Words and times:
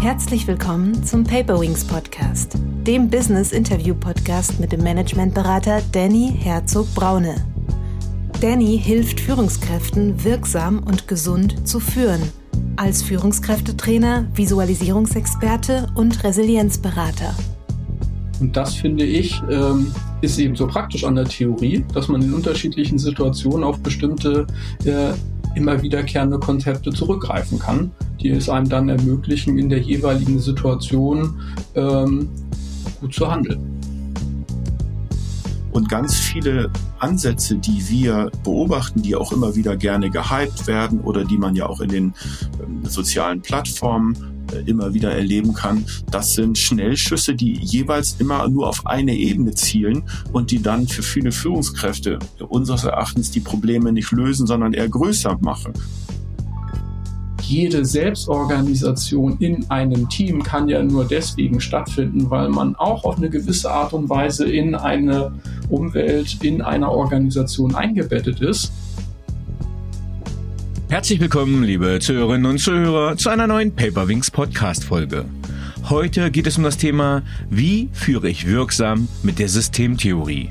Herzlich 0.00 0.46
willkommen 0.46 1.04
zum 1.04 1.24
Paperwings 1.24 1.84
Podcast, 1.84 2.56
dem 2.86 3.10
Business 3.10 3.52
Interview 3.52 3.94
Podcast 3.94 4.58
mit 4.58 4.72
dem 4.72 4.82
Managementberater 4.82 5.82
Danny 5.92 6.32
Herzog 6.38 6.86
Braune. 6.94 7.34
Danny 8.40 8.80
hilft 8.82 9.20
Führungskräften 9.20 10.24
wirksam 10.24 10.78
und 10.78 11.06
gesund 11.06 11.68
zu 11.68 11.80
führen, 11.80 12.22
als 12.76 13.02
Führungskräftetrainer, 13.02 14.26
Visualisierungsexperte 14.32 15.88
und 15.94 16.24
Resilienzberater. 16.24 17.34
Und 18.40 18.56
das 18.56 18.76
finde 18.76 19.04
ich 19.04 19.42
ähm, 19.50 19.92
ist 20.22 20.38
eben 20.38 20.56
so 20.56 20.66
praktisch 20.66 21.04
an 21.04 21.14
der 21.14 21.26
Theorie, 21.26 21.84
dass 21.92 22.08
man 22.08 22.22
in 22.22 22.32
unterschiedlichen 22.32 22.98
Situationen 22.98 23.64
auf 23.64 23.78
bestimmte 23.80 24.46
äh, 24.84 25.12
immer 25.54 25.82
wiederkehrende 25.82 26.38
Konzepte 26.38 26.90
zurückgreifen 26.90 27.58
kann, 27.58 27.90
die 28.20 28.30
es 28.30 28.48
einem 28.48 28.68
dann 28.68 28.88
ermöglichen, 28.88 29.58
in 29.58 29.68
der 29.68 29.80
jeweiligen 29.80 30.38
Situation 30.38 31.40
ähm, 31.74 32.28
gut 33.00 33.14
zu 33.14 33.30
handeln. 33.30 33.69
Und 35.72 35.88
ganz 35.88 36.16
viele 36.16 36.70
Ansätze, 36.98 37.56
die 37.56 37.88
wir 37.88 38.30
beobachten, 38.44 39.02
die 39.02 39.14
auch 39.14 39.32
immer 39.32 39.54
wieder 39.54 39.76
gerne 39.76 40.10
gehypt 40.10 40.66
werden 40.66 41.00
oder 41.00 41.24
die 41.24 41.38
man 41.38 41.54
ja 41.54 41.66
auch 41.66 41.80
in 41.80 41.88
den 41.88 42.14
ähm, 42.62 42.84
sozialen 42.84 43.40
Plattformen 43.40 44.16
äh, 44.52 44.68
immer 44.68 44.94
wieder 44.94 45.12
erleben 45.12 45.54
kann, 45.54 45.84
das 46.10 46.34
sind 46.34 46.58
Schnellschüsse, 46.58 47.34
die 47.34 47.54
jeweils 47.54 48.16
immer 48.18 48.48
nur 48.48 48.68
auf 48.68 48.86
eine 48.86 49.14
Ebene 49.14 49.54
zielen 49.54 50.02
und 50.32 50.50
die 50.50 50.60
dann 50.60 50.88
für 50.88 51.02
viele 51.02 51.32
Führungskräfte 51.32 52.18
unseres 52.48 52.84
Erachtens 52.84 53.30
die 53.30 53.40
Probleme 53.40 53.92
nicht 53.92 54.10
lösen, 54.10 54.46
sondern 54.46 54.72
eher 54.72 54.88
größer 54.88 55.38
machen 55.40 55.72
jede 57.50 57.84
Selbstorganisation 57.84 59.36
in 59.40 59.68
einem 59.70 60.08
Team 60.08 60.40
kann 60.42 60.68
ja 60.68 60.82
nur 60.84 61.04
deswegen 61.04 61.60
stattfinden, 61.60 62.30
weil 62.30 62.48
man 62.48 62.76
auch 62.76 63.02
auf 63.02 63.16
eine 63.16 63.28
gewisse 63.28 63.70
Art 63.70 63.92
und 63.92 64.08
Weise 64.08 64.48
in 64.48 64.76
eine 64.76 65.32
Umwelt, 65.68 66.42
in 66.44 66.62
einer 66.62 66.92
Organisation 66.92 67.74
eingebettet 67.74 68.40
ist. 68.40 68.72
Herzlich 70.88 71.18
willkommen, 71.18 71.64
liebe 71.64 71.98
Zuhörerinnen 72.00 72.46
und 72.46 72.58
Zuhörer, 72.58 73.16
zu 73.16 73.30
einer 73.30 73.48
neuen 73.48 73.74
Paperwings 73.74 74.30
Podcast 74.30 74.84
Folge. 74.84 75.24
Heute 75.88 76.30
geht 76.30 76.46
es 76.46 76.56
um 76.56 76.62
das 76.62 76.76
Thema, 76.76 77.22
wie 77.48 77.88
führe 77.92 78.28
ich 78.28 78.46
wirksam 78.46 79.08
mit 79.24 79.40
der 79.40 79.48
Systemtheorie? 79.48 80.50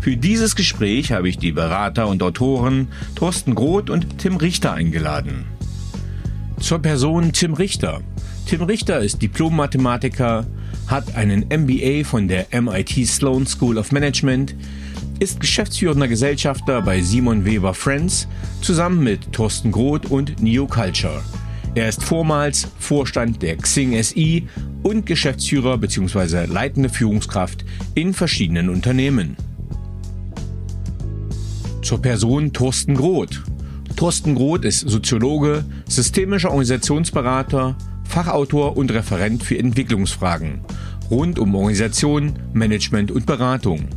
Für 0.00 0.16
dieses 0.16 0.54
Gespräch 0.54 1.10
habe 1.10 1.28
ich 1.28 1.38
die 1.38 1.50
Berater 1.50 2.06
und 2.06 2.22
Autoren 2.22 2.88
Thorsten 3.16 3.56
Groth 3.56 3.90
und 3.90 4.18
Tim 4.18 4.36
Richter 4.36 4.72
eingeladen. 4.72 5.57
Zur 6.60 6.80
Person 6.80 7.32
Tim 7.32 7.54
Richter. 7.54 8.00
Tim 8.46 8.62
Richter 8.62 8.98
ist 8.98 9.22
Diplom-Mathematiker, 9.22 10.44
hat 10.88 11.14
einen 11.14 11.46
MBA 11.48 12.04
von 12.04 12.26
der 12.26 12.46
MIT 12.50 13.06
Sloan 13.06 13.46
School 13.46 13.78
of 13.78 13.92
Management, 13.92 14.54
ist 15.20 15.40
geschäftsführender 15.40 16.08
Gesellschafter 16.08 16.82
bei 16.82 17.00
Simon 17.00 17.44
Weber 17.44 17.74
Friends 17.74 18.26
zusammen 18.60 19.04
mit 19.04 19.32
Thorsten 19.32 19.70
Groth 19.70 20.06
und 20.06 20.42
Neo 20.42 20.66
Culture. 20.66 21.22
Er 21.74 21.88
ist 21.88 22.02
vormals 22.02 22.66
Vorstand 22.78 23.40
der 23.40 23.56
Xing 23.56 24.02
SI 24.02 24.48
und 24.82 25.06
Geschäftsführer 25.06 25.78
bzw. 25.78 26.46
leitende 26.46 26.88
Führungskraft 26.88 27.64
in 27.94 28.12
verschiedenen 28.12 28.68
Unternehmen. 28.68 29.36
Zur 31.82 32.02
Person 32.02 32.52
Thorsten 32.52 32.94
Groth. 32.94 33.42
Thorsten 33.98 34.36
Groth 34.36 34.64
ist 34.64 34.88
Soziologe, 34.88 35.64
systemischer 35.88 36.50
Organisationsberater, 36.50 37.74
Fachautor 38.04 38.76
und 38.76 38.92
Referent 38.92 39.42
für 39.42 39.58
Entwicklungsfragen 39.58 40.60
rund 41.10 41.40
um 41.40 41.52
Organisation, 41.56 42.34
Management 42.52 43.10
und 43.10 43.26
Beratung. 43.26 43.88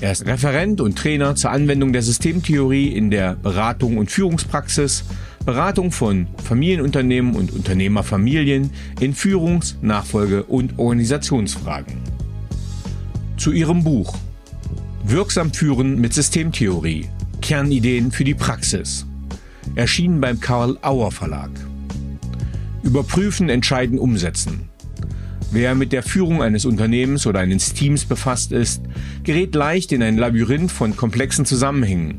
Er 0.00 0.12
ist 0.12 0.24
Referent 0.24 0.80
und 0.80 0.96
Trainer 0.96 1.34
zur 1.34 1.50
Anwendung 1.50 1.92
der 1.92 2.00
Systemtheorie 2.00 2.86
in 2.86 3.10
der 3.10 3.34
Beratung 3.34 3.98
und 3.98 4.10
Führungspraxis, 4.10 5.04
Beratung 5.44 5.92
von 5.92 6.28
Familienunternehmen 6.42 7.36
und 7.36 7.52
Unternehmerfamilien 7.52 8.70
in 9.00 9.14
Führungs-, 9.14 9.74
Nachfolge- 9.82 10.44
und 10.44 10.78
Organisationsfragen. 10.78 11.98
Zu 13.36 13.52
ihrem 13.52 13.84
Buch 13.84 14.16
Wirksam 15.04 15.52
führen 15.52 16.00
mit 16.00 16.14
Systemtheorie. 16.14 17.10
Kernideen 17.42 18.10
für 18.10 18.24
die 18.24 18.34
Praxis. 18.34 19.04
Erschienen 19.74 20.20
beim 20.20 20.40
Karl 20.40 20.78
Auer 20.82 21.10
Verlag. 21.10 21.50
Überprüfen, 22.82 23.48
entscheiden, 23.48 23.98
umsetzen. 23.98 24.68
Wer 25.50 25.74
mit 25.74 25.92
der 25.92 26.02
Führung 26.02 26.42
eines 26.42 26.64
Unternehmens 26.64 27.26
oder 27.26 27.40
eines 27.40 27.72
Teams 27.72 28.04
befasst 28.04 28.52
ist, 28.52 28.82
gerät 29.22 29.54
leicht 29.54 29.92
in 29.92 30.02
ein 30.02 30.16
Labyrinth 30.16 30.72
von 30.72 30.96
komplexen 30.96 31.44
Zusammenhängen, 31.44 32.18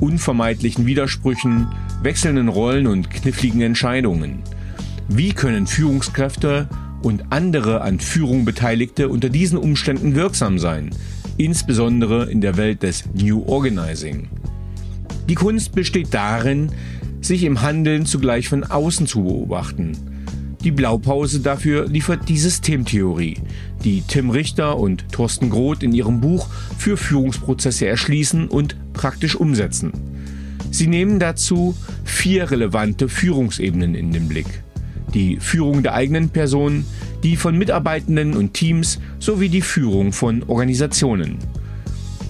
unvermeidlichen 0.00 0.86
Widersprüchen, 0.86 1.68
wechselnden 2.02 2.48
Rollen 2.48 2.86
und 2.86 3.10
kniffligen 3.10 3.60
Entscheidungen. 3.60 4.42
Wie 5.08 5.32
können 5.32 5.66
Führungskräfte 5.66 6.68
und 7.02 7.24
andere 7.30 7.82
an 7.82 8.00
Führung 8.00 8.44
Beteiligte 8.44 9.08
unter 9.08 9.28
diesen 9.28 9.58
Umständen 9.58 10.14
wirksam 10.14 10.58
sein, 10.58 10.90
insbesondere 11.36 12.30
in 12.30 12.40
der 12.40 12.56
Welt 12.56 12.82
des 12.82 13.04
New 13.14 13.42
Organizing? 13.44 14.28
Die 15.28 15.34
Kunst 15.34 15.74
besteht 15.74 16.12
darin, 16.12 16.70
sich 17.20 17.44
im 17.44 17.62
Handeln 17.62 18.06
zugleich 18.06 18.48
von 18.48 18.64
außen 18.64 19.06
zu 19.06 19.24
beobachten– 19.24 19.96
die 20.64 20.70
Blaupause 20.70 21.40
dafür 21.40 21.88
liefert 21.88 22.28
die 22.28 22.38
Systemtheorie, 22.38 23.38
die 23.82 24.02
Tim 24.02 24.30
Richter 24.30 24.78
und 24.78 25.10
Thorsten 25.10 25.50
Groth 25.50 25.82
in 25.82 25.92
ihrem 25.92 26.20
Buch 26.20 26.48
für 26.78 26.96
Führungsprozesse 26.96 27.88
erschließen 27.88 28.46
und 28.46 28.76
praktisch 28.92 29.34
umsetzen. 29.34 29.92
Sie 30.70 30.86
nehmen 30.86 31.18
dazu 31.18 31.74
vier 32.04 32.52
relevante 32.52 33.08
Führungsebenen 33.08 33.96
in 33.96 34.12
den 34.12 34.28
Blick. 34.28 34.46
Die 35.14 35.38
Führung 35.40 35.82
der 35.82 35.94
eigenen 35.94 36.28
Person, 36.28 36.84
die 37.24 37.34
von 37.34 37.58
Mitarbeitenden 37.58 38.36
und 38.36 38.54
Teams 38.54 39.00
sowie 39.18 39.48
die 39.48 39.62
Führung 39.62 40.12
von 40.12 40.44
Organisationen. 40.44 41.38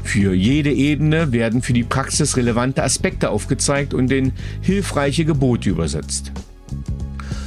Für 0.03 0.35
jede 0.35 0.73
Ebene 0.73 1.33
werden 1.33 1.63
für 1.63 1.73
die 1.73 1.85
Praxis 1.85 2.37
relevante 2.37 2.83
Aspekte 2.83 3.31
aufgezeigt 3.31 3.95
und 3.95 4.11
in 4.13 4.33
hilfreiche 4.61 5.25
Gebote 5.25 5.71
übersetzt. 5.71 6.33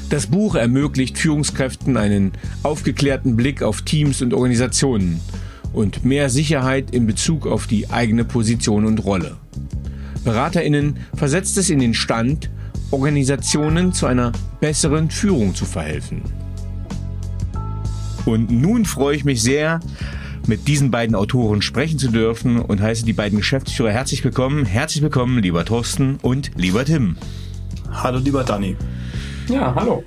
Das 0.09 0.27
Buch 0.27 0.55
ermöglicht 0.55 1.17
Führungskräften 1.17 1.97
einen 1.97 2.31
aufgeklärten 2.63 3.35
Blick 3.35 3.63
auf 3.63 3.81
Teams 3.81 4.21
und 4.21 4.33
Organisationen 4.33 5.19
und 5.73 6.05
mehr 6.05 6.29
Sicherheit 6.29 6.91
in 6.91 7.05
Bezug 7.05 7.47
auf 7.47 7.67
die 7.67 7.89
eigene 7.89 8.23
Position 8.23 8.85
und 8.85 9.03
Rolle. 9.03 9.35
Beraterinnen 10.23 10.97
versetzt 11.15 11.57
es 11.57 11.69
in 11.69 11.79
den 11.79 11.93
Stand, 11.93 12.49
Organisationen 12.91 13.93
zu 13.93 14.05
einer 14.05 14.31
besseren 14.59 15.09
Führung 15.09 15.53
zu 15.53 15.65
verhelfen. 15.65 16.21
Und 18.25 18.49
nun 18.49 18.85
freue 18.85 19.15
ich 19.15 19.25
mich 19.25 19.41
sehr, 19.41 19.79
mit 20.47 20.67
diesen 20.67 20.91
beiden 20.91 21.15
Autoren 21.15 21.61
sprechen 21.61 21.97
zu 21.97 22.09
dürfen 22.09 22.59
und 22.59 22.81
heiße 22.81 23.05
die 23.05 23.13
beiden 23.13 23.39
Geschäftsführer 23.39 23.91
herzlich 23.91 24.23
willkommen. 24.23 24.65
Herzlich 24.65 25.01
willkommen, 25.01 25.41
lieber 25.41 25.65
Thorsten 25.65 26.17
und 26.21 26.51
lieber 26.55 26.85
Tim. 26.85 27.17
Hallo, 27.91 28.19
lieber 28.19 28.43
Danny. 28.43 28.75
Ja, 29.49 29.73
hallo. 29.75 30.03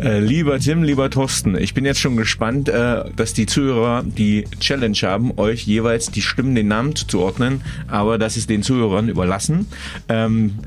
Äh, 0.00 0.20
lieber 0.20 0.60
Tim, 0.60 0.84
lieber 0.84 1.10
Thorsten, 1.10 1.56
ich 1.56 1.74
bin 1.74 1.84
jetzt 1.84 1.98
schon 2.00 2.16
gespannt, 2.16 2.68
äh, 2.68 3.10
dass 3.16 3.32
die 3.34 3.46
Zuhörer 3.46 4.04
die 4.04 4.44
Challenge 4.60 4.96
haben, 5.02 5.36
euch 5.36 5.66
jeweils 5.66 6.12
die 6.12 6.22
Stimmen, 6.22 6.54
den 6.54 6.68
Namen 6.68 6.94
zuzuordnen, 6.94 7.62
aber 7.88 8.16
das 8.16 8.36
ist 8.36 8.48
den 8.48 8.62
Zuhörern 8.62 9.08
überlassen. 9.08 9.66
Ähm, 10.08 10.58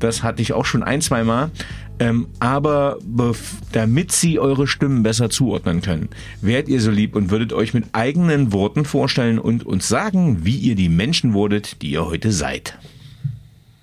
das 0.00 0.22
hatte 0.22 0.42
ich 0.42 0.52
auch 0.52 0.66
schon 0.66 0.82
ein, 0.82 1.00
zwei 1.00 1.24
Mal. 1.24 1.50
Ähm, 2.00 2.26
aber 2.40 2.98
damit 3.72 4.10
sie 4.10 4.40
eure 4.40 4.66
Stimmen 4.66 5.02
besser 5.02 5.30
zuordnen 5.30 5.80
können, 5.80 6.08
wärt 6.40 6.68
ihr 6.68 6.80
so 6.80 6.90
lieb 6.90 7.14
und 7.14 7.30
würdet 7.30 7.52
euch 7.52 7.72
mit 7.72 7.84
eigenen 7.92 8.52
Worten 8.52 8.84
vorstellen 8.84 9.38
und 9.38 9.64
uns 9.64 9.88
sagen, 9.88 10.44
wie 10.44 10.56
ihr 10.56 10.74
die 10.74 10.88
Menschen 10.88 11.34
wurdet, 11.34 11.82
die 11.82 11.90
ihr 11.90 12.04
heute 12.04 12.32
seid. 12.32 12.78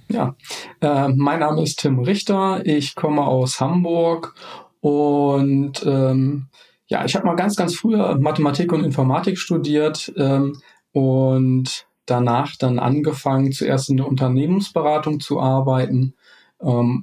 Ja, 0.10 0.36
äh, 0.82 1.08
mein 1.08 1.40
Name 1.40 1.64
ist 1.64 1.80
Tim 1.80 2.00
Richter. 2.00 2.66
Ich 2.66 2.96
komme 2.96 3.22
aus 3.22 3.62
Hamburg 3.62 4.36
und 4.82 5.84
ähm, 5.86 6.48
ja, 6.88 7.06
ich 7.06 7.16
habe 7.16 7.26
mal 7.26 7.38
ganz, 7.38 7.56
ganz 7.56 7.76
früher 7.76 8.18
Mathematik 8.20 8.74
und 8.74 8.84
Informatik 8.84 9.38
studiert 9.38 10.12
ähm, 10.18 10.58
und 10.92 11.88
danach 12.06 12.58
dann 12.58 12.80
angefangen, 12.80 13.54
zuerst 13.54 13.90
in 13.90 13.98
der 13.98 14.08
Unternehmensberatung 14.08 15.22
zu 15.22 15.40
arbeiten, 15.40 16.14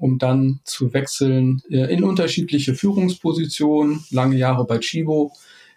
um 0.01 0.19
dann 0.19 0.61
zu 0.65 0.93
wechseln 0.93 1.63
äh, 1.71 1.93
in 1.93 2.05
unterschiedliche 2.05 2.75
Führungspositionen, 2.75 4.05
lange 4.11 4.37
Jahre 4.37 4.65
bei 4.65 4.79
Chibo, 4.79 5.33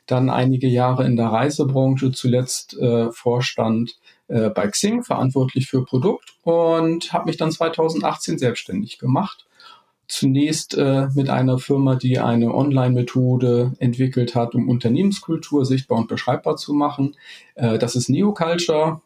dann 0.05 0.29
einige 0.29 0.67
Jahre 0.67 1.05
in 1.05 1.15
der 1.15 1.27
Reisebranche, 1.27 2.11
zuletzt 2.11 2.77
äh, 2.77 3.11
Vorstand 3.11 3.97
äh, 4.27 4.49
bei 4.49 4.67
Xing, 4.67 5.03
verantwortlich 5.03 5.67
für 5.67 5.85
Produkt 5.85 6.33
und 6.43 7.13
habe 7.13 7.25
mich 7.25 7.37
dann 7.37 7.51
2018 7.51 8.37
selbstständig 8.37 8.99
gemacht. 8.99 9.45
zunächst 10.07 10.77
äh, 10.77 11.07
mit 11.15 11.29
einer 11.29 11.57
Firma, 11.57 11.95
die 11.95 12.19
eine 12.19 12.53
Online-Methode 12.53 13.73
entwickelt 13.79 14.35
hat, 14.35 14.55
um 14.55 14.67
Unternehmenskultur 14.67 15.65
sichtbar 15.65 15.99
und 15.99 16.09
beschreibbar 16.09 16.57
zu 16.57 16.73
machen. 16.73 17.15
Äh, 17.55 17.79
das 17.79 17.95
ist 17.95 18.09
Neoculture. 18.09 19.01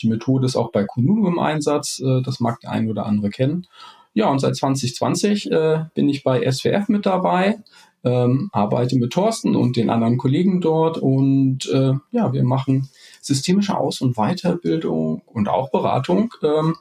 Die 0.00 0.08
Methode 0.08 0.46
ist 0.46 0.56
auch 0.56 0.72
bei 0.72 0.84
Kununu 0.84 1.26
im 1.26 1.38
Einsatz. 1.38 2.00
Äh, 2.00 2.22
das 2.22 2.40
mag 2.40 2.60
der 2.60 2.70
ein 2.70 2.88
oder 2.90 3.06
andere 3.06 3.30
kennen. 3.30 3.66
Ja, 4.14 4.30
und 4.30 4.38
seit 4.38 4.56
2020 4.56 5.50
äh, 5.50 5.84
bin 5.94 6.08
ich 6.08 6.24
bei 6.24 6.50
SWF 6.50 6.88
mit 6.88 7.04
dabei, 7.04 7.58
ähm, 8.02 8.48
arbeite 8.52 8.96
mit 8.96 9.12
Thorsten 9.12 9.54
und 9.54 9.76
den 9.76 9.90
anderen 9.90 10.16
Kollegen 10.16 10.62
dort 10.62 10.96
und 10.96 11.66
äh, 11.66 11.92
ja, 12.12 12.32
wir 12.32 12.42
machen 12.42 12.88
systemische 13.20 13.76
Aus- 13.76 14.00
und 14.00 14.16
Weiterbildung 14.16 15.20
und 15.26 15.48
auch 15.50 15.70
Beratung. 15.70 16.32
Ähm, 16.42 16.76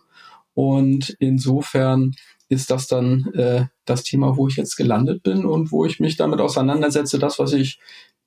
und 0.53 1.17
insofern 1.19 2.15
ist 2.47 2.71
das 2.71 2.87
dann 2.87 3.25
äh, 3.33 3.65
das 3.85 4.03
Thema, 4.03 4.37
wo 4.37 4.47
ich 4.47 4.55
jetzt 4.55 4.77
gelandet 4.77 5.23
bin 5.23 5.45
und 5.45 5.71
wo 5.73 5.83
ich 5.85 5.99
mich 5.99 6.15
damit 6.15 6.39
auseinandersetze, 6.39 7.19
das, 7.19 7.37
was 7.37 7.51
ich 7.51 7.79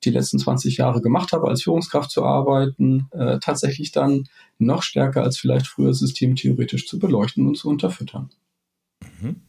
die 0.03 0.11
letzten 0.11 0.39
20 0.39 0.77
Jahre 0.77 1.01
gemacht 1.01 1.33
habe, 1.33 1.47
als 1.47 1.63
Führungskraft 1.63 2.11
zu 2.11 2.23
arbeiten, 2.23 3.07
äh, 3.11 3.39
tatsächlich 3.39 3.91
dann 3.91 4.27
noch 4.57 4.83
stärker 4.83 5.23
als 5.23 5.37
vielleicht 5.37 5.67
früher 5.67 5.93
systemtheoretisch 5.93 6.87
zu 6.87 6.99
beleuchten 6.99 7.47
und 7.47 7.55
zu 7.55 7.69
unterfüttern. 7.69 8.29
Mhm. 9.21 9.41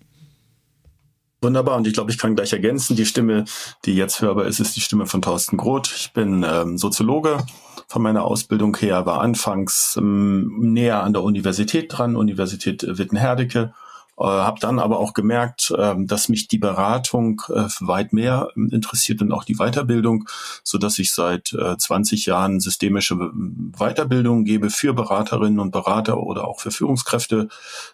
Wunderbar. 1.43 1.77
Und 1.77 1.87
ich 1.87 1.95
glaube, 1.95 2.11
ich 2.11 2.19
kann 2.19 2.37
gleich 2.37 2.53
ergänzen, 2.53 2.97
die 2.97 3.07
Stimme, 3.07 3.45
die 3.87 3.95
jetzt 3.95 4.21
hörbar 4.21 4.47
ist, 4.47 4.61
ist 4.61 4.77
die 4.77 4.81
Stimme 4.81 5.07
von 5.07 5.23
Thorsten 5.23 5.57
Groth. 5.57 5.91
Ich 5.97 6.13
bin 6.13 6.45
ähm, 6.47 6.77
Soziologe 6.77 7.45
von 7.89 8.03
meiner 8.03 8.25
Ausbildung 8.25 8.77
her, 8.77 9.07
war 9.07 9.21
anfangs 9.21 9.97
ähm, 9.97 10.73
näher 10.73 11.03
an 11.03 11.13
der 11.13 11.23
Universität 11.23 11.87
dran, 11.89 12.15
Universität 12.15 12.85
Wittenherdecke 12.87 13.73
äh, 14.21 14.25
habe 14.25 14.61
dann 14.61 14.79
aber 14.79 14.99
auch 14.99 15.15
gemerkt, 15.15 15.73
äh, 15.77 15.95
dass 15.97 16.29
mich 16.29 16.47
die 16.47 16.59
Beratung 16.59 17.41
äh, 17.49 17.69
weit 17.81 18.13
mehr 18.13 18.49
ähm, 18.55 18.69
interessiert 18.71 19.23
und 19.23 19.33
auch 19.33 19.45
die 19.45 19.57
Weiterbildung, 19.57 20.29
so 20.63 20.77
dass 20.77 20.99
ich 20.99 21.13
seit 21.13 21.55
äh, 21.55 21.79
20 21.79 22.27
Jahren 22.27 22.61
systemische 22.61 23.17
Weiterbildung 23.17 24.45
gebe 24.45 24.69
für 24.69 24.93
Beraterinnen 24.93 25.59
und 25.59 25.71
Berater 25.71 26.19
oder 26.19 26.47
auch 26.47 26.61
für 26.61 26.71
Führungskräfte. 26.71 27.49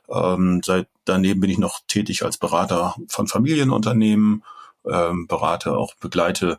Ähm, 0.08 0.62
seit 0.64 0.88
daneben 1.04 1.40
bin 1.40 1.50
ich 1.50 1.58
noch 1.58 1.80
tätig 1.86 2.24
als 2.24 2.38
Berater 2.38 2.96
von 3.06 3.28
Familienunternehmen, 3.28 4.42
ähm, 4.84 5.28
berate 5.28 5.76
auch 5.76 5.94
begleite 5.94 6.58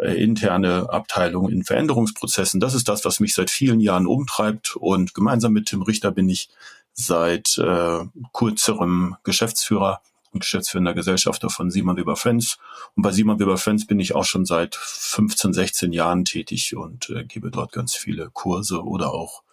äh, 0.00 0.22
interne 0.22 0.90
Abteilungen 0.90 1.52
in 1.52 1.64
Veränderungsprozessen. 1.64 2.60
Das 2.60 2.74
ist 2.74 2.88
das, 2.88 3.04
was 3.04 3.18
mich 3.18 3.34
seit 3.34 3.50
vielen 3.50 3.80
Jahren 3.80 4.06
umtreibt. 4.06 4.76
Und 4.76 5.12
gemeinsam 5.12 5.52
mit 5.52 5.66
Tim 5.66 5.82
Richter 5.82 6.12
bin 6.12 6.28
ich 6.28 6.50
seit 6.98 7.56
äh, 7.58 8.00
kürzerem 8.32 9.16
Geschäftsführer 9.22 10.02
und 10.32 10.40
geschäftsführender 10.40 10.94
Gesellschafter 10.94 11.48
von 11.48 11.70
Simon 11.70 11.96
Weber 11.96 12.16
Friends. 12.16 12.58
Und 12.96 13.04
bei 13.04 13.12
Simon 13.12 13.38
Weber 13.38 13.56
Friends 13.56 13.86
bin 13.86 14.00
ich 14.00 14.16
auch 14.16 14.24
schon 14.24 14.44
seit 14.44 14.74
15, 14.74 15.52
16 15.52 15.92
Jahren 15.92 16.24
tätig 16.24 16.76
und 16.76 17.08
äh, 17.10 17.24
gebe 17.24 17.50
dort 17.52 17.72
ganz 17.72 17.94
viele 17.94 18.30
Kurse 18.30 18.82
oder 18.82 19.14
auch 19.14 19.44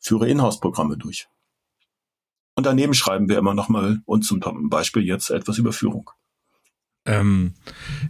führe 0.00 0.26
Inhouse-Programme 0.28 0.96
durch. 0.96 1.28
Und 2.54 2.64
daneben 2.64 2.94
schreiben 2.94 3.28
wir 3.28 3.36
immer 3.36 3.52
noch 3.52 3.68
mal 3.68 4.00
und 4.06 4.22
zum 4.22 4.40
Beispiel 4.70 5.04
jetzt 5.04 5.30
etwas 5.30 5.58
über 5.58 5.74
Führung. 5.74 6.10
Ähm, 7.06 7.52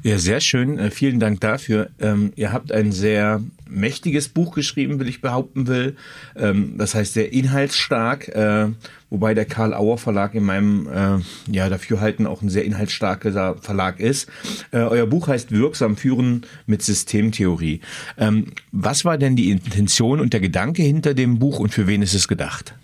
ja, 0.02 0.18
sehr 0.18 0.40
schön. 0.40 0.78
Äh, 0.78 0.90
vielen 0.90 1.20
Dank 1.20 1.40
dafür. 1.40 1.90
Ähm, 2.00 2.32
ihr 2.36 2.52
habt 2.52 2.72
ein 2.72 2.92
sehr 2.92 3.42
mächtiges 3.68 4.28
Buch 4.28 4.54
geschrieben, 4.54 4.98
will 4.98 5.08
ich 5.08 5.20
behaupten 5.20 5.66
will. 5.66 5.96
Ähm, 6.34 6.74
das 6.78 6.94
heißt 6.94 7.14
sehr 7.14 7.32
inhaltsstark, 7.32 8.28
äh, 8.28 8.68
wobei 9.10 9.34
der 9.34 9.44
Karl 9.44 9.74
Auer 9.74 9.98
Verlag 9.98 10.34
in 10.34 10.44
meinem 10.44 10.88
äh, 10.88 11.52
ja 11.52 11.68
Dafürhalten 11.68 12.26
auch 12.26 12.42
ein 12.42 12.48
sehr 12.48 12.64
inhaltsstarker 12.64 13.56
Verlag 13.60 14.00
ist. 14.00 14.28
Äh, 14.70 14.78
euer 14.78 15.06
Buch 15.06 15.28
heißt 15.28 15.52
Wirksam 15.52 15.96
führen 15.96 16.46
mit 16.66 16.82
Systemtheorie. 16.82 17.80
Ähm, 18.18 18.52
was 18.72 19.04
war 19.04 19.18
denn 19.18 19.36
die 19.36 19.50
Intention 19.50 20.20
und 20.20 20.32
der 20.32 20.40
Gedanke 20.40 20.82
hinter 20.82 21.14
dem 21.14 21.38
Buch 21.38 21.58
und 21.58 21.74
für 21.74 21.86
wen 21.86 22.02
ist 22.02 22.14
es 22.14 22.28
gedacht? 22.28 22.74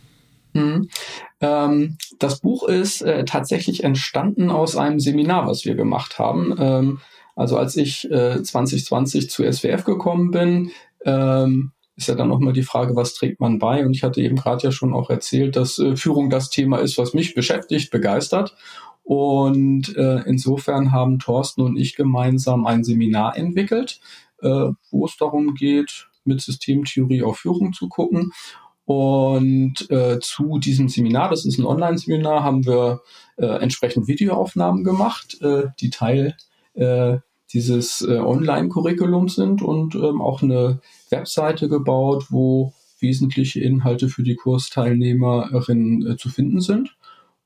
Mhm. 0.54 0.88
Ähm, 1.42 1.98
das 2.18 2.40
Buch 2.40 2.66
ist 2.68 3.02
äh, 3.02 3.24
tatsächlich 3.24 3.84
entstanden 3.84 4.50
aus 4.50 4.76
einem 4.76 5.00
Seminar, 5.00 5.46
was 5.46 5.64
wir 5.64 5.74
gemacht 5.74 6.18
haben. 6.18 6.54
Ähm, 6.58 7.00
also 7.34 7.56
als 7.58 7.76
ich 7.76 8.10
äh, 8.10 8.42
2020 8.42 9.28
zu 9.28 9.42
SWF 9.50 9.84
gekommen 9.84 10.30
bin, 10.30 10.70
ähm, 11.04 11.72
ist 11.96 12.08
ja 12.08 12.14
dann 12.14 12.28
nochmal 12.28 12.52
die 12.52 12.62
Frage, 12.62 12.96
was 12.96 13.14
trägt 13.14 13.40
man 13.40 13.58
bei? 13.58 13.84
Und 13.84 13.94
ich 13.94 14.02
hatte 14.02 14.22
eben 14.22 14.36
gerade 14.36 14.62
ja 14.62 14.72
schon 14.72 14.94
auch 14.94 15.10
erzählt, 15.10 15.56
dass 15.56 15.78
äh, 15.78 15.96
Führung 15.96 16.30
das 16.30 16.48
Thema 16.48 16.78
ist, 16.78 16.96
was 16.96 17.12
mich 17.12 17.34
beschäftigt, 17.34 17.90
begeistert. 17.90 18.56
Und 19.02 19.96
äh, 19.96 20.22
insofern 20.26 20.92
haben 20.92 21.18
Thorsten 21.18 21.62
und 21.62 21.76
ich 21.76 21.96
gemeinsam 21.96 22.66
ein 22.66 22.84
Seminar 22.84 23.36
entwickelt, 23.36 24.00
äh, 24.40 24.70
wo 24.90 25.06
es 25.06 25.16
darum 25.16 25.54
geht, 25.54 26.06
mit 26.24 26.40
Systemtheorie 26.40 27.24
auf 27.24 27.38
Führung 27.38 27.72
zu 27.72 27.88
gucken. 27.88 28.32
Und 28.84 29.90
äh, 29.90 30.18
zu 30.20 30.58
diesem 30.58 30.88
Seminar, 30.88 31.30
das 31.30 31.44
ist 31.44 31.58
ein 31.58 31.66
Online-Seminar, 31.66 32.42
haben 32.42 32.66
wir 32.66 33.02
äh, 33.36 33.46
entsprechend 33.46 34.08
Videoaufnahmen 34.08 34.82
gemacht, 34.84 35.40
äh, 35.40 35.68
die 35.80 35.90
Teil 35.90 36.36
äh, 36.74 37.18
dieses 37.52 38.02
äh, 38.02 38.18
Online-Curriculums 38.18 39.34
sind 39.34 39.62
und 39.62 39.94
ähm, 39.94 40.20
auch 40.20 40.42
eine 40.42 40.80
Webseite 41.10 41.68
gebaut, 41.68 42.26
wo 42.30 42.72
wesentliche 42.98 43.60
Inhalte 43.60 44.08
für 44.08 44.22
die 44.22 44.36
Kursteilnehmerinnen 44.36 46.12
äh, 46.12 46.16
zu 46.16 46.28
finden 46.28 46.60
sind. 46.60 46.96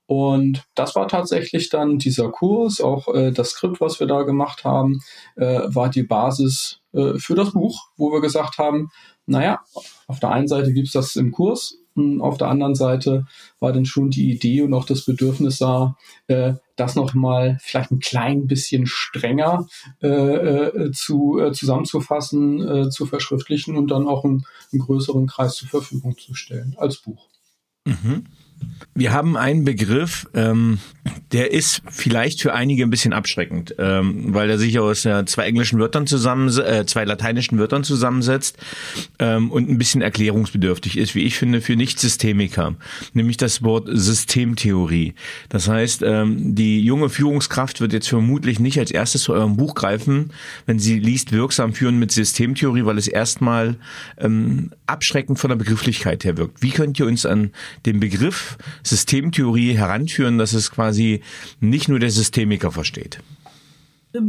Und 0.07 0.65
das 0.77 0.95
war 0.95 1.09
tatsächlich 1.09 1.69
dann 1.69 1.99
dieser 1.99 2.31
Kurs, 2.31 2.81
auch 2.81 3.13
äh, 3.13 3.33
das 3.33 3.51
Skript, 3.51 3.81
was 3.81 3.99
wir 3.99 4.07
da 4.07 4.23
gemacht 4.23 4.65
haben, 4.65 5.01
äh, 5.35 5.63
war 5.67 5.91
die 5.91 6.05
Basis 6.05 6.81
äh, 6.93 7.15
für 7.19 7.35
das 7.35 7.53
Buch, 7.53 7.89
wo 7.97 8.13
wir 8.13 8.21
gesagt 8.21 8.59
haben, 8.59 8.91
naja, 9.27 9.61
auf 10.07 10.21
der 10.21 10.31
einen 10.31 10.49
Seite 10.49 10.73
gibt 10.73 10.87
es 10.87 10.93
das 10.93 11.17
im 11.17 11.33
Kurs, 11.33 11.79
und 11.97 12.21
auf 12.21 12.37
der 12.37 12.49
anderen 12.49 12.75
Seite 12.75 13.27
war 13.59 13.73
dann 13.73 13.87
schon 13.87 14.11
die 14.11 14.31
Idee 14.31 14.63
und 14.63 14.75
auch 14.75 14.85
das 14.85 15.05
Bedürfnis 15.05 15.59
da, 15.59 15.97
äh, 16.29 16.55
das 16.77 16.95
nochmal 16.95 17.59
vielleicht 17.63 17.91
ein 17.91 18.01
klein 18.01 18.47
bisschen 18.47 18.87
strenger 18.87 19.67
äh, 20.03 20.09
äh, 20.09 20.93
zu, 20.93 21.41
äh, 21.41 21.53
zusammenzufassen, 21.53 22.69
äh, 22.69 22.91
zu 22.91 23.07
verschriftlichen 23.07 23.77
und 23.77 23.91
dann 23.91 24.07
auch 24.07 24.25
einen, 24.25 24.45
einen 24.73 24.83
größeren 24.83 25.27
Kreis 25.27 25.55
zur 25.55 25.69
Verfügung 25.69 26.19
zu 26.19 26.35
stellen 26.35 26.77
als 26.79 26.99
Buch. 26.99 27.29
Mhm. 27.87 28.25
Wir 28.95 29.13
haben 29.13 29.37
einen 29.37 29.65
Begriff, 29.65 30.27
ähm, 30.33 30.79
der 31.33 31.53
ist 31.53 31.83
vielleicht 31.91 32.41
für 32.41 32.55
einige 32.55 32.83
ein 32.83 32.89
bisschen 32.89 33.13
abschreckend, 33.13 33.75
ähm, 33.79 34.33
weil 34.33 34.49
er 34.49 34.59
sich 34.59 34.79
aus 34.79 35.05
äh, 35.05 35.27
zwei 35.27 35.45
englischen 35.45 35.79
Wörtern 35.79 36.07
zusammen, 36.07 36.49
äh, 36.59 36.87
zwei 36.87 37.05
lateinischen 37.05 37.59
Wörtern 37.59 37.85
zusammensetzt 37.85 38.57
ähm, 39.19 39.51
und 39.51 39.69
ein 39.69 39.77
bisschen 39.77 40.01
erklärungsbedürftig 40.01 40.97
ist, 40.97 41.15
wie 41.15 41.25
ich 41.25 41.37
finde, 41.37 41.61
für 41.61 41.77
Nicht-Systemiker, 41.77 42.75
nämlich 43.13 43.37
das 43.37 43.63
Wort 43.63 43.87
Systemtheorie. 43.93 45.13
Das 45.51 45.69
heißt, 45.69 46.03
ähm, 46.03 46.55
die 46.55 46.81
junge 46.81 47.11
Führungskraft 47.11 47.83
wird 47.83 47.93
jetzt 47.93 48.09
vermutlich 48.09 48.61
nicht 48.61 48.79
als 48.79 48.91
erstes 48.91 49.25
zu 49.25 49.35
eurem 49.35 49.59
Buch 49.59 49.75
greifen, 49.75 50.33
wenn 50.65 50.79
sie 50.79 50.99
liest 50.99 51.33
wirksam 51.33 51.75
führen 51.75 51.99
mit 51.99 52.13
Systemtheorie, 52.13 52.87
weil 52.87 52.97
es 52.97 53.09
erstmal 53.09 53.77
ähm, 54.17 54.71
abschreckend 54.87 55.39
von 55.39 55.51
der 55.51 55.57
Begrifflichkeit 55.57 56.25
her 56.25 56.39
wirkt. 56.39 56.63
Wie 56.63 56.71
könnt 56.71 56.99
ihr 56.99 57.07
uns 57.07 57.27
an 57.27 57.51
den 57.85 58.01
Begriff 58.01 58.46
Systemtheorie 58.83 59.77
heranführen, 59.77 60.39
dass 60.39 60.53
es 60.53 60.71
quasi 60.71 61.23
nicht 61.61 61.89
nur 61.89 61.99
der 61.99 62.11
Systemiker 62.11 62.71
versteht? 62.71 63.21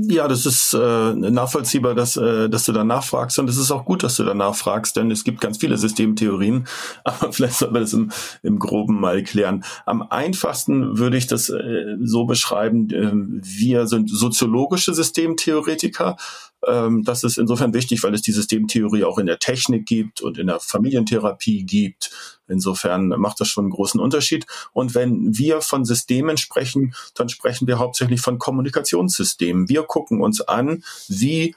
Ja, 0.10 0.28
das 0.28 0.46
ist 0.46 0.74
äh, 0.74 1.14
nachvollziehbar, 1.14 1.96
dass, 1.96 2.18
äh, 2.18 2.50
dass 2.50 2.66
du 2.66 2.74
da 2.74 2.84
nachfragst 2.84 3.40
und 3.40 3.50
es 3.50 3.58
ist 3.58 3.72
auch 3.72 3.86
gut, 3.86 4.04
dass 4.04 4.18
du 4.18 4.24
da 4.24 4.34
nachfragst, 4.34 4.96
denn 4.96 5.12
es 5.12 5.24
gibt 5.24 5.40
ganz 5.40 5.58
viele 5.58 5.78
Systemtheorien, 5.78 6.68
aber 7.04 7.32
vielleicht 7.32 7.56
sollten 7.56 7.76
wir 7.76 7.82
das 7.82 7.94
im, 7.94 8.12
im 8.44 8.60
Groben 8.60 9.00
mal 9.00 9.24
klären. 9.24 9.64
Am 9.86 10.02
einfachsten 10.02 10.98
würde 10.98 11.18
ich 11.18 11.28
das 11.28 11.50
äh, 11.50 11.96
so 12.02 12.26
beschreiben, 12.26 12.90
äh, 12.90 13.12
wir 13.14 13.88
sind 13.88 14.10
soziologische 14.10 14.94
Systemtheoretiker 14.94 16.18
ähm, 16.66 17.04
das 17.04 17.24
ist 17.24 17.38
insofern 17.38 17.74
wichtig, 17.74 18.02
weil 18.04 18.16
es 18.16 18.24
die 18.24 18.32
Systemtheorie 18.32 19.04
auch 19.04 19.20
in 19.20 19.28
der 19.28 19.38
Technik 19.38 19.86
gibt 19.86 20.22
und 20.22 20.40
in 20.40 20.48
der 20.48 20.60
Familientherapie 20.60 21.64
gibt. 21.64 22.37
Insofern 22.48 23.08
macht 23.08 23.40
das 23.40 23.48
schon 23.48 23.66
einen 23.66 23.72
großen 23.72 24.00
Unterschied. 24.00 24.46
Und 24.74 24.96
wenn 24.96 25.38
wir 25.38 25.62
von 25.62 25.86
Systemen 25.86 26.38
sprechen, 26.38 26.94
dann 27.16 27.30
sprechen 27.30 27.68
wir 27.68 27.80
hauptsächlich 27.80 28.22
von 28.22 28.40
Kommunikationssystemen. 28.40 29.70
Wir 29.70 29.84
gucken 29.84 30.22
uns 30.22 30.42
an, 30.42 30.84
wie 31.08 31.56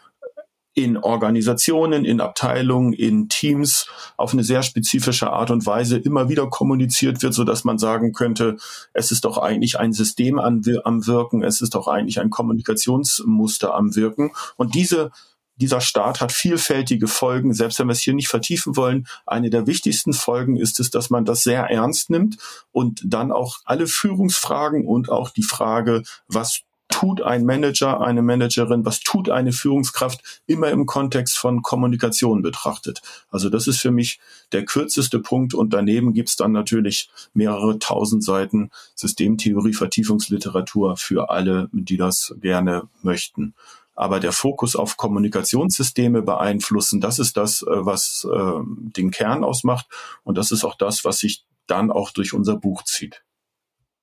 in 0.75 0.97
Organisationen, 0.97 2.05
in 2.05 2.21
Abteilungen, 2.21 2.93
in 2.93 3.29
Teams 3.29 3.89
auf 4.17 4.33
eine 4.33 4.45
sehr 4.45 4.63
spezifische 4.63 5.31
Art 5.31 5.51
und 5.51 5.67
Weise 5.67 5.99
immer 5.99 6.29
wieder 6.29 6.47
kommuniziert 6.49 7.23
wird, 7.23 7.35
so 7.35 7.43
dass 7.45 7.65
man 7.65 7.79
sagen 7.79 8.13
könnte, 8.13 8.57
es 8.93 9.11
ist 9.11 9.25
doch 9.25 9.37
eigentlich 9.39 9.81
ein 9.81 9.93
System 9.93 10.39
am 10.39 10.65
Wirken, 10.65 11.43
es 11.43 11.61
ist 11.61 11.75
doch 11.75 11.89
eigentlich 11.89 12.21
ein 12.21 12.31
Kommunikationsmuster 12.31 13.75
am 13.75 13.97
Wirken. 13.97 14.31
Und 14.57 14.75
diese 14.75 15.11
dieser 15.61 15.81
Staat 15.81 16.21
hat 16.21 16.33
vielfältige 16.33 17.07
Folgen. 17.07 17.55
Selbst 17.55 17.79
wenn 17.79 17.89
wir 17.89 17.93
es 17.93 18.01
hier 18.01 18.15
nicht 18.15 18.29
vertiefen 18.29 18.77
wollen, 18.77 19.07
eine 19.27 19.51
der 19.51 19.67
wichtigsten 19.67 20.13
Folgen 20.13 20.57
ist 20.57 20.81
es, 20.81 20.91
dass 20.91 21.11
man 21.11 21.25
das 21.25 21.43
sehr 21.43 21.65
ernst 21.65 22.11
nimmt 22.11 22.39
und 22.73 23.03
dann 23.05 23.31
auch 23.31 23.59
alle 23.65 23.87
Führungsfragen 23.87 24.87
und 24.87 25.11
auch 25.11 25.31
die 25.31 25.43
Frage, 25.43 26.03
was 26.27 26.63
tut 26.91 27.23
ein 27.23 27.47
Manager, 27.47 28.01
eine 28.01 28.21
Managerin, 28.21 28.85
was 28.85 29.01
tut 29.01 29.31
eine 29.31 29.53
Führungskraft, 29.53 30.43
immer 30.47 30.69
im 30.71 30.87
Kontext 30.87 31.39
von 31.39 31.63
Kommunikation 31.63 32.43
betrachtet. 32.43 33.01
Also 33.31 33.49
das 33.49 33.67
ist 33.69 33.79
für 33.79 33.93
mich 33.93 34.21
der 34.53 34.65
kürzeste 34.65 35.21
Punkt 35.21 35.55
und 35.55 35.73
daneben 35.73 36.13
gibt's 36.13 36.37
dann 36.37 36.53
natürlich 36.53 37.09
mehrere 37.33 37.79
tausend 37.79 38.25
Seiten 38.25 38.71
Systemtheorie, 38.97 39.73
Vertiefungsliteratur 39.73 40.97
für 40.97 41.31
alle, 41.31 41.69
die 41.73 41.97
das 41.97 42.35
gerne 42.41 42.89
möchten. 43.03 43.55
Aber 44.01 44.19
der 44.19 44.33
Fokus 44.33 44.77
auf 44.77 44.97
Kommunikationssysteme 44.97 46.23
beeinflussen, 46.23 47.03
das 47.03 47.19
ist 47.19 47.37
das, 47.37 47.61
äh, 47.61 47.67
was 47.69 48.27
äh, 48.33 48.61
den 48.65 49.11
Kern 49.11 49.45
ausmacht 49.45 49.87
und 50.23 50.39
das 50.39 50.53
ist 50.53 50.65
auch 50.65 50.75
das, 50.75 51.05
was 51.05 51.19
sich 51.19 51.45
dann 51.67 51.91
auch 51.91 52.11
durch 52.11 52.33
unser 52.33 52.57
Buch 52.57 52.83
zieht. 52.85 53.23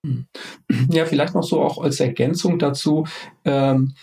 Ja, 0.89 1.05
vielleicht 1.05 1.33
noch 1.33 1.43
so 1.43 1.61
auch 1.61 1.81
als 1.81 1.99
Ergänzung 1.99 2.59
dazu. 2.59 3.07
Ähm, 3.43 3.95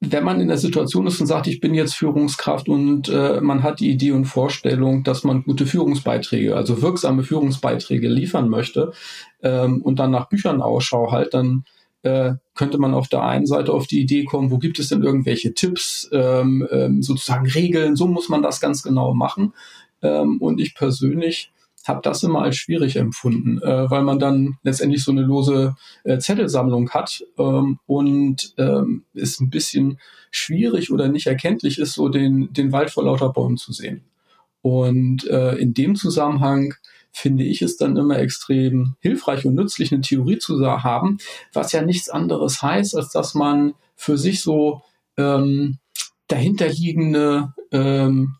wenn 0.00 0.24
man 0.24 0.40
in 0.40 0.48
der 0.48 0.56
Situation 0.56 1.06
ist 1.06 1.20
und 1.20 1.26
sagt, 1.26 1.46
ich 1.46 1.60
bin 1.60 1.74
jetzt 1.74 1.94
Führungskraft 1.94 2.68
und 2.68 3.10
äh, 3.10 3.40
man 3.42 3.62
hat 3.62 3.80
die 3.80 3.90
Idee 3.90 4.12
und 4.12 4.24
Vorstellung, 4.24 5.04
dass 5.04 5.24
man 5.24 5.42
gute 5.42 5.66
Führungsbeiträge, 5.66 6.56
also 6.56 6.80
wirksame 6.80 7.22
Führungsbeiträge 7.22 8.08
liefern 8.08 8.48
möchte 8.48 8.92
ähm, 9.42 9.82
und 9.82 9.98
dann 9.98 10.10
nach 10.10 10.30
Büchern 10.30 10.62
Ausschau 10.62 11.12
halt, 11.12 11.34
dann 11.34 11.64
äh, 12.02 12.32
könnte 12.60 12.76
man 12.76 12.92
auf 12.92 13.08
der 13.08 13.22
einen 13.22 13.46
Seite 13.46 13.72
auf 13.72 13.86
die 13.86 14.02
Idee 14.02 14.24
kommen, 14.24 14.50
wo 14.50 14.58
gibt 14.58 14.78
es 14.78 14.90
denn 14.90 15.02
irgendwelche 15.02 15.54
Tipps, 15.54 16.10
ähm, 16.12 16.68
ähm, 16.70 17.02
sozusagen 17.02 17.48
Regeln, 17.48 17.96
so 17.96 18.06
muss 18.06 18.28
man 18.28 18.42
das 18.42 18.60
ganz 18.60 18.82
genau 18.82 19.14
machen. 19.14 19.54
Ähm, 20.02 20.36
und 20.42 20.60
ich 20.60 20.74
persönlich 20.74 21.52
habe 21.88 22.02
das 22.02 22.22
immer 22.22 22.42
als 22.42 22.56
schwierig 22.56 22.96
empfunden, 22.96 23.62
äh, 23.62 23.90
weil 23.90 24.02
man 24.02 24.18
dann 24.18 24.58
letztendlich 24.62 25.02
so 25.02 25.10
eine 25.10 25.22
lose 25.22 25.74
äh, 26.04 26.18
Zettelsammlung 26.18 26.90
hat 26.90 27.24
ähm, 27.38 27.78
und 27.86 28.52
ähm, 28.58 29.04
es 29.14 29.40
ein 29.40 29.48
bisschen 29.48 29.98
schwierig 30.30 30.92
oder 30.92 31.08
nicht 31.08 31.28
erkenntlich 31.28 31.78
ist, 31.78 31.94
so 31.94 32.10
den, 32.10 32.52
den 32.52 32.72
Wald 32.72 32.90
vor 32.90 33.04
lauter 33.04 33.30
Bäumen 33.30 33.56
zu 33.56 33.72
sehen. 33.72 34.02
Und 34.60 35.26
äh, 35.28 35.54
in 35.54 35.72
dem 35.72 35.94
Zusammenhang 35.94 36.74
finde 37.12 37.44
ich 37.44 37.62
es 37.62 37.76
dann 37.76 37.96
immer 37.96 38.18
extrem 38.18 38.96
hilfreich 39.00 39.44
und 39.44 39.54
nützlich, 39.54 39.92
eine 39.92 40.02
Theorie 40.02 40.38
zu 40.38 40.60
haben, 40.64 41.18
was 41.52 41.72
ja 41.72 41.82
nichts 41.82 42.08
anderes 42.08 42.62
heißt, 42.62 42.96
als 42.96 43.10
dass 43.10 43.34
man 43.34 43.74
für 43.96 44.16
sich 44.16 44.40
so 44.40 44.82
ähm, 45.16 45.78
dahinterliegende 46.28 47.52
ähm, 47.72 48.36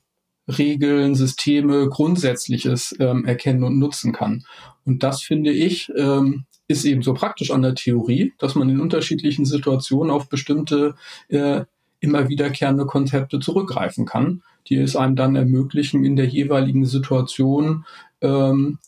Regeln, 0.46 1.14
Systeme, 1.14 1.88
Grundsätzliches 1.88 2.94
ähm, 2.98 3.24
erkennen 3.24 3.64
und 3.64 3.78
nutzen 3.78 4.12
kann. 4.12 4.44
Und 4.84 5.02
das 5.02 5.22
finde 5.22 5.52
ich 5.52 5.90
ähm, 5.96 6.46
ist 6.70 6.84
eben 6.84 7.02
so 7.02 7.14
praktisch 7.14 7.50
an 7.50 7.62
der 7.62 7.74
Theorie, 7.74 8.32
dass 8.38 8.54
man 8.54 8.68
in 8.70 8.80
unterschiedlichen 8.80 9.44
Situationen 9.44 10.10
auf 10.10 10.28
bestimmte 10.28 10.94
äh, 11.28 11.64
immer 11.98 12.28
wiederkehrende 12.28 12.86
Konzepte 12.86 13.40
zurückgreifen 13.40 14.06
kann, 14.06 14.42
die 14.68 14.76
es 14.76 14.96
einem 14.96 15.16
dann 15.16 15.36
ermöglichen, 15.36 16.04
in 16.04 16.16
der 16.16 16.26
jeweiligen 16.26 16.86
Situation 16.86 17.84
ähm, 18.20 18.78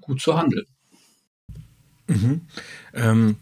gut 0.00 0.20
zu 0.20 0.36
handeln. 0.36 0.66
Mhm. 2.08 2.40
Ähm, 2.94 3.36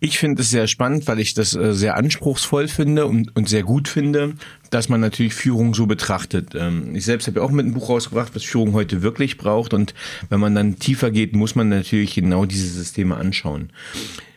ich 0.00 0.18
finde 0.18 0.42
es 0.42 0.50
sehr 0.50 0.68
spannend, 0.68 1.08
weil 1.08 1.18
ich 1.18 1.34
das 1.34 1.54
äh, 1.54 1.74
sehr 1.74 1.96
anspruchsvoll 1.96 2.68
finde 2.68 3.06
und, 3.06 3.34
und 3.34 3.48
sehr 3.48 3.64
gut 3.64 3.88
finde, 3.88 4.34
dass 4.70 4.88
man 4.88 5.00
natürlich 5.00 5.34
Führung 5.34 5.74
so 5.74 5.86
betrachtet. 5.86 6.54
Ähm, 6.54 6.94
ich 6.94 7.04
selbst 7.04 7.26
habe 7.26 7.40
ja 7.40 7.44
auch 7.44 7.50
mit 7.50 7.64
einem 7.64 7.74
Buch 7.74 7.88
rausgebracht, 7.88 8.34
was 8.34 8.44
Führung 8.44 8.74
heute 8.74 9.02
wirklich 9.02 9.38
braucht. 9.38 9.74
Und 9.74 9.94
wenn 10.28 10.38
man 10.38 10.54
dann 10.54 10.78
tiefer 10.78 11.10
geht, 11.10 11.34
muss 11.34 11.56
man 11.56 11.68
natürlich 11.68 12.14
genau 12.14 12.44
diese 12.44 12.68
Systeme 12.68 13.16
anschauen. 13.16 13.70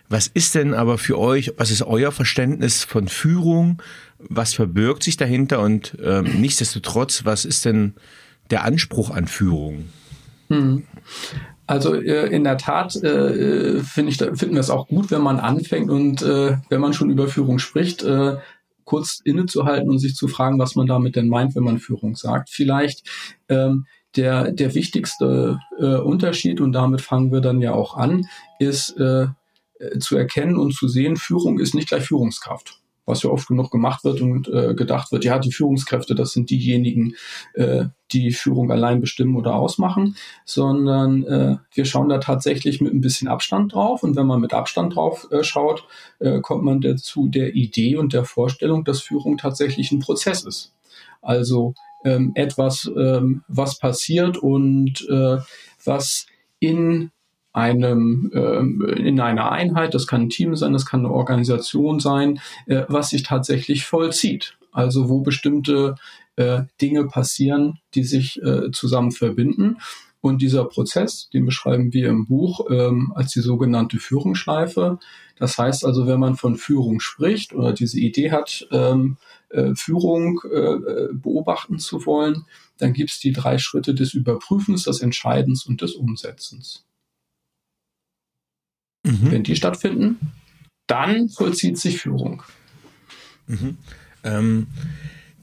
Was 0.09 0.27
ist 0.27 0.55
denn 0.55 0.73
aber 0.73 0.97
für 0.97 1.17
euch, 1.17 1.53
was 1.57 1.71
ist 1.71 1.83
euer 1.83 2.11
Verständnis 2.11 2.83
von 2.83 3.07
Führung? 3.07 3.81
Was 4.17 4.53
verbirgt 4.53 5.03
sich 5.03 5.15
dahinter? 5.15 5.61
Und 5.61 5.95
ähm, 6.03 6.41
nichtsdestotrotz, 6.41 7.23
was 7.23 7.45
ist 7.45 7.65
denn 7.65 7.93
der 8.51 8.63
Anspruch 8.63 9.09
an 9.09 9.27
Führung? 9.27 9.89
Hm. 10.49 10.83
Also 11.67 11.95
äh, 11.95 12.27
in 12.27 12.43
der 12.43 12.57
Tat 12.57 12.95
äh, 12.97 13.79
finde 13.79 14.11
ich, 14.11 14.17
finden 14.17 14.55
wir 14.55 14.59
es 14.59 14.69
auch 14.69 14.87
gut, 14.87 15.09
wenn 15.09 15.21
man 15.21 15.39
anfängt 15.39 15.89
und 15.89 16.21
äh, 16.21 16.57
wenn 16.69 16.81
man 16.81 16.93
schon 16.93 17.09
über 17.09 17.27
Führung 17.27 17.59
spricht, 17.59 18.03
äh, 18.03 18.37
kurz 18.83 19.21
innezuhalten 19.23 19.89
und 19.89 19.99
sich 19.99 20.15
zu 20.15 20.27
fragen, 20.27 20.59
was 20.59 20.75
man 20.75 20.87
damit 20.87 21.15
denn 21.15 21.29
meint, 21.29 21.55
wenn 21.55 21.63
man 21.63 21.79
Führung 21.79 22.17
sagt. 22.17 22.49
Vielleicht 22.49 23.07
ähm, 23.47 23.85
der, 24.17 24.51
der 24.51 24.75
wichtigste 24.75 25.59
äh, 25.79 25.95
Unterschied, 25.95 26.59
und 26.59 26.73
damit 26.73 26.99
fangen 26.99 27.31
wir 27.31 27.39
dann 27.39 27.61
ja 27.61 27.73
auch 27.73 27.95
an, 27.95 28.25
ist 28.59 28.97
äh, 28.97 29.27
äh 29.79 29.99
zu 29.99 30.17
erkennen 30.17 30.57
und 30.57 30.73
zu 30.73 30.89
sehen, 30.89 31.15
Führung 31.15 31.59
ist 31.59 31.73
nicht 31.73 31.87
gleich 31.87 32.03
Führungskraft 32.03 32.80
was 33.05 33.23
ja 33.23 33.29
oft 33.29 33.47
genug 33.47 33.71
gemacht 33.71 34.03
wird 34.03 34.21
und 34.21 34.47
äh, 34.47 34.73
gedacht 34.73 35.11
wird, 35.11 35.23
ja, 35.23 35.39
die 35.39 35.51
Führungskräfte, 35.51 36.15
das 36.15 36.31
sind 36.31 36.49
diejenigen, 36.49 37.15
äh, 37.53 37.85
die 38.11 38.31
Führung 38.31 38.71
allein 38.71 39.01
bestimmen 39.01 39.35
oder 39.35 39.55
ausmachen, 39.55 40.15
sondern 40.45 41.23
äh, 41.23 41.57
wir 41.73 41.85
schauen 41.85 42.09
da 42.09 42.19
tatsächlich 42.19 42.81
mit 42.81 42.93
ein 42.93 43.01
bisschen 43.01 43.27
Abstand 43.27 43.73
drauf. 43.73 44.03
Und 44.03 44.15
wenn 44.15 44.27
man 44.27 44.41
mit 44.41 44.53
Abstand 44.53 44.95
drauf 44.95 45.27
äh, 45.31 45.43
schaut, 45.43 45.85
äh, 46.19 46.41
kommt 46.41 46.63
man 46.63 46.81
dazu 46.81 47.27
der 47.27 47.55
Idee 47.55 47.95
und 47.95 48.13
der 48.13 48.25
Vorstellung, 48.25 48.83
dass 48.83 49.01
Führung 49.01 49.37
tatsächlich 49.37 49.91
ein 49.91 49.99
Prozess 49.99 50.43
ist. 50.43 50.73
Also 51.21 51.73
ähm, 52.03 52.31
etwas, 52.35 52.89
ähm, 52.97 53.43
was 53.47 53.77
passiert 53.77 54.37
und 54.37 55.07
äh, 55.09 55.37
was 55.83 56.25
in 56.59 57.11
einem 57.53 58.31
äh, 58.33 58.59
in 58.99 59.19
einer 59.19 59.51
Einheit, 59.51 59.93
das 59.93 60.07
kann 60.07 60.23
ein 60.23 60.29
Team 60.29 60.55
sein, 60.55 60.73
das 60.73 60.85
kann 60.85 61.01
eine 61.01 61.13
Organisation 61.13 61.99
sein, 61.99 62.39
äh, 62.65 62.83
was 62.87 63.09
sich 63.09 63.23
tatsächlich 63.23 63.85
vollzieht. 63.85 64.57
Also 64.71 65.09
wo 65.09 65.19
bestimmte 65.19 65.95
äh, 66.37 66.63
Dinge 66.81 67.05
passieren, 67.05 67.79
die 67.93 68.03
sich 68.03 68.41
äh, 68.41 68.71
zusammen 68.71 69.11
verbinden. 69.11 69.77
Und 70.21 70.43
dieser 70.43 70.65
Prozess, 70.65 71.29
den 71.33 71.45
beschreiben 71.45 71.93
wir 71.93 72.07
im 72.07 72.27
Buch 72.27 72.67
ähm, 72.69 73.11
als 73.15 73.33
die 73.33 73.41
sogenannte 73.41 73.97
Führungsschleife. 73.97 74.99
Das 75.35 75.57
heißt 75.57 75.83
also, 75.83 76.05
wenn 76.05 76.19
man 76.19 76.35
von 76.35 76.57
Führung 76.57 76.99
spricht 76.99 77.53
oder 77.53 77.73
diese 77.73 77.99
Idee 77.99 78.31
hat, 78.31 78.67
ähm, 78.71 79.17
äh, 79.49 79.73
Führung 79.73 80.39
äh, 80.43 81.07
beobachten 81.11 81.79
zu 81.79 82.05
wollen, 82.05 82.45
dann 82.77 82.93
gibt 82.93 83.09
es 83.09 83.19
die 83.19 83.33
drei 83.33 83.57
Schritte 83.57 83.95
des 83.95 84.13
Überprüfens, 84.13 84.83
des 84.83 85.01
Entscheidens 85.01 85.65
und 85.65 85.81
des 85.81 85.95
Umsetzens. 85.95 86.85
Mhm. 89.03 89.31
Wenn 89.31 89.43
die 89.43 89.55
stattfinden, 89.55 90.17
dann 90.87 91.29
vollzieht 91.29 91.77
sich 91.77 92.01
Führung. 92.01 92.43
Mhm. 93.47 93.77
Ähm, 94.23 94.67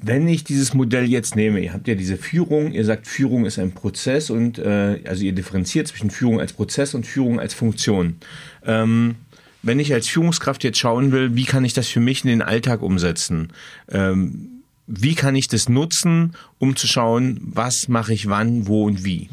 wenn 0.01 0.29
ich 0.29 0.45
dieses 0.45 0.75
Modell 0.75 1.07
jetzt 1.07 1.35
nehme, 1.35 1.61
ihr 1.61 1.73
habt 1.73 1.89
ja 1.89 1.97
diese 1.97 2.17
Führung, 2.17 2.73
ihr 2.73 2.85
sagt, 2.85 3.07
Führung 3.07 3.47
ist 3.47 3.59
ein 3.59 3.73
Prozess 3.73 4.31
und 4.31 4.59
äh, 4.59 5.01
also 5.05 5.25
ihr 5.25 5.33
differenziert 5.33 5.89
zwischen 5.89 6.11
Führung 6.11 6.39
als 6.41 6.53
Prozess 6.53 6.95
und 6.95 7.05
Führung 7.05 7.41
als 7.41 7.53
Funktion. 7.53 8.17
Ähm, 8.65 9.17
wenn 9.63 9.81
ich 9.81 9.93
als 9.93 10.07
Führungskraft 10.07 10.63
jetzt 10.63 10.79
schauen 10.79 11.11
will, 11.11 11.35
wie 11.35 11.45
kann 11.45 11.65
ich 11.65 11.75
das 11.75 11.89
für 11.89 12.01
mich 12.01 12.23
in 12.25 12.31
den 12.31 12.43
Alltag 12.43 12.81
umsetzen? 12.81 13.49
Ähm, 13.89 14.63
wie 14.87 15.15
kann 15.15 15.35
ich 15.35 15.49
das 15.49 15.69
nutzen, 15.69 16.35
um 16.59 16.77
zu 16.77 16.87
schauen, 16.87 17.41
was 17.43 17.89
mache 17.89 18.15
ich 18.15 18.29
wann, 18.29 18.69
wo 18.69 18.85
und 18.85 19.05
wie? 19.05 19.29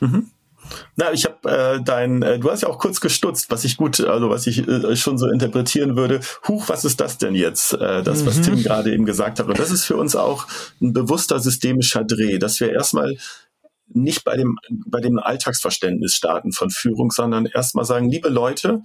Mhm. 0.00 0.26
Na, 0.96 1.12
ich 1.12 1.24
habe 1.24 1.48
äh, 1.48 1.82
dein, 1.82 2.22
äh, 2.22 2.38
du 2.38 2.50
hast 2.50 2.62
ja 2.62 2.68
auch 2.68 2.78
kurz 2.78 3.00
gestutzt, 3.00 3.50
was 3.50 3.64
ich 3.64 3.76
gut, 3.76 4.00
also 4.00 4.30
was 4.30 4.46
ich 4.46 4.66
äh, 4.66 4.96
schon 4.96 5.18
so 5.18 5.28
interpretieren 5.28 5.96
würde. 5.96 6.20
Huch, 6.48 6.68
was 6.68 6.84
ist 6.84 7.00
das 7.00 7.18
denn 7.18 7.34
jetzt? 7.34 7.74
Äh, 7.74 8.02
das, 8.02 8.22
mhm. 8.22 8.26
was 8.26 8.40
Tim 8.42 8.62
gerade 8.62 8.92
eben 8.92 9.04
gesagt 9.04 9.38
hat. 9.38 9.46
Und 9.46 9.58
das 9.58 9.70
ist 9.70 9.84
für 9.84 9.96
uns 9.96 10.16
auch 10.16 10.46
ein 10.80 10.92
bewusster 10.92 11.40
systemischer 11.40 12.04
Dreh, 12.04 12.38
dass 12.38 12.60
wir 12.60 12.72
erstmal 12.72 13.16
nicht 13.88 14.24
bei 14.24 14.36
dem, 14.36 14.58
bei 14.68 15.00
dem 15.00 15.18
Alltagsverständnis 15.18 16.14
starten 16.14 16.52
von 16.52 16.70
Führung, 16.70 17.10
sondern 17.10 17.46
erstmal 17.46 17.84
sagen, 17.84 18.10
liebe 18.10 18.28
Leute, 18.28 18.82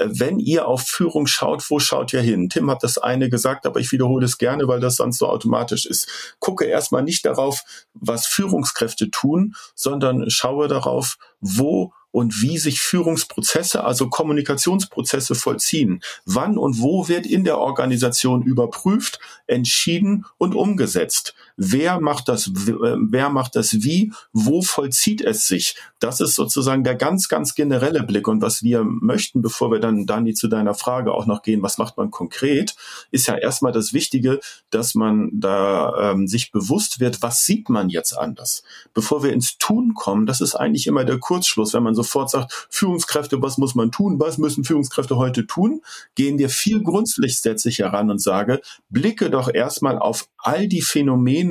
wenn 0.00 0.38
ihr 0.38 0.66
auf 0.66 0.82
Führung 0.82 1.26
schaut, 1.26 1.68
wo 1.70 1.78
schaut 1.78 2.12
ihr 2.12 2.20
hin? 2.20 2.48
Tim 2.48 2.70
hat 2.70 2.82
das 2.82 2.98
eine 2.98 3.28
gesagt, 3.28 3.66
aber 3.66 3.80
ich 3.80 3.92
wiederhole 3.92 4.24
es 4.24 4.38
gerne, 4.38 4.68
weil 4.68 4.80
das 4.80 4.96
sonst 4.96 5.18
so 5.18 5.28
automatisch 5.28 5.86
ist. 5.86 6.36
Gucke 6.38 6.64
erstmal 6.64 7.02
nicht 7.02 7.24
darauf, 7.24 7.62
was 7.94 8.26
Führungskräfte 8.26 9.10
tun, 9.10 9.54
sondern 9.74 10.30
schaue 10.30 10.68
darauf, 10.68 11.16
wo 11.40 11.92
und 12.16 12.40
wie 12.40 12.56
sich 12.56 12.80
Führungsprozesse, 12.80 13.84
also 13.84 14.08
Kommunikationsprozesse 14.08 15.34
vollziehen. 15.34 16.00
Wann 16.24 16.56
und 16.56 16.80
wo 16.80 17.08
wird 17.08 17.26
in 17.26 17.44
der 17.44 17.58
Organisation 17.58 18.42
überprüft, 18.42 19.20
entschieden 19.46 20.24
und 20.38 20.54
umgesetzt? 20.54 21.34
Wer 21.56 22.00
macht 22.00 22.28
das, 22.28 22.50
wer 22.52 23.30
macht 23.30 23.56
das 23.56 23.82
wie, 23.82 24.12
wo 24.32 24.62
vollzieht 24.62 25.22
es 25.22 25.46
sich. 25.46 25.76
Das 25.98 26.20
ist 26.20 26.34
sozusagen 26.34 26.84
der 26.84 26.94
ganz, 26.94 27.28
ganz 27.28 27.54
generelle 27.54 28.02
Blick. 28.02 28.28
Und 28.28 28.42
was 28.42 28.62
wir 28.62 28.84
möchten, 28.84 29.42
bevor 29.42 29.70
wir 29.70 29.80
dann, 29.80 30.06
Dani, 30.06 30.34
zu 30.34 30.48
deiner 30.48 30.74
Frage 30.74 31.12
auch 31.12 31.26
noch 31.26 31.42
gehen, 31.42 31.62
was 31.62 31.78
macht 31.78 31.96
man 31.96 32.10
konkret, 32.10 32.76
ist 33.10 33.26
ja 33.26 33.36
erstmal 33.36 33.72
das 33.72 33.92
Wichtige, 33.92 34.40
dass 34.70 34.94
man 34.94 35.30
da 35.32 36.12
ähm, 36.12 36.26
sich 36.26 36.52
bewusst 36.52 37.00
wird, 37.00 37.22
was 37.22 37.44
sieht 37.44 37.68
man 37.68 37.88
jetzt 37.88 38.12
anders. 38.12 38.62
Bevor 38.92 39.22
wir 39.22 39.32
ins 39.32 39.58
Tun 39.58 39.94
kommen, 39.94 40.26
das 40.26 40.40
ist 40.40 40.54
eigentlich 40.54 40.86
immer 40.86 41.04
der 41.04 41.18
Kurzschluss, 41.18 41.72
wenn 41.74 41.82
man 41.82 41.94
sofort 41.94 42.30
sagt, 42.30 42.66
Führungskräfte, 42.70 43.40
was 43.40 43.58
muss 43.58 43.74
man 43.74 43.90
tun, 43.90 44.20
was 44.20 44.38
müssen 44.38 44.64
Führungskräfte 44.64 45.16
heute 45.16 45.46
tun, 45.46 45.80
gehen 46.14 46.38
wir 46.38 46.50
viel 46.50 46.82
grundsätzlicher 46.82 47.92
ran 47.92 48.10
und 48.10 48.20
sage, 48.20 48.60
blicke 48.90 49.30
doch 49.30 49.52
erstmal 49.52 49.98
auf 49.98 50.28
all 50.38 50.68
die 50.68 50.82
Phänomene, 50.82 51.45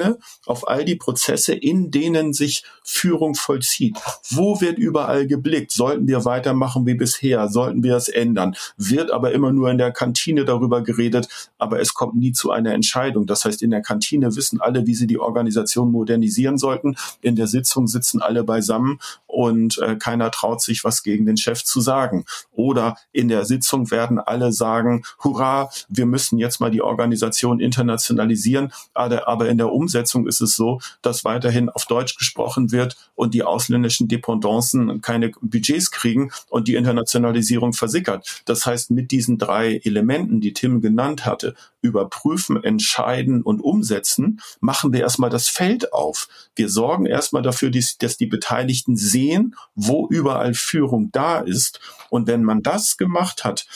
auf 0.45 0.67
all 0.67 0.85
die 0.85 0.95
Prozesse, 0.95 1.53
in 1.53 1.91
denen 1.91 2.33
sich 2.33 2.63
Führung 2.83 3.35
vollzieht. 3.35 3.97
Wo 4.29 4.61
wird 4.61 4.77
überall 4.77 5.27
geblickt? 5.27 5.71
Sollten 5.71 6.07
wir 6.07 6.25
weitermachen 6.25 6.85
wie 6.85 6.93
bisher? 6.93 7.49
Sollten 7.49 7.83
wir 7.83 7.95
es 7.95 8.09
ändern? 8.09 8.55
Wird 8.77 9.11
aber 9.11 9.31
immer 9.31 9.51
nur 9.51 9.69
in 9.71 9.77
der 9.77 9.91
Kantine 9.91 10.45
darüber 10.45 10.83
geredet, 10.83 11.27
aber 11.57 11.79
es 11.79 11.93
kommt 11.93 12.15
nie 12.15 12.31
zu 12.31 12.51
einer 12.51 12.73
Entscheidung. 12.73 13.25
Das 13.25 13.45
heißt, 13.45 13.61
in 13.61 13.71
der 13.71 13.81
Kantine 13.81 14.35
wissen 14.35 14.61
alle, 14.61 14.85
wie 14.85 14.95
sie 14.95 15.07
die 15.07 15.19
Organisation 15.19 15.91
modernisieren 15.91 16.57
sollten. 16.57 16.95
In 17.21 17.35
der 17.35 17.47
Sitzung 17.47 17.87
sitzen 17.87 18.21
alle 18.21 18.43
beisammen 18.43 18.99
und 19.27 19.77
äh, 19.79 19.95
keiner 19.95 20.31
traut 20.31 20.61
sich, 20.61 20.83
was 20.83 21.03
gegen 21.03 21.25
den 21.25 21.37
Chef 21.37 21.63
zu 21.63 21.81
sagen. 21.81 22.25
Oder 22.53 22.97
in 23.11 23.27
der 23.27 23.45
Sitzung 23.45 23.91
werden 23.91 24.19
alle 24.19 24.51
sagen, 24.51 25.03
hurra, 25.23 25.69
wir 25.89 26.05
müssen 26.05 26.37
jetzt 26.37 26.59
mal 26.59 26.71
die 26.71 26.81
Organisation 26.81 27.59
internationalisieren. 27.59 28.71
Aber 28.93 29.49
in 29.49 29.57
der 29.57 29.71
Umsetzung 29.85 30.27
ist 30.27 30.41
es 30.41 30.55
so, 30.55 30.79
dass 31.03 31.23
weiterhin 31.25 31.69
auf 31.69 31.85
Deutsch 31.85 32.17
gesprochen 32.17 32.71
wird 32.71 32.97
und 33.13 33.35
die 33.35 33.43
ausländischen 33.43 34.07
Dependancen 34.07 34.99
keine 35.01 35.31
Budgets 35.41 35.91
kriegen 35.91 36.31
und 36.49 36.67
die 36.67 36.73
Internationalisierung 36.73 37.73
versickert. 37.73 38.41
Das 38.45 38.65
heißt, 38.65 38.89
mit 38.89 39.11
diesen 39.11 39.37
drei 39.37 39.79
Elementen, 39.83 40.41
die 40.41 40.53
Tim 40.53 40.81
genannt 40.81 41.27
hatte, 41.27 41.53
überprüfen, 41.81 42.63
entscheiden 42.63 43.43
und 43.43 43.61
umsetzen, 43.61 44.41
machen 44.59 44.91
wir 44.91 45.01
erstmal 45.01 45.29
das 45.29 45.49
Feld 45.49 45.93
auf. 45.93 46.27
Wir 46.55 46.69
sorgen 46.69 47.05
erstmal 47.05 47.43
dafür, 47.43 47.69
dass 47.69 48.17
die 48.17 48.25
Beteiligten 48.25 48.97
sehen, 48.97 49.55
wo 49.75 50.07
überall 50.07 50.55
Führung 50.55 51.11
da 51.11 51.41
ist. 51.41 51.79
Und 52.09 52.25
wenn 52.25 52.43
man 52.43 52.63
das 52.63 52.97
gemacht 52.97 53.43
hat, 53.43 53.67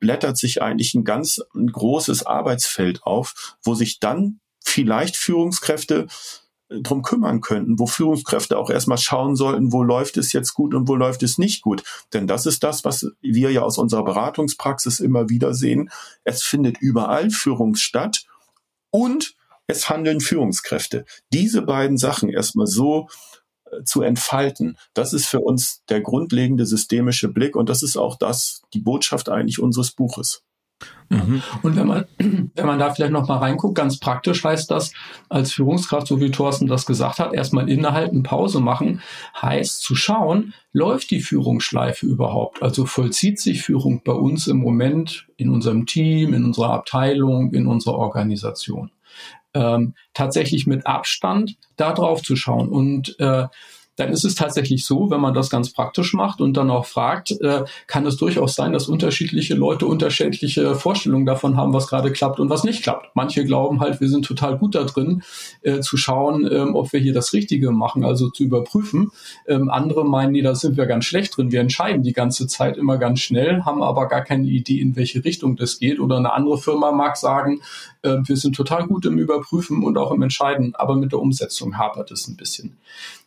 blättert 0.00 0.36
sich 0.36 0.60
eigentlich 0.60 0.94
ein 0.94 1.04
ganz 1.04 1.40
ein 1.54 1.68
großes 1.68 2.26
Arbeitsfeld 2.26 3.04
auf, 3.04 3.56
wo 3.62 3.74
sich 3.74 4.00
dann 4.00 4.40
vielleicht 4.66 5.16
Führungskräfte 5.16 6.06
äh, 6.68 6.80
drum 6.80 7.02
kümmern 7.02 7.40
könnten, 7.40 7.78
wo 7.78 7.86
Führungskräfte 7.86 8.58
auch 8.58 8.70
erstmal 8.70 8.98
schauen 8.98 9.36
sollten, 9.36 9.72
wo 9.72 9.82
läuft 9.82 10.16
es 10.16 10.32
jetzt 10.32 10.54
gut 10.54 10.74
und 10.74 10.88
wo 10.88 10.96
läuft 10.96 11.22
es 11.22 11.38
nicht 11.38 11.62
gut. 11.62 11.82
Denn 12.12 12.26
das 12.26 12.46
ist 12.46 12.62
das, 12.64 12.84
was 12.84 13.06
wir 13.20 13.52
ja 13.52 13.62
aus 13.62 13.78
unserer 13.78 14.04
Beratungspraxis 14.04 15.00
immer 15.00 15.28
wieder 15.28 15.54
sehen. 15.54 15.90
Es 16.24 16.42
findet 16.42 16.78
überall 16.78 17.30
Führung 17.30 17.76
statt 17.76 18.26
und 18.90 19.34
es 19.66 19.88
handeln 19.88 20.20
Führungskräfte. 20.20 21.04
Diese 21.32 21.62
beiden 21.62 21.98
Sachen 21.98 22.28
erstmal 22.28 22.66
so 22.66 23.08
äh, 23.70 23.82
zu 23.84 24.02
entfalten, 24.02 24.76
das 24.94 25.12
ist 25.12 25.26
für 25.26 25.40
uns 25.40 25.82
der 25.88 26.00
grundlegende 26.00 26.66
systemische 26.66 27.28
Blick 27.28 27.56
und 27.56 27.68
das 27.68 27.82
ist 27.82 27.96
auch 27.96 28.16
das, 28.16 28.62
die 28.74 28.80
Botschaft 28.80 29.28
eigentlich 29.28 29.60
unseres 29.60 29.92
Buches. 29.92 30.42
Mhm. 31.08 31.42
Und 31.62 31.76
wenn 31.76 31.86
man, 31.86 32.04
wenn 32.18 32.66
man 32.66 32.78
da 32.78 32.90
vielleicht 32.90 33.12
noch 33.12 33.28
mal 33.28 33.38
reinguckt, 33.38 33.76
ganz 33.76 33.98
praktisch 33.98 34.44
heißt 34.44 34.70
das, 34.70 34.92
als 35.28 35.52
Führungskraft, 35.52 36.06
so 36.06 36.20
wie 36.20 36.30
Thorsten 36.30 36.66
das 36.66 36.86
gesagt 36.86 37.18
hat, 37.18 37.32
erstmal 37.32 37.68
innehalten, 37.68 38.22
Pause 38.22 38.60
machen, 38.60 39.00
heißt 39.40 39.82
zu 39.82 39.94
schauen, 39.94 40.54
läuft 40.72 41.10
die 41.10 41.20
Führungsschleife 41.20 42.06
überhaupt? 42.06 42.62
Also 42.62 42.86
vollzieht 42.86 43.38
sich 43.38 43.62
Führung 43.62 44.02
bei 44.04 44.12
uns 44.12 44.46
im 44.46 44.58
Moment 44.58 45.26
in 45.36 45.50
unserem 45.50 45.86
Team, 45.86 46.34
in 46.34 46.44
unserer 46.44 46.70
Abteilung, 46.70 47.52
in 47.52 47.66
unserer 47.66 47.94
Organisation? 47.94 48.90
Ähm, 49.54 49.94
tatsächlich 50.12 50.66
mit 50.66 50.86
Abstand 50.86 51.56
da 51.76 51.92
drauf 51.92 52.22
zu 52.22 52.36
schauen 52.36 52.68
und 52.68 53.18
äh, 53.20 53.46
dann 53.96 54.10
ist 54.10 54.24
es 54.24 54.34
tatsächlich 54.34 54.84
so, 54.84 55.10
wenn 55.10 55.20
man 55.20 55.34
das 55.34 55.50
ganz 55.50 55.72
praktisch 55.72 56.12
macht 56.12 56.40
und 56.40 56.56
dann 56.56 56.70
auch 56.70 56.86
fragt, 56.86 57.32
äh, 57.40 57.64
kann 57.86 58.06
es 58.06 58.16
durchaus 58.16 58.54
sein, 58.54 58.72
dass 58.72 58.88
unterschiedliche 58.88 59.54
Leute 59.54 59.86
unterschiedliche 59.86 60.74
Vorstellungen 60.74 61.26
davon 61.26 61.56
haben, 61.56 61.72
was 61.72 61.88
gerade 61.88 62.12
klappt 62.12 62.38
und 62.38 62.50
was 62.50 62.64
nicht 62.64 62.82
klappt. 62.82 63.14
Manche 63.14 63.44
glauben 63.44 63.80
halt, 63.80 64.00
wir 64.00 64.08
sind 64.08 64.24
total 64.24 64.58
gut 64.58 64.74
da 64.74 64.84
drin, 64.84 65.22
äh, 65.62 65.80
zu 65.80 65.96
schauen, 65.96 66.48
ähm, 66.50 66.74
ob 66.74 66.92
wir 66.92 67.00
hier 67.00 67.14
das 67.14 67.32
Richtige 67.32 67.70
machen, 67.70 68.04
also 68.04 68.28
zu 68.28 68.44
überprüfen. 68.44 69.10
Ähm, 69.46 69.70
andere 69.70 70.04
meinen, 70.04 70.32
nee, 70.32 70.42
da 70.42 70.54
sind 70.54 70.76
wir 70.76 70.86
ganz 70.86 71.04
schlecht 71.06 71.36
drin. 71.36 71.50
Wir 71.50 71.60
entscheiden 71.60 72.02
die 72.02 72.12
ganze 72.12 72.46
Zeit 72.46 72.76
immer 72.76 72.98
ganz 72.98 73.20
schnell, 73.20 73.62
haben 73.62 73.82
aber 73.82 74.08
gar 74.08 74.22
keine 74.22 74.46
Idee, 74.46 74.80
in 74.80 74.96
welche 74.96 75.24
Richtung 75.24 75.56
das 75.56 75.78
geht. 75.78 76.00
Oder 76.00 76.18
eine 76.18 76.32
andere 76.32 76.58
Firma 76.58 76.92
mag 76.92 77.16
sagen, 77.16 77.60
äh, 78.02 78.16
wir 78.24 78.36
sind 78.36 78.54
total 78.54 78.86
gut 78.86 79.06
im 79.06 79.18
Überprüfen 79.18 79.82
und 79.82 79.96
auch 79.96 80.12
im 80.12 80.22
Entscheiden, 80.22 80.74
aber 80.74 80.96
mit 80.96 81.12
der 81.12 81.20
Umsetzung 81.20 81.78
hapert 81.78 82.10
es 82.10 82.28
ein 82.28 82.36
bisschen. 82.36 82.76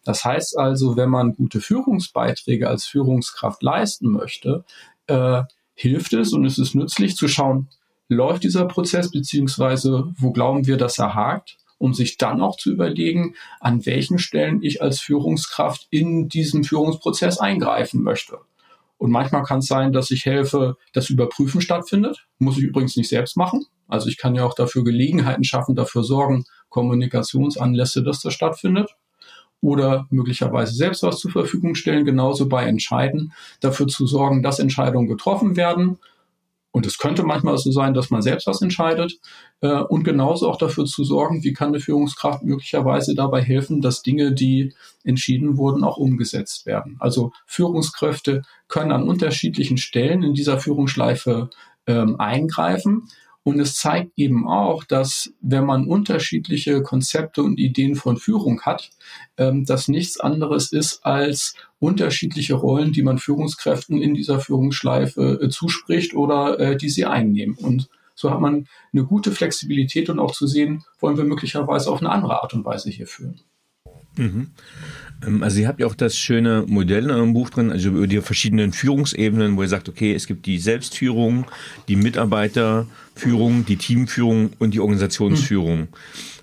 Das 0.04 0.24
heißt 0.24 0.58
also, 0.58 0.96
wenn 0.96 1.10
man 1.10 1.36
gute 1.36 1.62
Führungsbeiträge 1.62 2.70
als 2.70 2.86
Führungskraft 2.86 3.62
leisten 3.62 4.12
möchte, 4.12 4.64
äh, 5.08 5.44
hilft 5.74 6.14
es 6.14 6.34
und 6.34 6.46
es 6.46 6.58
ist 6.58 6.76
nützlich 6.76 7.16
zu 7.16 7.28
schauen, 7.28 7.70
läuft 8.08 8.44
dieser 8.44 8.66
Prozess 8.66 9.12
beziehungsweise 9.12 10.12
wo 10.18 10.32
glauben 10.32 10.66
wir, 10.66 10.78
dass 10.78 10.98
er 10.98 11.16
hakt, 11.16 11.58
um 11.78 11.94
sich 11.94 12.18
dann 12.18 12.42
auch 12.42 12.58
zu 12.58 12.72
überlegen, 12.72 13.36
an 13.60 13.86
welchen 13.86 14.20
Stellen 14.20 14.62
ich 14.62 14.82
als 14.82 15.00
Führungskraft 15.00 15.88
in 15.90 16.28
diesem 16.28 16.64
Führungsprozess 16.64 17.38
eingreifen 17.38 18.02
möchte. 18.02 18.40
Und 18.98 19.12
manchmal 19.12 19.44
kann 19.44 19.60
es 19.60 19.68
sein, 19.68 19.94
dass 19.94 20.12
ich 20.12 20.26
helfe, 20.26 20.76
dass 20.92 21.10
Überprüfen 21.10 21.62
stattfindet. 21.62 22.28
Muss 22.38 22.58
ich 22.58 22.64
übrigens 22.64 22.98
nicht 22.98 23.08
selbst 23.08 23.38
machen. 23.38 23.66
Also 23.88 24.10
ich 24.10 24.18
kann 24.18 24.36
ja 24.36 24.44
auch 24.44 24.56
dafür 24.56 24.84
Gelegenheiten 24.84 25.46
schaffen, 25.46 25.76
dafür 25.76 26.04
sorgen, 26.04 26.44
Kommunikationsanlässe, 26.68 28.04
dass 28.04 28.20
das 28.20 28.34
stattfindet 28.34 28.94
oder 29.62 30.08
möglicherweise 30.10 30.74
selbst 30.74 31.04
was 31.04 31.20
zur 31.20 31.32
Verfügung 31.32 31.76
stellen, 31.76 32.06
genauso 32.06 32.48
bei 32.48 32.66
Entscheiden, 32.66 33.34
dafür 33.60 33.88
zu 33.88 34.08
sorgen, 34.08 34.42
dass 34.42 34.60
Entscheidungen 34.60 35.08
getroffen 35.08 35.56
werden. 35.56 35.98
Und 36.72 36.86
es 36.86 37.00
könnte 37.00 37.24
manchmal 37.24 37.58
so 37.58 37.72
sein, 37.72 37.96
dass 37.96 38.12
man 38.12 38.22
selbst 38.22 38.46
was 38.46 38.62
entscheidet 38.62 39.20
äh, 39.62 39.82
und 39.82 40.04
genauso 40.04 40.48
auch 40.48 40.58
dafür 40.58 40.86
zu 40.86 41.04
sorgen, 41.04 41.44
wie 41.44 41.52
kann 41.52 41.70
eine 41.70 41.80
Führungskraft 41.80 42.44
möglicherweise 42.44 43.16
dabei 43.16 43.42
helfen, 43.42 43.82
dass 43.82 44.04
Dinge, 44.04 44.34
die 44.34 44.74
entschieden 45.04 45.58
wurden, 45.58 45.84
auch 45.84 45.98
umgesetzt 45.98 46.68
werden. 46.68 46.98
Also 47.00 47.32
Führungskräfte 47.48 48.44
können 48.68 48.92
an 48.92 49.10
unterschiedlichen 49.10 49.78
Stellen 49.78 50.22
in 50.22 50.36
dieser 50.36 50.60
Führungsschleife 50.60 51.50
ähm, 51.88 52.20
eingreifen 52.20 53.10
und 53.50 53.60
es 53.60 53.74
zeigt 53.78 54.12
eben 54.16 54.48
auch, 54.48 54.84
dass 54.84 55.34
wenn 55.42 55.66
man 55.66 55.88
unterschiedliche 55.88 56.84
Konzepte 56.84 57.42
und 57.42 57.58
Ideen 57.58 57.96
von 57.96 58.18
Führung 58.18 58.62
hat, 58.62 58.92
ähm, 59.38 59.66
das 59.66 59.88
nichts 59.88 60.20
anderes 60.20 60.72
ist 60.72 61.04
als 61.04 61.56
unterschiedliche 61.80 62.54
Rollen, 62.54 62.94
die 62.94 63.02
man 63.02 63.18
Führungskräften 63.18 64.00
in 64.04 64.14
dieser 64.14 64.40
Führungsschleife 64.40 65.40
äh, 65.42 65.50
zuspricht 65.50 66.14
oder 66.14 66.60
äh, 66.60 66.78
die 66.78 66.90
sie 66.90 67.06
einnehmen. 67.06 67.56
Und 67.56 67.90
so 68.14 68.30
hat 68.30 68.40
man 68.40 68.68
eine 68.94 69.04
gute 69.04 69.32
Flexibilität 69.32 70.12
und 70.12 70.20
auch 70.20 70.34
zu 70.34 70.46
sehen, 70.46 70.84
wollen 71.00 71.18
wir 71.18 71.24
möglicherweise 71.24 71.90
auf 71.90 72.02
eine 72.02 72.12
andere 72.12 72.44
Art 72.44 72.54
und 72.54 72.66
Weise 72.66 72.92
hier 72.92 73.08
führen. 73.08 73.42
Mhm. 74.16 74.52
Ähm, 75.26 75.44
also 75.44 75.60
ihr 75.60 75.68
habt 75.68 75.80
ja 75.80 75.88
auch 75.88 75.96
das 75.96 76.18
schöne 76.18 76.66
Modell 76.68 77.06
in 77.06 77.12
eurem 77.12 77.34
Buch 77.34 77.50
drin, 77.50 77.72
also 77.72 77.90
über 77.90 78.08
die 78.08 78.22
verschiedenen 78.22 78.74
Führungsebenen, 78.74 79.58
wo 79.58 79.62
ihr 79.62 79.68
sagt, 79.68 79.90
okay, 79.90 80.14
es 80.14 80.28
gibt 80.28 80.46
die 80.46 80.60
Selbstführung, 80.60 81.46
die 81.88 81.96
Mitarbeiterführung, 81.96 83.66
die 83.66 83.78
Teamführung 83.78 84.52
und 84.60 84.74
die 84.74 84.80
Organisationsführung. 84.80 85.80
Mhm 85.82 85.88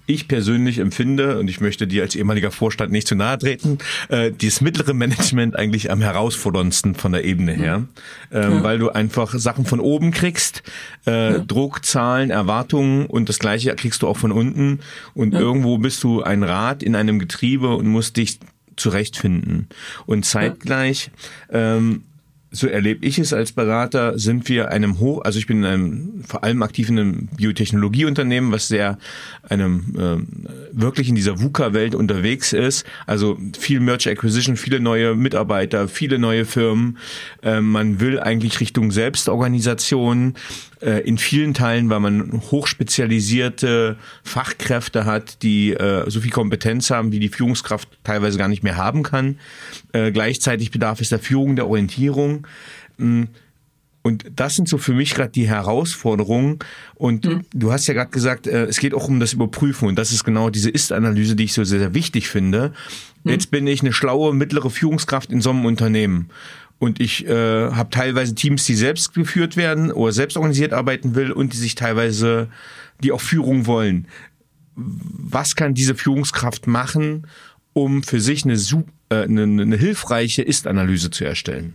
ich 0.06 0.28
persönlich 0.28 0.78
empfinde, 0.78 1.38
und 1.38 1.50
ich 1.50 1.60
möchte 1.60 1.86
dir 1.86 2.02
als 2.02 2.14
ehemaliger 2.14 2.50
Vorstand 2.50 2.92
nicht 2.92 3.08
zu 3.08 3.16
nahe 3.16 3.38
treten, 3.38 3.78
äh, 4.08 4.30
dieses 4.30 4.60
mittlere 4.60 4.94
Management 4.94 5.56
eigentlich 5.56 5.90
am 5.90 6.00
herausforderndsten 6.00 6.94
von 6.94 7.12
der 7.12 7.24
Ebene 7.24 7.52
her, 7.52 7.84
ähm, 8.32 8.52
ja. 8.52 8.62
weil 8.62 8.78
du 8.78 8.90
einfach 8.90 9.34
Sachen 9.34 9.66
von 9.66 9.80
oben 9.80 10.12
kriegst, 10.12 10.62
äh, 11.06 11.32
ja. 11.32 11.38
Druck, 11.38 11.84
Zahlen, 11.84 12.30
Erwartungen 12.30 13.06
und 13.06 13.28
das 13.28 13.38
gleiche 13.38 13.74
kriegst 13.74 14.02
du 14.02 14.08
auch 14.08 14.16
von 14.16 14.32
unten 14.32 14.80
und 15.14 15.34
ja. 15.34 15.40
irgendwo 15.40 15.78
bist 15.78 16.02
du 16.04 16.22
ein 16.22 16.42
Rad 16.42 16.82
in 16.82 16.94
einem 16.94 17.18
Getriebe 17.18 17.74
und 17.74 17.86
musst 17.86 18.16
dich 18.16 18.38
zurechtfinden. 18.76 19.68
Und 20.06 20.24
zeitgleich 20.24 21.10
ähm, 21.50 22.02
so 22.56 22.66
erlebe 22.68 23.04
ich 23.04 23.18
es 23.18 23.32
als 23.32 23.52
Berater, 23.52 24.18
sind 24.18 24.48
wir 24.48 24.70
einem 24.70 24.98
hoch, 24.98 25.22
also 25.24 25.38
ich 25.38 25.46
bin 25.46 25.58
in 25.58 25.64
einem, 25.64 26.24
vor 26.26 26.44
allem 26.44 26.62
aktiv 26.62 26.88
in 26.88 26.98
einem 26.98 27.26
Biotechnologieunternehmen, 27.36 28.52
was 28.52 28.68
sehr 28.68 28.98
einem 29.48 29.94
ähm, 29.98 30.26
wirklich 30.72 31.08
in 31.08 31.14
dieser 31.14 31.40
VUCA-Welt 31.40 31.94
unterwegs 31.94 32.52
ist. 32.52 32.86
Also 33.06 33.38
viel 33.58 33.80
Merch 33.80 34.08
Acquisition, 34.08 34.56
viele 34.56 34.80
neue 34.80 35.14
Mitarbeiter, 35.14 35.88
viele 35.88 36.18
neue 36.18 36.44
Firmen. 36.44 36.98
Ähm, 37.42 37.70
man 37.70 38.00
will 38.00 38.20
eigentlich 38.20 38.60
Richtung 38.60 38.90
Selbstorganisation 38.90 40.34
äh, 40.75 40.75
in 40.80 41.16
vielen 41.16 41.54
Teilen, 41.54 41.88
weil 41.88 42.00
man 42.00 42.42
hochspezialisierte 42.50 43.96
Fachkräfte 44.22 45.04
hat, 45.04 45.42
die 45.42 45.72
äh, 45.72 46.08
so 46.10 46.20
viel 46.20 46.30
Kompetenz 46.30 46.90
haben, 46.90 47.12
wie 47.12 47.18
die 47.18 47.28
Führungskraft 47.28 47.88
teilweise 48.04 48.38
gar 48.38 48.48
nicht 48.48 48.62
mehr 48.62 48.76
haben 48.76 49.02
kann. 49.02 49.38
Äh, 49.92 50.12
gleichzeitig 50.12 50.70
bedarf 50.70 51.00
es 51.00 51.08
der 51.08 51.18
Führung, 51.18 51.56
der 51.56 51.66
Orientierung. 51.66 52.46
Hm, 52.98 53.28
und 54.06 54.24
das 54.36 54.54
sind 54.54 54.68
so 54.68 54.78
für 54.78 54.92
mich 54.92 55.14
gerade 55.14 55.32
die 55.32 55.48
Herausforderungen. 55.48 56.60
Und 56.94 57.24
mhm. 57.24 57.44
du 57.52 57.72
hast 57.72 57.88
ja 57.88 57.94
gerade 57.94 58.12
gesagt, 58.12 58.46
äh, 58.46 58.66
es 58.66 58.78
geht 58.78 58.94
auch 58.94 59.08
um 59.08 59.18
das 59.18 59.32
Überprüfen. 59.32 59.88
Und 59.88 59.98
das 59.98 60.12
ist 60.12 60.22
genau 60.22 60.48
diese 60.48 60.70
Ist-Analyse, 60.70 61.34
die 61.34 61.42
ich 61.42 61.54
so 61.54 61.64
sehr, 61.64 61.80
sehr 61.80 61.92
wichtig 61.92 62.28
finde. 62.28 62.72
Mhm. 63.24 63.30
Jetzt 63.32 63.50
bin 63.50 63.66
ich 63.66 63.80
eine 63.80 63.92
schlaue 63.92 64.32
mittlere 64.32 64.70
Führungskraft 64.70 65.32
in 65.32 65.40
so 65.40 65.50
einem 65.50 65.64
Unternehmen 65.64 66.30
und 66.78 67.00
ich 67.00 67.26
äh, 67.26 67.70
habe 67.70 67.90
teilweise 67.90 68.34
Teams, 68.34 68.64
die 68.64 68.74
selbst 68.74 69.14
geführt 69.14 69.56
werden 69.56 69.90
oder 69.90 70.12
selbst 70.12 70.36
organisiert 70.36 70.72
arbeiten 70.72 71.14
will 71.14 71.32
und 71.32 71.52
die 71.52 71.56
sich 71.56 71.74
teilweise, 71.74 72.48
die 73.02 73.12
auch 73.12 73.20
Führung 73.20 73.66
wollen. 73.66 74.08
Was 74.74 75.56
kann 75.56 75.74
diese 75.74 75.94
Führungskraft 75.94 76.66
machen, 76.66 77.26
um 77.72 78.02
für 78.02 78.20
sich 78.20 78.44
eine, 78.44 78.54
äh, 78.54 79.22
eine, 79.22 79.42
eine 79.42 79.76
hilfreiche 79.76 80.42
Ist-Analyse 80.42 81.10
zu 81.10 81.24
erstellen? 81.24 81.74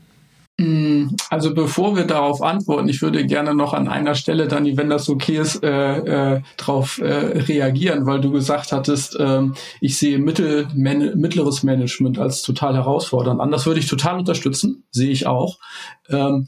Mm, 0.57 1.15
also 1.29 1.53
bevor 1.53 1.95
wir 1.95 2.05
darauf 2.05 2.41
antworten, 2.41 2.89
ich 2.89 3.01
würde 3.01 3.25
gerne 3.25 3.55
noch 3.55 3.73
an 3.73 3.87
einer 3.87 4.15
Stelle, 4.15 4.47
Dani, 4.47 4.77
wenn 4.77 4.89
das 4.89 5.09
okay 5.09 5.37
ist, 5.37 5.63
äh, 5.63 6.35
äh, 6.35 6.41
darauf 6.57 6.99
äh, 6.99 7.05
reagieren, 7.07 8.05
weil 8.05 8.21
du 8.21 8.31
gesagt 8.31 8.71
hattest, 8.71 9.15
äh, 9.19 9.43
ich 9.79 9.97
sehe 9.97 10.19
mittel, 10.19 10.67
man, 10.75 11.17
mittleres 11.17 11.63
Management 11.63 12.19
als 12.19 12.41
total 12.41 12.75
herausfordernd 12.75 13.39
an. 13.39 13.51
Das 13.51 13.65
würde 13.65 13.79
ich 13.79 13.87
total 13.87 14.19
unterstützen, 14.19 14.83
sehe 14.91 15.09
ich 15.09 15.25
auch. 15.25 15.57
Ähm, 16.09 16.47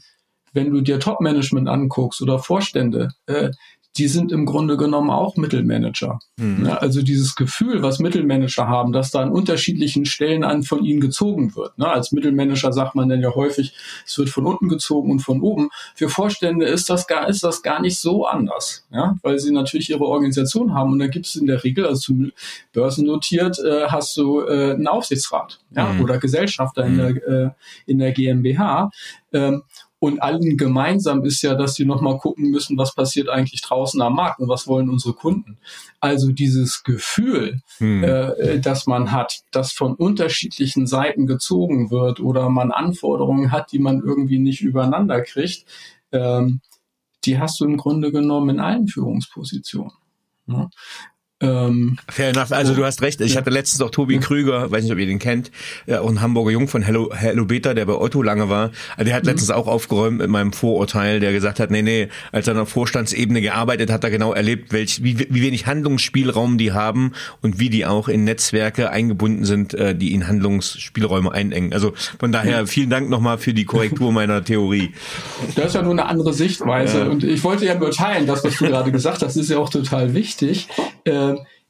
wenn 0.52 0.70
du 0.70 0.80
dir 0.82 1.00
Top-Management 1.00 1.68
anguckst 1.68 2.22
oder 2.22 2.38
Vorstände, 2.38 3.08
äh, 3.26 3.50
die 3.96 4.08
sind 4.08 4.32
im 4.32 4.44
Grunde 4.44 4.76
genommen 4.76 5.10
auch 5.10 5.36
Mittelmanager. 5.36 6.18
Mhm. 6.36 6.66
Ja, 6.66 6.76
also 6.78 7.02
dieses 7.02 7.36
Gefühl, 7.36 7.82
was 7.82 8.00
Mittelmanager 8.00 8.66
haben, 8.66 8.92
dass 8.92 9.12
da 9.12 9.20
an 9.20 9.30
unterschiedlichen 9.30 10.04
Stellen 10.04 10.42
an 10.42 10.64
von 10.64 10.84
ihnen 10.84 11.00
gezogen 11.00 11.54
wird. 11.54 11.78
Ne? 11.78 11.88
Als 11.88 12.10
Mittelmanager 12.10 12.72
sagt 12.72 12.96
man 12.96 13.08
dann 13.08 13.20
ja 13.20 13.34
häufig, 13.34 13.72
es 14.04 14.18
wird 14.18 14.30
von 14.30 14.46
unten 14.46 14.68
gezogen 14.68 15.12
und 15.12 15.20
von 15.20 15.40
oben. 15.40 15.70
Für 15.94 16.08
Vorstände 16.08 16.66
ist 16.66 16.90
das 16.90 17.06
gar, 17.06 17.28
ist 17.28 17.44
das 17.44 17.62
gar 17.62 17.80
nicht 17.80 17.98
so 17.98 18.26
anders, 18.26 18.84
ja? 18.90 19.16
weil 19.22 19.38
sie 19.38 19.52
natürlich 19.52 19.90
ihre 19.90 20.04
Organisation 20.04 20.74
haben 20.74 20.92
und 20.92 20.98
da 20.98 21.06
gibt 21.06 21.26
es 21.26 21.36
in 21.36 21.46
der 21.46 21.62
Regel, 21.62 21.86
also 21.86 22.00
zum 22.00 22.32
börsennotiert, 22.72 23.58
äh, 23.60 23.86
hast 23.86 24.16
du 24.16 24.40
äh, 24.40 24.72
einen 24.72 24.88
Aufsichtsrat 24.88 25.60
ja? 25.70 25.92
Mhm. 25.92 26.02
oder 26.02 26.18
Gesellschafter 26.18 26.84
mhm. 26.84 26.90
in, 26.90 26.98
der, 26.98 27.28
äh, 27.28 27.50
in 27.86 27.98
der 27.98 28.12
GmbH. 28.12 28.90
Ähm, 29.32 29.62
und 30.04 30.20
allen 30.20 30.58
gemeinsam 30.58 31.24
ist 31.24 31.40
ja, 31.40 31.54
dass 31.54 31.74
die 31.74 31.86
nochmal 31.86 32.18
gucken 32.18 32.50
müssen, 32.50 32.76
was 32.76 32.94
passiert 32.94 33.30
eigentlich 33.30 33.62
draußen 33.62 34.02
am 34.02 34.16
Markt 34.16 34.38
und 34.38 34.50
was 34.50 34.66
wollen 34.66 34.90
unsere 34.90 35.14
Kunden. 35.14 35.56
Also 35.98 36.30
dieses 36.30 36.82
Gefühl, 36.82 37.62
hm. 37.78 38.04
äh, 38.04 38.60
das 38.60 38.86
man 38.86 39.12
hat, 39.12 39.40
das 39.50 39.72
von 39.72 39.94
unterschiedlichen 39.94 40.86
Seiten 40.86 41.26
gezogen 41.26 41.90
wird 41.90 42.20
oder 42.20 42.50
man 42.50 42.70
Anforderungen 42.70 43.50
hat, 43.50 43.72
die 43.72 43.78
man 43.78 44.02
irgendwie 44.02 44.38
nicht 44.38 44.60
übereinander 44.60 45.22
kriegt, 45.22 45.64
ähm, 46.12 46.60
die 47.24 47.38
hast 47.38 47.58
du 47.58 47.64
im 47.64 47.78
Grunde 47.78 48.12
genommen 48.12 48.50
in 48.50 48.60
allen 48.60 48.86
Führungspositionen. 48.86 49.94
Ja. 50.48 50.68
Ähm, 51.40 51.98
Fair 52.08 52.28
enough. 52.28 52.52
Also 52.52 52.74
du 52.74 52.84
hast 52.84 53.02
recht. 53.02 53.20
Ich 53.20 53.32
ja. 53.32 53.40
hatte 53.40 53.50
letztens 53.50 53.82
auch 53.82 53.90
Tobi 53.90 54.14
ja. 54.14 54.20
Krüger, 54.20 54.70
weiß 54.70 54.84
nicht, 54.84 54.92
ob 54.92 54.98
ihr 54.98 55.06
den 55.06 55.18
kennt, 55.18 55.50
ja, 55.86 56.00
auch 56.00 56.08
ein 56.08 56.20
Hamburger 56.20 56.52
Jung 56.52 56.68
von 56.68 56.82
Hello, 56.82 57.10
Hello 57.12 57.44
Beta, 57.44 57.74
der 57.74 57.86
bei 57.86 57.94
Otto 57.94 58.22
lange 58.22 58.48
war. 58.48 58.70
Also 58.96 59.06
der 59.06 59.14
hat 59.14 59.24
mhm. 59.24 59.30
letztens 59.30 59.50
auch 59.50 59.66
aufgeräumt 59.66 60.18
mit 60.18 60.28
meinem 60.30 60.52
Vorurteil, 60.52 61.18
der 61.18 61.32
gesagt 61.32 61.58
hat, 61.58 61.72
nee, 61.72 61.82
nee, 61.82 62.08
als 62.30 62.46
er 62.46 62.60
auf 62.60 62.68
Vorstandsebene 62.68 63.40
gearbeitet 63.40 63.90
hat, 63.90 64.04
er 64.04 64.10
genau 64.10 64.32
erlebt, 64.32 64.72
welch, 64.72 65.02
wie, 65.02 65.18
wie 65.18 65.42
wenig 65.42 65.66
Handlungsspielraum 65.66 66.56
die 66.56 66.72
haben 66.72 67.12
und 67.42 67.58
wie 67.58 67.68
die 67.68 67.84
auch 67.84 68.08
in 68.08 68.22
Netzwerke 68.22 68.90
eingebunden 68.90 69.44
sind, 69.44 69.74
äh, 69.74 69.96
die 69.96 70.14
in 70.14 70.28
Handlungsspielräume 70.28 71.32
einengen. 71.32 71.72
Also 71.72 71.94
von 72.20 72.30
daher 72.30 72.68
vielen 72.68 72.90
Dank 72.90 73.10
nochmal 73.10 73.38
für 73.38 73.54
die 73.54 73.64
Korrektur 73.64 74.12
meiner 74.12 74.44
Theorie. 74.44 74.92
Das 75.56 75.66
ist 75.66 75.74
ja 75.74 75.82
nur 75.82 75.92
eine 75.92 76.06
andere 76.06 76.32
Sichtweise. 76.32 77.10
Und 77.10 77.24
ich 77.24 77.42
wollte 77.42 77.66
ja 77.66 77.74
nur 77.74 77.90
teilen, 77.90 78.26
das, 78.28 78.44
was 78.44 78.56
du 78.56 78.64
gerade 78.68 78.92
gesagt 78.92 79.22
hast, 79.22 79.36
ist 79.36 79.50
ja 79.50 79.58
auch 79.58 79.68
total 79.68 80.14
wichtig. 80.14 80.68
Äh, 81.04 81.23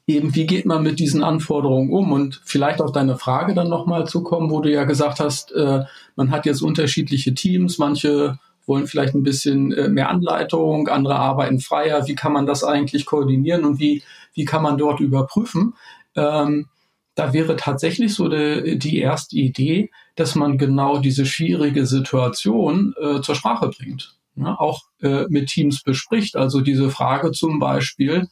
eben, 0.07 0.35
wie 0.35 0.45
geht 0.45 0.65
man 0.65 0.83
mit 0.83 0.99
diesen 0.99 1.23
Anforderungen 1.23 1.91
um? 1.91 2.11
Und 2.11 2.41
vielleicht 2.45 2.81
auf 2.81 2.91
deine 2.91 3.17
Frage 3.17 3.53
dann 3.53 3.69
nochmal 3.69 4.07
zu 4.07 4.23
kommen, 4.23 4.51
wo 4.51 4.61
du 4.61 4.71
ja 4.71 4.83
gesagt 4.83 5.19
hast, 5.19 5.51
äh, 5.53 5.83
man 6.15 6.31
hat 6.31 6.45
jetzt 6.45 6.61
unterschiedliche 6.61 7.33
Teams, 7.33 7.77
manche 7.77 8.39
wollen 8.67 8.87
vielleicht 8.87 9.13
ein 9.13 9.23
bisschen 9.23 9.71
äh, 9.73 9.89
mehr 9.89 10.09
Anleitung, 10.09 10.87
andere 10.87 11.15
arbeiten 11.15 11.59
freier. 11.59 12.07
Wie 12.07 12.15
kann 12.15 12.33
man 12.33 12.45
das 12.45 12.63
eigentlich 12.63 13.05
koordinieren 13.05 13.63
und 13.65 13.79
wie, 13.79 14.03
wie 14.33 14.45
kann 14.45 14.63
man 14.63 14.77
dort 14.77 14.99
überprüfen? 14.99 15.73
Ähm, 16.15 16.67
da 17.15 17.31
wäre 17.33 17.55
tatsächlich 17.55 18.13
so 18.13 18.27
de, 18.27 18.77
die 18.77 18.99
erste 18.99 19.37
Idee, 19.37 19.89
dass 20.15 20.35
man 20.35 20.57
genau 20.57 20.97
diese 20.99 21.25
schwierige 21.25 21.85
Situation 21.85 22.93
äh, 23.01 23.21
zur 23.21 23.35
Sprache 23.35 23.69
bringt. 23.69 24.15
Ja, 24.35 24.59
auch 24.59 24.81
äh, 25.01 25.25
mit 25.29 25.47
Teams 25.47 25.81
bespricht. 25.81 26.35
Also 26.35 26.59
diese 26.59 26.89
Frage 26.89 27.31
zum 27.31 27.57
Beispiel, 27.59 28.27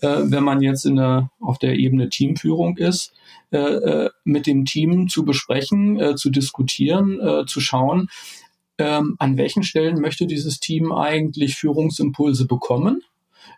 äh, 0.00 0.22
wenn 0.24 0.44
man 0.44 0.60
jetzt 0.60 0.84
in 0.84 0.96
der, 0.96 1.30
auf 1.40 1.58
der 1.58 1.76
Ebene 1.76 2.08
Teamführung 2.08 2.76
ist, 2.76 3.12
äh, 3.50 3.58
äh, 3.58 4.10
mit 4.24 4.46
dem 4.46 4.64
Team 4.64 5.08
zu 5.08 5.24
besprechen, 5.24 6.00
äh, 6.00 6.14
zu 6.16 6.30
diskutieren, 6.30 7.20
äh, 7.20 7.46
zu 7.46 7.60
schauen, 7.60 8.08
ähm, 8.78 9.16
an 9.18 9.36
welchen 9.38 9.62
Stellen 9.62 10.00
möchte 10.00 10.26
dieses 10.26 10.60
Team 10.60 10.92
eigentlich 10.92 11.56
Führungsimpulse 11.56 12.46
bekommen, 12.46 13.02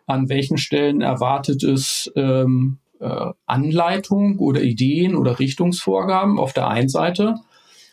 an 0.06 0.28
welchen 0.28 0.58
Stellen 0.58 1.00
erwartet 1.00 1.62
es 1.64 2.10
ähm, 2.14 2.78
äh, 3.00 3.32
Anleitung 3.46 4.38
oder 4.38 4.62
Ideen 4.62 5.16
oder 5.16 5.38
Richtungsvorgaben 5.38 6.38
auf 6.38 6.52
der 6.52 6.68
einen 6.68 6.88
Seite 6.88 7.36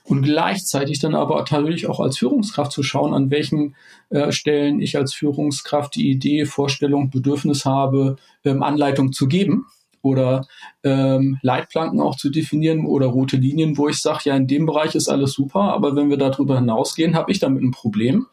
und 0.05 0.21
gleichzeitig 0.21 0.99
dann 0.99 1.15
aber 1.15 1.35
natürlich 1.35 1.87
auch 1.87 1.99
als 1.99 2.17
Führungskraft 2.19 2.71
zu 2.71 2.83
schauen, 2.83 3.13
an 3.13 3.31
welchen 3.31 3.75
äh, 4.09 4.31
Stellen 4.31 4.79
ich 4.79 4.97
als 4.97 5.13
Führungskraft 5.13 5.95
die 5.95 6.09
Idee, 6.09 6.45
Vorstellung, 6.45 7.09
Bedürfnis 7.09 7.65
habe, 7.65 8.17
ähm, 8.43 8.61
Anleitung 8.61 9.11
zu 9.11 9.27
geben 9.27 9.65
oder 10.03 10.47
ähm, 10.83 11.39
Leitplanken 11.41 11.99
auch 11.99 12.15
zu 12.15 12.29
definieren 12.29 12.85
oder 12.85 13.07
rote 13.07 13.37
Linien, 13.37 13.77
wo 13.77 13.89
ich 13.89 13.97
sage, 13.97 14.21
ja, 14.25 14.35
in 14.35 14.45
dem 14.47 14.67
Bereich 14.67 14.93
ist 14.93 15.09
alles 15.09 15.33
super, 15.33 15.73
aber 15.73 15.95
wenn 15.95 16.11
wir 16.11 16.17
darüber 16.17 16.59
hinausgehen, 16.59 17.15
habe 17.15 17.31
ich 17.31 17.39
damit 17.39 17.63
ein 17.63 17.71
Problem. 17.71 18.27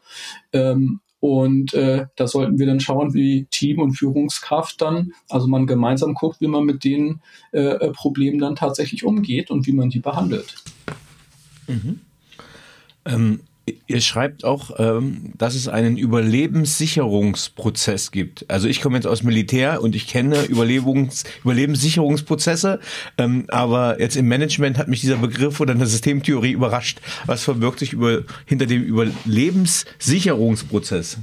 Ähm, 0.53 0.99
und 1.19 1.73
äh, 1.73 2.07
da 2.17 2.27
sollten 2.27 2.59
wir 2.59 2.67
dann 2.67 2.81
schauen, 2.81 3.13
wie 3.13 3.47
Team 3.49 3.79
und 3.79 3.93
Führungskraft 3.93 4.81
dann, 4.81 5.13
also 5.29 5.47
man 5.47 5.65
gemeinsam 5.65 6.13
guckt, 6.15 6.41
wie 6.41 6.47
man 6.47 6.65
mit 6.65 6.83
den 6.83 7.21
äh, 7.53 7.89
Problemen 7.91 8.39
dann 8.39 8.57
tatsächlich 8.57 9.05
umgeht 9.05 9.49
und 9.49 9.65
wie 9.65 9.71
man 9.71 9.89
die 9.89 10.01
behandelt. 10.01 10.53
Mhm. 11.67 11.99
Ähm, 13.05 13.41
ihr 13.87 14.01
schreibt 14.01 14.43
auch, 14.43 14.71
ähm, 14.77 15.31
dass 15.37 15.55
es 15.55 15.69
einen 15.69 15.95
Überlebenssicherungsprozess 15.97 18.11
gibt. 18.11 18.45
Also 18.49 18.67
ich 18.67 18.81
komme 18.81 18.97
jetzt 18.97 19.07
aus 19.07 19.23
Militär 19.23 19.81
und 19.81 19.95
ich 19.95 20.07
kenne 20.07 20.43
Überlebens 20.43 21.23
Überlebenssicherungsprozesse, 21.43 22.81
ähm, 23.17 23.45
aber 23.47 24.01
jetzt 24.01 24.17
im 24.17 24.27
Management 24.27 24.77
hat 24.77 24.89
mich 24.89 25.01
dieser 25.01 25.17
Begriff 25.17 25.59
oder 25.59 25.73
eine 25.73 25.87
Systemtheorie 25.87 26.51
überrascht. 26.51 27.01
Was 27.25 27.43
verbirgt 27.43 27.79
sich 27.79 27.93
über, 27.93 28.21
hinter 28.45 28.65
dem 28.65 28.83
Überlebenssicherungsprozess? 28.83 31.17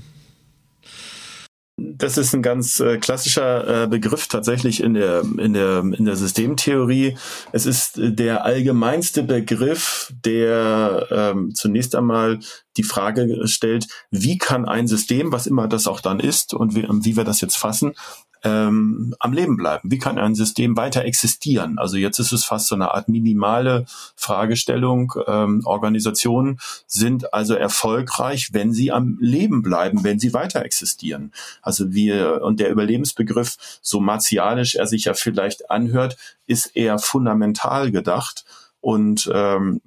Das 2.00 2.16
ist 2.16 2.34
ein 2.34 2.42
ganz 2.42 2.80
äh, 2.80 2.96
klassischer 2.96 3.84
äh, 3.84 3.86
Begriff 3.86 4.26
tatsächlich 4.26 4.82
in 4.82 4.94
der, 4.94 5.22
in, 5.38 5.52
der, 5.52 5.80
in 5.80 6.06
der 6.06 6.16
Systemtheorie. 6.16 7.16
Es 7.52 7.66
ist 7.66 7.92
der 7.96 8.44
allgemeinste 8.44 9.22
Begriff, 9.22 10.10
der 10.24 11.06
ähm, 11.10 11.54
zunächst 11.54 11.94
einmal 11.94 12.40
die 12.78 12.84
Frage 12.84 13.46
stellt, 13.46 13.86
wie 14.10 14.38
kann 14.38 14.64
ein 14.64 14.88
System, 14.88 15.30
was 15.30 15.46
immer 15.46 15.68
das 15.68 15.86
auch 15.86 16.00
dann 16.00 16.20
ist 16.20 16.54
und 16.54 16.74
wie, 16.74 16.86
wie 16.88 17.16
wir 17.16 17.24
das 17.24 17.42
jetzt 17.42 17.56
fassen, 17.56 17.92
ähm, 18.42 19.14
am 19.18 19.32
Leben 19.32 19.56
bleiben? 19.56 19.90
Wie 19.90 19.98
kann 19.98 20.18
ein 20.18 20.34
System 20.34 20.76
weiter 20.76 21.04
existieren? 21.04 21.78
Also 21.78 21.96
jetzt 21.96 22.18
ist 22.18 22.32
es 22.32 22.44
fast 22.44 22.68
so 22.68 22.74
eine 22.74 22.92
Art 22.92 23.08
minimale 23.08 23.84
Fragestellung. 24.16 25.12
Ähm, 25.26 25.62
Organisationen 25.64 26.58
sind 26.86 27.34
also 27.34 27.54
erfolgreich, 27.54 28.50
wenn 28.52 28.72
sie 28.72 28.92
am 28.92 29.18
Leben 29.20 29.62
bleiben, 29.62 30.04
wenn 30.04 30.18
sie 30.18 30.32
weiter 30.32 30.64
existieren. 30.64 31.32
Also 31.62 31.92
wir, 31.92 32.42
und 32.42 32.60
der 32.60 32.70
Überlebensbegriff, 32.70 33.56
so 33.82 34.00
martialisch 34.00 34.74
er 34.74 34.86
sich 34.86 35.04
ja 35.04 35.14
vielleicht 35.14 35.70
anhört, 35.70 36.16
ist 36.46 36.76
eher 36.76 36.98
fundamental 36.98 37.90
gedacht 37.90 38.44
und 38.80 39.30
ähm, 39.32 39.80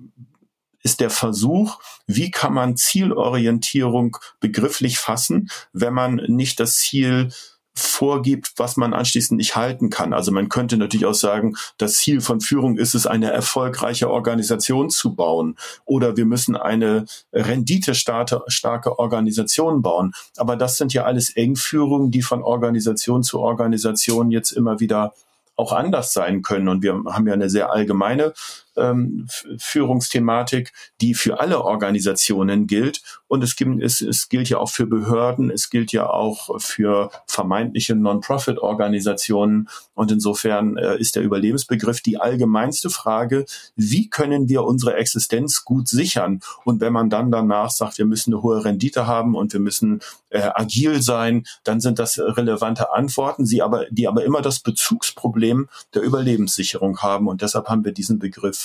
ist 0.83 0.99
der 0.99 1.09
Versuch, 1.09 1.79
wie 2.07 2.29
kann 2.29 2.53
man 2.53 2.75
Zielorientierung 2.75 4.17
begrifflich 4.41 4.99
fassen, 4.99 5.49
wenn 5.71 5.93
man 5.93 6.15
nicht 6.27 6.59
das 6.59 6.75
Ziel 6.75 7.31
vorgibt, 7.75 8.53
was 8.57 8.77
man 8.77 8.93
anschließend 8.93 9.37
nicht 9.37 9.55
halten 9.55 9.89
kann. 9.89 10.13
Also 10.13 10.31
man 10.31 10.49
könnte 10.49 10.77
natürlich 10.77 11.05
auch 11.05 11.13
sagen, 11.13 11.55
das 11.77 11.93
Ziel 11.95 12.21
von 12.21 12.39
Führung 12.39 12.77
ist 12.77 12.93
es, 12.93 13.07
eine 13.07 13.31
erfolgreiche 13.31 14.09
Organisation 14.09 14.89
zu 14.89 15.15
bauen 15.15 15.57
oder 15.85 16.15
wir 16.15 16.25
müssen 16.25 16.55
eine 16.55 17.05
renditestarke 17.31 18.99
Organisation 18.99 19.81
bauen. 19.81 20.13
Aber 20.37 20.55
das 20.55 20.77
sind 20.77 20.93
ja 20.93 21.03
alles 21.03 21.31
Engführungen, 21.31 22.11
die 22.11 22.21
von 22.21 22.43
Organisation 22.43 23.23
zu 23.23 23.39
Organisation 23.39 24.31
jetzt 24.31 24.51
immer 24.51 24.79
wieder 24.79 25.13
auch 25.55 25.71
anders 25.71 26.13
sein 26.13 26.41
können. 26.41 26.67
Und 26.67 26.83
wir 26.83 26.93
haben 26.93 27.27
ja 27.27 27.33
eine 27.33 27.49
sehr 27.49 27.71
allgemeine 27.71 28.33
ähm, 28.77 29.27
Führungsthematik, 29.57 30.71
die 31.01 31.13
für 31.13 31.39
alle 31.39 31.63
Organisationen 31.63 32.67
gilt. 32.67 33.01
Und 33.27 33.43
es, 33.43 33.55
gibt, 33.55 33.81
es, 33.81 34.01
es 34.01 34.29
gilt 34.29 34.49
ja 34.49 34.57
auch 34.59 34.69
für 34.69 34.85
Behörden, 34.85 35.49
es 35.49 35.69
gilt 35.69 35.91
ja 35.91 36.07
auch 36.09 36.59
für 36.61 37.09
vermeintliche 37.27 37.95
Non-Profit-Organisationen. 37.95 39.69
Und 39.93 40.11
insofern 40.11 40.77
äh, 40.77 40.97
ist 40.97 41.15
der 41.15 41.23
Überlebensbegriff 41.23 42.01
die 42.01 42.19
allgemeinste 42.19 42.89
Frage, 42.89 43.45
wie 43.75 44.09
können 44.09 44.49
wir 44.49 44.63
unsere 44.63 44.95
Existenz 44.95 45.63
gut 45.65 45.87
sichern? 45.87 46.41
Und 46.63 46.81
wenn 46.81 46.93
man 46.93 47.09
dann 47.09 47.31
danach 47.31 47.71
sagt, 47.71 47.97
wir 47.97 48.05
müssen 48.05 48.33
eine 48.33 48.43
hohe 48.43 48.63
Rendite 48.63 49.07
haben 49.07 49.35
und 49.35 49.53
wir 49.53 49.59
müssen 49.59 50.01
äh, 50.29 50.49
agil 50.53 51.01
sein, 51.01 51.45
dann 51.63 51.79
sind 51.79 51.99
das 51.99 52.19
relevante 52.19 52.93
Antworten, 52.93 53.45
sie 53.45 53.61
aber, 53.61 53.85
die 53.89 54.07
aber 54.07 54.23
immer 54.23 54.41
das 54.41 54.59
Bezugsproblem 54.59 55.69
der 55.93 56.03
Überlebenssicherung 56.03 56.99
haben. 56.99 57.27
Und 57.27 57.41
deshalb 57.41 57.67
haben 57.67 57.85
wir 57.85 57.93
diesen 57.93 58.19
Begriff 58.19 58.62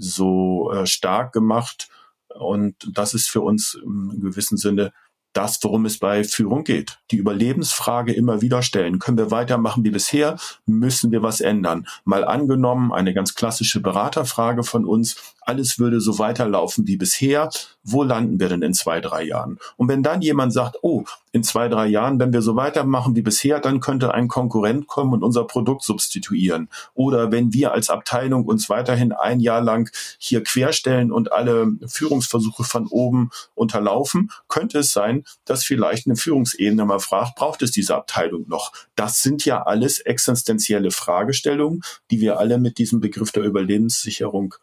so 0.00 0.72
äh, 0.72 0.86
stark 0.86 1.32
gemacht. 1.32 1.88
Und 2.28 2.74
das 2.96 3.14
ist 3.14 3.28
für 3.28 3.40
uns 3.40 3.74
im 3.74 4.20
gewissen 4.20 4.56
Sinne 4.56 4.92
das, 5.32 5.58
worum 5.62 5.86
es 5.86 5.98
bei 5.98 6.24
Führung 6.24 6.64
geht. 6.64 6.98
Die 7.10 7.16
Überlebensfrage 7.16 8.12
immer 8.12 8.40
wieder 8.40 8.62
stellen. 8.62 8.98
Können 8.98 9.18
wir 9.18 9.30
weitermachen 9.30 9.84
wie 9.84 9.90
bisher? 9.90 10.36
Müssen 10.66 11.12
wir 11.12 11.22
was 11.22 11.40
ändern? 11.40 11.86
Mal 12.04 12.24
angenommen, 12.24 12.92
eine 12.92 13.14
ganz 13.14 13.34
klassische 13.34 13.80
Beraterfrage 13.80 14.64
von 14.64 14.84
uns. 14.84 15.16
Alles 15.42 15.78
würde 15.78 16.00
so 16.00 16.18
weiterlaufen 16.18 16.86
wie 16.86 16.96
bisher. 16.96 17.48
Wo 17.82 18.02
landen 18.02 18.40
wir 18.40 18.48
denn 18.48 18.62
in 18.62 18.74
zwei, 18.74 19.00
drei 19.00 19.22
Jahren? 19.22 19.58
Und 19.76 19.88
wenn 19.88 20.02
dann 20.02 20.20
jemand 20.20 20.52
sagt, 20.52 20.78
oh, 20.82 21.04
in 21.32 21.44
zwei, 21.44 21.68
drei 21.68 21.86
Jahren, 21.86 22.18
wenn 22.18 22.32
wir 22.32 22.42
so 22.42 22.56
weitermachen 22.56 23.14
wie 23.14 23.22
bisher, 23.22 23.60
dann 23.60 23.80
könnte 23.80 24.12
ein 24.12 24.28
Konkurrent 24.28 24.86
kommen 24.86 25.12
und 25.12 25.22
unser 25.22 25.44
Produkt 25.44 25.84
substituieren. 25.84 26.68
Oder 26.94 27.30
wenn 27.30 27.52
wir 27.52 27.72
als 27.72 27.88
Abteilung 27.88 28.44
uns 28.44 28.68
weiterhin 28.68 29.12
ein 29.12 29.40
Jahr 29.40 29.60
lang 29.60 29.90
hier 30.18 30.42
querstellen 30.42 31.12
und 31.12 31.32
alle 31.32 31.72
Führungsversuche 31.86 32.64
von 32.64 32.86
oben 32.88 33.30
unterlaufen, 33.54 34.30
könnte 34.48 34.80
es 34.80 34.92
sein, 34.92 35.19
dass 35.44 35.64
vielleicht 35.64 36.06
eine 36.06 36.16
Führungsebene 36.16 36.84
mal 36.84 37.00
fragt, 37.00 37.36
braucht 37.36 37.62
es 37.62 37.70
diese 37.70 37.94
Abteilung 37.94 38.48
noch? 38.48 38.72
Das 38.96 39.22
sind 39.22 39.44
ja 39.44 39.62
alles 39.62 40.00
existenzielle 40.00 40.90
Fragestellungen, 40.90 41.82
die 42.10 42.20
wir 42.20 42.38
alle 42.38 42.58
mit 42.58 42.78
diesem 42.78 43.00
Begriff 43.00 43.32
der 43.32 43.44
Überlebenssicherung 43.44 44.54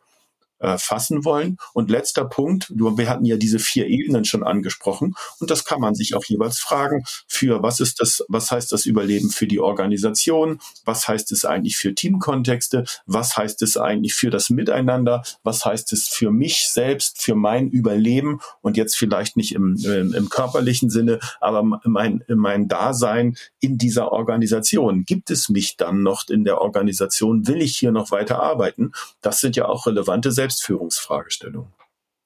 äh, 0.60 0.78
fassen 0.78 1.26
wollen. 1.26 1.58
Und 1.74 1.90
letzter 1.90 2.26
Punkt, 2.26 2.72
wir 2.74 3.10
hatten 3.10 3.26
ja 3.26 3.38
diese 3.38 3.60
vier 3.60 3.88
Ebenen 3.88 4.26
schon 4.26 4.44
angesprochen 4.44 5.16
und 5.40 5.52
das 5.52 5.66
kann 5.66 5.80
man 5.80 5.96
sich 5.96 6.16
auch 6.16 6.26
jeweils 6.26 6.60
fragen, 6.60 7.04
für 7.28 7.62
was 7.64 7.80
ist 7.80 8.00
das, 8.02 8.24
was 8.28 8.52
heißt 8.52 8.72
das 8.72 8.86
Überleben 8.86 9.30
für 9.30 9.48
die 9.48 9.60
Organisation, 9.60 10.60
was 10.86 11.08
heißt 11.08 11.32
es 11.32 11.46
eigentlich 11.46 11.78
für 11.78 11.94
Teamkontexte, 11.94 12.86
was 13.06 13.38
heißt 13.38 13.62
es 13.62 13.78
eigentlich 13.78 14.14
für 14.14 14.30
das 14.30 14.50
Miteinander, 14.50 15.24
was 15.44 15.66
heißt 15.66 15.94
es 15.94 16.08
für 16.08 16.32
mich 16.32 16.68
selbst, 16.70 17.22
für 17.22 17.36
mein 17.36 17.70
Überleben 17.70 18.40
und 18.62 18.78
jetzt 18.78 18.98
vielleicht 18.98 19.38
nicht 19.38 19.54
im, 19.54 19.78
im, 19.84 20.14
im 20.14 20.30
körperlichen 20.30 20.90
Sinne, 20.90 21.20
aber 21.40 21.64
mein, 21.84 22.24
mein 22.28 22.68
Dasein 22.68 23.38
in 23.60 23.78
dieser 23.78 24.12
Organisation. 24.12 25.06
Gibt 25.06 25.30
es 25.30 25.50
mich 25.50 25.78
dann 25.78 26.04
noch 26.04 26.28
in 26.30 26.44
der 26.44 26.62
Organisation? 26.62 27.48
Will 27.48 27.62
ich 27.62 27.78
hier 27.78 27.92
noch 27.92 28.12
weiter 28.12 28.42
arbeiten? 28.42 28.92
Das 29.22 29.40
sind 29.40 29.56
ja 29.56 29.66
auch 29.66 29.88
relevante 29.88 30.32
Selbstführungsfragestellung. 30.48 31.68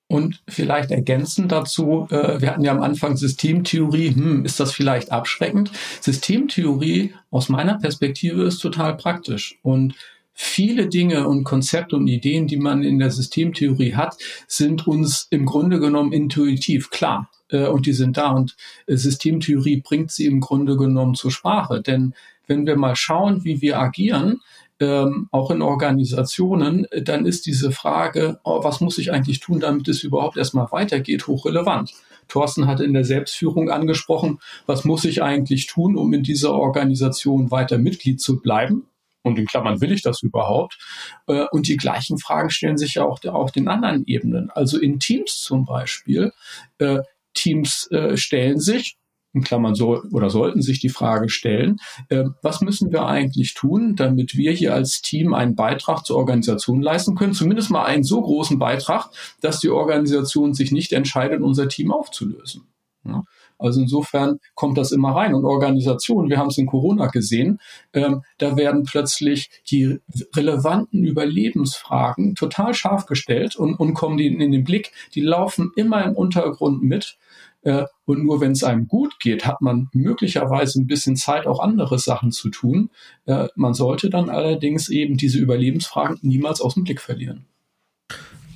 Und 0.07 0.43
vielleicht 0.47 0.91
ergänzend 0.91 1.53
dazu, 1.53 2.07
äh, 2.09 2.41
wir 2.41 2.49
hatten 2.49 2.65
ja 2.65 2.73
am 2.73 2.81
Anfang 2.81 3.15
Systemtheorie, 3.15 4.13
hm, 4.13 4.45
ist 4.45 4.59
das 4.59 4.73
vielleicht 4.73 5.11
abschreckend? 5.11 5.71
Systemtheorie 6.01 7.13
aus 7.29 7.47
meiner 7.47 7.79
Perspektive 7.79 8.43
ist 8.43 8.59
total 8.59 8.97
praktisch. 8.97 9.57
Und 9.61 9.95
viele 10.33 10.87
Dinge 10.87 11.29
und 11.29 11.45
Konzepte 11.45 11.95
und 11.95 12.07
Ideen, 12.07 12.47
die 12.47 12.57
man 12.57 12.83
in 12.83 12.99
der 12.99 13.09
Systemtheorie 13.09 13.95
hat, 13.95 14.17
sind 14.47 14.85
uns 14.85 15.27
im 15.29 15.45
Grunde 15.45 15.79
genommen 15.79 16.11
intuitiv 16.11 16.89
klar. 16.89 17.29
Äh, 17.47 17.67
und 17.67 17.85
die 17.85 17.93
sind 17.93 18.17
da. 18.17 18.31
Und 18.31 18.57
äh, 18.87 18.97
Systemtheorie 18.97 19.79
bringt 19.81 20.11
sie 20.11 20.25
im 20.25 20.41
Grunde 20.41 20.75
genommen 20.75 21.15
zur 21.15 21.31
Sprache. 21.31 21.81
Denn 21.81 22.15
wenn 22.47 22.65
wir 22.65 22.75
mal 22.75 22.97
schauen, 22.97 23.45
wie 23.45 23.61
wir 23.61 23.79
agieren, 23.79 24.41
ähm, 24.81 25.29
auch 25.31 25.51
in 25.51 25.61
Organisationen, 25.61 26.87
dann 27.03 27.25
ist 27.25 27.45
diese 27.45 27.71
Frage, 27.71 28.39
oh, 28.43 28.63
was 28.63 28.81
muss 28.81 28.97
ich 28.97 29.13
eigentlich 29.13 29.39
tun, 29.39 29.59
damit 29.59 29.87
es 29.87 30.03
überhaupt 30.03 30.37
erstmal 30.37 30.71
weitergeht, 30.71 31.27
hochrelevant. 31.27 31.93
Thorsten 32.27 32.67
hatte 32.67 32.83
in 32.83 32.93
der 32.93 33.05
Selbstführung 33.05 33.69
angesprochen, 33.69 34.39
was 34.65 34.83
muss 34.83 35.05
ich 35.05 35.21
eigentlich 35.21 35.67
tun, 35.67 35.95
um 35.95 36.11
in 36.13 36.23
dieser 36.23 36.53
Organisation 36.53 37.51
weiter 37.51 37.77
Mitglied 37.77 38.19
zu 38.19 38.41
bleiben? 38.41 38.87
Und 39.23 39.37
in 39.37 39.45
Klammern 39.45 39.81
will 39.81 39.91
ich 39.91 40.01
das 40.01 40.23
überhaupt? 40.23 40.79
Äh, 41.27 41.45
und 41.51 41.67
die 41.67 41.77
gleichen 41.77 42.17
Fragen 42.17 42.49
stellen 42.49 42.77
sich 42.77 42.95
ja 42.95 43.05
auch 43.05 43.23
auf 43.25 43.51
den 43.51 43.67
anderen 43.67 44.03
Ebenen. 44.07 44.49
Also 44.49 44.79
in 44.79 44.99
Teams 44.99 45.41
zum 45.41 45.65
Beispiel. 45.65 46.33
Äh, 46.79 46.99
Teams 47.33 47.87
äh, 47.91 48.17
stellen 48.17 48.59
sich, 48.59 48.97
in 49.33 49.43
Klammern 49.43 49.75
so 49.75 50.01
oder 50.11 50.29
sollten 50.29 50.61
sich 50.61 50.79
die 50.79 50.89
Frage 50.89 51.29
stellen, 51.29 51.77
äh, 52.09 52.25
was 52.41 52.61
müssen 52.61 52.91
wir 52.91 53.05
eigentlich 53.05 53.53
tun, 53.53 53.95
damit 53.95 54.35
wir 54.35 54.51
hier 54.51 54.73
als 54.73 55.01
Team 55.01 55.33
einen 55.33 55.55
Beitrag 55.55 56.05
zur 56.05 56.17
Organisation 56.17 56.81
leisten 56.81 57.15
können, 57.15 57.33
zumindest 57.33 57.71
mal 57.71 57.85
einen 57.85 58.03
so 58.03 58.21
großen 58.21 58.59
Beitrag, 58.59 59.09
dass 59.41 59.59
die 59.59 59.69
Organisation 59.69 60.53
sich 60.53 60.71
nicht 60.71 60.93
entscheidet, 60.93 61.41
unser 61.41 61.67
Team 61.67 61.91
aufzulösen. 61.91 62.63
Ja? 63.05 63.23
Also 63.57 63.81
insofern 63.81 64.39
kommt 64.55 64.77
das 64.77 64.91
immer 64.91 65.15
rein. 65.15 65.35
Und 65.35 65.45
Organisationen, 65.45 66.29
wir 66.29 66.37
haben 66.37 66.47
es 66.47 66.57
in 66.57 66.65
Corona 66.65 67.07
gesehen, 67.07 67.59
ähm, 67.93 68.23
da 68.39 68.57
werden 68.57 68.83
plötzlich 68.83 69.49
die 69.69 69.99
relevanten 70.35 71.03
Überlebensfragen 71.03 72.35
total 72.35 72.73
scharf 72.73 73.05
gestellt 73.05 73.55
und, 73.55 73.75
und 73.75 73.93
kommen 73.93 74.17
die 74.17 74.27
in 74.27 74.51
den 74.51 74.63
Blick. 74.63 74.91
Die 75.13 75.21
laufen 75.21 75.71
immer 75.75 76.03
im 76.03 76.13
Untergrund 76.13 76.81
mit. 76.81 77.17
Äh, 77.63 77.85
und 78.05 78.23
nur 78.23 78.41
wenn 78.41 78.51
es 78.51 78.63
einem 78.63 78.87
gut 78.87 79.19
geht, 79.19 79.45
hat 79.45 79.61
man 79.61 79.89
möglicherweise 79.93 80.79
ein 80.81 80.87
bisschen 80.87 81.15
Zeit, 81.15 81.45
auch 81.45 81.59
andere 81.59 81.99
Sachen 81.99 82.31
zu 82.31 82.49
tun. 82.49 82.89
Äh, 83.25 83.47
man 83.55 83.73
sollte 83.73 84.09
dann 84.09 84.29
allerdings 84.29 84.89
eben 84.89 85.17
diese 85.17 85.39
Überlebensfragen 85.39 86.17
niemals 86.21 86.61
aus 86.61 86.73
dem 86.73 86.83
Blick 86.83 87.01
verlieren. 87.01 87.45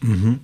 Mhm. 0.02 0.41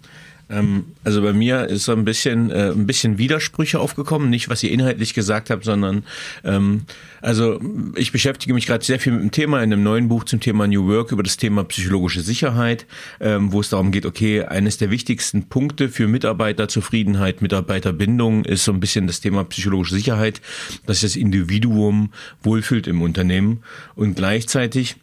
Ähm, 0.52 0.86
also 1.04 1.22
bei 1.22 1.34
mir 1.34 1.68
ist 1.68 1.86
so 1.86 1.94
ein 1.94 2.04
bisschen, 2.04 2.52
äh, 2.52 2.72
ein 2.72 2.86
bisschen 2.86 3.18
Widersprüche 3.18 3.80
aufgekommen, 3.80 4.30
nicht 4.30 4.50
was 4.50 4.62
ihr 4.64 4.72
inhaltlich 4.72 5.14
gesagt 5.14 5.50
habt, 5.50 5.64
sondern 5.64 6.04
ähm, 6.44 6.84
also 7.22 7.60
ich 7.96 8.12
beschäftige 8.12 8.54
mich 8.54 8.66
gerade 8.66 8.84
sehr 8.84 9.00
viel 9.00 9.14
mit 9.14 9.22
dem 9.22 9.32
Thema 9.32 9.58
in 9.58 9.72
einem 9.72 9.84
neuen 9.84 10.08
Buch 10.10 10.26
zum 10.26 10.40
Thema 10.40 10.68
New 10.68 10.88
Work 10.88 11.12
über 11.12 11.24
das 11.24 11.38
Thema 11.38 11.64
psychologische 11.64 12.22
Sicherheit, 12.22 12.86
ähm, 13.20 13.54
wo 13.54 13.62
es 13.62 13.70
darum 13.70 13.92
geht, 13.92 14.06
okay, 14.06 14.44
eines 14.44 14.78
der 14.78 14.92
wichtigsten 14.92 15.48
Punkte 15.48 15.90
für 15.90 16.08
Mitarbeiterzufriedenheit, 16.08 17.42
Mitarbeiterbindung 17.42 18.44
ist 18.46 18.66
so 18.66 18.74
ein 18.74 18.80
bisschen 18.80 19.08
das 19.08 19.22
Thema 19.22 19.46
psychologische 19.46 19.96
Sicherheit, 19.96 20.42
dass 20.86 21.02
das 21.02 21.16
Individuum 21.16 22.12
wohlfühlt 22.44 22.88
im 22.88 23.02
Unternehmen. 23.02 23.64
Und 23.96 24.16
gleichzeitig 24.16 24.98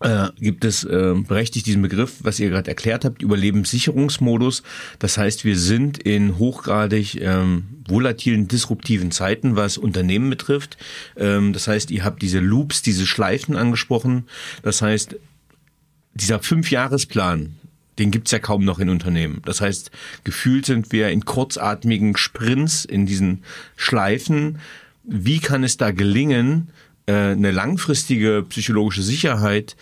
äh, 0.00 0.28
gibt 0.38 0.64
es 0.64 0.84
äh, 0.84 1.14
berechtigt 1.26 1.66
diesen 1.66 1.82
Begriff, 1.82 2.18
was 2.22 2.38
ihr 2.38 2.50
gerade 2.50 2.68
erklärt 2.68 3.04
habt, 3.04 3.22
Überlebenssicherungsmodus. 3.22 4.62
Das 4.98 5.18
heißt, 5.18 5.44
wir 5.44 5.58
sind 5.58 5.98
in 5.98 6.38
hochgradig 6.38 7.20
ähm, 7.20 7.64
volatilen, 7.88 8.48
disruptiven 8.48 9.10
Zeiten, 9.10 9.56
was 9.56 9.78
Unternehmen 9.78 10.30
betrifft. 10.30 10.76
Ähm, 11.16 11.52
das 11.52 11.68
heißt, 11.68 11.90
ihr 11.90 12.04
habt 12.04 12.22
diese 12.22 12.38
Loops, 12.38 12.82
diese 12.82 13.06
Schleifen 13.06 13.56
angesprochen. 13.56 14.28
Das 14.62 14.82
heißt, 14.82 15.16
dieser 16.14 16.40
Fünfjahresplan, 16.40 17.56
den 17.98 18.10
gibt's 18.10 18.30
ja 18.30 18.38
kaum 18.38 18.64
noch 18.64 18.78
in 18.78 18.90
Unternehmen. 18.90 19.42
Das 19.44 19.60
heißt, 19.60 19.90
gefühlt 20.24 20.66
sind 20.66 20.92
wir 20.92 21.08
in 21.08 21.24
kurzatmigen 21.24 22.16
Sprints, 22.16 22.84
in 22.84 23.06
diesen 23.06 23.42
Schleifen. 23.76 24.58
Wie 25.02 25.40
kann 25.40 25.64
es 25.64 25.76
da 25.76 25.90
gelingen, 25.90 26.68
eine 27.12 27.50
langfristige 27.50 28.44
psychologische 28.48 29.02
Sicherheit 29.02 29.76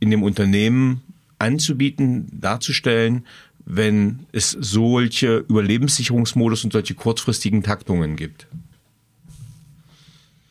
in 0.00 0.10
dem 0.10 0.22
Unternehmen 0.22 1.02
anzubieten, 1.38 2.28
darzustellen, 2.32 3.26
wenn 3.64 4.26
es 4.32 4.50
solche 4.50 5.38
Überlebenssicherungsmodus 5.48 6.64
und 6.64 6.72
solche 6.72 6.94
kurzfristigen 6.94 7.62
Taktungen 7.62 8.16
gibt? 8.16 8.46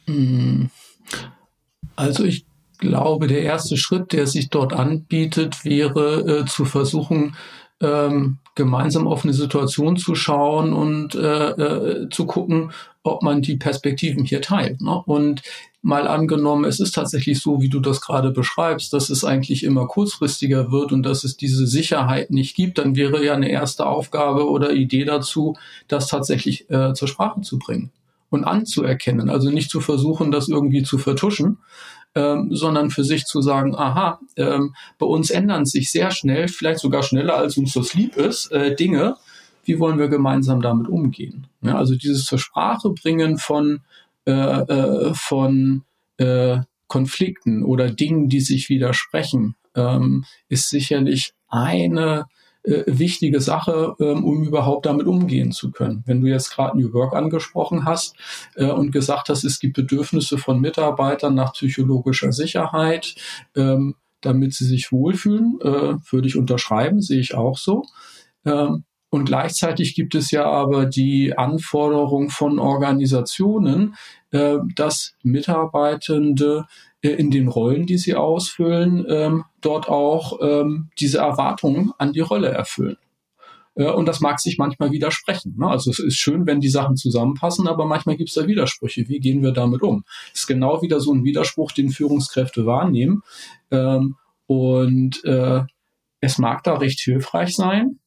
Hm. 0.05 0.69
Also 1.95 2.23
ich 2.23 2.45
glaube, 2.79 3.27
der 3.27 3.43
erste 3.43 3.77
Schritt, 3.77 4.11
der 4.11 4.27
sich 4.27 4.49
dort 4.49 4.73
anbietet, 4.73 5.63
wäre 5.63 6.41
äh, 6.41 6.45
zu 6.45 6.65
versuchen, 6.65 7.35
ähm, 7.81 8.37
gemeinsam 8.55 9.07
auf 9.07 9.23
eine 9.23 9.33
Situation 9.33 9.97
zu 9.97 10.15
schauen 10.15 10.73
und 10.73 11.15
äh, 11.15 11.49
äh, 11.49 12.09
zu 12.09 12.25
gucken, 12.25 12.71
ob 13.03 13.23
man 13.23 13.41
die 13.41 13.57
Perspektiven 13.57 14.23
hier 14.25 14.41
teilt. 14.41 14.81
Ne? 14.81 15.01
Und 15.05 15.41
mal 15.83 16.07
angenommen, 16.07 16.63
es 16.63 16.79
ist 16.79 16.95
tatsächlich 16.95 17.41
so, 17.41 17.61
wie 17.61 17.67
du 17.67 17.81
das 17.81 17.99
gerade 17.99 18.31
beschreibst, 18.31 18.93
dass 18.93 19.09
es 19.09 19.25
eigentlich 19.25 19.65
immer 19.65 19.85
kurzfristiger 19.85 20.71
wird 20.71 20.93
und 20.93 21.03
dass 21.03 21.25
es 21.25 21.35
diese 21.35 21.67
Sicherheit 21.67 22.31
nicht 22.31 22.55
gibt, 22.55 22.77
dann 22.77 22.95
wäre 22.95 23.23
ja 23.23 23.33
eine 23.33 23.51
erste 23.51 23.85
Aufgabe 23.85 24.49
oder 24.49 24.71
Idee 24.71 25.03
dazu, 25.03 25.57
das 25.89 26.07
tatsächlich 26.07 26.69
äh, 26.69 26.93
zur 26.93 27.09
Sprache 27.09 27.41
zu 27.41 27.59
bringen 27.59 27.91
und 28.29 28.45
anzuerkennen. 28.45 29.29
Also 29.29 29.49
nicht 29.49 29.69
zu 29.69 29.81
versuchen, 29.81 30.31
das 30.31 30.47
irgendwie 30.47 30.83
zu 30.83 30.97
vertuschen, 30.97 31.57
ähm, 32.15 32.47
sondern 32.55 32.89
für 32.89 33.03
sich 33.03 33.25
zu 33.25 33.41
sagen, 33.41 33.75
aha, 33.75 34.19
ähm, 34.37 34.75
bei 34.97 35.05
uns 35.05 35.31
ändern 35.31 35.65
sich 35.65 35.91
sehr 35.91 36.11
schnell, 36.11 36.47
vielleicht 36.47 36.79
sogar 36.79 37.03
schneller, 37.03 37.35
als 37.35 37.57
uns 37.57 37.73
das 37.73 37.93
lieb 37.93 38.15
ist, 38.15 38.51
äh, 38.53 38.73
Dinge. 38.73 39.17
Wie 39.65 39.79
wollen 39.79 39.99
wir 39.99 40.07
gemeinsam 40.07 40.61
damit 40.61 40.87
umgehen? 40.87 41.47
Ja, 41.61 41.75
also 41.75 41.95
dieses 41.95 42.23
zur 42.25 42.39
Sprache 42.39 42.89
bringen 42.89 43.37
von, 43.37 43.81
äh, 44.25 44.31
äh, 44.31 45.13
von 45.13 45.83
äh, 46.17 46.59
Konflikten 46.87 47.63
oder 47.63 47.89
Dingen, 47.89 48.29
die 48.29 48.41
sich 48.41 48.69
widersprechen, 48.69 49.55
ähm, 49.75 50.25
ist 50.49 50.69
sicherlich 50.69 51.33
eine 51.47 52.25
äh, 52.63 52.83
wichtige 52.87 53.41
Sache, 53.41 53.95
ähm, 53.99 54.23
um 54.23 54.43
überhaupt 54.43 54.85
damit 54.85 55.07
umgehen 55.07 55.51
zu 55.51 55.71
können. 55.71 56.03
Wenn 56.05 56.21
du 56.21 56.27
jetzt 56.27 56.51
gerade 56.51 56.77
New 56.77 56.93
Work 56.93 57.13
angesprochen 57.13 57.85
hast 57.85 58.15
äh, 58.55 58.65
und 58.65 58.91
gesagt 58.91 59.29
hast, 59.29 59.43
es 59.43 59.59
gibt 59.59 59.75
Bedürfnisse 59.75 60.37
von 60.37 60.61
Mitarbeitern 60.61 61.35
nach 61.35 61.53
psychologischer 61.53 62.31
Sicherheit, 62.31 63.15
ähm, 63.55 63.95
damit 64.21 64.53
sie 64.53 64.65
sich 64.65 64.91
wohlfühlen, 64.91 65.59
äh, 65.61 65.95
würde 66.09 66.27
ich 66.27 66.37
unterschreiben, 66.37 67.01
sehe 67.01 67.19
ich 67.19 67.35
auch 67.35 67.57
so. 67.57 67.83
Ähm, 68.45 68.85
und 69.13 69.25
gleichzeitig 69.25 69.93
gibt 69.93 70.15
es 70.15 70.31
ja 70.31 70.43
aber 70.43 70.87
die 70.87 71.37
Anforderung 71.37 72.31
von 72.31 72.57
Organisationen, 72.57 73.93
äh, 74.31 74.57
dass 74.75 75.13
Mitarbeitende 75.21 76.65
äh, 77.03 77.09
in 77.09 77.29
den 77.29 77.47
Rollen, 77.47 77.85
die 77.85 77.99
sie 77.99 78.15
ausfüllen, 78.15 79.05
ähm, 79.07 79.43
dort 79.61 79.87
auch 79.87 80.39
ähm, 80.41 80.89
diese 80.99 81.19
Erwartungen 81.19 81.91
an 81.99 82.13
die 82.13 82.21
Rolle 82.21 82.47
erfüllen. 82.47 82.97
Äh, 83.75 83.91
und 83.91 84.07
das 84.07 84.19
mag 84.19 84.39
sich 84.39 84.57
manchmal 84.57 84.89
widersprechen. 84.89 85.57
Ne? 85.59 85.67
Also 85.67 85.91
es 85.91 85.99
ist 85.99 86.17
schön, 86.17 86.47
wenn 86.47 86.59
die 86.59 86.69
Sachen 86.69 86.95
zusammenpassen, 86.95 87.67
aber 87.67 87.85
manchmal 87.85 88.17
gibt 88.17 88.29
es 88.29 88.35
da 88.35 88.47
Widersprüche. 88.47 89.07
Wie 89.09 89.19
gehen 89.19 89.43
wir 89.43 89.51
damit 89.51 89.83
um? 89.83 90.05
Das 90.31 90.41
ist 90.41 90.47
genau 90.47 90.81
wieder 90.81 90.99
so 90.99 91.13
ein 91.13 91.23
Widerspruch, 91.23 91.71
den 91.71 91.91
Führungskräfte 91.91 92.65
wahrnehmen. 92.65 93.21
Ähm, 93.69 94.15
und 94.47 95.23
äh, 95.23 95.61
es 96.19 96.39
mag 96.39 96.63
da 96.63 96.77
recht 96.77 96.99
hilfreich 96.99 97.55
sein, 97.55 97.99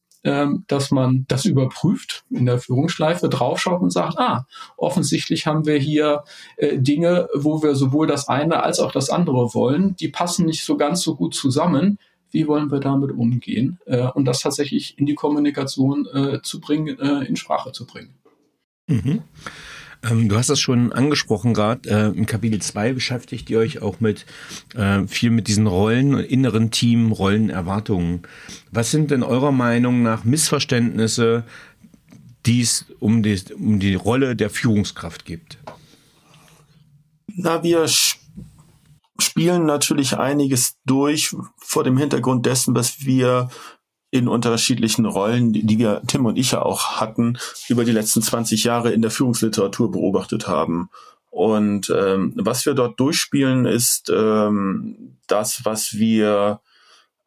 dass 0.67 0.91
man 0.91 1.25
das 1.27 1.45
überprüft 1.45 2.25
in 2.29 2.45
der 2.45 2.59
Führungsschleife, 2.59 3.29
draufschaut 3.29 3.81
und 3.81 3.91
sagt, 3.91 4.17
ah, 4.17 4.45
offensichtlich 4.75 5.45
haben 5.45 5.65
wir 5.65 5.77
hier 5.77 6.23
äh, 6.57 6.77
Dinge, 6.77 7.29
wo 7.33 7.61
wir 7.63 7.75
sowohl 7.75 8.07
das 8.07 8.27
eine 8.27 8.63
als 8.63 8.79
auch 8.79 8.91
das 8.91 9.09
andere 9.09 9.53
wollen. 9.53 9.95
Die 9.95 10.09
passen 10.09 10.45
nicht 10.45 10.63
so 10.63 10.77
ganz 10.77 11.01
so 11.01 11.15
gut 11.15 11.33
zusammen. 11.33 11.97
Wie 12.31 12.47
wollen 12.47 12.71
wir 12.71 12.79
damit 12.79 13.11
umgehen? 13.11 13.79
Äh, 13.85 14.07
und 14.07 14.25
das 14.25 14.39
tatsächlich 14.39 14.97
in 14.97 15.05
die 15.05 15.15
Kommunikation 15.15 16.05
äh, 16.13 16.41
zu 16.41 16.59
bringen, 16.59 16.99
äh, 16.99 17.25
in 17.25 17.35
Sprache 17.35 17.71
zu 17.71 17.85
bringen. 17.85 18.15
Mhm. 18.87 19.23
Ähm, 20.03 20.29
du 20.29 20.37
hast 20.37 20.49
das 20.49 20.59
schon 20.59 20.93
angesprochen 20.93 21.53
gerade. 21.53 21.89
Äh, 21.89 22.17
Im 22.17 22.25
Kapitel 22.25 22.61
2 22.61 22.93
beschäftigt 22.93 23.49
ihr 23.49 23.59
euch 23.59 23.81
auch 23.81 23.99
mit 23.99 24.25
äh, 24.75 25.07
viel 25.07 25.31
mit 25.31 25.47
diesen 25.47 25.67
Rollen, 25.67 26.19
inneren 26.19 26.71
Team, 26.71 27.11
Rollenerwartungen. 27.11 28.23
Was 28.71 28.91
sind 28.91 29.11
denn 29.11 29.23
eurer 29.23 29.51
Meinung 29.51 30.03
nach 30.03 30.23
Missverständnisse, 30.23 31.43
die 32.45 32.61
es 32.61 32.85
um 32.99 33.23
die, 33.23 33.39
um 33.57 33.79
die 33.79 33.95
Rolle 33.95 34.35
der 34.35 34.49
Führungskraft 34.49 35.25
gibt? 35.25 35.57
Na, 37.27 37.63
wir 37.63 37.87
spielen 39.19 39.65
natürlich 39.65 40.17
einiges 40.17 40.77
durch 40.85 41.35
vor 41.57 41.83
dem 41.83 41.97
Hintergrund 41.97 42.45
dessen, 42.45 42.75
was 42.75 43.05
wir 43.05 43.49
in 44.09 44.27
unterschiedlichen 44.27 45.05
Rollen, 45.05 45.51
die 45.53 45.79
wir, 45.79 46.01
Tim 46.07 46.25
und 46.25 46.37
ich 46.37 46.51
ja 46.51 46.61
auch 46.61 46.99
hatten, 46.99 47.37
über 47.67 47.83
die 47.83 47.91
letzten 47.91 48.21
20 48.21 48.63
Jahre 48.63 48.91
in 48.91 49.01
der 49.01 49.11
Führungsliteratur 49.11 49.91
beobachtet 49.91 50.47
haben. 50.47 50.89
Und 51.29 51.93
ähm, 51.95 52.33
was 52.35 52.65
wir 52.65 52.73
dort 52.73 52.99
durchspielen, 52.99 53.65
ist 53.65 54.09
ähm, 54.09 55.17
das, 55.27 55.65
was 55.65 55.93
wir 55.93 56.61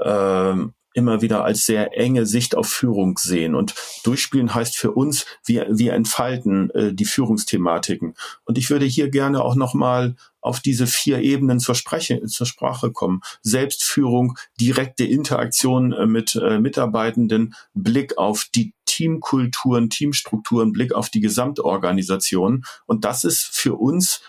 ähm, 0.01 0.73
immer 1.01 1.23
wieder 1.23 1.45
als 1.45 1.65
sehr 1.65 1.99
enge 1.99 2.27
Sicht 2.27 2.55
auf 2.55 2.69
Führung 2.69 3.19
sehen. 3.19 3.55
Und 3.55 3.75
durchspielen 4.05 4.55
heißt 4.55 4.77
für 4.77 4.93
uns, 4.93 5.25
wir, 5.45 5.67
wir 5.71 5.95
entfalten 5.95 6.71
äh, 6.71 6.93
die 6.93 7.07
Führungsthematiken. 7.07 8.15
Und 8.45 8.59
ich 8.59 8.69
würde 8.71 8.85
hier 8.85 9.09
gerne 9.09 9.43
auch 9.43 9.55
nochmal 9.55 10.15
auf 10.43 10.61
diese 10.61 10.87
vier 10.87 11.21
Ebenen 11.21 11.59
zur, 11.59 11.75
Spreche, 11.75 12.23
zur 12.27 12.47
Sprache 12.47 12.93
kommen. 12.93 13.23
Selbstführung, 13.43 14.39
direkte 14.61 15.05
Interaktion 15.05 15.93
äh, 15.93 16.07
mit 16.07 16.37
äh, 16.37 16.61
Mitarbeitenden, 16.61 17.55
Blick 17.75 18.19
auf 18.19 18.47
die 18.55 18.75
Teamkulturen, 18.85 19.89
Teamstrukturen, 19.89 20.73
Blick 20.73 20.93
auf 20.93 21.09
die 21.09 21.21
Gesamtorganisation. 21.21 22.65
Und 22.87 23.05
das 23.05 23.25
ist 23.25 23.43
für 23.43 23.75
uns 23.75 24.21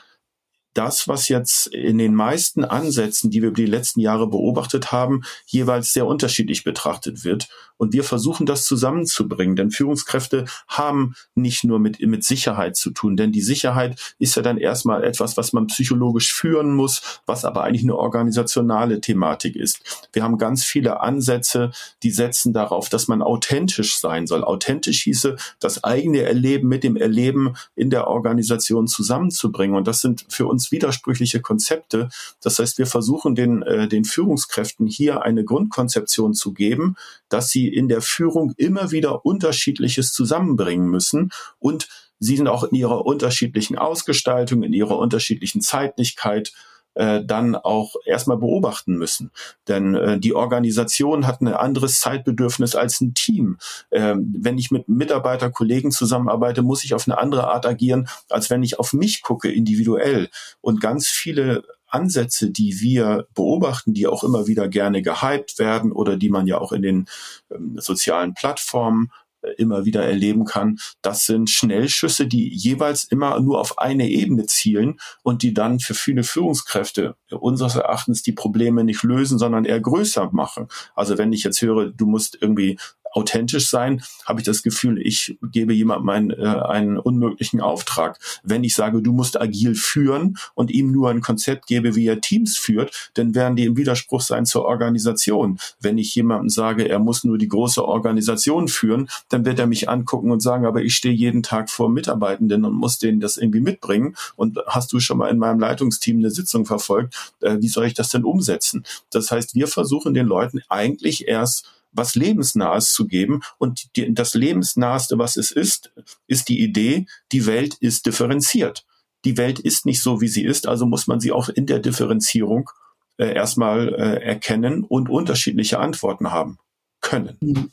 das, 0.73 1.07
was 1.07 1.27
jetzt 1.27 1.67
in 1.67 1.97
den 1.97 2.15
meisten 2.15 2.63
Ansätzen, 2.63 3.29
die 3.29 3.41
wir 3.41 3.49
über 3.49 3.55
die 3.55 3.65
letzten 3.65 3.99
Jahre 3.99 4.27
beobachtet 4.27 4.91
haben, 4.91 5.21
jeweils 5.45 5.93
sehr 5.93 6.05
unterschiedlich 6.05 6.63
betrachtet 6.63 7.23
wird. 7.23 7.49
Und 7.77 7.93
wir 7.93 8.03
versuchen 8.03 8.45
das 8.45 8.65
zusammenzubringen, 8.65 9.55
denn 9.55 9.71
Führungskräfte 9.71 10.45
haben 10.67 11.15
nicht 11.33 11.63
nur 11.63 11.79
mit, 11.79 11.99
mit 11.99 12.23
Sicherheit 12.23 12.75
zu 12.75 12.91
tun, 12.91 13.17
denn 13.17 13.31
die 13.31 13.41
Sicherheit 13.41 13.99
ist 14.19 14.35
ja 14.35 14.43
dann 14.43 14.59
erstmal 14.59 15.03
etwas, 15.03 15.35
was 15.35 15.51
man 15.51 15.65
psychologisch 15.65 16.31
führen 16.31 16.75
muss, 16.75 17.21
was 17.25 17.43
aber 17.43 17.63
eigentlich 17.63 17.81
eine 17.81 17.97
organisationale 17.97 19.01
Thematik 19.01 19.55
ist. 19.55 20.07
Wir 20.13 20.21
haben 20.21 20.37
ganz 20.37 20.63
viele 20.63 20.99
Ansätze, 20.99 21.71
die 22.03 22.11
setzen 22.11 22.53
darauf, 22.53 22.87
dass 22.87 23.07
man 23.07 23.23
authentisch 23.23 23.97
sein 23.97 24.27
soll. 24.27 24.43
Authentisch 24.43 25.01
hieße, 25.01 25.35
das 25.59 25.83
eigene 25.83 26.21
Erleben 26.21 26.67
mit 26.67 26.83
dem 26.83 26.95
Erleben 26.95 27.55
in 27.75 27.89
der 27.89 28.07
Organisation 28.07 28.85
zusammenzubringen. 28.85 29.75
Und 29.75 29.87
das 29.87 30.01
sind 30.01 30.25
für 30.29 30.45
uns 30.45 30.60
uns 30.61 30.71
widersprüchliche 30.71 31.41
Konzepte. 31.41 32.09
Das 32.41 32.59
heißt, 32.59 32.77
wir 32.77 32.85
versuchen 32.85 33.33
den, 33.35 33.63
äh, 33.63 33.87
den 33.87 34.05
Führungskräften 34.05 34.85
hier 34.85 35.23
eine 35.23 35.43
Grundkonzeption 35.43 36.33
zu 36.33 36.53
geben, 36.53 36.95
dass 37.29 37.49
sie 37.49 37.67
in 37.67 37.87
der 37.87 38.01
Führung 38.01 38.53
immer 38.57 38.91
wieder 38.91 39.25
unterschiedliches 39.25 40.13
zusammenbringen 40.13 40.87
müssen 40.87 41.31
und 41.59 41.89
sie 42.19 42.37
sind 42.37 42.47
auch 42.47 42.63
in 42.63 42.75
ihrer 42.75 43.05
unterschiedlichen 43.05 43.77
Ausgestaltung, 43.77 44.61
in 44.61 44.73
ihrer 44.73 44.99
unterschiedlichen 44.99 45.61
Zeitlichkeit 45.61 46.53
äh, 46.93 47.23
dann 47.23 47.55
auch 47.55 47.95
erstmal 48.05 48.37
beobachten 48.37 48.95
müssen. 48.97 49.31
Denn 49.67 49.95
äh, 49.95 50.19
die 50.19 50.33
Organisation 50.33 51.27
hat 51.27 51.41
ein 51.41 51.47
anderes 51.47 51.99
Zeitbedürfnis 51.99 52.75
als 52.75 53.01
ein 53.01 53.13
Team. 53.13 53.57
Ähm, 53.91 54.33
wenn 54.37 54.57
ich 54.57 54.71
mit 54.71 54.89
Mitarbeiter, 54.89 55.49
Kollegen 55.51 55.91
zusammenarbeite, 55.91 56.61
muss 56.61 56.83
ich 56.83 56.93
auf 56.93 57.07
eine 57.07 57.17
andere 57.17 57.47
Art 57.47 57.65
agieren, 57.65 58.07
als 58.29 58.49
wenn 58.49 58.63
ich 58.63 58.79
auf 58.79 58.93
mich 58.93 59.21
gucke, 59.21 59.51
individuell. 59.51 60.29
Und 60.61 60.81
ganz 60.81 61.07
viele 61.07 61.63
Ansätze, 61.87 62.49
die 62.49 62.79
wir 62.79 63.27
beobachten, 63.35 63.93
die 63.93 64.07
auch 64.07 64.23
immer 64.23 64.47
wieder 64.47 64.67
gerne 64.67 65.01
gehypt 65.01 65.59
werden 65.59 65.91
oder 65.91 66.17
die 66.17 66.29
man 66.29 66.47
ja 66.47 66.57
auch 66.57 66.71
in 66.71 66.81
den 66.81 67.05
ähm, 67.51 67.77
sozialen 67.79 68.33
Plattformen 68.33 69.11
immer 69.57 69.85
wieder 69.85 70.03
erleben 70.03 70.45
kann, 70.45 70.77
das 71.01 71.25
sind 71.25 71.49
Schnellschüsse, 71.49 72.27
die 72.27 72.49
jeweils 72.49 73.03
immer 73.03 73.39
nur 73.39 73.59
auf 73.59 73.79
eine 73.79 74.09
Ebene 74.09 74.45
zielen 74.45 74.99
und 75.23 75.43
die 75.43 75.53
dann 75.53 75.79
für 75.79 75.93
viele 75.93 76.23
Führungskräfte 76.23 77.15
unseres 77.29 77.75
Erachtens 77.75 78.21
die 78.23 78.33
Probleme 78.33 78.83
nicht 78.83 79.03
lösen, 79.03 79.39
sondern 79.39 79.65
eher 79.65 79.79
größer 79.79 80.29
machen. 80.31 80.67
Also 80.95 81.17
wenn 81.17 81.33
ich 81.33 81.43
jetzt 81.43 81.61
höre, 81.61 81.89
du 81.89 82.05
musst 82.05 82.37
irgendwie 82.39 82.77
authentisch 83.13 83.69
sein, 83.69 84.01
habe 84.25 84.39
ich 84.39 84.45
das 84.45 84.63
Gefühl, 84.63 84.99
ich 84.99 85.37
gebe 85.41 85.73
jemandem 85.73 86.09
einen, 86.09 86.31
äh, 86.31 86.45
einen 86.45 86.97
unmöglichen 86.97 87.61
Auftrag. 87.61 88.19
Wenn 88.43 88.63
ich 88.63 88.75
sage, 88.75 89.01
du 89.01 89.11
musst 89.11 89.39
agil 89.39 89.75
führen 89.75 90.37
und 90.55 90.71
ihm 90.71 90.91
nur 90.91 91.09
ein 91.09 91.21
Konzept 91.21 91.67
gebe, 91.67 91.95
wie 91.95 92.07
er 92.07 92.21
Teams 92.21 92.57
führt, 92.57 93.11
dann 93.15 93.35
werden 93.35 93.55
die 93.55 93.65
im 93.65 93.77
Widerspruch 93.77 94.21
sein 94.21 94.45
zur 94.45 94.65
Organisation. 94.65 95.59
Wenn 95.79 95.97
ich 95.97 96.13
jemandem 96.15 96.49
sage, 96.49 96.87
er 96.87 96.99
muss 96.99 97.23
nur 97.23 97.37
die 97.37 97.47
große 97.47 97.83
Organisation 97.83 98.67
führen, 98.67 99.09
dann 99.29 99.45
wird 99.45 99.59
er 99.59 99.67
mich 99.67 99.89
angucken 99.89 100.31
und 100.31 100.41
sagen, 100.41 100.65
aber 100.65 100.81
ich 100.81 100.95
stehe 100.95 101.13
jeden 101.13 101.43
Tag 101.43 101.69
vor 101.69 101.89
Mitarbeitenden 101.89 102.65
und 102.65 102.73
muss 102.73 102.97
denen 102.99 103.19
das 103.19 103.37
irgendwie 103.37 103.61
mitbringen. 103.61 104.15
Und 104.35 104.59
hast 104.67 104.93
du 104.93 104.99
schon 104.99 105.17
mal 105.17 105.29
in 105.29 105.37
meinem 105.37 105.59
Leitungsteam 105.59 106.17
eine 106.17 106.31
Sitzung 106.31 106.65
verfolgt? 106.65 107.33
Äh, 107.41 107.57
wie 107.59 107.67
soll 107.67 107.85
ich 107.85 107.93
das 107.93 108.09
denn 108.09 108.23
umsetzen? 108.23 108.83
Das 109.09 109.31
heißt, 109.31 109.55
wir 109.55 109.67
versuchen 109.67 110.13
den 110.13 110.27
Leuten 110.27 110.61
eigentlich 110.69 111.27
erst 111.27 111.65
was 111.91 112.15
Lebensnahes 112.15 112.91
zu 112.91 113.07
geben. 113.07 113.41
Und 113.57 113.95
die, 113.95 114.13
das 114.13 114.33
Lebensnaheste, 114.33 115.17
was 115.17 115.37
es 115.37 115.51
ist, 115.51 115.91
ist 116.27 116.49
die 116.49 116.61
Idee, 116.61 117.05
die 117.31 117.45
Welt 117.45 117.75
ist 117.79 118.05
differenziert. 118.05 118.85
Die 119.25 119.37
Welt 119.37 119.59
ist 119.59 119.85
nicht 119.85 120.01
so, 120.01 120.21
wie 120.21 120.27
sie 120.27 120.43
ist, 120.43 120.67
also 120.67 120.85
muss 120.85 121.07
man 121.07 121.19
sie 121.19 121.31
auch 121.31 121.49
in 121.49 121.65
der 121.65 121.79
Differenzierung 121.79 122.69
äh, 123.17 123.33
erstmal 123.33 123.89
äh, 123.93 124.23
erkennen 124.23 124.83
und 124.83 125.09
unterschiedliche 125.09 125.79
Antworten 125.79 126.31
haben 126.31 126.57
können. 127.01 127.71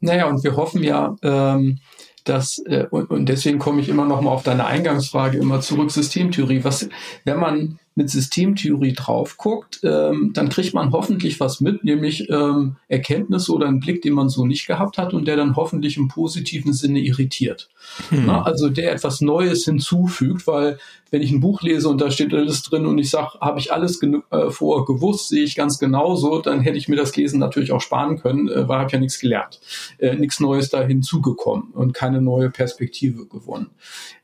Naja, 0.00 0.26
und 0.28 0.42
wir 0.42 0.56
hoffen 0.56 0.82
ja, 0.82 1.14
ähm, 1.22 1.78
dass, 2.24 2.58
äh, 2.66 2.86
und, 2.90 3.10
und 3.10 3.26
deswegen 3.26 3.58
komme 3.58 3.80
ich 3.80 3.88
immer 3.88 4.06
noch 4.06 4.20
mal 4.20 4.30
auf 4.30 4.42
deine 4.42 4.66
Eingangsfrage 4.66 5.38
immer 5.38 5.60
zurück, 5.60 5.90
Systemtheorie. 5.90 6.64
Was, 6.64 6.88
wenn 7.24 7.38
man 7.38 7.78
mit 7.96 8.08
Systemtheorie 8.08 8.92
drauf 8.92 9.36
guckt, 9.36 9.80
ähm, 9.82 10.30
dann 10.32 10.48
kriegt 10.48 10.74
man 10.74 10.92
hoffentlich 10.92 11.40
was 11.40 11.60
mit, 11.60 11.84
nämlich 11.84 12.30
ähm, 12.30 12.76
Erkenntnisse 12.88 13.52
oder 13.52 13.66
einen 13.66 13.80
Blick, 13.80 14.02
den 14.02 14.14
man 14.14 14.28
so 14.28 14.46
nicht 14.46 14.66
gehabt 14.66 14.96
hat 14.96 15.12
und 15.12 15.26
der 15.26 15.36
dann 15.36 15.56
hoffentlich 15.56 15.96
im 15.96 16.08
positiven 16.08 16.72
Sinne 16.72 17.00
irritiert. 17.00 17.68
Hm. 18.10 18.26
Na, 18.26 18.42
also 18.42 18.68
der 18.68 18.92
etwas 18.92 19.20
Neues 19.20 19.64
hinzufügt, 19.64 20.46
weil 20.46 20.78
wenn 21.10 21.22
ich 21.22 21.32
ein 21.32 21.40
Buch 21.40 21.62
lese 21.62 21.88
und 21.88 22.00
da 22.00 22.10
steht 22.10 22.32
alles 22.32 22.62
drin 22.62 22.86
und 22.86 22.98
ich 22.98 23.10
sage, 23.10 23.38
habe 23.40 23.58
ich 23.58 23.72
alles 23.72 24.00
äh, 24.02 24.50
vorher 24.50 24.84
gewusst, 24.84 25.28
sehe 25.28 25.42
ich 25.42 25.56
ganz 25.56 25.78
genauso, 25.78 26.40
dann 26.40 26.60
hätte 26.60 26.78
ich 26.78 26.88
mir 26.88 26.96
das 26.96 27.16
Lesen 27.16 27.40
natürlich 27.40 27.72
auch 27.72 27.80
sparen 27.80 28.18
können, 28.18 28.48
äh, 28.48 28.68
weil 28.68 28.86
ich 28.86 28.92
ja 28.92 29.00
nichts 29.00 29.18
gelernt, 29.18 29.60
äh, 29.98 30.14
nichts 30.14 30.38
Neues 30.38 30.70
da 30.70 30.82
hinzugekommen 30.82 31.72
und 31.72 31.92
keine 31.92 32.22
neue 32.22 32.50
Perspektive 32.50 33.26
gewonnen. 33.26 33.70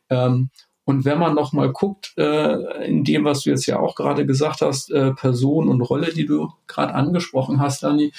Ähm, 0.08 0.50
und 0.86 1.04
wenn 1.04 1.18
man 1.18 1.34
noch 1.34 1.52
mal 1.52 1.72
guckt, 1.72 2.14
äh, 2.16 2.86
in 2.86 3.02
dem, 3.02 3.24
was 3.24 3.42
du 3.42 3.50
jetzt 3.50 3.66
ja 3.66 3.80
auch 3.80 3.96
gerade 3.96 4.24
gesagt 4.24 4.60
hast, 4.60 4.88
äh, 4.92 5.12
Person 5.14 5.68
und 5.68 5.80
Rolle, 5.80 6.14
die 6.14 6.26
du 6.26 6.52
gerade 6.68 6.94
angesprochen 6.94 7.60
hast, 7.60 7.82
Dani, 7.82 8.12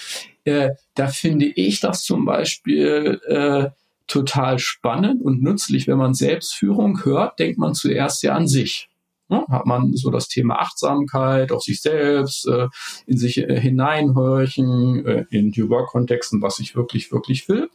äh, 0.43 0.71
da 0.93 1.07
finde 1.07 1.45
ich 1.45 1.79
das 1.79 2.03
zum 2.03 2.25
Beispiel 2.25 3.21
äh, 3.25 3.69
total 4.05 4.59
spannend 4.59 5.21
und 5.21 5.41
nützlich. 5.41 5.87
Wenn 5.87 5.97
man 5.97 6.13
Selbstführung 6.13 7.05
hört, 7.05 7.39
denkt 7.39 7.57
man 7.57 7.73
zuerst 7.73 8.21
ja 8.23 8.35
an 8.35 8.49
sich. 8.49 8.89
Ja, 9.29 9.45
hat 9.47 9.65
man 9.65 9.93
so 9.93 10.11
das 10.11 10.27
Thema 10.27 10.59
Achtsamkeit 10.59 11.53
auf 11.53 11.63
sich 11.63 11.81
selbst, 11.81 12.45
äh, 12.49 12.67
in 13.05 13.17
sich 13.17 13.37
äh, 13.37 13.61
hineinhorchen, 13.61 15.05
äh, 15.05 15.25
in 15.29 15.51
die 15.51 15.69
Work-Kontexten, 15.69 16.41
was 16.41 16.59
ich 16.59 16.75
wirklich, 16.75 17.13
wirklich 17.13 17.47
will. 17.47 17.69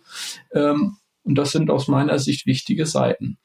Ähm, 0.53 0.97
und 1.25 1.35
das 1.37 1.53
sind 1.53 1.71
aus 1.71 1.89
meiner 1.89 2.19
Sicht 2.19 2.45
wichtige 2.45 2.85
Seiten. 2.85 3.39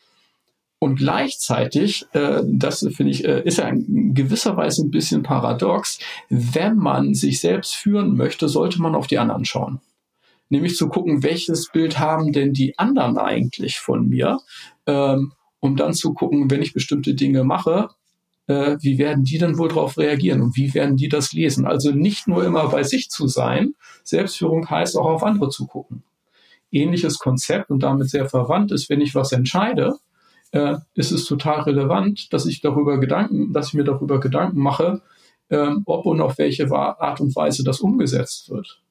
Und 0.80 0.98
gleichzeitig, 0.98 2.06
äh, 2.14 2.42
das 2.46 2.88
finde 2.96 3.12
ich, 3.12 3.26
äh, 3.26 3.42
ist 3.44 3.58
ja 3.58 3.68
in 3.68 4.14
gewisser 4.14 4.58
Weise 4.58 4.86
ein 4.86 4.92
bisschen 4.92 5.24
paradox, 5.24 5.98
wenn 6.30 6.78
man 6.78 7.16
sich 7.16 7.40
selbst 7.40 7.76
führen 7.76 8.16
möchte, 8.16 8.48
sollte 8.48 8.82
man 8.82 8.94
auf 8.94 9.08
die 9.08 9.18
anderen 9.18 9.46
schauen. 9.46 9.82
Nämlich 10.50 10.76
zu 10.76 10.88
gucken, 10.88 11.24
welches 11.24 11.70
Bild 11.72 12.00
haben 12.00 12.32
denn 12.32 12.54
die 12.54 12.78
anderen 12.78 13.18
eigentlich 13.18 13.80
von 13.80 14.08
mir, 14.08 14.40
ähm, 14.86 15.34
um 15.60 15.76
dann 15.76 15.94
zu 15.94 16.14
gucken, 16.14 16.50
wenn 16.52 16.62
ich 16.62 16.74
bestimmte 16.74 17.16
Dinge 17.16 17.44
mache, 17.44 17.90
äh, 18.46 18.78
wie 18.80 19.00
werden 19.00 19.24
die 19.24 19.40
dann 19.40 19.58
wohl 19.58 19.70
darauf 19.70 19.98
reagieren 19.98 20.42
und 20.42 20.56
wie 20.56 20.74
werden 20.76 20.96
die 20.96 21.10
das 21.10 21.34
lesen? 21.34 21.66
Also 21.66 21.92
nicht 21.92 22.28
nur 22.28 22.46
immer 22.46 22.70
bei 22.70 22.84
sich 22.84 23.10
zu 23.10 23.28
sein, 23.28 23.74
Selbstführung 24.04 24.70
heißt 24.70 24.96
auch 24.96 25.08
auf 25.08 25.24
andere 25.24 25.50
zu 25.50 25.66
gucken. 25.66 26.04
Ähnliches 26.72 27.18
Konzept 27.18 27.72
und 27.72 27.82
damit 27.82 28.10
sehr 28.10 28.30
verwandt 28.30 28.72
ist, 28.72 28.90
wenn 28.90 29.02
ich 29.02 29.16
was 29.16 29.32
entscheide, 29.32 29.98
äh, 30.52 30.76
ist 30.96 31.12
es 31.12 31.26
total 31.26 31.62
relevant, 31.62 32.32
dass 32.34 32.46
ich 32.46 32.62
darüber 32.62 33.00
Gedanken, 33.00 33.54
dass 33.54 33.70
ich 33.70 33.74
mir 33.74 33.84
darüber 33.84 34.20
Gedanken 34.20 34.60
mache, 34.60 35.02
äh, 35.50 35.72
ob 35.86 36.06
und 36.06 36.22
auf 36.22 36.38
welche 36.38 36.70
Art 36.72 37.22
und 37.22 37.36
Weise 37.36 37.64
das 37.64 37.80
umgesetzt 37.80 38.50
wird. 38.50 38.82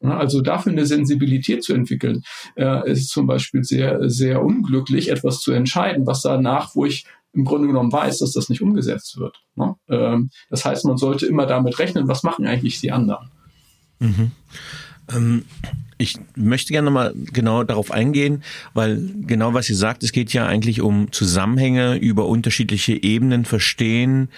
Also 0.00 0.42
dafür 0.42 0.72
eine 0.72 0.84
Sensibilität 0.84 1.64
zu 1.64 1.72
entwickeln, 1.72 2.22
äh, 2.56 2.90
ist 2.90 3.08
zum 3.08 3.26
Beispiel 3.26 3.64
sehr, 3.64 4.10
sehr 4.10 4.42
unglücklich, 4.42 5.10
etwas 5.10 5.40
zu 5.40 5.52
entscheiden, 5.52 6.06
was 6.06 6.22
danach, 6.22 6.74
wo 6.74 6.84
ich 6.84 7.06
im 7.32 7.44
Grunde 7.44 7.68
genommen 7.68 7.92
weiß, 7.92 8.18
dass 8.18 8.32
das 8.32 8.48
nicht 8.48 8.60
umgesetzt 8.60 9.18
wird. 9.18 9.42
Ne? 9.56 9.74
Ähm, 9.88 10.30
das 10.50 10.64
heißt, 10.64 10.84
man 10.84 10.98
sollte 10.98 11.26
immer 11.26 11.46
damit 11.46 11.78
rechnen, 11.78 12.06
was 12.06 12.22
machen 12.22 12.46
eigentlich 12.46 12.80
die 12.80 12.92
anderen. 12.92 13.30
Mhm. 13.98 14.32
Ähm, 15.12 15.44
ich 15.98 16.18
möchte 16.34 16.72
gerne 16.72 16.90
mal 16.90 17.14
genau 17.32 17.62
darauf 17.62 17.90
eingehen, 17.90 18.42
weil 18.74 19.00
genau 19.26 19.54
was 19.54 19.70
ihr 19.70 19.76
sagt, 19.76 20.02
es 20.02 20.12
geht 20.12 20.32
ja 20.32 20.46
eigentlich 20.46 20.80
um 20.80 21.12
Zusammenhänge 21.12 21.96
über 21.96 22.26
unterschiedliche 22.26 23.00
Ebenen 23.02 23.44
verstehen. 23.44 24.28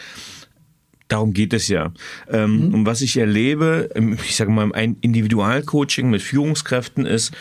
Darum 1.08 1.32
geht 1.32 1.52
es 1.52 1.68
ja. 1.68 1.92
Ähm, 2.28 2.68
mhm. 2.68 2.74
Und 2.74 2.86
was 2.86 3.00
ich 3.00 3.16
erlebe, 3.16 3.90
ich 4.24 4.36
sage 4.36 4.50
mal, 4.50 4.72
ein 4.72 4.96
Individualcoaching 5.00 6.10
mit 6.10 6.22
Führungskräften 6.22 7.06
ist, 7.06 7.32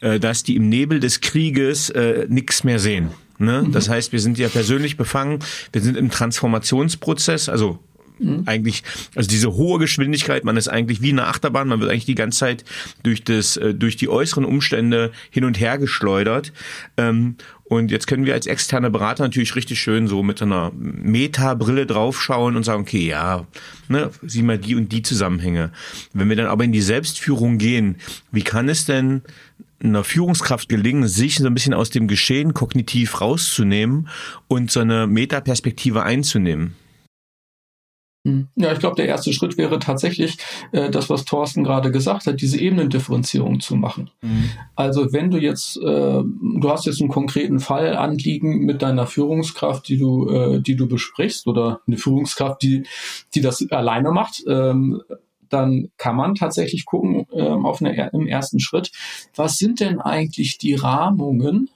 äh, 0.00 0.20
dass 0.20 0.42
die 0.42 0.56
im 0.56 0.68
Nebel 0.68 1.00
des 1.00 1.20
Krieges 1.20 1.90
äh, 1.90 2.26
nichts 2.28 2.64
mehr 2.64 2.78
sehen. 2.78 3.10
Ne? 3.38 3.64
Mhm. 3.66 3.72
Das 3.72 3.88
heißt, 3.88 4.12
wir 4.12 4.20
sind 4.20 4.38
ja 4.38 4.48
persönlich 4.48 4.96
befangen, 4.96 5.40
wir 5.72 5.80
sind 5.80 5.96
im 5.96 6.10
Transformationsprozess, 6.10 7.48
also 7.48 7.80
Mhm. 8.18 8.42
Eigentlich, 8.46 8.82
also 9.14 9.28
diese 9.28 9.54
hohe 9.54 9.78
Geschwindigkeit, 9.78 10.44
man 10.44 10.56
ist 10.56 10.68
eigentlich 10.68 11.02
wie 11.02 11.10
eine 11.10 11.26
Achterbahn, 11.26 11.68
man 11.68 11.80
wird 11.80 11.90
eigentlich 11.90 12.04
die 12.04 12.14
ganze 12.14 12.38
Zeit 12.38 12.64
durch 13.02 13.24
das, 13.24 13.56
äh, 13.56 13.74
durch 13.74 13.96
die 13.96 14.08
äußeren 14.08 14.44
Umstände 14.44 15.10
hin 15.30 15.44
und 15.44 15.58
her 15.58 15.78
geschleudert. 15.78 16.52
Ähm, 16.96 17.36
und 17.64 17.90
jetzt 17.90 18.06
können 18.06 18.26
wir 18.26 18.34
als 18.34 18.46
externe 18.46 18.90
Berater 18.90 19.24
natürlich 19.24 19.56
richtig 19.56 19.80
schön 19.80 20.06
so 20.06 20.22
mit 20.22 20.40
einer 20.42 20.70
Meta-Brille 20.74 21.86
draufschauen 21.86 22.56
und 22.56 22.62
sagen, 22.62 22.82
okay, 22.82 23.06
ja, 23.06 23.46
ne, 23.88 24.10
sieh 24.22 24.42
mal 24.42 24.58
die 24.58 24.74
und 24.76 24.92
die 24.92 25.02
Zusammenhänge. 25.02 25.72
Wenn 26.12 26.28
wir 26.28 26.36
dann 26.36 26.46
aber 26.46 26.64
in 26.64 26.72
die 26.72 26.82
Selbstführung 26.82 27.58
gehen, 27.58 27.96
wie 28.30 28.42
kann 28.42 28.68
es 28.68 28.84
denn 28.84 29.22
einer 29.82 30.04
Führungskraft 30.04 30.68
gelingen, 30.68 31.08
sich 31.08 31.36
so 31.36 31.46
ein 31.46 31.54
bisschen 31.54 31.74
aus 31.74 31.90
dem 31.90 32.06
Geschehen 32.06 32.54
kognitiv 32.54 33.20
rauszunehmen 33.20 34.08
und 34.46 34.70
so 34.70 34.80
eine 34.80 35.06
Metaperspektive 35.06 36.02
einzunehmen? 36.02 36.74
Hm. 38.24 38.48
Ja, 38.56 38.72
ich 38.72 38.78
glaube, 38.78 38.96
der 38.96 39.06
erste 39.06 39.34
Schritt 39.34 39.58
wäre 39.58 39.78
tatsächlich 39.78 40.38
äh, 40.72 40.90
das, 40.90 41.10
was 41.10 41.26
Thorsten 41.26 41.62
gerade 41.62 41.90
gesagt 41.90 42.26
hat, 42.26 42.40
diese 42.40 42.58
Ebenendifferenzierung 42.58 43.60
zu 43.60 43.76
machen. 43.76 44.10
Mhm. 44.22 44.50
Also 44.74 45.12
wenn 45.12 45.30
du 45.30 45.36
jetzt, 45.36 45.76
äh, 45.76 45.82
du 45.82 46.70
hast 46.70 46.86
jetzt 46.86 47.02
einen 47.02 47.10
konkreten 47.10 47.60
Fall 47.60 47.96
anliegen 47.96 48.60
mit 48.64 48.80
deiner 48.80 49.06
Führungskraft, 49.06 49.86
die 49.88 49.98
du, 49.98 50.28
äh, 50.30 50.60
die 50.62 50.74
du 50.74 50.88
besprichst, 50.88 51.46
oder 51.46 51.80
eine 51.86 51.98
Führungskraft, 51.98 52.62
die, 52.62 52.84
die 53.34 53.42
das 53.42 53.70
alleine 53.70 54.10
macht, 54.10 54.42
ähm, 54.48 55.02
dann 55.50 55.90
kann 55.98 56.16
man 56.16 56.34
tatsächlich 56.34 56.86
gucken 56.86 57.26
ähm, 57.32 57.66
auf 57.66 57.82
eine, 57.82 58.10
im 58.12 58.26
ersten 58.26 58.58
Schritt, 58.58 58.90
was 59.36 59.58
sind 59.58 59.80
denn 59.80 60.00
eigentlich 60.00 60.56
die 60.56 60.74
Rahmungen, 60.74 61.68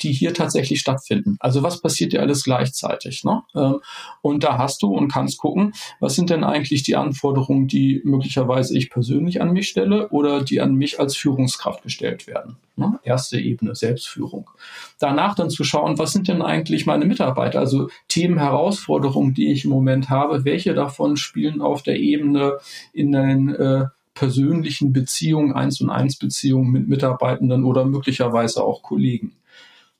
die 0.00 0.12
hier 0.12 0.34
tatsächlich 0.34 0.80
stattfinden. 0.80 1.36
Also 1.40 1.62
was 1.62 1.80
passiert 1.80 2.12
ja 2.12 2.20
alles 2.20 2.44
gleichzeitig. 2.44 3.24
Ne? 3.24 3.42
Ähm, 3.54 3.80
und 4.22 4.44
da 4.44 4.58
hast 4.58 4.82
du 4.82 4.88
und 4.94 5.08
kannst 5.10 5.38
gucken, 5.38 5.72
was 6.00 6.14
sind 6.14 6.30
denn 6.30 6.44
eigentlich 6.44 6.82
die 6.82 6.96
Anforderungen, 6.96 7.68
die 7.68 8.00
möglicherweise 8.04 8.76
ich 8.76 8.90
persönlich 8.90 9.40
an 9.40 9.52
mich 9.52 9.68
stelle 9.68 10.08
oder 10.10 10.42
die 10.42 10.60
an 10.60 10.74
mich 10.74 11.00
als 11.00 11.16
Führungskraft 11.16 11.82
gestellt 11.82 12.26
werden. 12.26 12.56
Ne? 12.76 12.98
Erste 13.04 13.38
Ebene, 13.38 13.74
Selbstführung. 13.74 14.50
Danach 14.98 15.34
dann 15.34 15.48
zu 15.48 15.64
schauen, 15.64 15.98
was 15.98 16.12
sind 16.12 16.28
denn 16.28 16.42
eigentlich 16.42 16.84
meine 16.84 17.06
Mitarbeiter, 17.06 17.58
also 17.58 17.88
Themen, 18.08 18.38
Herausforderungen, 18.38 19.32
die 19.32 19.50
ich 19.50 19.64
im 19.64 19.70
Moment 19.70 20.10
habe, 20.10 20.44
welche 20.44 20.74
davon 20.74 21.16
spielen 21.16 21.62
auf 21.62 21.82
der 21.82 21.98
Ebene 21.98 22.58
in 22.92 23.12
den 23.12 23.54
äh, 23.54 23.84
persönlichen 24.12 24.92
Beziehungen, 24.92 25.52
eins 25.54 25.80
und 25.80 25.90
eins 25.90 26.18
Beziehungen 26.18 26.70
mit 26.70 26.88
Mitarbeitenden 26.88 27.64
oder 27.64 27.84
möglicherweise 27.84 28.62
auch 28.62 28.82
Kollegen 28.82 29.32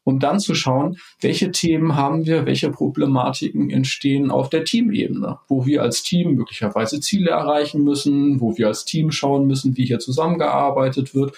um 0.06 0.20
dann 0.20 0.38
zu 0.38 0.54
schauen, 0.54 0.98
welche 1.20 1.50
Themen 1.50 1.96
haben 1.96 2.26
wir, 2.26 2.46
welche 2.46 2.70
Problematiken 2.70 3.70
entstehen 3.70 4.30
auf 4.30 4.48
der 4.48 4.64
Teamebene, 4.64 5.40
wo 5.48 5.66
wir 5.66 5.82
als 5.82 6.04
Team 6.04 6.34
möglicherweise 6.34 7.00
Ziele 7.00 7.30
erreichen 7.30 7.82
müssen, 7.82 8.40
wo 8.40 8.56
wir 8.56 8.68
als 8.68 8.84
Team 8.84 9.10
schauen 9.10 9.48
müssen, 9.48 9.76
wie 9.76 9.84
hier 9.84 9.98
zusammengearbeitet 9.98 11.12
wird. 11.16 11.32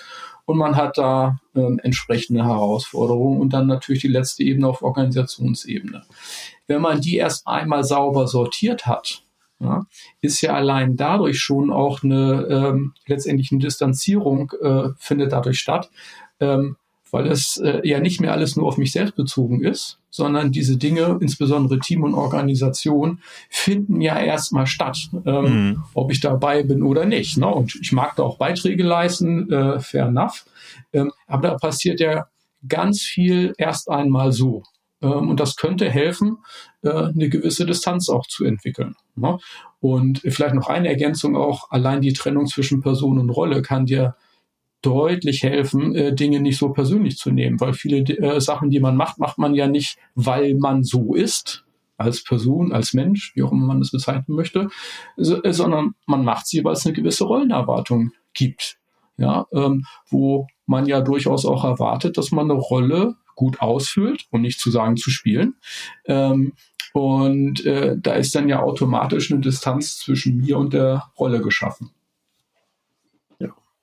Und 0.45 0.59
man 0.59 0.77
hat 0.77 0.99
da 0.99 1.39
ähm, 1.57 1.81
entsprechende 1.83 2.45
Herausforderungen 2.45 3.41
und 3.41 3.55
dann 3.55 3.67
natürlich 3.67 4.03
die 4.03 4.09
letzte 4.09 4.43
Ebene 4.43 4.69
auf 4.69 4.83
Organisationsebene. 4.83 6.03
Wenn 6.67 6.83
man 6.83 7.01
die 7.01 7.17
erst 7.17 7.47
einmal 7.47 7.85
sauber 7.85 8.27
sortiert 8.27 8.87
hat, 8.87 9.23
ja, 9.61 9.87
ist 10.21 10.43
ja 10.43 10.53
allein 10.53 10.95
dadurch 10.95 11.41
schon 11.41 11.73
auch 11.73 12.03
eine 12.03 12.47
ähm, 12.51 12.93
letztendlich 13.07 13.51
eine 13.51 13.61
Distanzierung 13.61 14.53
äh, 14.61 14.91
findet 14.99 15.33
dadurch 15.33 15.59
statt, 15.59 15.91
ähm, 16.39 16.77
weil 17.11 17.27
es 17.27 17.57
äh, 17.59 17.81
ja 17.85 18.01
nicht 18.01 18.21
mehr 18.21 18.33
alles 18.33 18.57
nur 18.57 18.67
auf 18.67 18.79
mich 18.79 18.93
selbst 18.93 19.17
bezogen 19.17 19.63
ist, 19.63 19.99
sondern 20.11 20.53
diese 20.53 20.77
Dinge, 20.77 21.19
insbesondere 21.21 21.79
Team 21.79 22.03
und 22.03 22.15
Organisation, 22.15 23.21
finden 23.51 24.01
ja 24.01 24.19
erstmal 24.19 24.67
statt, 24.67 25.11
ähm, 25.27 25.45
mhm. 25.45 25.85
ob 25.95 26.11
ich 26.11 26.21
dabei 26.21 26.63
bin 26.63 26.83
oder 26.83 27.05
nicht. 27.05 27.39
Ne? 27.39 27.47
Und 27.47 27.75
ich 27.81 27.93
mag 27.93 28.17
da 28.17 28.23
auch 28.23 28.39
Beiträge 28.39 28.83
leisten, 28.83 29.51
äh, 29.51 29.81
fair 29.81 30.07
enough. 30.07 30.45
Ähm, 30.93 31.13
aber 31.27 31.49
da 31.49 31.55
passiert 31.55 32.01
ja 32.01 32.27
ganz 32.67 33.03
viel 33.03 33.55
erst 33.59 33.91
einmal 33.91 34.33
so. 34.33 34.63
Ähm, 35.01 35.29
und 35.29 35.41
das 35.41 35.57
könnte 35.57 35.91
helfen, 35.91 36.39
äh, 36.83 36.91
eine 36.91 37.29
gewisse 37.29 37.67
Distanz 37.67 38.09
auch 38.09 38.27
zu 38.27 38.45
entwickeln. 38.45 38.97
Ne? 39.15 39.39
Und 39.81 40.21
vielleicht 40.25 40.55
noch 40.55 40.69
eine 40.69 40.89
Ergänzung 40.89 41.37
auch, 41.37 41.71
allein 41.71 42.01
die 42.01 42.13
Trennung 42.13 42.47
zwischen 42.47 42.81
Person 42.83 43.19
und 43.19 43.31
Rolle 43.31 43.63
kann 43.63 43.87
dir 43.87 44.17
deutlich 44.83 45.43
helfen, 45.43 45.95
äh, 45.95 46.15
Dinge 46.15 46.41
nicht 46.41 46.59
so 46.59 46.71
persönlich 46.71 47.17
zu 47.17 47.31
nehmen, 47.31 47.61
weil 47.61 47.73
viele 47.73 47.99
äh, 47.99 48.41
Sachen, 48.41 48.71
die 48.71 48.81
man 48.81 48.97
macht, 48.97 49.19
macht 49.19 49.39
man 49.39 49.55
ja 49.55 49.67
nicht, 49.67 49.99
weil 50.15 50.55
man 50.55 50.85
so 50.85 51.15
ist, 51.15 51.65
als 51.97 52.23
Person, 52.23 52.73
als 52.73 52.95
Mensch, 52.95 53.33
wie 53.35 53.43
auch 53.43 53.51
immer 53.51 53.67
man 53.67 53.81
das 53.81 53.91
bezeichnen 53.91 54.37
möchte, 54.37 54.69
so, 55.17 55.43
äh, 55.43 55.53
sondern 55.53 55.95
man 56.07 56.25
macht 56.25 56.47
sie, 56.47 56.65
weil 56.65 56.75
es 56.75 56.87
eine 56.87 56.95
gewisse 56.95 57.25
Rollenerwartung 57.25 58.13
gibt, 58.35 58.79
ja, 59.17 59.47
ähm, 59.53 59.85
wo 60.09 60.47
man 60.67 60.87
ja 60.87 61.01
durchaus 61.01 61.45
auch 61.45 61.65
erwartet, 61.65 62.17
dass 62.17 62.31
man 62.31 62.51
eine 62.51 62.61
Rolle 62.61 63.17
gut 63.35 63.61
ausfüllt, 63.61 64.27
um 64.31 64.43
nicht 64.43 64.61
zu 64.61 64.71
sagen 64.71 64.97
zu 64.97 65.11
spielen. 65.11 65.55
Ähm, 66.07 66.53
und 66.93 67.65
äh, 67.67 67.97
da 67.99 68.15
ist 68.15 68.35
dann 68.35 68.49
ja 68.49 68.61
automatisch 68.61 69.31
eine 69.31 69.41
Distanz 69.41 69.99
zwischen 69.99 70.39
mir 70.39 70.59
und 70.59 70.73
der 70.73 71.11
Rolle 71.19 71.41
geschaffen. 71.41 71.91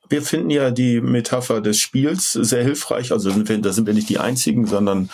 Wir 0.09 0.21
finden 0.21 0.49
ja 0.49 0.71
die 0.71 1.01
Metapher 1.01 1.61
des 1.61 1.79
Spiels 1.79 2.31
sehr 2.33 2.63
hilfreich. 2.63 3.11
Also 3.11 3.31
da 3.31 3.73
sind 3.73 3.87
wir 3.87 3.93
nicht 3.93 4.09
die 4.09 4.19
Einzigen, 4.19 4.65
sondern 4.65 5.09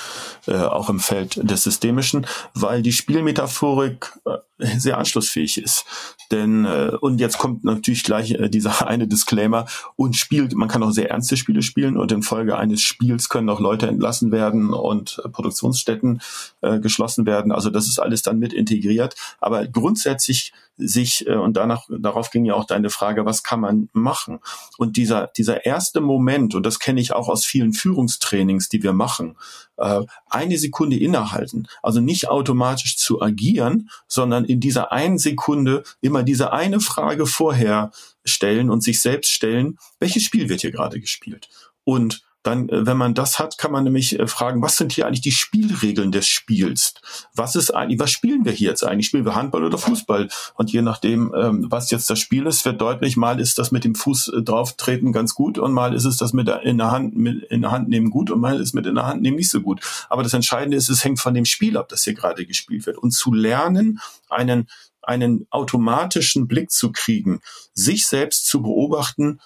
äh, 0.47 0.55
auch 0.55 0.89
im 0.89 0.99
Feld 0.99 1.39
des 1.41 1.63
Systemischen, 1.63 2.25
weil 2.53 2.81
die 2.81 2.91
Spielmetaphorik 2.91 4.11
äh, 4.25 4.37
sehr 4.77 4.97
anschlussfähig 4.97 5.61
ist. 5.61 5.85
Denn 6.31 6.65
äh, 6.65 6.91
und 7.01 7.19
jetzt 7.19 7.37
kommt 7.37 7.63
natürlich 7.63 8.03
gleich 8.03 8.31
äh, 8.31 8.49
dieser 8.49 8.87
eine 8.87 9.07
Disclaimer 9.07 9.65
und 9.95 10.15
spielt, 10.15 10.53
man 10.55 10.69
kann 10.69 10.83
auch 10.83 10.91
sehr 10.91 11.09
ernste 11.09 11.37
Spiele 11.37 11.61
spielen 11.61 11.97
und 11.97 12.11
in 12.11 12.23
Folge 12.23 12.57
eines 12.57 12.81
Spiels 12.81 13.29
können 13.29 13.49
auch 13.49 13.59
Leute 13.59 13.87
entlassen 13.87 14.31
werden 14.31 14.73
und 14.73 15.21
äh, 15.23 15.29
Produktionsstätten 15.29 16.21
äh, 16.61 16.79
geschlossen 16.79 17.25
werden. 17.25 17.51
Also 17.51 17.69
das 17.69 17.87
ist 17.87 17.99
alles 17.99 18.21
dann 18.21 18.39
mit 18.39 18.53
integriert. 18.53 19.15
Aber 19.39 19.67
grundsätzlich 19.67 20.53
sich 20.77 21.27
äh, 21.27 21.35
und 21.35 21.57
danach 21.57 21.87
darauf 21.89 22.31
ging 22.31 22.45
ja 22.45 22.55
auch 22.55 22.65
deine 22.65 22.89
Frage, 22.89 23.25
was 23.25 23.43
kann 23.43 23.59
man 23.59 23.89
machen? 23.93 24.39
Und 24.81 24.97
dieser 24.97 25.27
dieser 25.37 25.63
erste 25.63 26.01
Moment 26.01 26.55
und 26.55 26.65
das 26.65 26.79
kenne 26.79 26.99
ich 26.99 27.13
auch 27.13 27.29
aus 27.29 27.45
vielen 27.45 27.71
Führungstrainings, 27.71 28.67
die 28.67 28.81
wir 28.81 28.93
machen, 28.93 29.37
äh, 29.77 30.01
eine 30.27 30.57
Sekunde 30.57 30.97
innehalten, 30.97 31.67
also 31.83 32.01
nicht 32.01 32.29
automatisch 32.29 32.97
zu 32.97 33.21
agieren, 33.21 33.91
sondern 34.07 34.43
in 34.43 34.59
dieser 34.59 34.91
einen 34.91 35.19
Sekunde 35.19 35.83
immer 36.01 36.23
diese 36.23 36.51
eine 36.51 36.79
Frage 36.79 37.27
vorher 37.27 37.91
stellen 38.25 38.71
und 38.71 38.81
sich 38.81 39.01
selbst 39.01 39.29
stellen, 39.29 39.77
welches 39.99 40.23
Spiel 40.23 40.49
wird 40.49 40.61
hier 40.61 40.71
gerade 40.71 40.99
gespielt? 40.99 41.47
Und 41.83 42.23
dann, 42.43 42.69
äh, 42.69 42.85
wenn 42.85 42.97
man 42.97 43.13
das 43.13 43.39
hat, 43.39 43.57
kann 43.57 43.71
man 43.71 43.83
nämlich 43.83 44.19
äh, 44.19 44.27
fragen, 44.27 44.61
was 44.61 44.77
sind 44.77 44.91
hier 44.91 45.05
eigentlich 45.05 45.21
die 45.21 45.31
Spielregeln 45.31 46.11
des 46.11 46.27
Spiels? 46.27 46.93
Was 47.35 47.55
ist 47.55 47.71
eigentlich, 47.71 47.99
was 47.99 48.11
spielen 48.11 48.45
wir 48.45 48.51
hier 48.51 48.69
jetzt 48.69 48.83
eigentlich? 48.83 49.07
Spielen 49.07 49.25
wir 49.25 49.35
Handball 49.35 49.63
oder 49.63 49.77
Fußball? 49.77 50.29
Und 50.55 50.71
je 50.71 50.81
nachdem, 50.81 51.33
ähm, 51.35 51.67
was 51.69 51.91
jetzt 51.91 52.09
das 52.09 52.19
Spiel 52.19 52.47
ist, 52.47 52.65
wird 52.65 52.81
deutlich, 52.81 53.17
mal 53.17 53.39
ist 53.39 53.57
das 53.57 53.71
mit 53.71 53.83
dem 53.83 53.95
Fuß 53.95 54.29
äh, 54.29 54.41
drauftreten 54.41 55.11
ganz 55.11 55.35
gut 55.35 55.57
und 55.57 55.71
mal 55.71 55.93
ist 55.93 56.05
es 56.05 56.17
das 56.17 56.33
mit 56.33 56.47
der, 56.47 56.63
in 56.63 56.77
der 56.77 56.91
Hand, 56.91 57.15
mit, 57.15 57.43
in 57.43 57.61
der 57.61 57.71
Hand 57.71 57.89
nehmen 57.89 58.09
gut 58.09 58.31
und 58.31 58.39
mal 58.39 58.59
ist 58.59 58.73
mit 58.73 58.85
in 58.85 58.95
der 58.95 59.05
Hand 59.05 59.21
nehmen 59.21 59.37
nicht 59.37 59.51
so 59.51 59.61
gut. 59.61 59.81
Aber 60.09 60.23
das 60.23 60.33
Entscheidende 60.33 60.77
ist, 60.77 60.89
es 60.89 61.03
hängt 61.03 61.19
von 61.19 61.33
dem 61.33 61.45
Spiel 61.45 61.77
ab, 61.77 61.89
das 61.89 62.03
hier 62.03 62.13
gerade 62.13 62.45
gespielt 62.45 62.85
wird. 62.85 62.97
Und 62.97 63.11
zu 63.11 63.33
lernen, 63.33 63.99
einen 64.29 64.67
einen 65.03 65.47
automatischen 65.49 66.47
Blick 66.47 66.69
zu 66.69 66.91
kriegen, 66.91 67.41
sich 67.73 68.05
selbst 68.05 68.45
zu 68.45 68.61
beobachten 68.61 69.39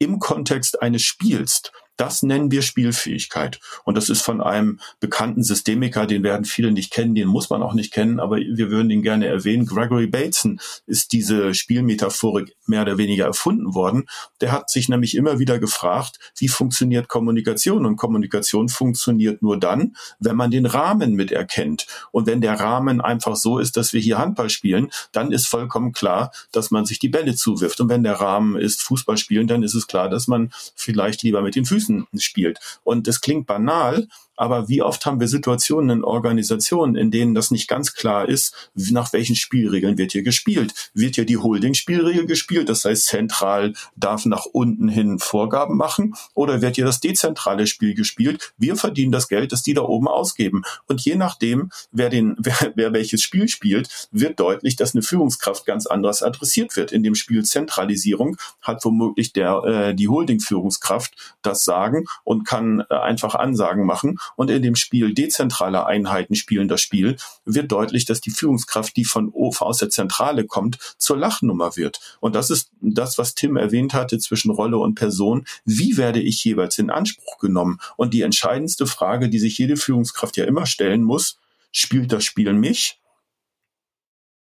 im 0.00 0.18
Kontext 0.18 0.82
eines 0.82 1.02
Spiels 1.02 1.62
das 1.96 2.22
nennen 2.22 2.50
wir 2.50 2.62
Spielfähigkeit. 2.62 3.60
Und 3.84 3.96
das 3.96 4.08
ist 4.08 4.22
von 4.22 4.40
einem 4.40 4.80
bekannten 5.00 5.42
Systemiker, 5.42 6.06
den 6.06 6.22
werden 6.22 6.44
viele 6.44 6.72
nicht 6.72 6.92
kennen, 6.92 7.14
den 7.14 7.28
muss 7.28 7.50
man 7.50 7.62
auch 7.62 7.74
nicht 7.74 7.92
kennen, 7.92 8.20
aber 8.20 8.36
wir 8.36 8.70
würden 8.70 8.90
ihn 8.90 9.02
gerne 9.02 9.26
erwähnen. 9.26 9.66
Gregory 9.66 10.06
Bateson 10.06 10.60
ist 10.86 11.12
diese 11.12 11.54
Spielmetaphorik 11.54 12.54
mehr 12.66 12.82
oder 12.82 12.98
weniger 12.98 13.24
erfunden 13.24 13.74
worden. 13.74 14.06
Der 14.40 14.52
hat 14.52 14.70
sich 14.70 14.88
nämlich 14.88 15.16
immer 15.16 15.38
wieder 15.38 15.58
gefragt, 15.58 16.18
wie 16.38 16.48
funktioniert 16.48 17.08
Kommunikation? 17.08 17.86
Und 17.86 17.96
Kommunikation 17.96 18.68
funktioniert 18.68 19.42
nur 19.42 19.58
dann, 19.58 19.96
wenn 20.18 20.36
man 20.36 20.50
den 20.50 20.66
Rahmen 20.66 21.14
mit 21.14 21.32
erkennt. 21.32 21.86
Und 22.12 22.26
wenn 22.26 22.40
der 22.40 22.58
Rahmen 22.58 23.00
einfach 23.00 23.36
so 23.36 23.58
ist, 23.58 23.76
dass 23.76 23.92
wir 23.92 24.00
hier 24.00 24.18
Handball 24.18 24.50
spielen, 24.50 24.90
dann 25.12 25.32
ist 25.32 25.46
vollkommen 25.46 25.92
klar, 25.92 26.32
dass 26.52 26.70
man 26.70 26.84
sich 26.84 26.98
die 26.98 27.08
Bälle 27.08 27.34
zuwirft. 27.34 27.80
Und 27.80 27.88
wenn 27.88 28.02
der 28.02 28.14
Rahmen 28.14 28.56
ist 28.56 28.82
Fußball 28.82 29.16
spielen, 29.16 29.46
dann 29.46 29.62
ist 29.62 29.74
es 29.74 29.86
klar, 29.86 30.08
dass 30.08 30.26
man 30.26 30.50
vielleicht 30.74 31.22
lieber 31.22 31.42
mit 31.42 31.54
den 31.54 31.64
Füßen 31.64 31.85
Füßen 31.86 32.06
spielt. 32.18 32.58
Und 32.84 33.08
es 33.08 33.20
klingt 33.20 33.46
banal, 33.46 34.08
aber 34.36 34.68
wie 34.68 34.82
oft 34.82 35.04
haben 35.06 35.20
wir 35.20 35.28
Situationen 35.28 35.98
in 35.98 36.04
Organisationen, 36.04 36.94
in 36.94 37.10
denen 37.10 37.34
das 37.34 37.50
nicht 37.50 37.68
ganz 37.68 37.94
klar 37.94 38.28
ist, 38.28 38.70
nach 38.74 39.12
welchen 39.12 39.34
Spielregeln 39.36 39.98
wird 39.98 40.12
hier 40.12 40.22
gespielt? 40.22 40.90
Wird 40.94 41.14
hier 41.16 41.24
die 41.24 41.38
Holding-Spielregel 41.38 42.26
gespielt? 42.26 42.68
Das 42.68 42.84
heißt, 42.84 43.06
zentral 43.06 43.72
darf 43.96 44.26
nach 44.26 44.44
unten 44.44 44.88
hin 44.88 45.18
Vorgaben 45.18 45.76
machen? 45.76 46.14
Oder 46.34 46.60
wird 46.60 46.76
hier 46.76 46.84
das 46.84 47.00
dezentrale 47.00 47.66
Spiel 47.66 47.94
gespielt? 47.94 48.52
Wir 48.58 48.76
verdienen 48.76 49.12
das 49.12 49.28
Geld, 49.28 49.52
das 49.52 49.62
die 49.62 49.74
da 49.74 49.82
oben 49.82 50.08
ausgeben. 50.08 50.62
Und 50.86 51.00
je 51.00 51.16
nachdem, 51.16 51.70
wer, 51.90 52.10
den, 52.10 52.36
wer, 52.38 52.72
wer 52.74 52.92
welches 52.92 53.22
Spiel 53.22 53.48
spielt, 53.48 54.08
wird 54.10 54.38
deutlich, 54.38 54.76
dass 54.76 54.94
eine 54.94 55.02
Führungskraft 55.02 55.64
ganz 55.66 55.86
anders 55.86 56.22
adressiert 56.22 56.76
wird. 56.76 56.92
In 56.92 57.02
dem 57.02 57.14
Spiel 57.14 57.44
Zentralisierung 57.44 58.36
hat 58.60 58.84
womöglich 58.84 59.32
der, 59.32 59.62
äh, 59.64 59.94
die 59.94 60.08
Holding-Führungskraft 60.08 61.36
das 61.42 61.64
Sagen 61.64 62.04
und 62.24 62.46
kann 62.46 62.84
äh, 62.90 62.94
einfach 62.94 63.34
Ansagen 63.34 63.86
machen 63.86 64.18
und 64.34 64.50
in 64.50 64.62
dem 64.62 64.74
Spiel 64.74 65.14
dezentrale 65.14 65.86
Einheiten 65.86 66.34
spielen 66.34 66.68
das 66.68 66.80
Spiel, 66.80 67.16
wird 67.44 67.70
deutlich, 67.70 68.04
dass 68.04 68.20
die 68.20 68.30
Führungskraft, 68.30 68.96
die 68.96 69.04
von 69.04 69.32
aus 69.34 69.78
der 69.78 69.90
Zentrale 69.90 70.44
kommt, 70.44 70.78
zur 70.98 71.16
Lachnummer 71.16 71.76
wird. 71.76 72.00
Und 72.20 72.34
das 72.34 72.50
ist 72.50 72.70
das, 72.80 73.18
was 73.18 73.34
Tim 73.34 73.56
erwähnt 73.56 73.94
hatte 73.94 74.18
zwischen 74.18 74.50
Rolle 74.50 74.78
und 74.78 74.94
Person. 74.94 75.46
Wie 75.64 75.96
werde 75.96 76.20
ich 76.20 76.42
jeweils 76.44 76.78
in 76.78 76.90
Anspruch 76.90 77.38
genommen? 77.38 77.78
Und 77.96 78.14
die 78.14 78.22
entscheidendste 78.22 78.86
Frage, 78.86 79.28
die 79.28 79.38
sich 79.38 79.56
jede 79.58 79.76
Führungskraft 79.76 80.36
ja 80.36 80.44
immer 80.44 80.66
stellen 80.66 81.02
muss, 81.02 81.38
spielt 81.72 82.12
das 82.12 82.24
Spiel 82.24 82.52
mich? 82.52 82.98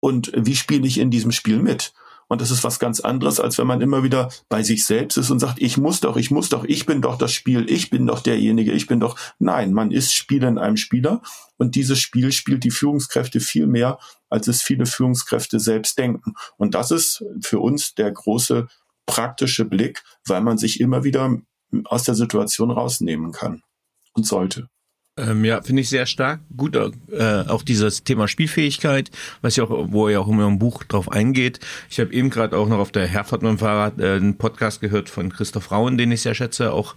Und 0.01 0.32
wie 0.35 0.57
spiele 0.57 0.87
ich 0.87 0.99
in 0.99 1.11
diesem 1.11 1.32
Spiel 1.32 1.59
mit? 1.59 1.93
Und 2.28 2.40
das 2.40 2.50
ist 2.50 2.64
was 2.64 2.78
ganz 2.78 3.00
anderes, 3.00 3.40
als 3.40 3.58
wenn 3.58 3.66
man 3.66 3.80
immer 3.80 4.02
wieder 4.02 4.30
bei 4.48 4.62
sich 4.62 4.84
selbst 4.84 5.16
ist 5.16 5.30
und 5.30 5.38
sagt, 5.38 5.60
ich 5.60 5.76
muss 5.76 6.00
doch, 6.00 6.16
ich 6.16 6.30
muss 6.30 6.48
doch, 6.48 6.64
ich 6.64 6.86
bin 6.86 7.02
doch 7.02 7.16
das 7.16 7.32
Spiel, 7.32 7.70
ich 7.70 7.90
bin 7.90 8.06
doch 8.06 8.20
derjenige, 8.20 8.72
ich 8.72 8.86
bin 8.86 9.00
doch. 9.00 9.18
Nein, 9.38 9.72
man 9.72 9.90
ist 9.90 10.14
Spieler 10.14 10.48
in 10.48 10.58
einem 10.58 10.76
Spieler 10.76 11.22
und 11.56 11.74
dieses 11.74 11.98
Spiel 12.00 12.32
spielt 12.32 12.64
die 12.64 12.70
Führungskräfte 12.70 13.40
viel 13.40 13.66
mehr, 13.66 13.98
als 14.28 14.48
es 14.48 14.62
viele 14.62 14.86
Führungskräfte 14.86 15.60
selbst 15.60 15.98
denken. 15.98 16.34
Und 16.56 16.74
das 16.74 16.90
ist 16.90 17.24
für 17.40 17.60
uns 17.60 17.94
der 17.94 18.10
große 18.10 18.66
praktische 19.06 19.64
Blick, 19.64 20.02
weil 20.26 20.40
man 20.40 20.58
sich 20.58 20.80
immer 20.80 21.04
wieder 21.04 21.38
aus 21.84 22.04
der 22.04 22.14
Situation 22.14 22.70
rausnehmen 22.70 23.32
kann 23.32 23.62
und 24.12 24.26
sollte. 24.26 24.68
Ähm, 25.16 25.44
ja, 25.44 25.62
finde 25.62 25.82
ich 25.82 25.88
sehr 25.88 26.06
stark. 26.06 26.40
Gut, 26.56 26.74
äh, 26.74 27.44
auch 27.46 27.62
dieses 27.62 28.02
Thema 28.02 28.26
Spielfähigkeit, 28.26 29.12
was 29.42 29.54
ja 29.54 29.62
auch, 29.62 29.92
wo 29.92 30.08
er 30.08 30.14
ja 30.14 30.18
auch 30.18 30.26
immer 30.26 30.48
im 30.48 30.58
Buch 30.58 30.82
drauf 30.82 31.12
eingeht. 31.12 31.60
Ich 31.88 32.00
habe 32.00 32.12
eben 32.12 32.30
gerade 32.30 32.56
auch 32.56 32.68
noch 32.68 32.78
auf 32.78 32.90
der 32.90 33.06
Herfahrt 33.06 33.42
mit 33.42 33.50
dem 33.50 33.58
Fahrrad 33.58 34.00
äh, 34.00 34.14
einen 34.14 34.36
Podcast 34.38 34.80
gehört 34.80 35.08
von 35.08 35.32
Christoph 35.32 35.70
Rauen, 35.70 35.98
den 35.98 36.10
ich 36.10 36.22
sehr 36.22 36.34
schätze, 36.34 36.72
auch 36.72 36.96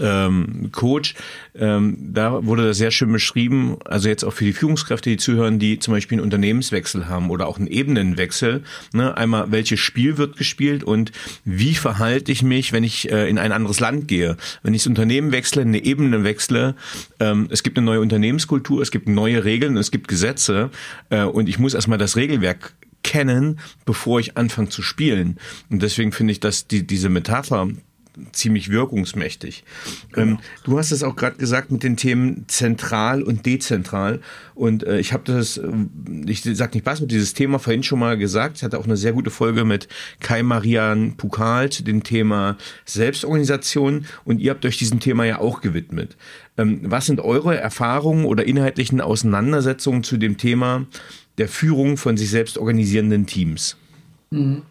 ähm, 0.00 0.70
Coach. 0.72 1.14
Ähm, 1.54 1.98
da 2.00 2.46
wurde 2.46 2.68
das 2.68 2.78
sehr 2.78 2.90
schön 2.90 3.12
beschrieben, 3.12 3.76
also 3.84 4.08
jetzt 4.08 4.24
auch 4.24 4.32
für 4.32 4.46
die 4.46 4.54
Führungskräfte, 4.54 5.10
die 5.10 5.18
zuhören, 5.18 5.58
die 5.58 5.78
zum 5.78 5.92
Beispiel 5.92 6.16
einen 6.16 6.24
Unternehmenswechsel 6.24 7.06
haben 7.06 7.28
oder 7.28 7.46
auch 7.46 7.58
einen 7.58 7.66
Ebenenwechsel. 7.66 8.62
Ne? 8.94 9.14
Einmal, 9.14 9.52
welches 9.52 9.80
Spiel 9.80 10.16
wird 10.16 10.38
gespielt 10.38 10.84
und 10.84 11.12
wie 11.44 11.74
verhalte 11.74 12.32
ich 12.32 12.42
mich, 12.42 12.72
wenn 12.72 12.82
ich 12.82 13.12
äh, 13.12 13.28
in 13.28 13.36
ein 13.36 13.52
anderes 13.52 13.78
Land 13.78 14.08
gehe? 14.08 14.38
Wenn 14.62 14.72
ich 14.72 14.84
das 14.84 14.86
Unternehmen 14.86 15.32
wechsle, 15.32 15.60
eine 15.60 15.84
Ebene 15.84 16.24
wechsle, 16.24 16.74
ähm, 17.20 17.48
es 17.58 17.64
gibt 17.64 17.76
eine 17.76 17.86
neue 17.86 18.00
Unternehmenskultur, 18.00 18.80
es 18.80 18.92
gibt 18.92 19.08
neue 19.08 19.44
Regeln, 19.44 19.76
es 19.76 19.90
gibt 19.90 20.06
Gesetze 20.06 20.70
äh, 21.10 21.24
und 21.24 21.48
ich 21.48 21.58
muss 21.58 21.74
erstmal 21.74 21.98
das 21.98 22.14
Regelwerk 22.14 22.74
kennen, 23.02 23.58
bevor 23.84 24.20
ich 24.20 24.36
anfange 24.36 24.68
zu 24.68 24.80
spielen. 24.80 25.38
Und 25.68 25.82
deswegen 25.82 26.12
finde 26.12 26.32
ich, 26.32 26.38
dass 26.38 26.68
die, 26.68 26.86
diese 26.86 27.08
Metapher 27.08 27.68
ziemlich 28.32 28.70
wirkungsmächtig. 28.70 29.64
Ähm, 30.16 30.38
du 30.64 30.78
hast 30.78 30.92
es 30.92 31.02
auch 31.02 31.16
gerade 31.16 31.36
gesagt 31.36 31.70
mit 31.70 31.82
den 31.82 31.96
Themen 31.96 32.44
zentral 32.48 33.22
und 33.22 33.46
dezentral. 33.46 34.20
Und 34.54 34.84
äh, 34.86 34.98
ich 34.98 35.12
habe 35.12 35.24
das, 35.24 35.58
äh, 35.58 35.68
ich 36.26 36.42
sag 36.42 36.74
nicht 36.74 36.86
was, 36.86 37.00
mit 37.00 37.10
dieses 37.10 37.34
Thema 37.34 37.58
vorhin 37.58 37.82
schon 37.82 37.98
mal 37.98 38.16
gesagt. 38.18 38.56
Ich 38.58 38.62
hatte 38.64 38.78
auch 38.78 38.84
eine 38.84 38.96
sehr 38.96 39.12
gute 39.12 39.30
Folge 39.30 39.64
mit 39.64 39.88
Kai 40.20 40.42
Marian 40.42 41.16
Pukal 41.16 41.70
zu 41.70 41.82
dem 41.82 42.02
Thema 42.02 42.56
Selbstorganisation. 42.84 44.06
Und 44.24 44.40
ihr 44.40 44.50
habt 44.50 44.64
euch 44.64 44.78
diesem 44.78 45.00
Thema 45.00 45.24
ja 45.24 45.38
auch 45.38 45.60
gewidmet. 45.60 46.16
Ähm, 46.56 46.80
was 46.84 47.06
sind 47.06 47.20
eure 47.20 47.56
Erfahrungen 47.56 48.24
oder 48.24 48.46
inhaltlichen 48.46 49.00
Auseinandersetzungen 49.00 50.02
zu 50.02 50.16
dem 50.16 50.36
Thema 50.36 50.86
der 51.38 51.48
Führung 51.48 51.96
von 51.96 52.16
sich 52.16 52.30
selbst 52.30 52.58
organisierenden 52.58 53.26
Teams? 53.26 53.76
Mhm. 54.30 54.62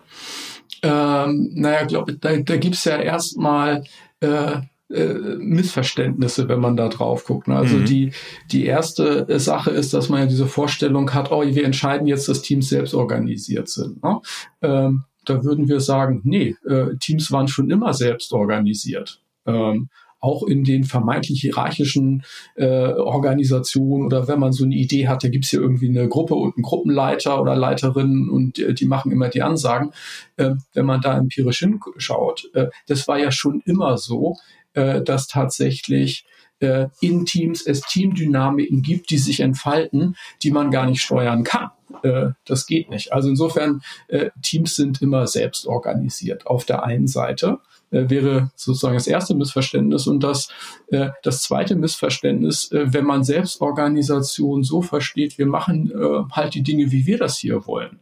Ähm, 0.88 1.52
naja, 1.54 1.86
glaube 1.86 2.14
da, 2.14 2.38
da 2.38 2.58
gibt 2.58 2.76
es 2.76 2.84
ja 2.86 2.98
erstmal 2.98 3.84
äh, 4.20 4.58
äh, 4.90 5.14
Missverständnisse, 5.38 6.48
wenn 6.48 6.62
man 6.62 6.78
da 6.78 6.88
drauf 6.88 7.26
guckt. 7.26 7.48
Ne? 7.48 7.56
Also 7.58 7.78
mhm. 7.78 7.86
die, 7.86 8.12
die 8.52 8.66
erste 8.66 9.40
Sache 9.40 9.72
ist, 9.72 9.94
dass 9.94 10.10
man 10.10 10.22
ja 10.22 10.26
diese 10.28 10.48
Vorstellung 10.48 11.14
hat, 11.14 11.32
oh, 11.32 11.44
wir 11.46 11.66
entscheiden 11.66 12.08
jetzt, 12.08 12.30
dass 12.30 12.42
Teams 12.42 12.70
selbst 12.70 12.94
organisiert 12.94 13.68
sind. 13.68 14.02
Ne? 14.02 14.22
Ähm, 14.62 15.04
da 15.26 15.44
würden 15.44 15.68
wir 15.68 15.82
sagen, 15.82 16.22
nee, 16.24 16.56
äh, 16.68 16.96
Teams 17.02 17.32
waren 17.32 17.50
schon 17.50 17.70
immer 17.70 17.94
selbst 17.94 18.32
organisiert. 18.32 19.22
Ähm, 19.46 19.90
auch 20.20 20.44
in 20.44 20.64
den 20.64 20.84
vermeintlich 20.84 21.42
hierarchischen 21.42 22.24
äh, 22.56 22.94
Organisationen 22.94 24.06
oder 24.06 24.28
wenn 24.28 24.40
man 24.40 24.52
so 24.52 24.64
eine 24.64 24.76
Idee 24.76 25.08
hat, 25.08 25.24
da 25.24 25.30
gibt's 25.30 25.50
hier 25.50 25.62
irgendwie 25.62 25.90
eine 25.90 26.08
Gruppe 26.08 26.36
und 26.36 26.56
einen 26.56 26.64
Gruppenleiter 26.64 27.42
oder 27.42 27.56
Leiterin 27.56 28.30
und 28.30 28.60
äh, 28.60 28.74
die 28.74 28.86
machen 28.86 29.12
immer 29.12 29.30
die 29.30 29.42
Ansagen. 29.42 29.92
Äh, 30.38 30.56
wenn 30.74 30.86
man 30.86 31.02
da 31.02 31.18
empirisch 31.18 31.60
hinschaut, 31.60 32.50
äh, 32.54 32.68
das 32.88 33.08
war 33.08 33.20
ja 33.20 33.32
schon 33.32 33.62
immer 33.66 33.98
so, 33.98 34.36
äh, 34.74 35.02
dass 35.02 35.28
tatsächlich 35.28 36.26
äh, 36.60 36.88
in 37.02 37.26
Teams 37.26 37.66
es 37.66 37.82
Teamdynamiken 37.82 38.82
gibt, 38.82 39.10
die 39.12 39.18
sich 39.18 39.40
entfalten, 39.40 40.16
die 40.42 40.52
man 40.52 40.72
gar 40.72 40.88
nicht 40.88 41.02
steuern 41.02 41.44
kann. 41.44 41.70
Äh, 42.04 42.30
das 42.46 42.66
geht 42.66 42.90
nicht. 42.90 43.14
Also 43.14 43.30
insofern, 43.30 43.82
äh, 44.08 44.32
Teams 44.42 44.76
sind 44.76 45.02
immer 45.02 45.28
selbst 45.28 45.68
organisiert 45.68 46.48
auf 46.48 46.66
der 46.66 46.84
einen 46.84 47.08
Seite 47.08 47.60
äh, 47.92 48.10
wäre 48.10 48.52
sozusagen 48.56 48.96
das 48.96 49.08
erste 49.08 49.36
Missverständnis. 49.36 50.08
Und 50.08 50.24
das, 50.24 50.50
äh, 50.88 51.10
das 51.24 51.44
zweite 51.44 51.76
Missverständnis, 51.76 52.72
äh, 52.72 52.94
wenn 52.94 53.06
man 53.06 53.24
Selbstorganisation 53.24 54.64
so 54.64 54.82
versteht, 54.82 55.38
wir 55.38 55.48
machen 55.48 55.92
äh, 55.92 56.24
halt 56.32 56.54
die 56.54 56.64
Dinge, 56.64 56.92
wie 56.92 57.06
wir 57.06 57.18
das 57.18 57.38
hier 57.38 57.66
wollen. 57.66 58.00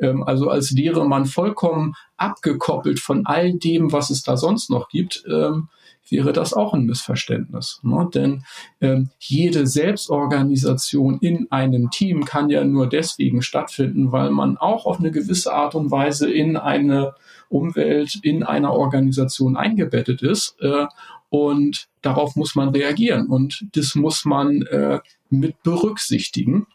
Ähm, 0.00 0.22
also 0.22 0.48
als 0.48 0.76
wäre 0.76 1.06
man 1.06 1.26
vollkommen 1.26 1.94
abgekoppelt 2.16 3.00
von 3.00 3.26
all 3.26 3.54
dem, 3.54 3.92
was 3.92 4.10
es 4.10 4.22
da 4.22 4.36
sonst 4.36 4.70
noch 4.70 4.88
gibt, 4.88 5.24
ähm, 5.28 5.68
wäre 6.10 6.32
das 6.32 6.54
auch 6.54 6.72
ein 6.74 6.86
Missverständnis. 6.86 7.80
Ne? 7.82 8.08
Denn 8.14 8.44
ähm, 8.80 9.10
jede 9.18 9.66
Selbstorganisation 9.66 11.18
in 11.20 11.50
einem 11.50 11.90
Team 11.90 12.24
kann 12.24 12.48
ja 12.48 12.64
nur 12.64 12.88
deswegen 12.88 13.42
stattfinden, 13.42 14.10
weil 14.10 14.30
man 14.30 14.56
auch 14.56 14.86
auf 14.86 14.98
eine 14.98 15.10
gewisse 15.10 15.52
Art 15.52 15.74
und 15.74 15.90
Weise 15.90 16.30
in 16.30 16.56
eine 16.56 17.14
Umwelt, 17.48 18.18
in 18.22 18.42
einer 18.42 18.72
Organisation 18.72 19.56
eingebettet 19.56 20.22
ist. 20.22 20.56
Äh, 20.60 20.86
und 21.30 21.88
darauf 22.02 22.36
muss 22.36 22.54
man 22.54 22.70
reagieren 22.70 23.26
und 23.26 23.66
das 23.72 23.94
muss 23.94 24.24
man 24.24 24.62
äh, 24.62 25.00
mit 25.30 25.62
berücksichtigen. 25.62 26.66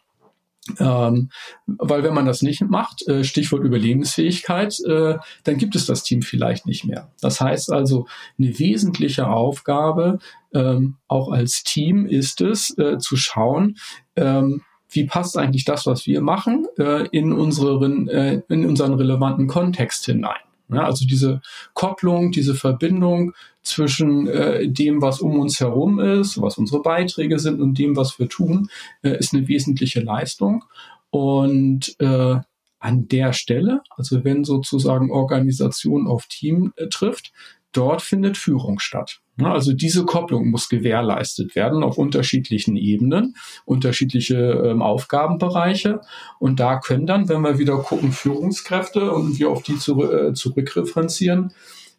Ähm, 0.78 1.28
weil 1.66 2.02
wenn 2.04 2.14
man 2.14 2.24
das 2.24 2.40
nicht 2.40 2.62
macht, 2.62 3.06
äh, 3.06 3.22
Stichwort 3.22 3.64
Überlebensfähigkeit, 3.64 4.80
äh, 4.86 5.16
dann 5.42 5.58
gibt 5.58 5.76
es 5.76 5.84
das 5.84 6.04
Team 6.04 6.22
vielleicht 6.22 6.64
nicht 6.64 6.86
mehr. 6.86 7.12
Das 7.20 7.40
heißt 7.40 7.70
also, 7.70 8.06
eine 8.38 8.58
wesentliche 8.58 9.28
Aufgabe 9.28 10.20
ähm, 10.54 10.96
auch 11.06 11.30
als 11.30 11.64
Team 11.64 12.06
ist 12.06 12.40
es, 12.40 12.76
äh, 12.78 12.96
zu 12.98 13.16
schauen, 13.16 13.76
ähm, 14.16 14.62
wie 14.88 15.04
passt 15.04 15.36
eigentlich 15.36 15.64
das, 15.64 15.86
was 15.86 16.06
wir 16.06 16.20
machen, 16.20 16.68
in, 17.10 17.32
unseren, 17.32 18.06
in 18.06 18.64
unseren 18.64 18.94
relevanten 18.94 19.48
Kontext 19.48 20.04
hinein. 20.06 20.38
Ja, 20.68 20.84
also 20.84 21.04
diese 21.06 21.42
Kopplung, 21.74 22.30
diese 22.32 22.54
Verbindung 22.54 23.34
zwischen 23.62 24.26
äh, 24.28 24.68
dem, 24.68 25.02
was 25.02 25.20
um 25.20 25.38
uns 25.38 25.60
herum 25.60 26.00
ist, 26.00 26.40
was 26.40 26.58
unsere 26.58 26.82
Beiträge 26.82 27.38
sind 27.38 27.60
und 27.60 27.78
dem, 27.78 27.96
was 27.96 28.18
wir 28.18 28.28
tun, 28.28 28.70
äh, 29.02 29.18
ist 29.18 29.34
eine 29.34 29.46
wesentliche 29.48 30.00
Leistung. 30.00 30.64
Und 31.10 31.94
äh, 32.00 32.36
an 32.78 33.08
der 33.08 33.32
Stelle, 33.32 33.82
also 33.90 34.24
wenn 34.24 34.44
sozusagen 34.44 35.10
Organisation 35.10 36.06
auf 36.06 36.26
Team 36.26 36.72
äh, 36.76 36.88
trifft, 36.88 37.32
dort 37.72 38.02
findet 38.02 38.36
Führung 38.36 38.78
statt. 38.78 39.20
Also 39.42 39.72
diese 39.72 40.04
Kopplung 40.04 40.48
muss 40.50 40.68
gewährleistet 40.68 41.56
werden 41.56 41.82
auf 41.82 41.98
unterschiedlichen 41.98 42.76
Ebenen, 42.76 43.34
unterschiedliche 43.64 44.36
ähm, 44.36 44.80
Aufgabenbereiche. 44.80 46.00
Und 46.38 46.60
da 46.60 46.78
können 46.78 47.06
dann, 47.06 47.28
wenn 47.28 47.42
wir 47.42 47.58
wieder 47.58 47.78
gucken, 47.78 48.12
Führungskräfte 48.12 49.10
und 49.10 49.38
wir 49.38 49.50
auf 49.50 49.62
die 49.64 49.76
zu, 49.76 50.00
äh, 50.04 50.34
zurückreferenzieren, 50.34 51.52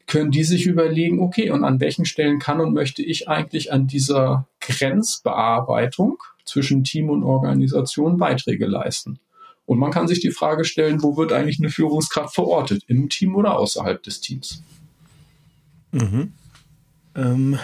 können 0.07 0.31
die 0.31 0.43
sich 0.43 0.65
überlegen, 0.65 1.19
okay, 1.19 1.49
und 1.49 1.63
an 1.65 1.79
welchen 1.79 2.05
Stellen 2.05 2.39
kann 2.39 2.61
und 2.61 2.73
möchte 2.73 3.01
ich 3.01 3.27
eigentlich 3.27 3.73
an 3.73 3.87
dieser 3.87 4.47
Grenzbearbeitung 4.61 6.17
zwischen 6.45 6.83
Team 6.83 7.09
und 7.09 7.23
Organisation 7.23 8.17
Beiträge 8.17 8.67
leisten? 8.67 9.19
Und 9.65 9.79
man 9.79 9.91
kann 9.91 10.07
sich 10.07 10.21
die 10.21 10.31
Frage 10.31 10.63
stellen, 10.63 11.01
wo 11.01 11.17
wird 11.17 11.33
eigentlich 11.33 11.59
eine 11.59 11.69
Führungskraft 11.69 12.35
verortet? 12.35 12.83
Im 12.87 13.09
Team 13.09 13.35
oder 13.35 13.57
außerhalb 13.57 14.01
des 14.03 14.21
Teams? 14.21 14.61
Mhm. 15.91 16.33
Ähm, 17.15 17.57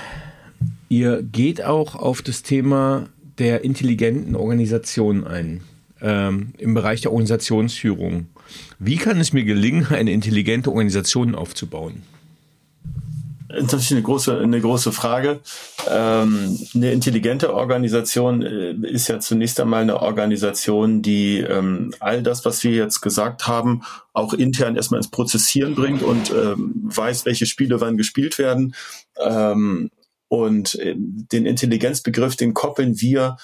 ihr 0.90 1.22
geht 1.24 1.64
auch 1.64 1.96
auf 1.96 2.22
das 2.22 2.44
Thema 2.44 3.08
der 3.38 3.64
intelligenten 3.64 4.36
Organisation 4.36 5.26
ein, 5.26 5.62
ähm, 6.02 6.54
im 6.58 6.74
Bereich 6.74 7.02
der 7.02 7.12
Organisationsführung. 7.12 8.28
Wie 8.80 8.98
kann 8.98 9.20
es 9.20 9.34
mir 9.34 9.44
gelingen, 9.44 9.88
eine 9.88 10.12
intelligente 10.12 10.70
Organisation 10.70 11.36
aufzubauen? 11.36 12.04
Das 13.52 13.74
ist 13.74 13.92
eine 13.92 14.02
große, 14.02 14.40
eine 14.40 14.62
große 14.62 14.92
Frage. 14.92 15.40
Ähm, 15.90 16.58
eine 16.74 16.92
intelligente 16.92 17.54
Organisation 17.54 18.42
äh, 18.42 18.72
ist 18.88 19.08
ja 19.08 19.20
zunächst 19.20 19.60
einmal 19.60 19.82
eine 19.82 20.02
Organisation, 20.02 21.02
die 21.02 21.40
ähm, 21.40 21.94
all 22.00 22.24
das, 22.24 22.46
was 22.46 22.64
wir 22.64 22.72
jetzt 22.72 23.02
gesagt 23.02 23.48
haben, 23.48 23.82
auch 24.14 24.34
intern 24.34 24.76
erstmal 24.76 25.00
ins 25.00 25.12
Prozessieren 25.12 25.76
bringt 25.76 26.04
und 26.04 26.32
ähm, 26.32 26.74
weiß, 26.84 27.26
welche 27.26 27.46
Spiele 27.46 27.82
wann 27.82 27.98
gespielt 27.98 28.38
werden. 28.38 28.76
Ähm, 29.20 29.90
und 30.28 30.76
äh, 30.76 30.96
den 30.96 31.46
Intelligenzbegriff, 31.46 32.38
den 32.38 32.54
koppeln 32.54 33.02
wir 33.02 33.38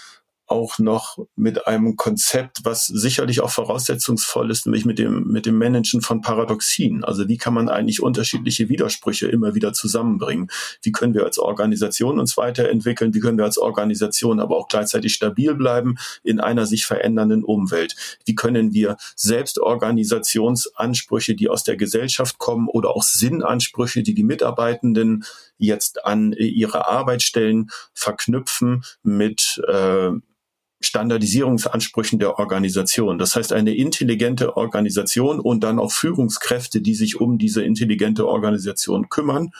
auch 0.48 0.80
noch 0.80 1.20
mit 1.36 1.68
einem 1.68 1.98
Konzept, 1.98 2.60
was 2.64 2.88
sicherlich 2.88 3.42
auch 3.42 3.50
voraussetzungsvoll 3.50 4.50
ist, 4.50 4.66
nämlich 4.66 4.86
mit 4.86 4.98
dem, 4.98 5.28
mit 5.28 5.46
dem 5.46 5.58
Managen 5.58 6.02
von 6.02 6.22
Paradoxien. 6.22 7.04
Also 7.04 7.28
wie 7.28 7.38
kann 7.38 7.54
man 7.54 7.68
eigentlich 7.70 8.02
unterschiedliche 8.02 8.70
Widersprüche 8.70 9.28
immer 9.28 9.56
wieder 9.56 9.74
zusammenbringen? 9.74 10.50
Wie 10.82 10.94
können 10.94 11.14
wir 11.14 11.26
als 11.26 11.38
Organisation 11.38 12.20
uns 12.20 12.38
weiterentwickeln? 12.38 13.14
Wie 13.14 13.20
können 13.20 13.38
wir 13.38 13.46
als 13.46 13.58
Organisation 13.58 14.40
aber 14.40 14.58
auch 14.58 14.70
gleichzeitig 14.70 15.14
stabil 15.14 15.54
bleiben 15.54 15.96
in 16.24 16.40
einer 16.40 16.66
sich 16.66 16.86
verändernden 16.86 17.44
Umwelt? 17.44 17.96
Wie 18.26 18.36
können 18.36 18.74
wir 18.74 18.96
selbst 19.16 19.60
Organisationsansprüche, 19.60 21.36
die 21.36 21.50
aus 21.50 21.66
der 21.66 21.76
Gesellschaft 21.76 22.38
kommen 22.38 22.70
oder 22.70 22.96
auch 22.96 23.04
Sinnansprüche, 23.04 24.02
die 24.02 24.14
die 24.14 24.24
Mitarbeitenden 24.24 25.26
jetzt 25.58 26.06
an 26.06 26.34
ihre 26.34 26.88
Arbeitsstellen 26.88 27.70
verknüpfen 27.94 28.84
mit 29.04 29.62
äh, 29.68 30.12
Standardisierungsansprüchen 30.80 32.20
der 32.20 32.38
Organisation. 32.38 33.18
Das 33.18 33.36
heißt, 33.36 33.54
eine 33.54 33.76
intelligente 33.76 34.58
Organisation 34.58 35.40
und 35.40 35.64
dann 35.64 35.80
auch 35.80 35.92
Führungskräfte, 35.92 36.82
die 36.82 36.96
sich 36.96 37.20
um 37.20 37.38
diese 37.38 37.64
intelligente 37.64 38.28
Organisation 38.28 39.10
kümmern, 39.10 39.52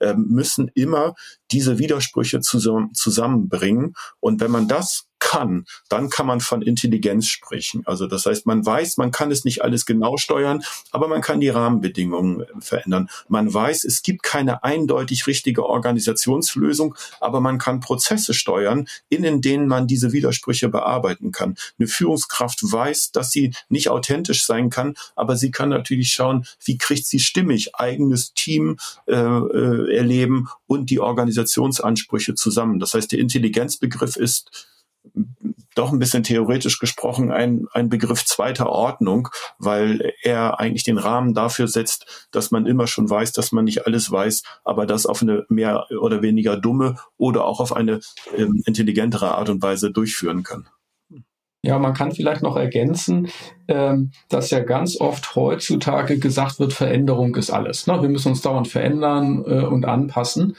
ähm, 0.00 0.26
müssen 0.28 0.70
immer 0.74 1.14
diese 1.50 1.78
Widersprüche 1.78 2.40
zusammenbringen. 2.40 3.94
Und 4.20 4.40
wenn 4.40 4.50
man 4.50 4.68
das 4.68 5.06
kann, 5.26 5.66
dann 5.88 6.08
kann 6.08 6.24
man 6.24 6.40
von 6.40 6.62
Intelligenz 6.62 7.26
sprechen. 7.26 7.82
Also 7.84 8.06
das 8.06 8.26
heißt, 8.26 8.46
man 8.46 8.64
weiß, 8.64 8.96
man 8.96 9.10
kann 9.10 9.32
es 9.32 9.44
nicht 9.44 9.60
alles 9.60 9.84
genau 9.84 10.18
steuern, 10.18 10.62
aber 10.92 11.08
man 11.08 11.20
kann 11.20 11.40
die 11.40 11.48
Rahmenbedingungen 11.48 12.42
äh, 12.42 12.46
verändern. 12.60 13.08
Man 13.28 13.52
weiß, 13.52 13.82
es 13.82 14.04
gibt 14.04 14.22
keine 14.22 14.62
eindeutig 14.62 15.26
richtige 15.26 15.66
Organisationslösung, 15.66 16.94
aber 17.20 17.40
man 17.40 17.58
kann 17.58 17.80
Prozesse 17.80 18.34
steuern, 18.34 18.86
in 19.08 19.40
denen 19.40 19.66
man 19.66 19.88
diese 19.88 20.12
Widersprüche 20.12 20.68
bearbeiten 20.68 21.32
kann. 21.32 21.56
Eine 21.76 21.88
Führungskraft 21.88 22.60
weiß, 22.62 23.10
dass 23.10 23.32
sie 23.32 23.52
nicht 23.68 23.88
authentisch 23.88 24.46
sein 24.46 24.70
kann, 24.70 24.94
aber 25.16 25.34
sie 25.36 25.50
kann 25.50 25.70
natürlich 25.70 26.12
schauen, 26.12 26.46
wie 26.64 26.78
kriegt 26.78 27.04
sie 27.04 27.18
stimmig 27.18 27.74
eigenes 27.74 28.32
Team 28.32 28.76
äh, 29.06 29.14
äh 29.14 29.96
erleben 29.96 30.48
und 30.68 30.90
die 30.90 31.00
Organisationsansprüche 31.00 32.36
zusammen. 32.36 32.78
Das 32.78 32.94
heißt, 32.94 33.10
der 33.10 33.18
Intelligenzbegriff 33.18 34.14
ist 34.14 34.75
doch 35.74 35.92
ein 35.92 35.98
bisschen 35.98 36.22
theoretisch 36.22 36.78
gesprochen 36.78 37.30
ein, 37.30 37.66
ein 37.72 37.88
Begriff 37.88 38.24
zweiter 38.24 38.70
Ordnung, 38.70 39.28
weil 39.58 40.12
er 40.22 40.58
eigentlich 40.58 40.84
den 40.84 40.98
Rahmen 40.98 41.34
dafür 41.34 41.68
setzt, 41.68 42.28
dass 42.30 42.50
man 42.50 42.66
immer 42.66 42.86
schon 42.86 43.08
weiß, 43.08 43.32
dass 43.32 43.52
man 43.52 43.64
nicht 43.64 43.86
alles 43.86 44.10
weiß, 44.10 44.42
aber 44.64 44.86
das 44.86 45.06
auf 45.06 45.22
eine 45.22 45.44
mehr 45.48 45.86
oder 46.00 46.22
weniger 46.22 46.56
dumme 46.56 46.96
oder 47.18 47.44
auch 47.44 47.60
auf 47.60 47.74
eine 47.74 48.00
ähm, 48.36 48.62
intelligentere 48.64 49.34
Art 49.36 49.50
und 49.50 49.62
Weise 49.62 49.90
durchführen 49.90 50.42
kann. 50.42 50.68
Ja, 51.62 51.80
man 51.80 51.94
kann 51.94 52.12
vielleicht 52.12 52.42
noch 52.42 52.56
ergänzen, 52.56 53.28
ähm, 53.66 54.12
dass 54.28 54.50
ja 54.50 54.60
ganz 54.60 55.00
oft 55.00 55.34
heutzutage 55.34 56.18
gesagt 56.20 56.60
wird, 56.60 56.72
Veränderung 56.72 57.34
ist 57.34 57.50
alles. 57.50 57.88
Ne? 57.88 58.00
Wir 58.02 58.08
müssen 58.08 58.28
uns 58.28 58.40
dauernd 58.40 58.68
verändern 58.68 59.42
äh, 59.44 59.64
und 59.64 59.84
anpassen. 59.84 60.56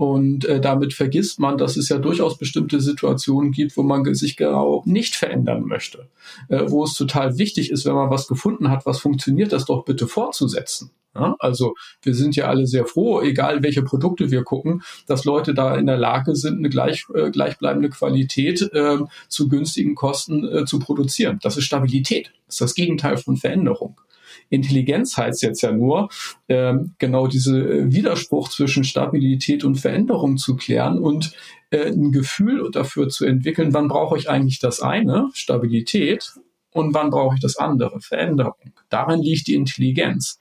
Und 0.00 0.46
äh, 0.46 0.62
damit 0.62 0.94
vergisst 0.94 1.40
man, 1.40 1.58
dass 1.58 1.76
es 1.76 1.90
ja 1.90 1.98
durchaus 1.98 2.38
bestimmte 2.38 2.80
Situationen 2.80 3.52
gibt, 3.52 3.76
wo 3.76 3.82
man 3.82 4.14
sich 4.14 4.38
genau 4.38 4.82
nicht 4.86 5.14
verändern 5.14 5.66
möchte. 5.66 6.08
Äh, 6.48 6.62
wo 6.68 6.84
es 6.84 6.94
total 6.94 7.36
wichtig 7.36 7.70
ist, 7.70 7.84
wenn 7.84 7.92
man 7.92 8.08
was 8.08 8.26
gefunden 8.26 8.70
hat, 8.70 8.86
was 8.86 8.98
funktioniert, 8.98 9.52
das 9.52 9.66
doch 9.66 9.84
bitte 9.84 10.06
fortzusetzen. 10.06 10.90
Ja? 11.14 11.36
Also 11.38 11.74
wir 12.00 12.14
sind 12.14 12.34
ja 12.34 12.46
alle 12.46 12.66
sehr 12.66 12.86
froh, 12.86 13.20
egal 13.20 13.62
welche 13.62 13.82
Produkte 13.82 14.30
wir 14.30 14.42
gucken, 14.42 14.80
dass 15.06 15.26
Leute 15.26 15.52
da 15.52 15.74
in 15.74 15.84
der 15.84 15.98
Lage 15.98 16.34
sind, 16.34 16.60
eine 16.60 16.70
gleich, 16.70 17.04
äh, 17.14 17.30
gleichbleibende 17.30 17.90
Qualität 17.90 18.62
äh, 18.72 19.00
zu 19.28 19.48
günstigen 19.50 19.96
Kosten 19.96 20.48
äh, 20.48 20.64
zu 20.64 20.78
produzieren. 20.78 21.40
Das 21.42 21.58
ist 21.58 21.64
Stabilität. 21.64 22.32
Das 22.46 22.54
ist 22.54 22.60
das 22.62 22.74
Gegenteil 22.74 23.18
von 23.18 23.36
Veränderung. 23.36 24.00
Intelligenz 24.50 25.16
heißt 25.16 25.42
jetzt 25.42 25.62
ja 25.62 25.72
nur, 25.72 26.10
ähm, 26.48 26.94
genau 26.98 27.26
diese 27.26 27.58
äh, 27.58 27.92
Widerspruch 27.92 28.48
zwischen 28.48 28.84
Stabilität 28.84 29.64
und 29.64 29.76
Veränderung 29.76 30.36
zu 30.36 30.56
klären 30.56 30.98
und 30.98 31.32
äh, 31.70 31.86
ein 31.86 32.12
Gefühl 32.12 32.68
dafür 32.70 33.08
zu 33.08 33.24
entwickeln, 33.24 33.72
wann 33.72 33.88
brauche 33.88 34.18
ich 34.18 34.28
eigentlich 34.28 34.58
das 34.58 34.80
eine, 34.80 35.30
Stabilität, 35.32 36.34
und 36.72 36.94
wann 36.94 37.10
brauche 37.10 37.34
ich 37.34 37.40
das 37.40 37.56
andere, 37.56 38.00
Veränderung. 38.00 38.72
Darin 38.88 39.20
liegt 39.22 39.46
die 39.48 39.54
Intelligenz. 39.54 40.38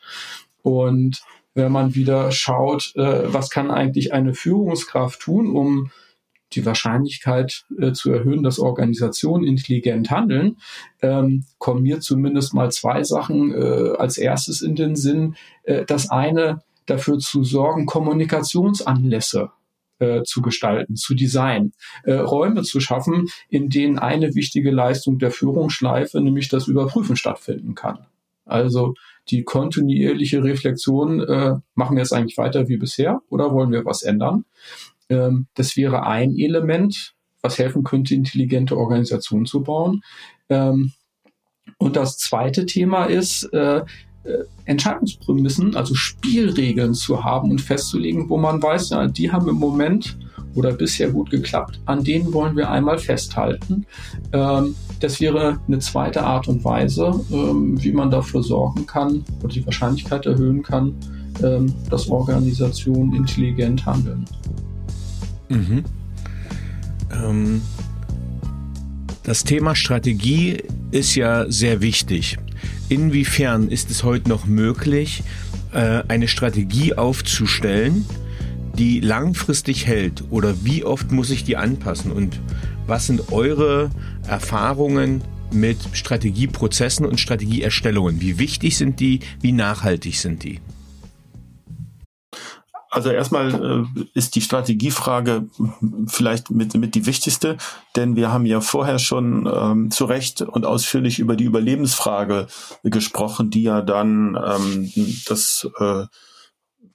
Und 0.62 1.22
wenn 1.54 1.72
man 1.72 1.96
wieder 1.96 2.32
schaut, 2.32 2.94
äh, 2.96 3.34
was 3.34 3.50
kann 3.50 3.72
eigentlich 3.72 4.14
eine 4.14 4.34
Führungskraft 4.34 5.20
tun, 5.20 5.56
um 5.56 5.92
die 6.54 6.66
Wahrscheinlichkeit 6.66 7.66
äh, 7.80 7.92
zu 7.92 8.12
erhöhen, 8.12 8.44
dass 8.44 8.60
Organisationen 8.60 9.46
intelligent 9.46 10.10
handeln, 10.10 10.58
ähm, 11.02 11.46
kommen 11.58 11.84
mir 11.84 12.00
zumindest 12.00 12.54
mal 12.54 12.72
zwei 12.72 13.04
Sachen 13.04 13.54
äh, 13.54 13.94
als 13.98 14.18
erstes 14.18 14.62
in 14.62 14.76
den 14.76 14.96
Sinn. 14.96 15.36
Äh, 15.64 15.86
das 15.86 16.10
eine, 16.10 16.62
dafür 16.86 17.20
zu 17.20 17.44
sorgen, 17.44 17.86
Kommunikationsanlässe 17.86 19.52
äh, 20.00 20.24
zu 20.24 20.42
gestalten, 20.42 20.96
zu 20.96 21.14
designen, 21.14 21.74
äh, 22.04 22.14
Räume 22.14 22.64
zu 22.64 22.80
schaffen, 22.80 23.28
in 23.50 23.70
denen 23.70 24.00
eine 24.00 24.34
wichtige 24.34 24.72
Leistung 24.72 25.20
der 25.20 25.32
Führungsschleife, 25.32 26.22
nämlich 26.22 26.50
das 26.50 26.68
Überprüfen 26.68 27.16
stattfinden 27.16 27.76
kann. 27.76 28.06
Also 28.46 28.96
die 29.30 29.44
kontinuierliche 29.44 30.44
Reflexion, 30.44 31.22
äh, 31.22 31.56
machen 31.76 31.96
wir 31.96 32.04
es 32.04 32.12
eigentlich 32.12 32.38
weiter 32.38 32.68
wie 32.68 32.78
bisher 32.78 33.22
oder 33.30 33.54
wollen 33.54 33.72
wir 33.72 33.86
was 33.86 34.02
ändern? 34.02 34.46
Ähm, 35.10 35.48
das 35.56 35.76
wäre 35.76 36.06
ein 36.06 36.36
Element, 36.38 37.14
was 37.42 37.58
helfen 37.58 37.84
könnte, 37.84 38.14
intelligente 38.14 38.78
Organisationen 38.78 39.46
zu 39.46 39.64
bauen. 39.64 40.02
Ähm, 40.50 40.94
und 41.78 41.96
das 41.96 42.18
zweite 42.18 42.66
Thema 42.66 43.06
ist, 43.06 43.44
äh, 43.54 43.82
äh, 44.24 44.44
Entscheidungsprämissen, 44.66 45.76
also 45.76 45.96
Spielregeln 45.96 46.94
zu 46.94 47.24
haben 47.24 47.52
und 47.52 47.62
festzulegen, 47.62 48.30
wo 48.30 48.38
man 48.38 48.62
weiß, 48.62 48.90
ja, 48.90 49.08
die 49.08 49.32
haben 49.32 49.48
im 49.48 49.56
Moment 49.56 50.18
oder 50.56 50.74
bisher 50.74 51.10
gut 51.10 51.30
geklappt, 51.30 51.80
an 51.86 52.04
denen 52.04 52.34
wollen 52.34 52.56
wir 52.58 52.70
einmal 52.70 52.98
festhalten. 52.98 53.86
Ähm, 54.34 54.76
das 55.00 55.22
wäre 55.22 55.60
eine 55.68 55.80
zweite 55.80 56.24
Art 56.24 56.48
und 56.48 56.66
Weise, 56.66 57.20
ähm, 57.32 57.82
wie 57.82 57.92
man 57.92 58.12
dafür 58.12 58.44
sorgen 58.44 58.86
kann 58.86 59.24
oder 59.42 59.54
die 59.54 59.66
Wahrscheinlichkeit 59.66 60.26
erhöhen 60.26 60.64
kann, 60.64 60.94
ähm, 61.42 61.74
dass 61.90 62.10
Organisationen 62.10 63.16
intelligent 63.16 63.86
handeln. 63.86 64.26
Mhm. 65.50 65.84
Ähm, 67.12 67.62
das 69.24 69.44
Thema 69.44 69.76
Strategie 69.76 70.64
ist 70.92 71.16
ja 71.16 71.50
sehr 71.52 71.82
wichtig. 71.82 72.38
Inwiefern 72.88 73.68
ist 73.68 73.92
es 73.92 74.04
heute 74.04 74.30
noch 74.30 74.46
möglich, 74.46 75.24
äh, 75.74 76.04
eine 76.08 76.28
Strategie 76.28 76.96
aufzustellen, 76.96 78.06
die 78.78 79.00
langfristig 79.02 79.86
hält? 79.86 80.24
Oder 80.32 80.64
wie 80.64 80.84
oft 80.84 81.12
muss 81.12 81.30
ich 81.30 81.44
die 81.44 81.58
anpassen? 81.58 82.12
Und 82.12 82.40
was 82.88 83.08
sind 83.08 83.32
eure 83.32 83.92
Erfahrungen 84.28 85.22
mit 85.52 85.78
Strategieprozessen 85.94 87.06
und 87.06 87.20
Strategieerstellungen? 87.20 88.22
Wie 88.22 88.40
wichtig 88.40 88.78
sind 88.78 89.00
die? 89.00 89.20
Wie 89.42 89.52
nachhaltig 89.52 90.18
sind 90.18 90.44
die? 90.44 90.60
Also 92.90 93.12
erstmal 93.12 93.86
äh, 93.96 94.04
ist 94.16 94.36
die 94.36 94.42
Strategiefrage 94.42 95.48
vielleicht 96.08 96.50
mit, 96.50 96.74
mit 96.74 96.96
die 96.96 97.06
wichtigste, 97.06 97.58
denn 97.96 98.16
wir 98.16 98.32
haben 98.32 98.48
ja 98.48 98.62
vorher 98.62 98.98
schon 98.98 99.48
ähm, 99.52 99.92
zu 99.92 100.06
Recht 100.06 100.42
und 100.42 100.66
ausführlich 100.66 101.20
über 101.20 101.36
die 101.36 101.44
Überlebensfrage 101.44 102.48
gesprochen, 102.84 103.52
die 103.52 103.64
ja 103.64 103.82
dann 103.82 104.36
ähm, 104.36 104.92
das 105.28 105.70
äh, 105.78 106.06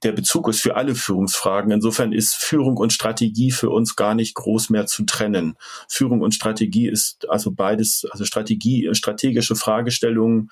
der 0.03 0.13
Bezug 0.13 0.49
ist 0.49 0.61
für 0.61 0.77
alle 0.77 0.95
Führungsfragen. 0.95 1.71
Insofern 1.71 2.13
ist 2.13 2.35
Führung 2.35 2.77
und 2.77 2.93
Strategie 2.93 3.51
für 3.51 3.71
uns 3.71 3.97
gar 3.97 4.15
nicht 4.15 4.35
groß 4.35 4.71
mehr 4.71 4.87
zu 4.87 5.05
trennen. 5.05 5.57
Führung 5.89 6.21
und 6.21 6.35
Strategie 6.35 6.89
ist 6.89 7.29
also 7.31 7.53
beides, 7.53 8.07
also 8.11 8.25
Strategie, 8.25 8.91
strategische 8.93 9.57
Fragestellungen 9.57 10.51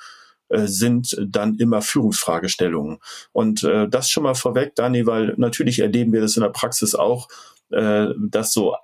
äh, 0.52 0.66
sind 0.66 1.16
dann 1.26 1.56
immer 1.56 1.82
Führungsfragestellungen. 1.82 2.98
Und 3.32 3.64
äh, 3.64 3.88
das 3.88 4.10
schon 4.10 4.24
mal 4.24 4.34
vorweg, 4.34 4.74
Dani, 4.74 5.06
weil 5.06 5.34
natürlich 5.36 5.78
erleben 5.78 6.12
wir 6.12 6.20
das 6.20 6.36
in 6.36 6.42
der 6.42 6.50
Praxis 6.50 6.94
auch, 6.94 7.28
äh, 7.70 8.08
dass 8.18 8.52
so 8.52 8.74
äh, 8.74 8.76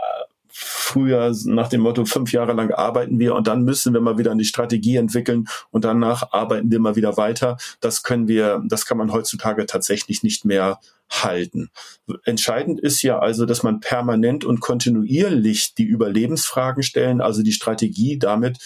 früher 0.48 1.32
nach 1.44 1.68
dem 1.68 1.82
Motto, 1.82 2.04
fünf 2.04 2.32
Jahre 2.32 2.52
lang 2.52 2.72
arbeiten 2.72 3.18
wir 3.18 3.34
und 3.34 3.46
dann 3.46 3.62
müssen 3.62 3.94
wir 3.94 4.00
mal 4.00 4.18
wieder 4.18 4.32
eine 4.32 4.44
Strategie 4.44 4.96
entwickeln 4.96 5.46
und 5.70 5.84
danach 5.84 6.32
arbeiten 6.32 6.70
wir 6.70 6.80
mal 6.80 6.96
wieder 6.96 7.16
weiter. 7.16 7.58
Das 7.80 8.02
können 8.02 8.26
wir, 8.26 8.62
das 8.66 8.86
kann 8.86 8.98
man 8.98 9.12
heutzutage 9.12 9.66
tatsächlich 9.66 10.22
nicht 10.22 10.44
mehr 10.44 10.80
halten. 11.10 11.70
Entscheidend 12.24 12.80
ist 12.80 13.02
ja 13.02 13.18
also, 13.18 13.46
dass 13.46 13.62
man 13.62 13.80
permanent 13.80 14.44
und 14.44 14.60
kontinuierlich 14.60 15.74
die 15.74 15.84
Überlebensfragen 15.84 16.82
stellen, 16.82 17.20
also 17.20 17.42
die 17.42 17.52
Strategie 17.52 18.18
damit 18.18 18.58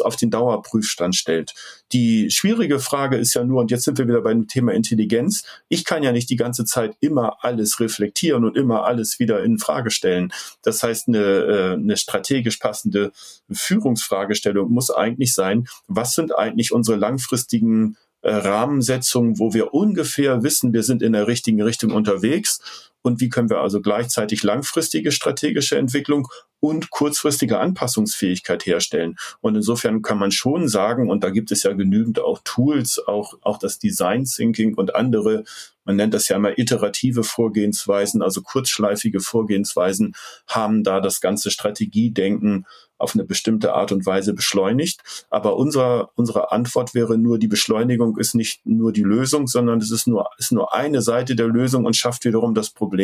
auf 0.00 0.16
den 0.16 0.30
Dauerprüfstand 0.30 1.14
stellt. 1.14 1.54
Die 1.92 2.30
schwierige 2.30 2.80
Frage 2.80 3.16
ist 3.16 3.34
ja 3.34 3.44
nur, 3.44 3.60
und 3.60 3.70
jetzt 3.70 3.84
sind 3.84 3.98
wir 3.98 4.08
wieder 4.08 4.22
beim 4.22 4.48
Thema 4.48 4.72
Intelligenz, 4.72 5.44
ich 5.68 5.84
kann 5.84 6.02
ja 6.02 6.12
nicht 6.12 6.28
die 6.28 6.36
ganze 6.36 6.64
Zeit 6.64 6.96
immer 7.00 7.44
alles 7.44 7.80
reflektieren 7.80 8.44
und 8.44 8.56
immer 8.56 8.84
alles 8.84 9.18
wieder 9.18 9.42
in 9.42 9.58
Frage 9.58 9.90
stellen. 9.90 10.32
Das 10.62 10.82
heißt, 10.82 11.08
eine, 11.08 11.18
äh, 11.18 11.72
eine 11.74 11.96
strategisch 11.96 12.56
passende 12.56 13.12
Führungsfragestellung 13.50 14.70
muss 14.70 14.90
eigentlich 14.90 15.34
sein, 15.34 15.66
was 15.86 16.14
sind 16.14 16.36
eigentlich 16.36 16.72
unsere 16.72 16.96
langfristigen 16.96 17.96
Rahmensetzung, 18.26 19.38
wo 19.38 19.54
wir 19.54 19.74
ungefähr 19.74 20.42
wissen, 20.42 20.72
wir 20.72 20.82
sind 20.82 21.02
in 21.02 21.12
der 21.12 21.26
richtigen 21.26 21.62
Richtung 21.62 21.92
unterwegs 21.92 22.92
und 23.06 23.20
wie 23.20 23.28
können 23.28 23.48
wir 23.50 23.60
also 23.60 23.80
gleichzeitig 23.80 24.42
langfristige 24.42 25.12
strategische 25.12 25.78
Entwicklung 25.78 26.28
und 26.60 26.90
kurzfristige 26.90 27.58
Anpassungsfähigkeit 27.58 28.66
herstellen. 28.66 29.16
Und 29.40 29.54
insofern 29.54 30.02
kann 30.02 30.18
man 30.18 30.32
schon 30.32 30.68
sagen, 30.68 31.10
und 31.10 31.22
da 31.22 31.30
gibt 31.30 31.52
es 31.52 31.62
ja 31.62 31.72
genügend 31.72 32.18
auch 32.18 32.40
Tools, 32.44 33.00
auch, 33.06 33.34
auch 33.42 33.58
das 33.58 33.78
Design 33.78 34.24
Thinking 34.24 34.74
und 34.74 34.94
andere, 34.94 35.44
man 35.84 35.96
nennt 35.96 36.14
das 36.14 36.28
ja 36.28 36.36
immer 36.36 36.58
iterative 36.58 37.22
Vorgehensweisen, 37.22 38.22
also 38.22 38.42
kurzschleifige 38.42 39.20
Vorgehensweisen, 39.20 40.14
haben 40.48 40.82
da 40.82 41.00
das 41.00 41.20
ganze 41.20 41.50
Strategiedenken 41.50 42.66
auf 42.98 43.14
eine 43.14 43.24
bestimmte 43.24 43.74
Art 43.74 43.92
und 43.92 44.06
Weise 44.06 44.32
beschleunigt. 44.32 45.26
Aber 45.30 45.56
unsere, 45.56 46.08
unsere 46.14 46.50
Antwort 46.50 46.94
wäre 46.94 47.18
nur, 47.18 47.38
die 47.38 47.48
Beschleunigung 47.48 48.16
ist 48.18 48.34
nicht 48.34 48.64
nur 48.64 48.92
die 48.92 49.02
Lösung, 49.02 49.46
sondern 49.46 49.78
es 49.80 49.90
ist 49.90 50.06
nur, 50.06 50.30
ist 50.38 50.52
nur 50.52 50.74
eine 50.74 51.02
Seite 51.02 51.36
der 51.36 51.46
Lösung 51.46 51.84
und 51.84 51.94
schafft 51.94 52.24
wiederum 52.24 52.54
das 52.54 52.70
Problem, 52.70 52.95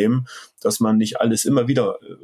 dass 0.61 0.79
man 0.79 0.97
nicht 0.97 1.21
alles 1.21 1.45
immer 1.45 1.67
wieder 1.67 1.97
äh, 2.01 2.15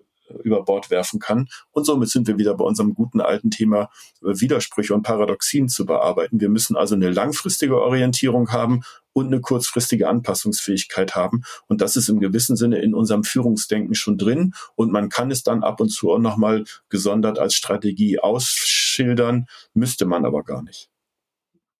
über 0.43 0.63
Bord 0.63 0.89
werfen 0.89 1.19
kann. 1.19 1.47
Und 1.71 1.85
somit 1.85 2.09
sind 2.09 2.27
wir 2.27 2.37
wieder 2.37 2.55
bei 2.55 2.63
unserem 2.63 2.93
guten 2.93 3.21
alten 3.21 3.51
Thema 3.51 3.89
äh, 4.21 4.39
Widersprüche 4.39 4.93
und 4.93 5.03
Paradoxien 5.03 5.69
zu 5.69 5.85
bearbeiten. 5.85 6.39
Wir 6.39 6.49
müssen 6.49 6.75
also 6.75 6.95
eine 6.95 7.09
langfristige 7.09 7.81
Orientierung 7.81 8.51
haben 8.51 8.83
und 9.13 9.27
eine 9.27 9.41
kurzfristige 9.41 10.07
Anpassungsfähigkeit 10.07 11.15
haben. 11.15 11.43
Und 11.67 11.81
das 11.81 11.95
ist 11.95 12.09
im 12.09 12.19
gewissen 12.19 12.55
Sinne 12.55 12.79
in 12.79 12.93
unserem 12.93 13.23
Führungsdenken 13.23 13.95
schon 13.95 14.17
drin. 14.17 14.53
Und 14.75 14.91
man 14.91 15.09
kann 15.09 15.31
es 15.31 15.43
dann 15.43 15.63
ab 15.63 15.81
und 15.81 15.89
zu 15.89 16.11
auch 16.11 16.19
nochmal 16.19 16.63
gesondert 16.89 17.39
als 17.39 17.55
Strategie 17.55 18.19
ausschildern, 18.19 19.47
müsste 19.73 20.05
man 20.05 20.25
aber 20.25 20.43
gar 20.43 20.61
nicht. 20.61 20.89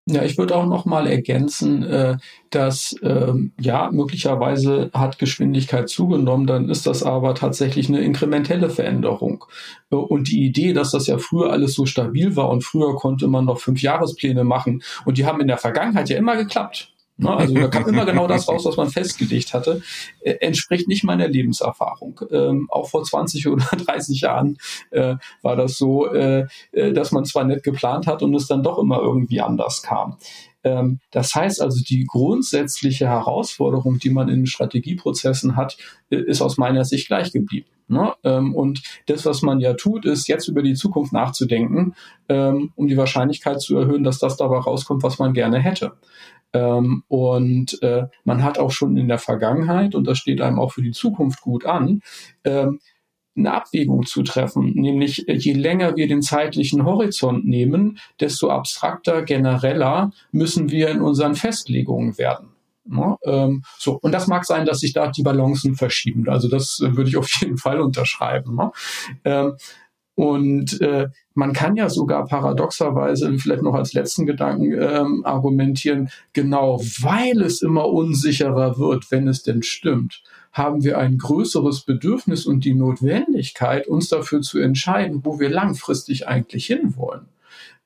Ja, 0.06 0.24
ich 0.24 0.38
würde 0.38 0.56
auch 0.56 0.66
noch 0.66 0.86
mal 0.86 1.06
ergänzen, 1.06 1.82
äh, 1.84 2.16
dass 2.48 2.96
ähm, 3.02 3.52
ja 3.60 3.90
möglicherweise 3.92 4.90
hat 4.92 5.18
Geschwindigkeit 5.18 5.88
zugenommen, 5.88 6.46
dann 6.46 6.68
ist 6.68 6.86
das 6.86 7.02
aber 7.02 7.34
tatsächlich 7.34 7.88
eine 7.88 8.00
inkrementelle 8.00 8.70
Veränderung. 8.70 9.44
Äh, 9.90 9.96
und 9.96 10.28
die 10.30 10.44
Idee, 10.44 10.72
dass 10.72 10.90
das 10.90 11.06
ja 11.06 11.18
früher 11.18 11.52
alles 11.52 11.74
so 11.74 11.86
stabil 11.86 12.34
war 12.34 12.48
und 12.48 12.64
früher 12.64 12.96
konnte 12.96 13.28
man 13.28 13.44
noch 13.44 13.60
fünf 13.60 13.82
Jahrespläne 13.82 14.42
machen 14.42 14.82
und 15.04 15.18
die 15.18 15.26
haben 15.26 15.40
in 15.40 15.48
der 15.48 15.58
Vergangenheit 15.58 16.08
ja 16.08 16.16
immer 16.16 16.36
geklappt. 16.36 16.92
Ne? 17.20 17.36
Also 17.36 17.54
da 17.54 17.68
kam 17.68 17.86
immer 17.86 18.06
genau 18.06 18.26
das 18.26 18.48
raus, 18.48 18.64
was 18.64 18.76
man 18.76 18.88
festgelegt 18.88 19.52
hatte. 19.52 19.82
Äh, 20.20 20.32
entspricht 20.40 20.88
nicht 20.88 21.04
meiner 21.04 21.28
Lebenserfahrung. 21.28 22.20
Ähm, 22.30 22.66
auch 22.70 22.88
vor 22.88 23.04
20 23.04 23.46
oder 23.48 23.64
30 23.76 24.20
Jahren 24.22 24.56
äh, 24.90 25.16
war 25.42 25.56
das 25.56 25.76
so, 25.76 26.06
äh, 26.06 26.46
äh, 26.72 26.92
dass 26.92 27.12
man 27.12 27.24
zwar 27.24 27.44
nett 27.44 27.62
geplant 27.62 28.06
hat 28.06 28.22
und 28.22 28.34
es 28.34 28.46
dann 28.46 28.62
doch 28.62 28.78
immer 28.78 29.00
irgendwie 29.00 29.40
anders 29.40 29.82
kam. 29.82 30.16
Ähm, 30.64 31.00
das 31.10 31.34
heißt 31.34 31.60
also, 31.60 31.82
die 31.82 32.04
grundsätzliche 32.06 33.08
Herausforderung, 33.08 33.98
die 33.98 34.10
man 34.10 34.28
in 34.28 34.46
Strategieprozessen 34.46 35.56
hat, 35.56 35.76
äh, 36.10 36.16
ist 36.16 36.40
aus 36.40 36.56
meiner 36.56 36.84
Sicht 36.84 37.06
gleich 37.06 37.32
geblieben. 37.32 37.68
Ne? 37.90 38.14
Ähm, 38.22 38.54
und 38.54 38.82
das, 39.06 39.26
was 39.26 39.42
man 39.42 39.58
ja 39.58 39.74
tut, 39.74 40.04
ist 40.04 40.28
jetzt 40.28 40.46
über 40.46 40.62
die 40.62 40.74
Zukunft 40.74 41.12
nachzudenken, 41.12 41.94
ähm, 42.28 42.72
um 42.76 42.86
die 42.86 42.96
Wahrscheinlichkeit 42.96 43.60
zu 43.60 43.76
erhöhen, 43.76 44.04
dass 44.04 44.20
das 44.20 44.36
dabei 44.36 44.58
rauskommt, 44.58 45.02
was 45.02 45.18
man 45.18 45.32
gerne 45.32 45.58
hätte. 45.58 45.92
Ähm, 46.52 47.04
und 47.08 47.82
äh, 47.82 48.06
man 48.24 48.42
hat 48.42 48.58
auch 48.58 48.70
schon 48.70 48.96
in 48.96 49.08
der 49.08 49.18
Vergangenheit, 49.18 49.94
und 49.94 50.06
das 50.06 50.18
steht 50.18 50.40
einem 50.40 50.58
auch 50.58 50.72
für 50.72 50.82
die 50.82 50.92
Zukunft 50.92 51.40
gut 51.40 51.64
an, 51.64 52.02
ähm, 52.44 52.80
eine 53.36 53.54
Abwägung 53.54 54.06
zu 54.06 54.22
treffen, 54.22 54.72
nämlich 54.74 55.28
äh, 55.28 55.34
je 55.34 55.52
länger 55.52 55.96
wir 55.96 56.08
den 56.08 56.22
zeitlichen 56.22 56.84
Horizont 56.84 57.46
nehmen, 57.46 57.98
desto 58.18 58.50
abstrakter, 58.50 59.22
genereller 59.22 60.12
müssen 60.32 60.70
wir 60.70 60.90
in 60.90 61.00
unseren 61.00 61.34
Festlegungen 61.34 62.18
werden. 62.18 62.48
Ja, 62.90 63.18
ähm, 63.24 63.62
so, 63.78 63.98
und 64.00 64.12
das 64.12 64.26
mag 64.26 64.44
sein, 64.44 64.66
dass 64.66 64.80
sich 64.80 64.92
da 64.92 65.08
die 65.08 65.22
Balancen 65.22 65.76
verschieben. 65.76 66.28
Also 66.28 66.48
das 66.48 66.80
äh, 66.80 66.96
würde 66.96 67.10
ich 67.10 67.16
auf 67.16 67.28
jeden 67.40 67.58
Fall 67.58 67.80
unterschreiben. 67.80 68.58
Ja. 68.58 68.72
Ähm, 69.24 69.56
Und 70.20 70.82
äh, 70.82 71.08
man 71.32 71.54
kann 71.54 71.76
ja 71.76 71.88
sogar 71.88 72.26
paradoxerweise 72.26 73.38
vielleicht 73.38 73.62
noch 73.62 73.72
als 73.72 73.94
letzten 73.94 74.26
Gedanken 74.26 74.74
ähm, 74.78 75.24
argumentieren, 75.24 76.10
genau 76.34 76.78
weil 77.00 77.40
es 77.40 77.62
immer 77.62 77.88
unsicherer 77.88 78.76
wird, 78.76 79.10
wenn 79.10 79.28
es 79.28 79.42
denn 79.44 79.62
stimmt, 79.62 80.22
haben 80.52 80.84
wir 80.84 80.98
ein 80.98 81.16
größeres 81.16 81.86
Bedürfnis 81.86 82.44
und 82.44 82.66
die 82.66 82.74
Notwendigkeit, 82.74 83.88
uns 83.88 84.10
dafür 84.10 84.42
zu 84.42 84.58
entscheiden, 84.58 85.24
wo 85.24 85.40
wir 85.40 85.48
langfristig 85.48 86.28
eigentlich 86.28 86.66
hinwollen. 86.66 87.24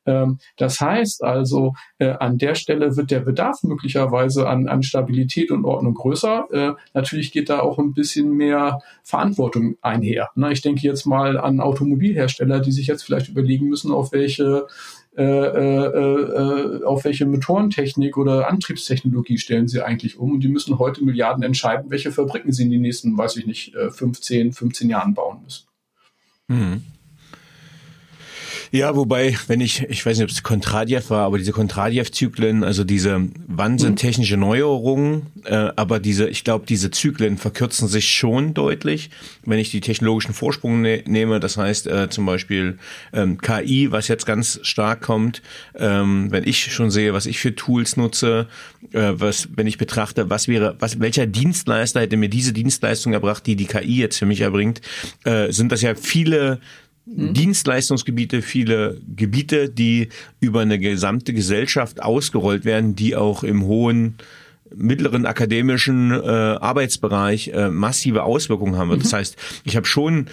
Ähm, 0.06 0.38
das 0.56 0.80
heißt 0.80 1.22
also, 1.22 1.74
äh, 1.98 2.10
an 2.10 2.38
der 2.38 2.54
Stelle 2.54 2.96
wird 2.96 3.10
der 3.10 3.20
Bedarf 3.20 3.62
möglicherweise 3.62 4.48
an, 4.48 4.68
an 4.68 4.82
Stabilität 4.82 5.50
und 5.50 5.64
Ordnung 5.64 5.94
größer. 5.94 6.46
Äh, 6.52 6.72
natürlich 6.92 7.32
geht 7.32 7.48
da 7.48 7.60
auch 7.60 7.78
ein 7.78 7.94
bisschen 7.94 8.32
mehr 8.32 8.80
Verantwortung 9.02 9.76
einher. 9.82 10.30
Ne? 10.34 10.52
Ich 10.52 10.62
denke 10.62 10.82
jetzt 10.86 11.06
mal 11.06 11.38
an 11.38 11.60
Automobilhersteller, 11.60 12.60
die 12.60 12.72
sich 12.72 12.86
jetzt 12.86 13.04
vielleicht 13.04 13.28
überlegen 13.28 13.68
müssen, 13.68 13.92
auf 13.92 14.12
welche 14.12 14.66
äh, 15.16 15.22
äh, 15.22 16.80
äh, 16.80 16.84
auf 16.84 17.04
welche 17.04 17.24
Motorentechnik 17.24 18.16
oder 18.16 18.48
Antriebstechnologie 18.48 19.38
stellen 19.38 19.68
sie 19.68 19.80
eigentlich 19.80 20.18
um. 20.18 20.32
Und 20.32 20.40
die 20.40 20.48
müssen 20.48 20.80
heute 20.80 21.04
Milliarden 21.04 21.44
entscheiden, 21.44 21.88
welche 21.88 22.10
Fabriken 22.10 22.50
sie 22.52 22.64
in 22.64 22.70
den 22.70 22.82
nächsten, 22.82 23.16
weiß 23.16 23.36
ich 23.36 23.46
nicht, 23.46 23.76
15, 23.90 24.52
15 24.52 24.90
Jahren 24.90 25.14
bauen 25.14 25.38
müssen. 25.44 25.66
Mhm. 26.48 26.82
Ja, 28.74 28.96
wobei, 28.96 29.38
wenn 29.46 29.60
ich, 29.60 29.84
ich 29.88 30.04
weiß 30.04 30.18
nicht, 30.18 30.24
ob 30.24 30.30
es 30.30 30.42
Kontradjew 30.42 31.02
war, 31.06 31.26
aber 31.26 31.38
diese 31.38 31.52
Kontradjew-Zyklen, 31.52 32.64
also 32.64 32.82
diese, 32.82 33.28
wann 33.46 33.78
sind 33.78 34.00
technische 34.00 34.36
Neuerungen, 34.36 35.26
äh, 35.44 35.70
aber 35.76 36.00
diese, 36.00 36.28
ich 36.28 36.42
glaube, 36.42 36.66
diese 36.66 36.90
Zyklen 36.90 37.38
verkürzen 37.38 37.86
sich 37.86 38.08
schon 38.10 38.52
deutlich, 38.52 39.10
wenn 39.44 39.60
ich 39.60 39.70
die 39.70 39.80
technologischen 39.80 40.34
Vorsprung 40.34 40.80
ne 40.80 41.04
nehme, 41.06 41.38
das 41.38 41.56
heißt 41.56 41.86
äh, 41.86 42.08
zum 42.10 42.26
Beispiel 42.26 42.78
ähm, 43.12 43.38
KI, 43.40 43.92
was 43.92 44.08
jetzt 44.08 44.26
ganz 44.26 44.58
stark 44.64 45.02
kommt, 45.02 45.40
ähm, 45.76 46.32
wenn 46.32 46.42
ich 46.42 46.72
schon 46.72 46.90
sehe, 46.90 47.14
was 47.14 47.26
ich 47.26 47.38
für 47.38 47.54
Tools 47.54 47.96
nutze, 47.96 48.48
äh, 48.90 49.12
was, 49.12 49.50
wenn 49.54 49.68
ich 49.68 49.78
betrachte, 49.78 50.30
was 50.30 50.48
wäre, 50.48 50.74
was, 50.80 50.98
welcher 50.98 51.26
Dienstleister 51.26 52.00
hätte 52.00 52.16
mir 52.16 52.28
diese 52.28 52.52
Dienstleistung 52.52 53.12
erbracht, 53.12 53.46
die 53.46 53.54
die 53.54 53.66
KI 53.66 53.98
jetzt 53.98 54.18
für 54.18 54.26
mich 54.26 54.40
erbringt, 54.40 54.80
äh, 55.22 55.52
sind 55.52 55.70
das 55.70 55.80
ja 55.80 55.94
viele 55.94 56.58
Mhm. 57.06 57.34
Dienstleistungsgebiete, 57.34 58.42
viele 58.42 59.00
Gebiete, 59.14 59.68
die 59.68 60.08
über 60.40 60.60
eine 60.60 60.78
gesamte 60.78 61.32
Gesellschaft 61.32 62.02
ausgerollt 62.02 62.64
werden, 62.64 62.96
die 62.96 63.16
auch 63.16 63.44
im 63.44 63.64
hohen 63.64 64.16
mittleren 64.74 65.26
akademischen 65.26 66.10
äh, 66.10 66.16
Arbeitsbereich 66.16 67.48
äh, 67.48 67.68
massive 67.70 68.24
Auswirkungen 68.24 68.76
haben. 68.76 68.90
Mhm. 68.90 69.00
Das 69.00 69.12
heißt, 69.12 69.36
ich 69.64 69.76
habe 69.76 69.86
schon 69.86 70.26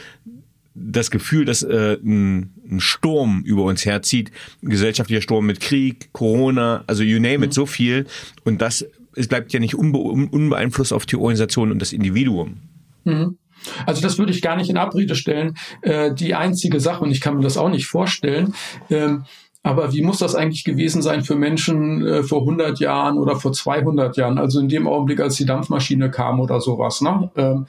das 0.74 1.11
Gefühl, 1.11 1.45
dass 1.45 1.63
äh, 1.63 1.97
ein, 2.01 2.53
ein 2.69 2.80
Sturm 2.80 3.43
über 3.45 3.63
uns 3.63 3.86
herzieht, 3.86 4.32
ein 4.63 4.69
gesellschaftlicher 4.69 5.22
Sturm 5.22 5.45
mit 5.45 5.59
Krieg, 5.59 6.13
Corona, 6.13 6.84
also 6.88 7.03
you 7.03 7.19
name 7.19 7.39
mhm. 7.39 7.43
it, 7.43 7.53
so 7.53 7.65
viel. 7.65 8.05
Und 8.45 8.61
das 8.61 8.86
es 9.15 9.28
bleibt 9.28 9.53
ja 9.53 9.59
nicht 9.59 9.76
unbe 9.76 9.97
unbeeinflusst 9.99 10.93
auf 10.93 11.05
die 11.05 11.15
Organisation 11.15 11.72
und 11.72 11.80
das 11.80 11.93
Individuum. 11.93 12.57
Mhm. 13.03 13.38
Also 13.86 14.01
das 14.01 14.18
würde 14.18 14.32
ich 14.32 14.41
gar 14.41 14.55
nicht 14.55 14.70
in 14.70 14.78
Abrede 14.78 15.16
stellen. 15.16 15.55
Äh, 15.82 16.14
die 16.14 16.36
einzige 16.36 16.80
Sache, 16.80 17.03
und 17.03 17.12
ich 17.12 17.22
kann 17.22 17.36
mir 17.36 17.43
das 17.43 17.57
auch 17.57 17.70
nicht 17.70 17.88
vorstellen, 17.88 18.53
ähm, 18.89 19.26
aber 19.64 19.93
wie 19.93 20.01
muss 20.01 20.18
das 20.18 20.34
eigentlich 20.34 20.64
gewesen 20.64 21.01
sein 21.01 21.24
für 21.24 21.36
Menschen 21.36 22.05
äh, 22.05 22.24
vor 22.24 22.41
100 22.41 22.80
Jahren 22.80 23.18
oder 23.18 23.36
vor 23.36 23.53
200 23.53 24.18
Jahren? 24.18 24.39
Also 24.39 24.59
in 24.59 24.70
dem 24.70 24.88
Augenblick, 24.88 25.20
als 25.20 25.36
die 25.36 25.45
Dampfmaschine 25.45 26.09
kam 26.09 26.39
oder 26.39 26.59
sowas. 26.59 27.01
Ne? 27.01 27.30
Ähm, 27.36 27.68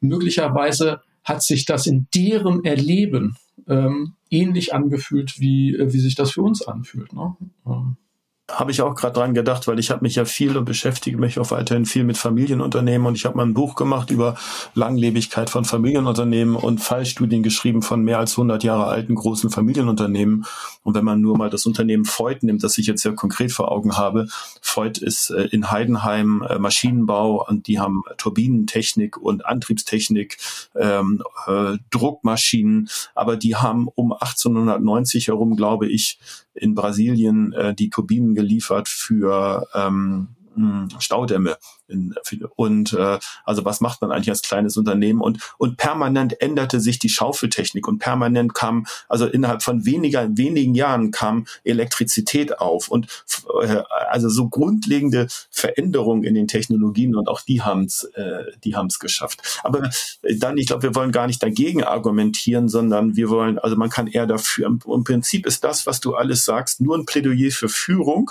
möglicherweise 0.00 1.02
hat 1.22 1.42
sich 1.42 1.66
das 1.66 1.86
in 1.86 2.06
deren 2.14 2.64
Erleben 2.64 3.36
ähm, 3.68 4.14
ähnlich 4.30 4.74
angefühlt, 4.74 5.38
wie, 5.38 5.74
äh, 5.74 5.92
wie 5.92 6.00
sich 6.00 6.14
das 6.14 6.30
für 6.30 6.42
uns 6.42 6.66
anfühlt. 6.66 7.12
Ne? 7.12 7.36
Ähm 7.66 7.96
habe 8.54 8.70
ich 8.70 8.82
auch 8.82 8.94
gerade 8.94 9.14
dran 9.14 9.34
gedacht, 9.34 9.66
weil 9.66 9.78
ich 9.78 9.90
habe 9.90 10.02
mich 10.02 10.14
ja 10.14 10.24
viel 10.24 10.56
und 10.56 10.64
beschäftige 10.64 11.18
mich 11.18 11.38
auch 11.38 11.50
weiterhin 11.50 11.84
viel 11.84 12.04
mit 12.04 12.16
Familienunternehmen 12.16 13.06
und 13.06 13.16
ich 13.16 13.24
habe 13.24 13.36
mal 13.36 13.44
ein 13.44 13.54
Buch 13.54 13.74
gemacht 13.74 14.10
über 14.10 14.36
Langlebigkeit 14.74 15.50
von 15.50 15.64
Familienunternehmen 15.64 16.56
und 16.56 16.80
Fallstudien 16.80 17.42
geschrieben 17.42 17.82
von 17.82 18.02
mehr 18.02 18.18
als 18.18 18.32
100 18.32 18.62
Jahre 18.64 18.86
alten 18.86 19.14
großen 19.14 19.50
Familienunternehmen. 19.50 20.44
Und 20.84 20.94
wenn 20.94 21.04
man 21.04 21.20
nur 21.20 21.36
mal 21.36 21.50
das 21.50 21.66
Unternehmen 21.66 22.04
Voigt 22.04 22.42
nimmt, 22.42 22.62
das 22.62 22.78
ich 22.78 22.86
jetzt 22.86 23.02
sehr 23.02 23.14
konkret 23.14 23.50
vor 23.50 23.72
Augen 23.72 23.96
habe, 23.96 24.28
Voigt 24.62 24.98
ist 24.98 25.30
äh, 25.30 25.48
in 25.50 25.70
Heidenheim 25.70 26.46
äh, 26.48 26.58
Maschinenbau 26.58 27.44
und 27.48 27.66
die 27.66 27.80
haben 27.80 28.02
Turbinentechnik 28.18 29.16
und 29.16 29.46
Antriebstechnik, 29.46 30.36
ähm, 30.76 31.22
äh, 31.46 31.78
Druckmaschinen, 31.90 32.88
aber 33.14 33.36
die 33.36 33.56
haben 33.56 33.88
um 33.94 34.12
1890 34.12 35.28
herum, 35.28 35.56
glaube 35.56 35.88
ich, 35.88 36.18
in 36.54 36.74
Brasilien 36.74 37.52
äh, 37.54 37.74
die 37.74 37.90
Turbinen 37.90 38.34
geliefert 38.34 38.88
für 38.88 39.66
ähm, 39.74 40.28
hm, 40.54 40.88
Staudämme. 40.98 41.56
Und 42.56 42.92
äh, 42.92 43.18
also 43.44 43.64
was 43.64 43.80
macht 43.80 44.00
man 44.00 44.10
eigentlich 44.10 44.30
als 44.30 44.42
kleines 44.42 44.76
Unternehmen? 44.76 45.20
Und, 45.20 45.40
und 45.58 45.76
permanent 45.76 46.40
änderte 46.40 46.80
sich 46.80 46.98
die 46.98 47.08
Schaufeltechnik 47.08 47.86
und 47.86 47.98
permanent 47.98 48.54
kam, 48.54 48.86
also 49.08 49.26
innerhalb 49.26 49.62
von 49.62 49.84
weniger, 49.84 50.28
wenigen 50.36 50.74
Jahren 50.74 51.10
kam 51.10 51.46
Elektrizität 51.64 52.58
auf 52.58 52.88
und 52.88 53.08
äh, 53.62 53.82
also 54.08 54.28
so 54.28 54.48
grundlegende 54.48 55.28
Veränderungen 55.50 56.24
in 56.24 56.34
den 56.34 56.48
Technologien 56.48 57.14
und 57.16 57.28
auch 57.28 57.42
die 57.42 57.62
haben's, 57.62 58.04
äh, 58.14 58.44
die 58.64 58.76
haben's 58.76 58.98
geschafft. 58.98 59.60
Aber 59.62 59.90
dann, 60.38 60.56
ich 60.56 60.66
glaube, 60.66 60.84
wir 60.84 60.94
wollen 60.94 61.12
gar 61.12 61.26
nicht 61.26 61.42
dagegen 61.42 61.84
argumentieren, 61.84 62.68
sondern 62.68 63.16
wir 63.16 63.28
wollen, 63.28 63.58
also 63.58 63.76
man 63.76 63.90
kann 63.90 64.06
eher 64.06 64.26
dafür, 64.26 64.66
im 64.66 65.04
Prinzip 65.04 65.46
ist 65.46 65.64
das, 65.64 65.86
was 65.86 66.00
du 66.00 66.14
alles 66.14 66.44
sagst, 66.44 66.80
nur 66.80 66.96
ein 66.96 67.06
Plädoyer 67.06 67.50
für 67.50 67.68
Führung 67.68 68.30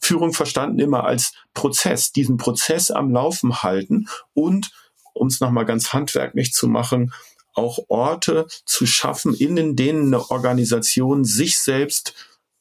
Führung 0.00 0.32
verstanden 0.32 0.78
immer 0.78 1.04
als 1.04 1.32
Prozess, 1.54 2.12
diesen 2.12 2.36
Prozess 2.36 2.90
am 2.90 3.10
Laufen 3.10 3.62
halten 3.62 4.08
und, 4.34 4.70
um 5.12 5.28
es 5.28 5.40
nochmal 5.40 5.66
ganz 5.66 5.92
handwerklich 5.92 6.52
zu 6.52 6.68
machen, 6.68 7.12
auch 7.54 7.78
Orte 7.88 8.46
zu 8.64 8.86
schaffen, 8.86 9.34
in 9.34 9.76
denen 9.76 10.06
eine 10.14 10.30
Organisation 10.30 11.24
sich 11.24 11.58
selbst 11.58 12.14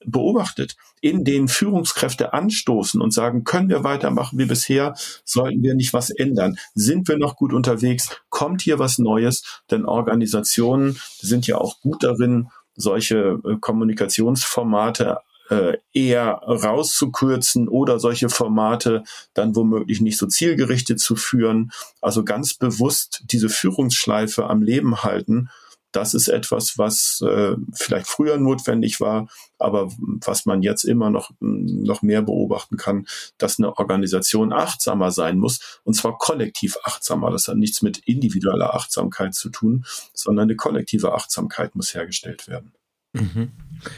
beobachtet, 0.06 0.76
in 1.02 1.24
denen 1.24 1.48
Führungskräfte 1.48 2.34
anstoßen 2.34 3.02
und 3.02 3.12
sagen, 3.12 3.44
können 3.44 3.70
wir 3.70 3.84
weitermachen 3.84 4.40
wie 4.40 4.46
bisher, 4.46 4.96
sollten 5.24 5.62
wir 5.62 5.76
nicht 5.76 5.94
was 5.94 6.10
ändern, 6.10 6.58
sind 6.74 7.08
wir 7.08 7.18
noch 7.18 7.36
gut 7.36 7.54
unterwegs, 7.54 8.10
kommt 8.30 8.62
hier 8.62 8.80
was 8.80 8.98
Neues, 8.98 9.62
denn 9.70 9.86
Organisationen 9.86 11.00
sind 11.20 11.46
ja 11.46 11.58
auch 11.58 11.80
gut 11.82 12.04
darin, 12.04 12.50
solche 12.76 13.40
äh, 13.44 13.58
Kommunikationsformate 13.60 15.18
äh, 15.50 15.78
eher 15.94 16.42
rauszukürzen 16.46 17.68
oder 17.68 18.00
solche 18.00 18.30
Formate 18.30 19.04
dann 19.34 19.56
womöglich 19.56 20.02
nicht 20.02 20.18
so 20.18 20.28
zielgerichtet 20.28 21.00
zu 21.00 21.16
führen. 21.16 21.72
Also 22.02 22.24
ganz 22.24 22.54
bewusst 22.54 23.24
diese 23.32 23.50
Führungsschleife 23.50 24.48
am 24.48 24.62
Leben 24.62 25.04
halten. 25.04 25.50
Das 25.94 26.14
ist 26.14 26.28
etwas, 26.28 26.78
was 26.78 27.22
äh, 27.22 27.56
vielleicht 27.74 28.08
früher 28.08 28.38
notwendig 28.38 29.00
war, 29.00 29.30
aber 29.58 29.90
was 29.98 30.46
man 30.46 30.62
jetzt 30.62 30.84
immer 30.84 31.10
noch, 31.10 31.32
noch 31.40 32.02
mehr 32.02 32.22
beobachten 32.22 32.78
kann, 32.78 33.08
dass 33.38 33.58
eine 33.58 33.78
Organisation 33.78 34.52
achtsamer 34.52 35.12
sein 35.12 35.40
muss, 35.40 35.80
und 35.84 35.94
zwar 35.94 36.18
kollektiv 36.18 36.78
achtsamer. 36.84 37.32
Das 37.32 37.48
hat 37.48 37.58
nichts 37.58 37.82
mit 37.82 38.00
individueller 38.00 38.76
Achtsamkeit 38.76 39.34
zu 39.34 39.50
tun, 39.50 39.86
sondern 40.14 40.44
eine 40.44 40.56
kollektive 40.56 41.14
Achtsamkeit 41.14 41.76
muss 41.76 41.96
hergestellt 41.96 42.48
werden. 42.48 42.74
Mhm. 43.14 43.54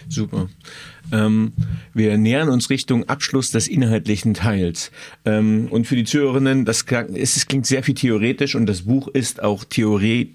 Super. 0.08 0.50
Ähm, 1.12 1.54
wir 1.94 2.18
nähern 2.18 2.50
uns 2.50 2.70
Richtung 2.70 3.08
Abschluss 3.10 3.52
des 3.52 3.68
inhaltlichen 3.68 4.34
Teils. 4.34 4.92
Ähm, 5.26 5.68
und 5.70 5.88
für 5.88 5.96
die 5.96 6.04
Zuhörerinnen, 6.04 6.66
das, 6.66 6.86
es 7.14 7.46
klingt 7.48 7.66
sehr 7.66 7.84
viel 7.84 7.96
theoretisch 7.96 8.56
und 8.56 8.66
das 8.66 8.84
Buch 8.84 9.08
ist 9.08 9.42
auch 9.42 9.64
Theorie 9.64 10.34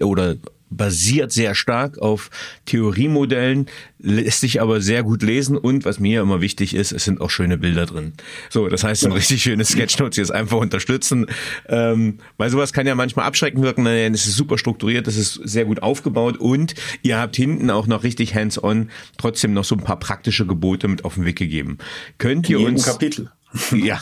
oder 0.00 0.36
basiert 0.76 1.32
sehr 1.32 1.54
stark 1.54 1.98
auf 1.98 2.30
Theoriemodellen, 2.66 3.66
lässt 3.98 4.40
sich 4.40 4.60
aber 4.60 4.80
sehr 4.80 5.02
gut 5.02 5.22
lesen 5.22 5.56
und 5.56 5.84
was 5.84 5.98
mir 5.98 6.20
immer 6.20 6.40
wichtig 6.40 6.74
ist, 6.74 6.92
es 6.92 7.04
sind 7.04 7.20
auch 7.20 7.30
schöne 7.30 7.58
Bilder 7.58 7.86
drin. 7.86 8.12
So, 8.50 8.68
das 8.68 8.84
heißt, 8.84 9.06
ein 9.06 9.12
richtig 9.12 9.42
schönes 9.42 9.68
Sketchnotes 9.70 10.16
jetzt 10.16 10.32
einfach 10.32 10.58
unterstützen, 10.58 11.26
ähm, 11.68 12.18
weil 12.36 12.50
sowas 12.50 12.72
kann 12.72 12.86
ja 12.86 12.94
manchmal 12.94 13.26
abschrecken 13.26 13.62
wirken. 13.62 13.84
Nein, 13.84 14.14
es 14.14 14.26
ist 14.26 14.36
super 14.36 14.58
strukturiert, 14.58 15.06
es 15.08 15.16
ist 15.16 15.34
sehr 15.34 15.64
gut 15.64 15.82
aufgebaut 15.82 16.36
und 16.36 16.74
ihr 17.02 17.18
habt 17.18 17.36
hinten 17.36 17.70
auch 17.70 17.86
noch 17.86 18.02
richtig 18.02 18.34
hands-on 18.34 18.90
trotzdem 19.18 19.52
noch 19.52 19.64
so 19.64 19.74
ein 19.74 19.82
paar 19.82 19.98
praktische 19.98 20.46
Gebote 20.46 20.88
mit 20.88 21.04
auf 21.04 21.14
den 21.14 21.24
Weg 21.24 21.36
gegeben. 21.36 21.78
Könnt 22.18 22.48
ihr 22.48 22.60
uns 22.60 22.84
Kapitel. 22.84 23.30
Ja, 23.72 24.00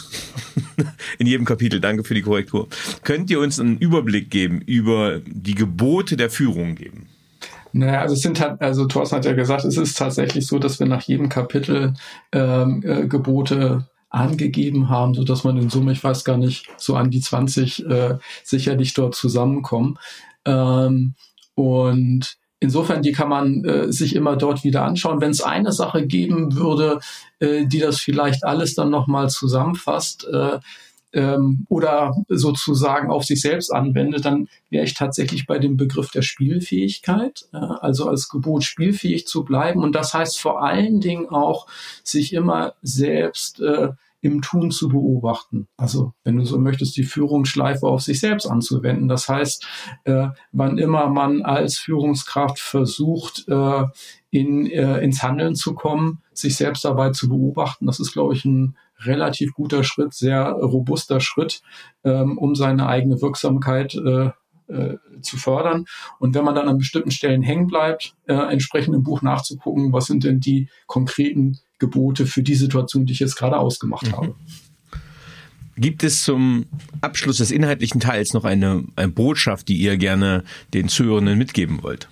in 1.18 1.26
jedem 1.26 1.44
Kapitel. 1.44 1.80
Danke 1.80 2.04
für 2.04 2.14
die 2.14 2.22
Korrektur. 2.22 2.68
Könnt 3.04 3.30
ihr 3.30 3.40
uns 3.40 3.60
einen 3.60 3.78
Überblick 3.78 4.30
geben 4.30 4.60
über 4.62 5.20
die 5.26 5.54
Gebote 5.54 6.16
der 6.16 6.30
Führung 6.30 6.74
geben? 6.74 7.08
Naja, 7.72 8.00
also 8.00 8.14
es 8.14 8.20
sind 8.20 8.40
halt, 8.40 8.60
also 8.60 8.86
Thorsten 8.86 9.16
hat 9.16 9.24
ja 9.24 9.32
gesagt, 9.32 9.64
es 9.64 9.76
ist 9.76 9.96
tatsächlich 9.96 10.46
so, 10.46 10.58
dass 10.58 10.78
wir 10.78 10.86
nach 10.86 11.02
jedem 11.02 11.28
Kapitel 11.28 11.94
ähm, 12.32 12.82
äh, 12.84 13.06
Gebote 13.06 13.88
angegeben 14.10 14.90
haben, 14.90 15.14
so 15.14 15.24
dass 15.24 15.42
man 15.42 15.56
in 15.56 15.70
Summe, 15.70 15.92
ich 15.92 16.04
weiß 16.04 16.24
gar 16.24 16.36
nicht, 16.36 16.68
so 16.76 16.96
an 16.96 17.10
die 17.10 17.20
20 17.20 17.86
äh, 17.86 18.18
sicherlich 18.44 18.92
dort 18.92 19.14
zusammenkommen. 19.14 19.98
Ähm, 20.44 21.14
und 21.54 22.36
insofern, 22.62 23.02
die 23.02 23.12
kann 23.12 23.28
man 23.28 23.64
äh, 23.64 23.92
sich 23.92 24.14
immer 24.14 24.36
dort 24.36 24.64
wieder 24.64 24.84
anschauen. 24.84 25.20
Wenn 25.20 25.32
es 25.32 25.42
eine 25.42 25.72
Sache 25.72 26.06
geben 26.06 26.54
würde, 26.54 27.00
äh, 27.40 27.66
die 27.66 27.80
das 27.80 27.98
vielleicht 28.00 28.44
alles 28.44 28.74
dann 28.74 28.90
nochmal 28.90 29.28
zusammenfasst, 29.28 30.26
äh, 30.28 30.60
ähm, 31.12 31.66
oder 31.68 32.14
sozusagen 32.28 33.10
auf 33.10 33.24
sich 33.24 33.40
selbst 33.40 33.70
anwendet, 33.70 34.24
dann 34.24 34.48
wäre 34.70 34.84
ich 34.84 34.94
tatsächlich 34.94 35.46
bei 35.46 35.58
dem 35.58 35.76
Begriff 35.76 36.10
der 36.10 36.22
Spielfähigkeit, 36.22 37.44
äh, 37.52 37.58
also 37.58 38.08
als 38.08 38.28
Gebot 38.28 38.64
spielfähig 38.64 39.26
zu 39.26 39.44
bleiben. 39.44 39.82
Und 39.82 39.94
das 39.94 40.14
heißt 40.14 40.40
vor 40.40 40.62
allen 40.62 41.00
Dingen 41.00 41.28
auch, 41.28 41.66
sich 42.02 42.32
immer 42.32 42.74
selbst 42.82 43.60
äh, 43.60 43.90
im 44.22 44.40
Tun 44.40 44.70
zu 44.70 44.88
beobachten. 44.88 45.66
Also, 45.76 46.14
wenn 46.24 46.36
du 46.36 46.44
so 46.44 46.58
möchtest, 46.58 46.96
die 46.96 47.02
Führungsschleife 47.02 47.86
auf 47.86 48.02
sich 48.02 48.20
selbst 48.20 48.46
anzuwenden. 48.46 49.08
Das 49.08 49.28
heißt, 49.28 49.66
äh, 50.04 50.28
wann 50.52 50.78
immer 50.78 51.08
man 51.08 51.42
als 51.42 51.76
Führungskraft 51.78 52.60
versucht, 52.60 53.46
äh, 53.48 53.84
in, 54.30 54.66
äh, 54.66 55.00
ins 55.00 55.22
Handeln 55.22 55.56
zu 55.56 55.74
kommen, 55.74 56.22
sich 56.32 56.56
selbst 56.56 56.84
dabei 56.84 57.10
zu 57.10 57.28
beobachten, 57.28 57.86
das 57.86 57.98
ist, 57.98 58.12
glaube 58.12 58.34
ich, 58.34 58.44
ein 58.44 58.76
relativ 59.00 59.54
guter 59.54 59.82
Schritt, 59.82 60.14
sehr 60.14 60.52
robuster 60.52 61.18
Schritt, 61.18 61.60
ähm, 62.04 62.38
um 62.38 62.54
seine 62.54 62.86
eigene 62.86 63.20
Wirksamkeit 63.20 63.96
äh, 63.96 64.30
äh, 64.68 64.98
zu 65.20 65.36
fördern. 65.36 65.86
Und 66.20 66.34
wenn 66.34 66.44
man 66.44 66.54
dann 66.54 66.68
an 66.68 66.78
bestimmten 66.78 67.10
Stellen 67.10 67.42
hängen 67.42 67.66
bleibt, 67.66 68.14
äh, 68.26 68.34
entsprechend 68.34 68.94
im 68.94 69.02
Buch 69.02 69.20
nachzugucken, 69.20 69.92
was 69.92 70.06
sind 70.06 70.22
denn 70.22 70.38
die 70.38 70.68
konkreten 70.86 71.58
Gebote 71.82 72.26
für 72.26 72.44
die 72.44 72.54
Situation, 72.54 73.06
die 73.06 73.12
ich 73.12 73.18
jetzt 73.18 73.34
gerade 73.34 73.58
ausgemacht 73.58 74.06
mhm. 74.06 74.12
habe. 74.12 74.34
Gibt 75.76 76.04
es 76.04 76.22
zum 76.22 76.66
Abschluss 77.00 77.38
des 77.38 77.50
inhaltlichen 77.50 78.00
Teils 78.00 78.34
noch 78.34 78.44
eine, 78.44 78.84
eine 78.94 79.10
Botschaft, 79.10 79.66
die 79.66 79.76
ihr 79.76 79.96
gerne 79.96 80.44
den 80.74 80.88
Zuhörenden 80.88 81.36
mitgeben 81.36 81.82
wollt? 81.82 82.08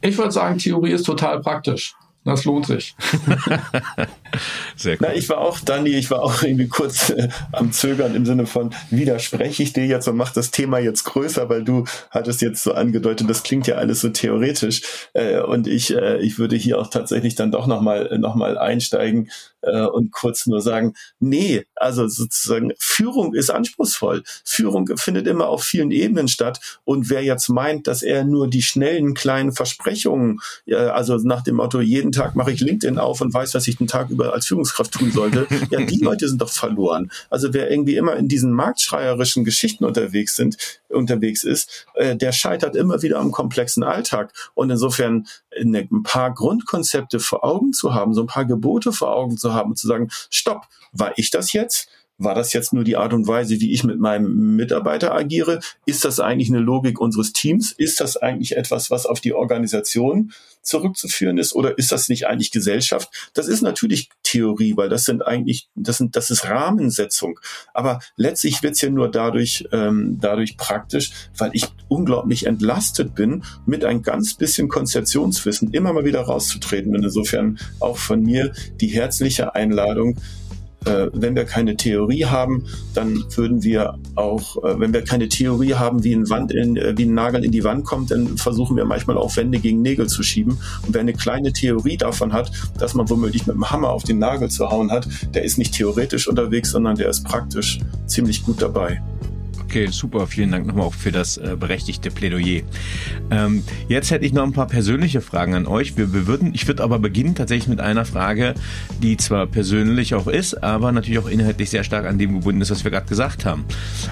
Ich 0.00 0.16
würde 0.16 0.32
sagen, 0.32 0.56
Theorie 0.56 0.92
ist 0.92 1.04
total 1.04 1.40
praktisch. 1.40 1.94
Das 2.24 2.44
lohnt 2.44 2.66
sich. 2.66 2.94
Sehr 4.76 4.92
cool. 4.94 4.98
Na, 5.00 5.14
ich 5.14 5.28
war 5.28 5.38
auch, 5.38 5.58
Dani, 5.58 5.90
ich 5.90 6.10
war 6.10 6.22
auch 6.22 6.42
irgendwie 6.42 6.68
kurz 6.68 7.10
äh, 7.10 7.28
am 7.50 7.72
Zögern 7.72 8.14
im 8.14 8.24
Sinne 8.24 8.46
von, 8.46 8.72
widerspreche 8.90 9.62
ich 9.64 9.72
dir 9.72 9.86
jetzt 9.86 10.06
und 10.06 10.16
mach 10.16 10.32
das 10.32 10.52
Thema 10.52 10.78
jetzt 10.78 11.04
größer, 11.04 11.48
weil 11.48 11.64
du 11.64 11.84
hattest 12.10 12.40
jetzt 12.40 12.62
so 12.62 12.74
angedeutet, 12.74 13.28
das 13.28 13.42
klingt 13.42 13.66
ja 13.66 13.74
alles 13.74 14.00
so 14.00 14.08
theoretisch. 14.10 14.82
Äh, 15.14 15.40
und 15.40 15.66
ich, 15.66 15.94
äh, 15.94 16.18
ich 16.18 16.38
würde 16.38 16.54
hier 16.54 16.78
auch 16.78 16.88
tatsächlich 16.88 17.34
dann 17.34 17.50
doch 17.50 17.66
nochmal 17.66 18.16
noch 18.18 18.36
mal 18.36 18.56
einsteigen 18.56 19.28
äh, 19.62 19.84
und 19.86 20.12
kurz 20.12 20.46
nur 20.46 20.60
sagen, 20.60 20.94
nee, 21.18 21.64
also 21.74 22.06
sozusagen 22.08 22.72
Führung 22.78 23.34
ist 23.34 23.50
anspruchsvoll. 23.50 24.22
Führung 24.44 24.88
findet 24.96 25.26
immer 25.26 25.48
auf 25.48 25.64
vielen 25.64 25.90
Ebenen 25.90 26.28
statt. 26.28 26.60
Und 26.84 27.10
wer 27.10 27.22
jetzt 27.22 27.48
meint, 27.48 27.86
dass 27.86 28.02
er 28.02 28.24
nur 28.24 28.48
die 28.48 28.62
schnellen 28.62 29.14
kleinen 29.14 29.52
Versprechungen, 29.52 30.40
äh, 30.66 30.76
also 30.76 31.16
nach 31.16 31.42
dem 31.42 31.56
Motto, 31.56 31.80
jeden 31.80 32.11
Tag 32.12 32.36
mache 32.36 32.52
ich 32.52 32.60
LinkedIn 32.60 32.98
auf 32.98 33.20
und 33.20 33.32
weiß, 33.32 33.54
was 33.54 33.66
ich 33.66 33.78
den 33.78 33.86
Tag 33.86 34.10
über 34.10 34.32
als 34.32 34.46
Führungskraft 34.46 34.92
tun 34.92 35.10
sollte, 35.10 35.46
ja, 35.70 35.80
die 35.80 35.98
Leute 36.02 36.28
sind 36.28 36.40
doch 36.40 36.50
verloren. 36.50 37.10
Also 37.30 37.52
wer 37.52 37.70
irgendwie 37.70 37.96
immer 37.96 38.16
in 38.16 38.28
diesen 38.28 38.52
marktschreierischen 38.52 39.44
Geschichten 39.44 39.84
unterwegs 39.84 40.36
sind, 40.36 40.56
unterwegs 40.88 41.44
ist, 41.44 41.86
äh, 41.94 42.16
der 42.16 42.32
scheitert 42.32 42.76
immer 42.76 43.02
wieder 43.02 43.18
am 43.18 43.32
komplexen 43.32 43.82
Alltag. 43.82 44.32
Und 44.54 44.70
insofern 44.70 45.26
ein 45.54 46.02
paar 46.02 46.32
Grundkonzepte 46.32 47.20
vor 47.20 47.44
Augen 47.44 47.72
zu 47.72 47.94
haben, 47.94 48.14
so 48.14 48.22
ein 48.22 48.26
paar 48.26 48.44
Gebote 48.44 48.92
vor 48.92 49.14
Augen 49.14 49.36
zu 49.36 49.54
haben 49.54 49.70
und 49.70 49.76
zu 49.76 49.86
sagen, 49.86 50.08
stopp, 50.30 50.66
war 50.92 51.12
ich 51.16 51.30
das 51.30 51.52
jetzt? 51.52 51.88
War 52.24 52.34
das 52.34 52.52
jetzt 52.52 52.72
nur 52.72 52.84
die 52.84 52.96
Art 52.96 53.12
und 53.12 53.26
Weise, 53.26 53.60
wie 53.60 53.72
ich 53.72 53.84
mit 53.84 53.98
meinem 53.98 54.56
Mitarbeiter 54.56 55.14
agiere? 55.14 55.60
Ist 55.86 56.04
das 56.04 56.20
eigentlich 56.20 56.48
eine 56.48 56.60
Logik 56.60 57.00
unseres 57.00 57.32
Teams? 57.32 57.72
Ist 57.72 58.00
das 58.00 58.16
eigentlich 58.16 58.56
etwas, 58.56 58.90
was 58.90 59.06
auf 59.06 59.20
die 59.20 59.34
Organisation 59.34 60.32
zurückzuführen 60.62 61.38
ist? 61.38 61.54
Oder 61.54 61.76
ist 61.76 61.92
das 61.92 62.08
nicht 62.08 62.26
eigentlich 62.26 62.50
Gesellschaft? 62.50 63.08
Das 63.34 63.48
ist 63.48 63.62
natürlich 63.62 64.10
Theorie, 64.22 64.76
weil 64.76 64.88
das 64.88 65.04
sind 65.04 65.26
eigentlich, 65.26 65.68
das 65.74 65.98
sind, 65.98 66.16
das 66.16 66.30
ist 66.30 66.48
Rahmensetzung. 66.48 67.38
Aber 67.74 68.00
letztlich 68.16 68.62
wird's 68.62 68.80
ja 68.80 68.90
nur 68.90 69.10
dadurch, 69.10 69.64
ähm, 69.72 70.18
dadurch 70.20 70.56
praktisch, 70.56 71.12
weil 71.36 71.50
ich 71.52 71.66
unglaublich 71.88 72.46
entlastet 72.46 73.14
bin, 73.14 73.44
mit 73.66 73.84
ein 73.84 74.02
ganz 74.02 74.34
bisschen 74.34 74.68
Konzeptionswissen 74.68 75.72
immer 75.72 75.92
mal 75.92 76.04
wieder 76.04 76.22
rauszutreten. 76.22 76.94
Und 76.94 77.04
insofern 77.04 77.58
auch 77.80 77.98
von 77.98 78.22
mir 78.22 78.52
die 78.80 78.88
herzliche 78.88 79.54
Einladung, 79.54 80.16
äh, 80.84 81.08
wenn 81.12 81.34
wir 81.34 81.44
keine 81.44 81.76
Theorie 81.76 82.24
haben, 82.24 82.64
dann 82.94 83.24
würden 83.34 83.62
wir 83.62 83.98
auch, 84.14 84.62
äh, 84.64 84.78
wenn 84.78 84.92
wir 84.92 85.02
keine 85.02 85.28
Theorie 85.28 85.74
haben, 85.74 86.04
wie 86.04 86.14
ein, 86.14 86.28
Wand 86.28 86.52
in, 86.52 86.76
äh, 86.76 86.96
wie 86.96 87.04
ein 87.04 87.14
Nagel 87.14 87.44
in 87.44 87.52
die 87.52 87.64
Wand 87.64 87.84
kommt, 87.84 88.10
dann 88.10 88.36
versuchen 88.36 88.76
wir 88.76 88.84
manchmal 88.84 89.16
auch 89.16 89.36
Wände 89.36 89.58
gegen 89.58 89.82
Nägel 89.82 90.06
zu 90.06 90.22
schieben. 90.22 90.58
Und 90.86 90.94
wer 90.94 91.00
eine 91.00 91.12
kleine 91.12 91.52
Theorie 91.52 91.96
davon 91.96 92.32
hat, 92.32 92.50
dass 92.78 92.94
man 92.94 93.08
womöglich 93.08 93.46
mit 93.46 93.56
dem 93.56 93.70
Hammer 93.70 93.90
auf 93.90 94.04
den 94.04 94.18
Nagel 94.18 94.48
zu 94.50 94.70
hauen 94.70 94.90
hat, 94.90 95.08
der 95.34 95.44
ist 95.44 95.58
nicht 95.58 95.74
theoretisch 95.74 96.28
unterwegs, 96.28 96.70
sondern 96.70 96.96
der 96.96 97.08
ist 97.08 97.24
praktisch 97.24 97.78
ziemlich 98.06 98.44
gut 98.44 98.60
dabei. 98.60 99.00
Okay, 99.72 99.86
super. 99.86 100.26
Vielen 100.26 100.50
Dank 100.50 100.66
nochmal 100.66 100.84
auch 100.84 100.92
für 100.92 101.12
das 101.12 101.38
äh, 101.38 101.56
berechtigte 101.58 102.10
Plädoyer. 102.10 102.60
Ähm, 103.30 103.64
jetzt 103.88 104.10
hätte 104.10 104.26
ich 104.26 104.34
noch 104.34 104.42
ein 104.42 104.52
paar 104.52 104.66
persönliche 104.66 105.22
Fragen 105.22 105.54
an 105.54 105.66
euch. 105.66 105.96
Wir, 105.96 106.12
wir 106.12 106.26
würden, 106.26 106.52
ich 106.54 106.68
würde 106.68 106.82
aber 106.82 106.98
beginnen 106.98 107.34
tatsächlich 107.34 107.68
mit 107.68 107.80
einer 107.80 108.04
Frage, 108.04 108.52
die 109.02 109.16
zwar 109.16 109.46
persönlich 109.46 110.14
auch 110.14 110.26
ist, 110.26 110.62
aber 110.62 110.92
natürlich 110.92 111.18
auch 111.18 111.26
inhaltlich 111.26 111.70
sehr 111.70 111.84
stark 111.84 112.04
an 112.04 112.18
dem 112.18 112.34
gebunden 112.34 112.60
ist, 112.60 112.70
was 112.70 112.84
wir 112.84 112.90
gerade 112.90 113.06
gesagt 113.06 113.46
haben. 113.46 113.64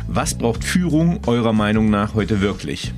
Was 0.08 0.32
braucht 0.32 0.64
Führung 0.64 1.20
eurer 1.26 1.52
Meinung 1.52 1.90
nach 1.90 2.14
heute 2.14 2.40
wirklich? 2.40 2.94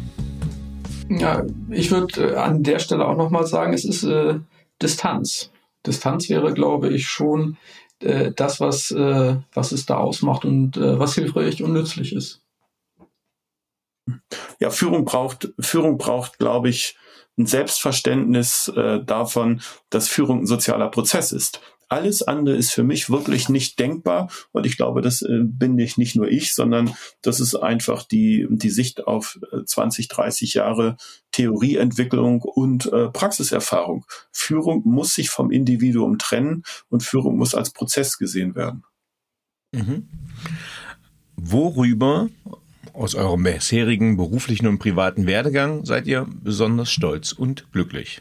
Ja, 1.09 1.43
ich 1.69 1.91
würde 1.91 2.35
äh, 2.35 2.37
an 2.37 2.63
der 2.63 2.79
Stelle 2.79 3.09
auch 3.09 3.17
nochmal 3.17 3.45
sagen, 3.45 3.73
es 3.73 3.85
ist 3.85 4.05
äh, 4.05 4.39
Distanz. 4.81 5.51
Distanz 5.85 6.29
wäre, 6.29 6.55
glaube 6.55 6.91
ich, 6.91 7.09
schon 7.09 7.57
äh, 7.99 8.31
das, 8.31 8.61
was, 8.61 8.93
äh, 8.93 9.35
was 9.53 9.73
es 9.73 9.85
da 9.85 9.97
ausmacht 9.97 10.45
und 10.45 10.77
äh, 10.77 11.01
was 11.01 11.17
hilfreich 11.17 11.61
und 11.65 11.73
nützlich 11.73 12.15
ist. 12.15 12.42
Ja, 14.61 14.71
Führung 14.71 15.05
braucht, 15.05 15.53
Führung 15.59 15.99
braucht, 15.99 16.39
glaube 16.39 16.69
ich, 16.69 16.97
ein 17.39 17.47
Selbstverständnis 17.47 18.69
äh, 18.77 19.03
davon, 19.03 19.61
dass 19.91 20.09
Führung 20.09 20.41
ein 20.41 20.47
sozialer 20.47 20.89
Prozess 20.89 21.33
ist. 21.33 21.61
Alles 21.89 22.23
andere 22.23 22.57
ist 22.57 22.73
für 22.73 22.85
mich 22.85 23.11
wirklich 23.11 23.51
nicht 23.51 23.79
denkbar 23.79 24.31
und 24.53 24.65
ich 24.65 24.79
glaube, 24.79 25.03
das 25.03 25.21
äh, 25.21 25.41
bin 25.43 25.79
ich 25.79 25.99
nicht 25.99 26.17
nur 26.17 26.27
ich, 26.27 26.55
sondern 26.55 26.95
das 27.21 27.39
ist 27.39 27.55
einfach 27.55 28.05
die, 28.05 28.47
die 28.51 28.71
Sicht 28.71 29.07
auf 29.07 29.39
äh, 29.53 29.65
20, 29.65 30.09
30 30.09 30.55
Jahre 30.55 30.97
Theorieentwicklung 31.33 32.41
und 32.41 32.91
äh, 32.93 33.09
Praxiserfahrung. 33.09 34.07
Führung 34.31 34.83
muss 34.87 35.15
sich 35.15 35.29
vom 35.29 35.51
Individuum 35.51 36.19
trennen 36.19 36.65
und 36.89 37.03
Führung 37.03 37.37
muss 37.37 37.55
als 37.55 37.71
Prozess 37.71 38.17
gesehen 38.17 38.55
werden. 38.55 38.85
Mhm. 39.73 40.09
Worüber 41.37 42.29
aus 42.93 43.15
eurem 43.15 43.43
bisherigen 43.43 44.17
beruflichen 44.17 44.67
und 44.67 44.79
privaten 44.79 45.27
Werdegang 45.27 45.85
seid 45.85 46.07
ihr 46.07 46.27
besonders 46.43 46.91
stolz 46.91 47.33
und 47.33 47.71
glücklich? 47.73 48.21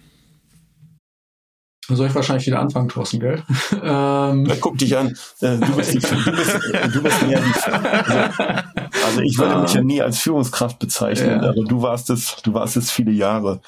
Soll 1.88 2.08
ich 2.08 2.16
wahrscheinlich 2.16 2.46
wieder 2.48 2.60
anfangen, 2.60 2.90
Thorsten, 2.90 3.20
gell? 3.20 3.44
ähm. 3.84 4.48
Guck 4.62 4.78
dich 4.78 4.96
an. 4.96 5.16
Äh, 5.42 5.58
du 5.58 5.76
bist, 5.76 5.94
die, 5.94 6.00
du 6.00 6.32
bist, 6.32 6.60
du 6.94 7.04
bist 7.04 7.28
mehr 7.28 7.42
die, 7.42 9.04
also 9.04 9.22
ich 9.22 9.38
würde 9.38 9.62
mich 9.62 9.74
ja 9.74 9.82
nie 9.82 10.02
als 10.02 10.20
Führungskraft 10.20 10.80
bezeichnen, 10.80 11.42
ja. 11.42 11.50
aber 11.50 11.64
du 11.64 11.82
warst 11.82 12.10
es, 12.10 12.38
du 12.44 12.54
warst 12.54 12.78
es 12.78 12.92
viele 12.92 13.12
Jahre. 13.12 13.62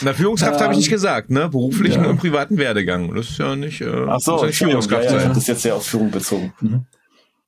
Na, 0.00 0.14
Führungskraft 0.14 0.56
ähm, 0.56 0.62
habe 0.62 0.72
ich 0.72 0.78
nicht 0.78 0.90
gesagt, 0.90 1.30
ne? 1.30 1.48
Beruflichen 1.48 2.04
ja. 2.04 2.10
und 2.10 2.18
privaten 2.18 2.56
Werdegang. 2.56 3.14
Das 3.14 3.30
ist 3.30 3.38
ja 3.38 3.54
nicht, 3.56 3.80
äh, 3.80 4.06
Ach 4.08 4.20
so, 4.20 4.44
nicht 4.44 4.56
Führungskraft 4.56 5.10
ja, 5.10 5.18
ja, 5.18 5.28
Das 5.28 5.38
ist 5.38 5.48
jetzt 5.48 5.62
sehr 5.62 5.74
auf 5.74 5.84
Führung 5.84 6.10
bezogen. 6.10 6.52
Mhm. 6.60 6.86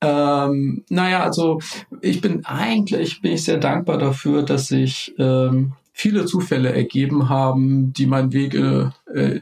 Ähm, 0.00 0.84
naja, 0.88 1.22
also 1.22 1.60
ich 2.00 2.20
bin 2.20 2.44
eigentlich 2.44 3.22
bin 3.22 3.32
ich 3.32 3.44
sehr 3.44 3.58
dankbar 3.58 3.98
dafür, 3.98 4.42
dass 4.42 4.68
sich 4.68 5.14
ähm, 5.18 5.72
viele 5.92 6.26
Zufälle 6.26 6.72
ergeben 6.72 7.28
haben, 7.28 7.92
die 7.92 8.06
meinen 8.06 8.32
Weg 8.32 8.54
äh, 8.54 8.90
äh, 9.14 9.40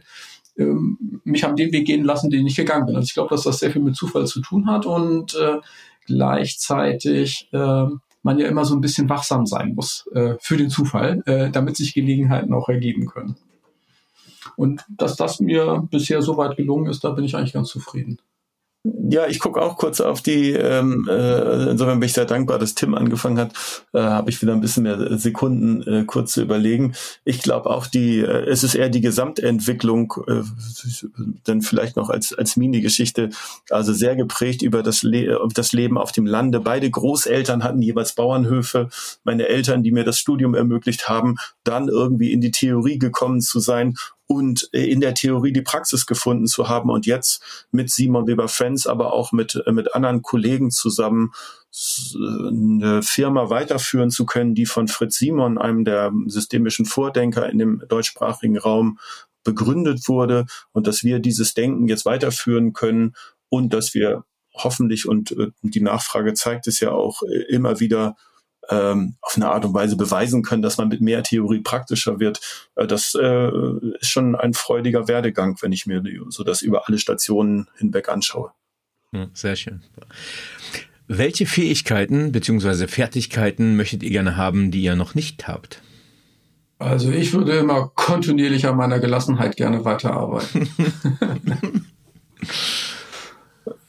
ähm, 0.58 1.20
mich 1.24 1.44
haben 1.44 1.56
den 1.56 1.72
Weg 1.72 1.86
gehen 1.86 2.04
lassen, 2.04 2.30
den 2.30 2.46
ich 2.46 2.56
gegangen 2.56 2.86
bin. 2.86 2.96
Also 2.96 3.06
ich 3.06 3.14
glaube, 3.14 3.30
dass 3.30 3.44
das 3.44 3.58
sehr 3.58 3.70
viel 3.70 3.82
mit 3.82 3.96
Zufall 3.96 4.26
zu 4.26 4.40
tun 4.40 4.66
hat 4.66 4.86
und 4.86 5.34
äh, 5.34 5.58
gleichzeitig 6.06 7.48
äh, 7.52 7.86
man 8.22 8.38
ja 8.38 8.46
immer 8.46 8.64
so 8.64 8.74
ein 8.74 8.80
bisschen 8.80 9.08
wachsam 9.08 9.46
sein 9.46 9.74
muss 9.74 10.06
äh, 10.14 10.34
für 10.40 10.56
den 10.56 10.70
Zufall, 10.70 11.22
äh, 11.26 11.50
damit 11.50 11.76
sich 11.76 11.94
Gelegenheiten 11.94 12.52
auch 12.52 12.68
ergeben 12.68 13.06
können. 13.06 13.36
Und 14.56 14.84
dass 14.88 15.16
das 15.16 15.40
mir 15.40 15.86
bisher 15.90 16.22
so 16.22 16.36
weit 16.36 16.56
gelungen 16.56 16.90
ist, 16.90 17.02
da 17.02 17.10
bin 17.10 17.24
ich 17.24 17.34
eigentlich 17.34 17.52
ganz 17.54 17.68
zufrieden. 17.68 18.18
Ja, 18.84 19.28
ich 19.28 19.38
gucke 19.38 19.62
auch 19.62 19.76
kurz 19.76 20.00
auf 20.00 20.22
die, 20.22 20.50
ähm, 20.50 21.06
äh, 21.08 21.70
insofern 21.70 22.00
bin 22.00 22.08
ich 22.08 22.14
sehr 22.14 22.24
dankbar, 22.24 22.58
dass 22.58 22.74
Tim 22.74 22.96
angefangen 22.96 23.38
hat, 23.38 23.52
äh, 23.92 24.00
habe 24.00 24.30
ich 24.30 24.42
wieder 24.42 24.54
ein 24.54 24.60
bisschen 24.60 24.82
mehr 24.82 25.18
Sekunden 25.18 25.82
äh, 25.82 26.04
kurz 26.04 26.32
zu 26.32 26.42
überlegen. 26.42 26.94
Ich 27.24 27.42
glaube 27.42 27.70
auch 27.70 27.86
die, 27.86 28.18
äh, 28.18 28.44
es 28.48 28.64
ist 28.64 28.74
eher 28.74 28.88
die 28.88 29.00
Gesamtentwicklung, 29.00 30.12
äh, 30.26 30.42
dann 31.44 31.62
vielleicht 31.62 31.94
noch 31.94 32.10
als, 32.10 32.32
als 32.36 32.56
Mini-Geschichte, 32.56 33.30
also 33.70 33.92
sehr 33.92 34.16
geprägt 34.16 34.62
über 34.62 34.82
das, 34.82 35.04
Le 35.04 35.38
das 35.54 35.72
Leben 35.72 35.96
auf 35.96 36.10
dem 36.10 36.26
Lande. 36.26 36.58
Beide 36.58 36.90
Großeltern 36.90 37.62
hatten 37.62 37.82
jeweils 37.82 38.14
Bauernhöfe, 38.14 38.88
meine 39.22 39.46
Eltern, 39.46 39.84
die 39.84 39.92
mir 39.92 40.02
das 40.02 40.18
Studium 40.18 40.56
ermöglicht 40.56 41.08
haben, 41.08 41.36
dann 41.62 41.86
irgendwie 41.86 42.32
in 42.32 42.40
die 42.40 42.50
Theorie 42.50 42.98
gekommen 42.98 43.42
zu 43.42 43.60
sein 43.60 43.94
und 44.26 44.68
äh, 44.72 44.84
in 44.84 45.00
der 45.00 45.14
Theorie 45.14 45.52
die 45.52 45.62
Praxis 45.62 46.06
gefunden 46.06 46.46
zu 46.46 46.68
haben 46.68 46.90
und 46.90 47.06
jetzt 47.06 47.66
mit 47.70 47.90
Simon 47.90 48.26
Weber 48.26 48.48
Friends, 48.48 48.86
aber 48.86 49.12
auch 49.12 49.32
mit, 49.32 49.62
äh, 49.66 49.72
mit 49.72 49.94
anderen 49.94 50.22
Kollegen 50.22 50.70
zusammen 50.70 51.32
eine 52.48 53.02
Firma 53.02 53.48
weiterführen 53.48 54.10
zu 54.10 54.26
können, 54.26 54.54
die 54.54 54.66
von 54.66 54.88
Fritz 54.88 55.16
Simon, 55.16 55.56
einem 55.56 55.84
der 55.84 56.12
systemischen 56.26 56.84
Vordenker 56.84 57.48
in 57.48 57.58
dem 57.58 57.82
deutschsprachigen 57.88 58.58
Raum, 58.58 58.98
begründet 59.42 60.06
wurde 60.06 60.44
und 60.72 60.86
dass 60.86 61.02
wir 61.02 61.18
dieses 61.18 61.54
Denken 61.54 61.88
jetzt 61.88 62.04
weiterführen 62.04 62.74
können 62.74 63.14
und 63.48 63.72
dass 63.72 63.94
wir 63.94 64.24
hoffentlich 64.54 65.08
und 65.08 65.32
äh, 65.32 65.50
die 65.62 65.80
Nachfrage 65.80 66.34
zeigt 66.34 66.66
es 66.66 66.80
ja 66.80 66.92
auch 66.92 67.22
immer 67.48 67.80
wieder 67.80 68.16
ähm, 68.70 69.16
auf 69.20 69.36
eine 69.36 69.48
Art 69.48 69.64
und 69.64 69.74
Weise 69.74 69.96
beweisen 69.96 70.42
können, 70.42 70.62
dass 70.62 70.78
man 70.78 70.88
mit 70.88 71.00
mehr 71.00 71.22
Theorie 71.22 71.60
praktischer 71.60 72.20
wird. 72.20 72.40
Äh, 72.76 72.86
das 72.86 73.14
äh, 73.14 73.50
ist 74.00 74.10
schon 74.10 74.34
ein 74.34 74.54
freudiger 74.54 75.08
Werdegang, 75.08 75.56
wenn 75.60 75.72
ich 75.72 75.86
mir 75.86 76.02
so 76.28 76.44
das 76.44 76.62
über 76.62 76.88
alle 76.88 76.98
Stationen 76.98 77.68
hinweg 77.76 78.08
anschaue. 78.08 78.52
Sehr 79.34 79.56
schön. 79.56 79.82
Welche 81.06 81.44
Fähigkeiten 81.44 82.32
bzw. 82.32 82.86
Fertigkeiten 82.86 83.76
möchtet 83.76 84.02
ihr 84.02 84.10
gerne 84.10 84.36
haben, 84.36 84.70
die 84.70 84.82
ihr 84.82 84.96
noch 84.96 85.14
nicht 85.14 85.46
habt? 85.48 85.82
Also 86.78 87.10
ich 87.10 87.32
würde 87.32 87.58
immer 87.58 87.92
kontinuierlich 87.94 88.66
an 88.66 88.76
meiner 88.76 88.98
Gelassenheit 88.98 89.56
gerne 89.56 89.84
weiterarbeiten. 89.84 90.68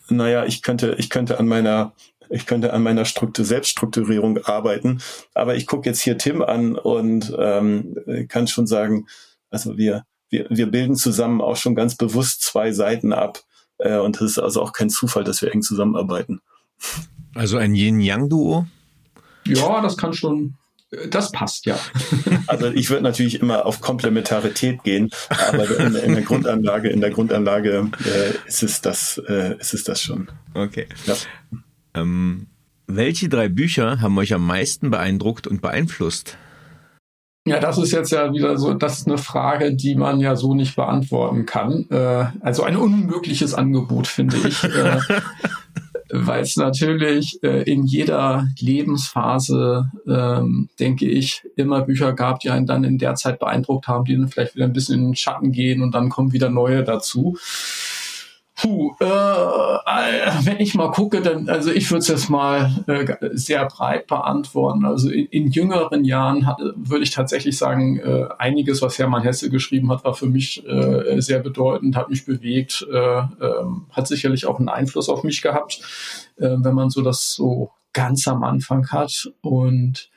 naja, 0.09 0.45
ich 0.45 0.61
könnte, 0.61 0.95
ich 0.99 1.09
könnte 1.09 1.39
an 1.39 1.47
meiner 1.47 1.93
ich 2.34 2.47
könnte 2.47 2.73
an 2.73 2.84
meiner 2.84 3.05
Struktur, 3.05 3.45
Selbststrukturierung 3.45 4.39
arbeiten. 4.39 5.01
Aber 5.36 5.55
ich 5.55 5.67
gucke 5.67 5.88
jetzt 5.88 6.01
hier 6.01 6.17
Tim 6.17 6.41
an 6.41 6.75
und 6.75 7.34
ähm, 7.38 7.95
kann 8.27 8.47
schon 8.47 8.65
sagen, 8.65 9.07
also 9.51 9.77
wir, 9.77 10.05
wir, 10.29 10.47
wir 10.49 10.65
bilden 10.67 10.95
zusammen 10.95 11.41
auch 11.41 11.57
schon 11.57 11.75
ganz 11.75 11.95
bewusst 11.95 12.41
zwei 12.41 12.71
Seiten 12.71 13.13
ab. 13.13 13.43
Äh, 13.77 13.97
und 13.97 14.19
es 14.19 14.31
ist 14.31 14.39
also 14.39 14.63
auch 14.63 14.73
kein 14.73 14.89
Zufall, 14.89 15.23
dass 15.23 15.41
wir 15.41 15.53
eng 15.53 15.61
zusammenarbeiten. 15.61 16.41
Also 17.36 17.57
ein 17.57 17.75
Yin-Yang-Duo? 17.75 18.65
Ja, 19.45 19.81
das 19.81 19.97
kann 19.97 20.13
schon, 20.13 20.55
das 21.09 21.31
passt, 21.31 21.65
ja. 21.65 21.77
Also 22.47 22.67
ich 22.67 22.89
würde 22.89 23.03
natürlich 23.03 23.39
immer 23.39 23.65
auf 23.65 23.79
Komplementarität 23.79 24.84
gehen, 24.84 25.09
aber 25.29 25.79
in, 25.79 25.95
in 25.95 26.13
der 26.13 26.23
Grundanlage, 26.23 26.89
in 26.89 26.99
der 26.99 27.09
Grundanlage 27.09 27.89
äh, 28.05 28.47
ist 28.47 28.63
es 28.63 28.81
das, 28.81 29.21
äh, 29.27 29.55
ist 29.59 29.73
es 29.73 29.84
das 29.84 30.01
schon. 30.01 30.29
Okay. 30.53 30.88
Ja. 31.05 31.15
Ähm, 31.95 32.47
welche 32.87 33.29
drei 33.29 33.49
Bücher 33.49 34.01
haben 34.01 34.17
euch 34.17 34.33
am 34.33 34.45
meisten 34.45 34.89
beeindruckt 34.91 35.47
und 35.47 35.61
beeinflusst? 35.61 36.37
Ja, 37.45 37.59
das 37.59 37.77
ist 37.77 37.91
jetzt 37.91 38.11
ja 38.11 38.31
wieder 38.31 38.57
so, 38.57 38.73
das 38.73 38.99
ist 38.99 39.07
eine 39.07 39.17
Frage, 39.17 39.75
die 39.75 39.95
man 39.95 40.21
ja 40.21 40.35
so 40.35 40.53
nicht 40.53 40.75
beantworten 40.75 41.45
kann. 41.45 41.85
Äh, 41.89 42.25
also 42.39 42.63
ein 42.63 42.77
unmögliches 42.77 43.53
Angebot, 43.53 44.07
finde 44.07 44.37
ich. 44.47 44.63
äh, 44.63 44.99
Weil 46.15 46.41
es 46.41 46.55
natürlich 46.55 47.41
äh, 47.43 47.63
in 47.63 47.85
jeder 47.85 48.47
Lebensphase, 48.59 49.89
ähm, 50.07 50.69
denke 50.79 51.05
ich, 51.05 51.43
immer 51.55 51.81
Bücher 51.81 52.13
gab, 52.13 52.39
die 52.39 52.49
einen 52.49 52.67
dann 52.67 52.83
in 52.83 52.97
der 52.99 53.15
Zeit 53.15 53.39
beeindruckt 53.39 53.87
haben, 53.87 54.05
die 54.05 54.15
dann 54.15 54.29
vielleicht 54.29 54.55
wieder 54.55 54.65
ein 54.65 54.73
bisschen 54.73 54.99
in 54.99 55.05
den 55.07 55.15
Schatten 55.15 55.51
gehen 55.51 55.81
und 55.81 55.95
dann 55.95 56.09
kommen 56.09 56.31
wieder 56.31 56.49
neue 56.49 56.83
dazu. 56.83 57.37
Puh, 58.56 58.95
äh, 58.99 59.06
äh, 59.06 60.32
wenn 60.43 60.60
ich 60.60 60.76
mal 60.76 60.91
gucke, 60.91 61.22
dann, 61.22 61.49
also 61.49 61.72
ich 61.72 61.89
würde 61.89 61.99
es 61.99 62.08
jetzt 62.08 62.30
mal 62.30 62.84
äh, 62.86 63.30
sehr 63.32 63.66
breit 63.66 64.06
beantworten. 64.06 64.86
Also 64.86 65.10
in, 65.10 65.26
in 65.28 65.47
jüngeren 65.47 66.06
Jahren 66.06 66.47
würde 66.76 67.04
ich 67.04 67.10
tatsächlich 67.10 67.58
sagen, 67.58 67.97
äh, 67.97 68.28
einiges, 68.38 68.84
was 68.84 68.99
Hermann 68.99 69.24
Hesse 69.24 69.49
geschrieben 69.49 69.91
hat, 69.91 70.04
war 70.04 70.14
für 70.14 70.28
mich 70.28 70.64
äh, 70.68 71.20
sehr 71.20 71.39
bedeutend, 71.39 71.95
hat 71.95 72.10
mich 72.10 72.26
bewegt, 72.26 72.86
äh, 72.91 72.97
äh, 72.97 73.26
hat 73.91 74.08
sicherlich 74.08 74.45
auch 74.45 74.60
einen 74.60 74.70
Einfluss 74.70 75.10
auf 75.10 75.24
mich 75.24 75.41
gehabt, 75.41 75.82
äh, 76.38 76.56
wenn 76.58 76.76
man 76.76 76.91
so 76.91 77.01
das 77.01 77.34
so 77.34 77.72
ganz 77.91 78.28
am 78.28 78.43
Anfang 78.43 78.88
hat. 78.91 79.32
Und 79.41 80.12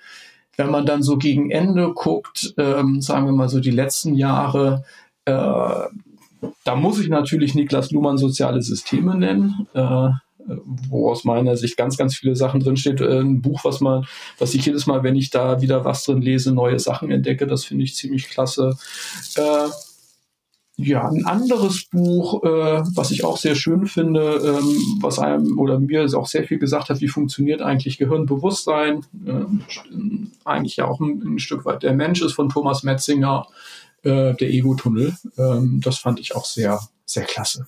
wenn 0.57 0.71
man 0.71 0.85
dann 0.85 1.03
so 1.03 1.17
gegen 1.17 1.51
Ende 1.51 1.93
guckt, 1.95 2.55
ähm, 2.59 3.01
sagen 3.01 3.25
wir 3.25 3.33
mal 3.33 3.49
so 3.49 3.61
die 3.61 3.71
letzten 3.71 4.15
Jahre, 4.15 4.85
äh, 5.25 5.87
da 6.65 6.77
muss 6.77 7.01
ich 7.01 7.09
natürlich 7.09 7.55
Niklas 7.55 7.91
Luhmann 7.91 8.19
soziale 8.19 8.63
Systeme 8.63 9.17
nennen, 9.17 9.67
äh, 9.75 10.11
wo 10.89 11.11
aus 11.11 11.25
meiner 11.25 11.57
Sicht 11.57 11.77
ganz, 11.77 11.97
ganz 11.97 12.15
viele 12.17 12.37
Sachen 12.37 12.61
drinsteht. 12.61 13.01
Äh, 13.01 13.21
ein 13.21 13.43
Buch, 13.43 13.65
was 13.65 13.81
man, 13.81 14.07
was 14.39 14.55
ich 14.55 14.67
jedes 14.67 14.87
Mal, 14.87 15.03
wenn 15.03 15.17
ich 15.17 15.31
da 15.31 15.61
wieder 15.61 15.85
was 15.85 16.05
drin 16.05 16.23
lese, 16.23 16.53
neue 16.53 16.79
Sachen 16.79 17.11
entdecke, 17.11 17.47
das 17.47 17.65
finde 17.65 17.85
ich 17.85 17.95
ziemlich 17.97 18.29
klasse. 18.29 18.77
Äh, 19.37 19.69
ja, 20.79 21.09
ein 21.09 21.25
anderes 21.25 21.87
Buch, 21.87 22.45
äh, 22.45 22.83
was 22.95 23.11
ich 23.11 23.25
auch 23.25 23.39
sehr 23.39 23.55
schön 23.55 23.87
finde, 23.87 24.21
ähm, 24.61 24.99
was 25.01 25.19
einem 25.19 25.59
oder 25.59 25.81
mir 25.81 26.07
auch 26.15 26.27
sehr 26.27 26.45
viel 26.45 26.59
gesagt 26.59 26.91
hat, 26.91 27.01
wie 27.01 27.09
funktioniert 27.09 27.63
eigentlich 27.63 27.97
Gehirnbewusstsein, 27.97 29.01
äh, 29.27 29.45
eigentlich 30.45 30.77
ja 30.77 30.87
auch 30.87 31.01
ein, 31.01 31.23
ein, 31.25 31.39
Stück 31.39 31.65
weit 31.65 31.83
der 31.83 31.95
Mensch 31.95 32.21
ist 32.21 32.35
von 32.35 32.51
Thomas 32.51 32.83
Metzinger 32.83 33.47
äh, 34.03 34.35
der 34.35 34.51
Ego-Tunnel. 34.51 35.17
Ähm, 35.39 35.81
das 35.83 35.99
fand 35.99 36.21
ich 36.21 36.35
auch 36.35 36.45
sehr, 36.45 36.81
sehr 37.05 37.25
klasse. 37.25 37.67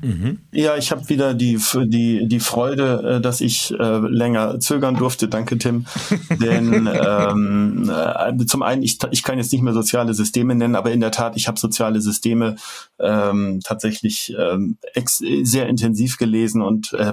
Mhm. 0.00 0.38
Ja, 0.52 0.76
ich 0.76 0.92
habe 0.92 1.08
wieder 1.08 1.34
die, 1.34 1.58
die, 1.86 2.28
die 2.28 2.38
Freude, 2.38 3.16
äh, 3.16 3.20
dass 3.20 3.40
ich 3.40 3.72
äh, 3.72 3.98
länger 3.98 4.60
zögern 4.60 4.94
durfte. 4.94 5.26
Danke, 5.26 5.58
Tim. 5.58 5.86
Denn 6.40 6.88
ähm, 6.92 7.90
äh, 7.90 8.46
zum 8.46 8.62
einen, 8.62 8.84
ich, 8.84 8.98
ich 9.10 9.24
kann 9.24 9.38
jetzt 9.38 9.52
nicht 9.52 9.62
mehr 9.62 9.74
soziale 9.74 10.14
Systeme 10.14 10.54
nennen, 10.54 10.76
aber 10.76 10.92
in 10.92 11.00
der 11.00 11.10
Tat, 11.10 11.36
ich 11.36 11.48
habe 11.48 11.58
soziale 11.58 12.00
Systeme 12.00 12.54
ähm, 13.00 13.58
tatsächlich 13.64 14.32
ähm, 14.38 14.78
ex 14.94 15.18
sehr 15.42 15.68
intensiv 15.68 16.16
gelesen 16.16 16.62
und, 16.62 16.92
äh, 16.92 17.12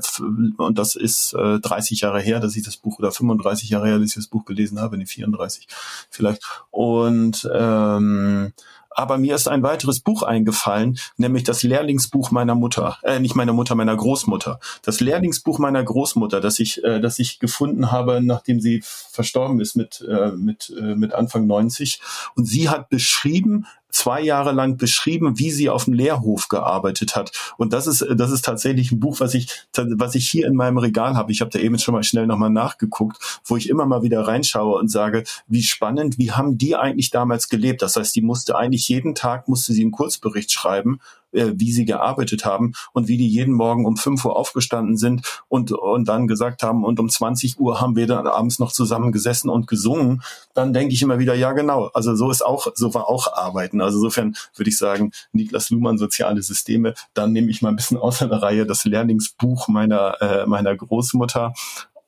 und 0.57 0.77
das 0.77 0.95
ist 0.95 1.33
äh, 1.33 1.59
30 1.59 2.01
Jahre 2.01 2.21
her, 2.21 2.39
dass 2.39 2.55
ich 2.55 2.63
das 2.63 2.77
Buch 2.77 2.99
oder 2.99 3.11
35 3.11 3.67
Jahre 3.67 3.87
her, 3.87 3.97
dass 3.97 4.09
ich 4.09 4.15
das 4.15 4.27
Buch 4.27 4.45
gelesen 4.45 4.79
habe, 4.79 4.95
nee, 4.99 5.07
34 5.07 5.67
vielleicht. 6.11 6.43
Und 6.69 7.49
ähm, 7.51 8.53
aber 8.95 9.17
mir 9.17 9.35
ist 9.35 9.47
ein 9.47 9.63
weiteres 9.63 9.99
Buch 9.99 10.23
eingefallen, 10.23 10.97
nämlich 11.17 11.43
das 11.43 11.63
Lehrlingsbuch 11.63 12.31
meiner 12.31 12.55
Mutter, 12.55 12.97
äh, 13.03 13.19
nicht 13.19 13.35
meiner 13.35 13.53
Mutter, 13.53 13.75
meiner 13.75 13.95
Großmutter. 13.95 14.59
Das 14.81 15.01
Lehrlingsbuch 15.01 15.59
meiner 15.59 15.83
Großmutter, 15.83 16.41
das 16.41 16.59
ich, 16.59 16.83
äh, 16.83 16.99
das 16.99 17.19
ich 17.19 17.39
gefunden 17.39 17.91
habe, 17.91 18.21
nachdem 18.21 18.59
sie 18.59 18.81
verstorben 18.83 19.59
ist 19.59 19.75
mit, 19.75 20.01
äh, 20.07 20.31
mit, 20.31 20.73
äh, 20.79 20.95
mit 20.95 21.13
Anfang 21.13 21.45
90. 21.45 22.01
Und 22.35 22.45
sie 22.45 22.69
hat 22.69 22.89
beschrieben, 22.89 23.65
zwei 23.95 24.21
Jahre 24.21 24.51
lang 24.51 24.75
beschrieben, 24.75 25.39
wie 25.39 25.51
sie 25.51 25.69
auf 25.69 25.85
dem 25.85 25.93
Lehrhof 25.93 26.49
gearbeitet 26.49 27.15
hat. 27.15 27.31
Und 27.57 27.71
das 27.71 27.87
ist, 27.87 28.05
das 28.15 28.29
ist 28.29 28.43
tatsächlich 28.43 28.91
ein 28.91 28.99
Buch, 28.99 29.21
was 29.21 29.33
ich, 29.33 29.47
was 29.73 30.15
ich 30.15 30.27
hier 30.27 30.47
in 30.47 30.55
meinem 30.55 30.77
Regal 30.77 31.15
habe. 31.15 31.31
Ich 31.31 31.39
habe 31.39 31.49
da 31.49 31.59
eben 31.59 31.79
schon 31.79 31.93
mal 31.93 32.03
schnell 32.03 32.27
nochmal 32.27 32.49
nachgeguckt, 32.49 33.41
wo 33.45 33.55
ich 33.55 33.69
immer 33.69 33.85
mal 33.85 34.03
wieder 34.03 34.27
reinschaue 34.27 34.77
und 34.77 34.91
sage, 34.91 35.23
wie 35.47 35.63
spannend, 35.63 36.17
wie 36.17 36.33
haben 36.33 36.57
die 36.57 36.75
eigentlich 36.75 37.09
damals 37.09 37.47
gelebt? 37.47 37.81
Das 37.81 37.95
heißt, 37.95 38.13
die 38.15 38.21
musste 38.21 38.57
eigentlich 38.57 38.89
jeden 38.89 39.15
Tag, 39.15 39.47
musste 39.47 39.71
sie 39.71 39.83
einen 39.83 39.91
Kurzbericht 39.91 40.51
schreiben 40.51 40.99
äh, 41.35 41.53
wie 41.55 41.71
sie 41.71 41.85
gearbeitet 41.85 42.45
haben 42.45 42.73
und 42.93 43.07
wie 43.07 43.17
die 43.17 43.27
jeden 43.27 43.53
Morgen 43.53 43.85
um 43.85 43.97
5 43.97 44.23
Uhr 44.25 44.35
aufgestanden 44.35 44.97
sind 44.97 45.43
und, 45.47 45.71
und 45.71 46.07
dann 46.07 46.27
gesagt 46.27 46.63
haben, 46.63 46.83
und 46.83 46.99
um 46.99 47.09
20 47.09 47.59
Uhr 47.59 47.81
haben 47.81 47.95
wir 47.95 48.07
dann 48.07 48.27
abends 48.27 48.59
noch 48.59 48.71
zusammen 48.71 49.11
gesessen 49.11 49.49
und 49.49 49.67
gesungen, 49.67 50.21
dann 50.53 50.73
denke 50.73 50.93
ich 50.93 51.01
immer 51.01 51.19
wieder, 51.19 51.35
ja 51.35 51.51
genau, 51.51 51.89
also 51.93 52.15
so 52.15 52.31
ist 52.31 52.45
auch, 52.45 52.67
so 52.75 52.93
war 52.93 53.07
auch 53.07 53.33
Arbeiten. 53.33 53.81
Also 53.81 53.97
insofern 53.97 54.35
würde 54.55 54.69
ich 54.69 54.77
sagen, 54.77 55.11
Niklas 55.31 55.69
Luhmann, 55.69 55.97
soziale 55.97 56.41
Systeme, 56.41 56.93
dann 57.13 57.31
nehme 57.31 57.49
ich 57.49 57.61
mal 57.61 57.69
ein 57.69 57.75
bisschen 57.75 57.97
außer 57.97 58.27
der 58.27 58.41
Reihe 58.41 58.65
das 58.65 58.85
Lehrlingsbuch 58.85 59.67
meiner, 59.67 60.21
äh, 60.21 60.45
meiner 60.45 60.75
Großmutter 60.75 61.53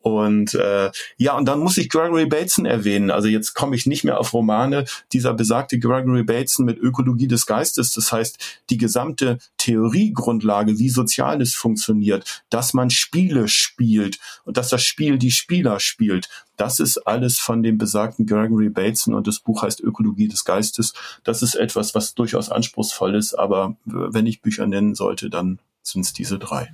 und 0.08 0.54
äh, 0.54 0.92
ja, 1.18 1.38
und 1.38 1.46
dann 1.46 1.60
muss 1.60 1.78
ich 1.78 1.90
Gregory 1.90 2.26
Bateson 2.26 2.66
erwähnen. 2.66 3.12
Also 3.12 3.28
jetzt 3.28 3.54
komme 3.54 3.76
ich 3.76 3.86
nicht 3.86 4.04
mehr 4.04 4.20
auf 4.20 4.34
Romane. 4.34 4.86
Dieser 5.12 5.34
besagte 5.34 5.80
Gregory 5.80 6.24
Bateson 6.24 6.66
mit 6.66 6.78
Ökologie 6.78 7.28
des 7.28 7.46
Geistes, 7.46 7.94
das 7.94 8.12
heißt 8.12 8.64
die 8.70 8.78
gesamte 8.78 9.38
Theoriegrundlage, 9.58 10.78
wie 10.80 10.90
Soziales 10.90 11.56
funktioniert, 11.56 12.44
dass 12.50 12.74
man 12.74 12.90
Spiele 12.90 13.48
spielt 13.48 14.20
und 14.46 14.58
dass 14.58 14.70
das 14.70 14.84
Spiel 14.84 15.18
die 15.18 15.32
Spieler 15.32 15.80
spielt. 15.80 16.30
Das 16.56 16.80
ist 16.80 16.98
alles 17.00 17.38
von 17.38 17.62
dem 17.62 17.78
besagten 17.78 18.26
Gregory 18.26 18.70
Bateson 18.70 19.14
und 19.14 19.28
das 19.28 19.40
Buch 19.40 19.62
heißt 19.62 19.80
Ökologie 19.80 20.28
des 20.28 20.44
Geistes. 20.44 20.94
Das 21.24 21.44
ist 21.44 21.56
etwas, 21.56 21.94
was 21.94 22.16
durchaus 22.16 22.50
anspruchsvoll 22.50 23.16
ist, 23.16 23.36
aber 23.36 23.78
wenn 23.86 24.26
ich 24.26 24.42
Bücher 24.42 24.66
nennen 24.66 24.96
sollte, 24.96 25.30
dann 25.30 25.60
sind 25.84 26.06
es 26.06 26.14
diese 26.14 26.40
drei. 26.40 26.74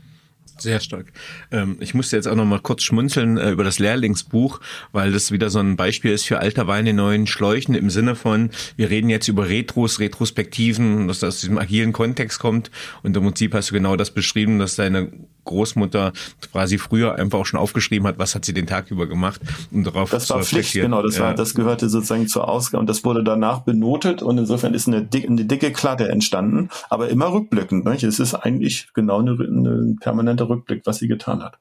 Sehr 0.57 0.79
stark. 0.79 1.11
Ähm, 1.51 1.77
ich 1.79 1.93
musste 1.93 2.15
jetzt 2.15 2.27
auch 2.27 2.35
noch 2.35 2.45
mal 2.45 2.59
kurz 2.59 2.83
schmunzeln 2.83 3.37
äh, 3.37 3.51
über 3.51 3.63
das 3.63 3.79
Lehrlingsbuch, 3.79 4.59
weil 4.91 5.11
das 5.11 5.31
wieder 5.31 5.49
so 5.49 5.59
ein 5.59 5.75
Beispiel 5.75 6.11
ist 6.11 6.25
für 6.25 6.39
alter 6.39 6.67
Wein 6.67 6.85
in 6.87 6.95
neuen 6.95 7.27
Schläuchen 7.27 7.75
im 7.75 7.89
Sinne 7.89 8.15
von, 8.15 8.49
wir 8.75 8.89
reden 8.89 9.09
jetzt 9.09 9.27
über 9.27 9.49
Retros, 9.49 9.99
Retrospektiven, 9.99 11.07
dass 11.07 11.19
das 11.19 11.35
aus 11.35 11.41
diesem 11.41 11.57
agilen 11.57 11.91
Kontext 11.93 12.39
kommt. 12.39 12.71
Und 13.01 13.17
im 13.17 13.23
Prinzip 13.23 13.53
hast 13.53 13.71
du 13.71 13.73
genau 13.73 13.95
das 13.95 14.11
beschrieben, 14.11 14.59
dass 14.59 14.75
deine 14.75 15.11
Großmutter 15.45 16.13
quasi 16.51 16.77
früher 16.77 17.15
einfach 17.15 17.39
auch 17.39 17.45
schon 17.45 17.59
aufgeschrieben 17.59 18.07
hat, 18.07 18.17
was 18.17 18.35
hat 18.35 18.45
sie 18.45 18.53
den 18.53 18.67
Tag 18.67 18.91
über 18.91 19.07
gemacht 19.07 19.41
und 19.71 19.85
darauf 19.85 20.09
Das 20.09 20.29
war 20.29 20.41
Pflicht, 20.41 20.73
genau, 20.73 21.01
das 21.01 21.17
ja. 21.17 21.25
war, 21.25 21.33
das 21.33 21.53
gehörte 21.53 21.89
sozusagen 21.89 22.27
zur 22.27 22.47
Ausgabe 22.47 22.79
und 22.79 22.89
das 22.89 23.03
wurde 23.03 23.23
danach 23.23 23.59
benotet 23.59 24.21
und 24.21 24.37
insofern 24.37 24.73
ist 24.73 24.87
eine, 24.87 25.03
dick, 25.03 25.27
eine 25.27 25.45
dicke 25.45 25.71
Klatte 25.71 26.07
entstanden, 26.07 26.69
aber 26.89 27.09
immer 27.09 27.31
rückblickend. 27.31 27.85
Ne? 27.85 27.95
Es 27.95 28.19
ist 28.19 28.33
eigentlich 28.33 28.89
genau 28.93 29.19
eine, 29.19 29.31
eine 29.31 29.95
permanente 29.99 30.42
Rückblick, 30.49 30.85
was 30.85 30.99
sie 30.99 31.07
getan 31.07 31.43
hat. 31.43 31.59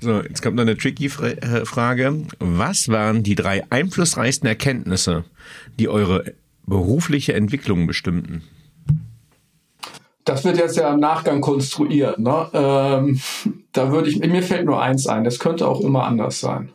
So, 0.00 0.20
jetzt 0.22 0.42
kommt 0.42 0.56
noch 0.56 0.62
eine 0.62 0.76
tricky 0.76 1.06
äh, 1.06 1.64
Frage. 1.64 2.24
Was 2.40 2.88
waren 2.88 3.22
die 3.22 3.34
drei 3.34 3.64
einflussreichsten 3.70 4.48
Erkenntnisse, 4.48 5.24
die 5.78 5.88
eure 5.88 6.34
berufliche 6.66 7.34
Entwicklung 7.34 7.86
bestimmten? 7.86 8.42
Das 10.24 10.44
wird 10.44 10.58
jetzt 10.58 10.76
ja 10.76 10.92
im 10.92 11.00
Nachgang 11.00 11.40
konstruiert. 11.40 12.18
Ne? 12.18 12.48
Ähm, 12.52 13.20
da 13.72 13.90
würde 13.92 14.10
ich, 14.10 14.18
mir 14.18 14.42
fällt 14.42 14.66
nur 14.66 14.82
eins 14.82 15.06
ein. 15.06 15.24
Das 15.24 15.38
könnte 15.38 15.66
auch 15.66 15.80
immer 15.80 16.04
anders 16.04 16.40
sein. 16.40 16.70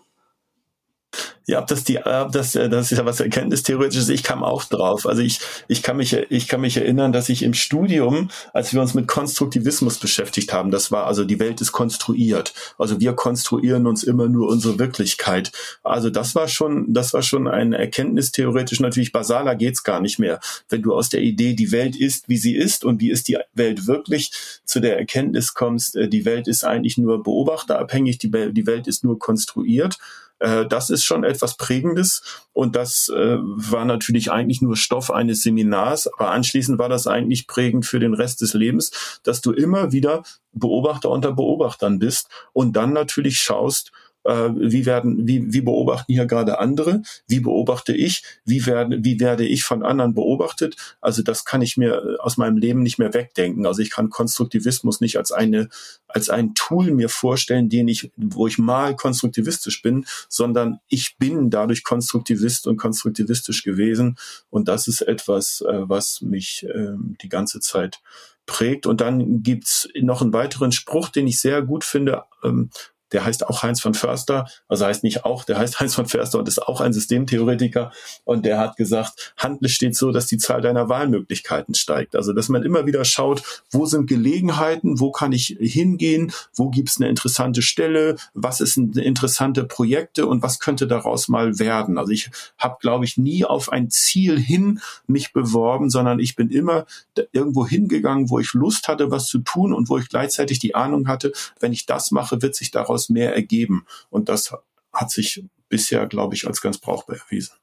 Ja, 1.46 1.60
ob 1.60 1.68
das 1.68 1.84
die, 1.84 2.00
ob 2.00 2.32
das, 2.32 2.56
äh, 2.56 2.70
das 2.70 2.92
ist 2.92 2.98
ja 2.98 3.06
was 3.06 3.20
Erkenntnistheoretisches. 3.20 4.10
Ich 4.10 4.24
kam 4.24 4.44
auch 4.44 4.64
drauf. 4.64 5.06
Also 5.06 5.22
ich, 5.22 5.40
ich 5.68 5.84
kann 5.84 5.98
mich, 5.98 6.14
ich 6.14 6.48
kann 6.48 6.62
mich 6.62 6.78
erinnern, 6.78 7.12
dass 7.12 7.28
ich 7.28 7.44
im 7.44 7.54
Studium, 7.54 8.30
als 8.54 8.74
wir 8.74 8.82
uns 8.82 8.94
mit 8.94 9.08
Konstruktivismus 9.08 9.98
beschäftigt 9.98 10.54
haben, 10.54 10.72
das 10.72 10.92
war 10.92 11.06
also 11.06 11.26
die 11.26 11.40
Welt 11.40 11.60
ist 11.60 11.74
konstruiert. 11.74 12.54
Also 12.78 13.00
wir 13.02 13.14
konstruieren 13.14 13.88
uns 13.88 14.04
immer 14.04 14.30
nur 14.30 14.48
unsere 14.48 14.80
Wirklichkeit. 14.80 15.52
Also 15.84 16.10
das 16.10 16.34
war 16.34 16.48
schon, 16.48 16.94
das 16.94 17.14
war 17.14 17.22
schon 17.22 17.50
ein 17.50 17.74
Erkenntnistheoretisch 17.74 18.80
natürlich 18.80 19.12
basaler 19.12 19.56
geht's 19.56 19.84
gar 19.84 20.00
nicht 20.00 20.20
mehr. 20.20 20.40
Wenn 20.70 20.82
du 20.82 20.94
aus 20.94 21.10
der 21.10 21.22
Idee, 21.22 21.54
die 21.56 21.74
Welt 21.74 21.98
ist, 21.98 22.30
wie 22.30 22.38
sie 22.38 22.56
ist 22.56 22.86
und 22.86 23.02
wie 23.02 23.12
ist 23.12 23.28
die 23.28 23.38
Welt 23.54 23.86
wirklich, 23.86 24.32
zu 24.64 24.80
der 24.80 24.98
Erkenntnis 24.98 25.54
kommst, 25.54 25.98
äh, 25.98 26.08
die 26.08 26.24
Welt 26.24 26.48
ist 26.48 26.64
eigentlich 26.64 26.98
nur 26.98 27.22
beobachterabhängig, 27.22 28.18
die 28.18 28.32
Welt 28.32 28.88
ist 28.88 29.04
nur 29.04 29.20
konstruiert 29.20 29.98
äh, 30.40 30.66
das 30.66 30.90
ist 30.90 31.04
schon 31.04 31.24
etwas 31.24 31.58
Prägendes. 31.58 32.44
Und 32.54 32.76
das 32.76 33.10
äh, 33.10 33.38
war 33.40 33.86
natürlich 33.86 34.32
eigentlich 34.32 34.62
nur 34.62 34.76
Stoff 34.76 35.12
eines 35.12 35.44
Seminars, 35.44 36.08
aber 36.08 36.32
anschließend 36.32 36.80
war 36.80 36.90
das 36.90 37.08
eigentlich 37.08 37.48
prägend 37.48 37.86
für 37.86 38.00
den 38.00 38.14
Rest 38.14 38.42
des 38.42 38.54
Lebens, 38.54 39.20
dass 39.24 39.42
du 39.42 39.52
immer 39.52 39.92
wieder 39.92 40.24
Beobachter 40.52 41.10
unter 41.10 41.32
Beobachtern 41.32 42.00
bist 42.00 42.28
und 42.54 42.76
dann 42.76 42.94
natürlich 42.94 43.40
schaust, 43.40 43.92
äh, 44.24 44.50
wie 44.56 44.86
werden, 44.86 45.28
wie, 45.28 45.54
wie 45.54 45.62
beobachten 45.62 46.14
hier 46.14 46.26
gerade 46.26 46.60
andere, 46.60 47.02
wie 47.28 47.40
beobachte 47.40 47.94
ich, 47.94 48.24
wie 48.46 48.66
werden, 48.66 49.04
wie 49.04 49.20
werde 49.20 49.46
ich 49.46 49.64
von 49.64 49.84
anderen 49.84 50.14
beobachtet. 50.14 50.76
Also 51.02 51.22
das 51.24 51.46
kann 51.46 51.62
ich 51.62 51.78
mir 51.78 52.18
aus 52.20 52.38
meinem 52.38 52.58
Leben 52.58 52.84
nicht 52.84 53.00
mehr 53.00 53.14
wegdenken. 53.14 53.66
Also 53.66 53.82
ich 53.82 53.92
kann 53.92 54.10
Konstruktivismus 54.10 55.02
nicht 55.02 55.18
als 55.18 55.32
eine, 55.32 55.70
als 56.08 56.30
ein 56.30 56.54
Tool 56.56 56.92
mir 56.92 57.10
vorstellen, 57.10 57.70
den 57.70 57.88
ich, 57.88 58.12
wo 58.16 58.48
ich 58.48 58.58
mal 58.58 58.96
konstruktivistisch 58.96 59.82
bin, 59.82 60.06
sondern 60.30 60.80
ich 60.88 61.18
bin 61.18 61.50
dadurch 61.50 61.84
Konstruktivist 61.84 62.68
und 62.68 62.78
konstruktivistisch 62.78 63.64
gewesen. 63.64 64.18
Und 64.50 64.68
das 64.68 64.88
ist 64.88 65.02
etwas, 65.02 65.62
äh, 65.62 65.90
was 65.90 66.22
mich 66.22 66.66
äh, 66.70 66.94
die 67.22 67.30
ganze 67.30 67.60
Zeit 67.60 68.02
prägt. 68.46 68.86
Und 68.86 69.02
dann 69.02 69.42
gibt's 69.42 69.88
noch 70.02 70.22
einen 70.22 70.34
weiteren 70.34 70.72
Spruch, 70.72 71.10
den 71.10 71.28
ich 71.28 71.40
sehr 71.40 71.62
gut 71.62 71.84
finde, 71.84 72.24
ähm, 72.44 72.70
der 73.14 73.24
heißt 73.26 73.48
auch 73.48 73.64
Heinz 73.64 73.80
von 73.80 73.94
Förster, 73.94 74.48
also 74.68 74.86
heißt 74.86 75.04
nicht 75.04 75.24
auch, 75.26 75.44
der 75.44 75.58
heißt 75.58 75.80
Heinz 75.80 75.96
von 75.96 76.08
Förster 76.08 76.40
und 76.40 76.48
ist 76.48 76.62
auch 76.62 76.82
ein 76.82 76.94
Systemtheoretiker 76.94 77.92
und 78.26 78.46
der 78.46 78.60
hat 78.60 78.76
gesagt, 78.76 79.34
Handel 79.38 79.70
steht 79.70 79.96
so, 79.96 80.12
dass 80.12 80.26
die 80.26 80.38
Zahl 80.38 80.62
deiner 80.62 80.90
Wahlmöglichkeiten 80.90 81.76
steigt. 81.76 82.16
Also 82.16 82.34
dass 82.34 82.50
man 82.50 82.64
immer 82.64 82.86
wieder 82.86 83.06
schaut, 83.06 83.44
wo 83.72 83.86
sind 83.86 84.08
Gelegenheiten, 84.08 85.00
wo 85.00 85.12
kann 85.12 85.32
ich 85.32 85.56
hingehen, 85.60 86.32
wo 86.56 86.70
gibt's 86.70 86.98
eine 87.00 87.10
interessante 87.10 87.62
Stelle, 87.62 88.16
was 88.34 88.60
ist 88.60 88.78
eine 88.78 89.04
interessante 89.04 89.64
Projekte 89.64 90.28
und 90.28 90.42
was 90.42 90.60
könnte 90.60 90.88
daraus 90.88 91.28
mal 91.28 91.60
werden. 91.60 91.98
Also 91.98 92.12
ich 92.12 92.32
habe, 92.58 92.78
glaube 92.82 93.06
ich, 93.06 93.18
nie 93.18 93.46
auf 93.46 93.72
ein 93.72 93.90
Ziel 93.90 94.40
hin 94.40 94.82
mich 95.08 95.34
beworben, 95.34 95.90
sondern 95.90 96.20
ich 96.20 96.36
bin 96.36 96.50
immer 96.50 96.86
irgendwo 97.32 97.68
hingegangen, 97.68 98.30
wo 98.30 98.40
ich 98.40 98.54
Lust 98.54 98.88
hatte, 98.88 99.12
was 99.12 99.28
zu 99.28 99.40
tun 99.40 99.74
und 99.74 99.90
wo 99.90 99.98
ich 99.98 100.10
gleichzeitig 100.10 100.60
die 100.60 100.76
Ahnung 100.76 101.08
hatte, 101.08 101.32
wenn 101.60 101.74
ich 101.74 101.86
das 101.86 102.12
mache, 102.12 102.42
wird 102.42 102.56
sich 102.56 102.72
daraus 102.72 103.03
daraus 103.04 103.10
mehr 103.10 103.36
ergeben. 103.36 103.86
Und 104.10 104.30
das 104.30 104.54
hat 104.92 105.12
sich 105.12 105.44
bisher, 105.70 106.06
glaube 106.08 106.36
ich, 106.36 106.48
als 106.48 106.62
ganz 106.62 106.78
brauchbar 106.78 107.18
erwiesen. 107.18 107.56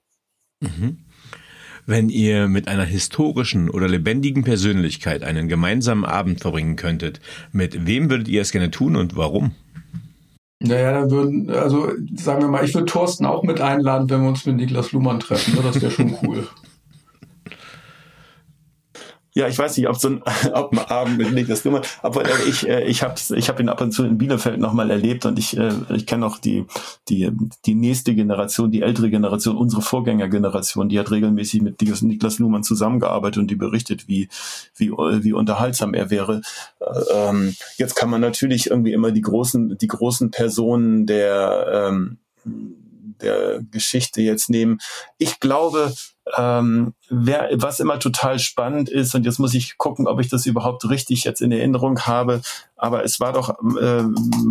Mhm. 0.60 0.98
Wenn 1.86 2.08
ihr 2.08 2.46
mit 2.46 2.68
einer 2.68 2.84
historischen 2.84 3.70
oder 3.70 3.88
lebendigen 3.88 4.44
Persönlichkeit 4.44 5.22
einen 5.22 5.48
gemeinsamen 5.48 6.04
Abend 6.04 6.40
verbringen 6.40 6.76
könntet, 6.76 7.20
mit 7.52 7.86
wem 7.86 8.10
würdet 8.10 8.28
ihr 8.28 8.42
es 8.42 8.52
gerne 8.52 8.70
tun 8.70 8.96
und 8.96 9.16
warum? 9.16 9.54
Naja, 10.62 10.92
dann 10.92 11.10
würden, 11.10 11.50
also 11.50 11.90
sagen 12.14 12.42
wir 12.42 12.48
mal, 12.48 12.64
ich 12.64 12.74
würde 12.74 12.84
Thorsten 12.84 13.24
auch 13.24 13.42
mit 13.44 13.62
einladen, 13.62 14.10
wenn 14.10 14.20
wir 14.20 14.28
uns 14.28 14.44
mit 14.44 14.56
Niklas 14.56 14.92
Luhmann 14.92 15.20
treffen. 15.20 15.58
Das 15.62 15.80
wäre 15.80 15.90
schon 15.90 16.16
cool. 16.22 16.46
Ja, 19.40 19.48
ich 19.48 19.58
weiß 19.58 19.78
nicht, 19.78 19.88
ob 19.88 19.96
so 19.96 20.08
ein, 20.08 20.22
ob 20.52 20.72
ein 20.72 20.78
Abend 20.80 21.16
mit 21.16 21.32
Niklas 21.32 21.64
Luhmann, 21.64 21.80
aber 22.02 22.26
äh, 22.26 22.42
ich, 22.46 22.68
äh, 22.68 22.84
ich 22.84 23.02
habe 23.02 23.14
ich 23.34 23.48
hab 23.48 23.58
ihn 23.58 23.70
ab 23.70 23.80
und 23.80 23.90
zu 23.90 24.04
in 24.04 24.18
Bielefeld 24.18 24.60
nochmal 24.60 24.90
erlebt 24.90 25.24
und 25.24 25.38
ich, 25.38 25.56
äh, 25.56 25.72
ich 25.94 26.04
kenne 26.04 26.26
auch 26.26 26.36
die, 26.36 26.66
die, 27.08 27.32
die 27.64 27.74
nächste 27.74 28.14
Generation, 28.14 28.70
die 28.70 28.82
ältere 28.82 29.08
Generation, 29.08 29.56
unsere 29.56 29.80
Vorgängergeneration, 29.80 30.90
die 30.90 30.98
hat 30.98 31.10
regelmäßig 31.10 31.62
mit 31.62 31.80
Niklas 31.80 32.38
Luhmann 32.38 32.64
zusammengearbeitet 32.64 33.38
und 33.38 33.50
die 33.50 33.56
berichtet, 33.56 34.08
wie, 34.08 34.28
wie, 34.76 34.90
wie 34.90 35.32
unterhaltsam 35.32 35.94
er 35.94 36.10
wäre. 36.10 36.42
Ähm, 37.14 37.56
jetzt 37.78 37.96
kann 37.96 38.10
man 38.10 38.20
natürlich 38.20 38.68
irgendwie 38.68 38.92
immer 38.92 39.10
die 39.10 39.22
großen, 39.22 39.78
die 39.78 39.86
großen 39.86 40.30
Personen 40.30 41.06
der, 41.06 41.88
ähm, 41.88 42.18
der 43.22 43.62
Geschichte 43.70 44.20
jetzt 44.20 44.50
nehmen. 44.50 44.80
Ich 45.16 45.40
glaube, 45.40 45.94
ähm, 46.36 46.94
wer, 47.08 47.50
was 47.54 47.80
immer 47.80 47.98
total 47.98 48.38
spannend 48.38 48.88
ist, 48.88 49.14
und 49.14 49.24
jetzt 49.24 49.38
muss 49.38 49.54
ich 49.54 49.78
gucken, 49.78 50.06
ob 50.06 50.20
ich 50.20 50.28
das 50.28 50.46
überhaupt 50.46 50.88
richtig 50.88 51.24
jetzt 51.24 51.40
in 51.42 51.52
Erinnerung 51.52 52.00
habe, 52.00 52.40
aber 52.76 53.04
es 53.04 53.20
war 53.20 53.32
doch 53.32 53.50
äh, 53.78 54.02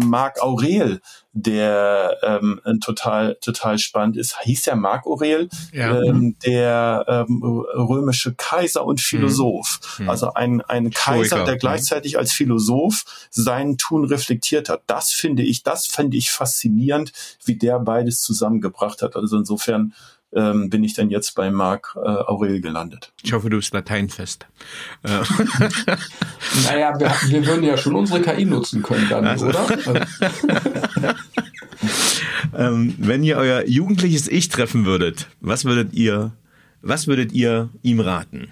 Marc 0.06 0.42
Aurel, 0.42 1.02
der 1.34 2.18
ähm, 2.22 2.62
total, 2.80 3.38
total 3.42 3.80
spannend 3.80 4.18
ist. 4.18 4.40
Hieß 4.42 4.64
der 4.64 4.76
Marc 4.76 5.08
Aurel, 5.08 5.50
ja. 5.74 6.00
ähm, 6.00 6.38
der 6.46 7.06
ähm, 7.08 7.42
römische 7.44 8.36
Kaiser 8.36 8.86
und 8.86 9.02
Philosoph. 9.02 9.80
Mhm. 9.98 10.10
Also 10.10 10.34
ein, 10.34 10.62
ein 10.62 10.92
Kaiser, 10.92 11.44
der 11.44 11.58
gleichzeitig 11.58 12.20
als 12.20 12.32
Philosoph 12.32 13.04
sein 13.32 13.78
Tun 13.78 14.06
reflektiert 14.06 14.70
hat. 14.70 14.84
Das 14.86 15.12
finde 15.12 15.42
ich, 15.42 15.64
das 15.64 15.88
fände 15.88 16.16
ich 16.16 16.30
faszinierend, 16.30 17.14
wie 17.46 17.56
der 17.56 17.80
beides 17.80 18.22
zusammengebracht 18.22 19.02
hat. 19.02 19.16
Also 19.16 19.38
insofern 19.38 19.94
ähm, 20.34 20.70
bin 20.70 20.84
ich 20.84 20.94
dann 20.94 21.10
jetzt 21.10 21.36
bei 21.36 21.50
Marc 21.50 21.96
äh, 21.96 22.00
Aurel 22.00 22.62
gelandet. 22.62 23.12
Ich 23.24 23.34
hoffe, 23.34 23.50
du 23.50 23.58
bist 23.58 23.74
lateinfest. 23.74 24.46
Äh. 25.04 25.10
naja, 26.66 27.00
wir, 27.00 27.12
wir, 27.28 27.46
würden 27.46 27.64
ja 27.64 27.78
schon 27.78 27.96
unsere 27.96 28.22
KI 28.22 28.46
nutzen 28.46 28.84
können 28.84 29.08
dann, 29.10 29.26
also. 29.26 29.48
oder? 29.48 29.68
ähm, 32.58 32.96
wenn 32.98 33.24
ihr 33.24 33.38
euer 33.38 33.66
jugendliches 33.68 34.28
Ich 34.28 34.50
treffen 34.50 34.86
würdet, 34.86 35.28
was 35.42 35.66
würdet 35.66 35.94
ihr, 35.94 36.32
was 36.82 37.08
würdet 37.08 37.32
ihr 37.32 37.70
ihm 37.82 38.00
raten? 38.00 38.50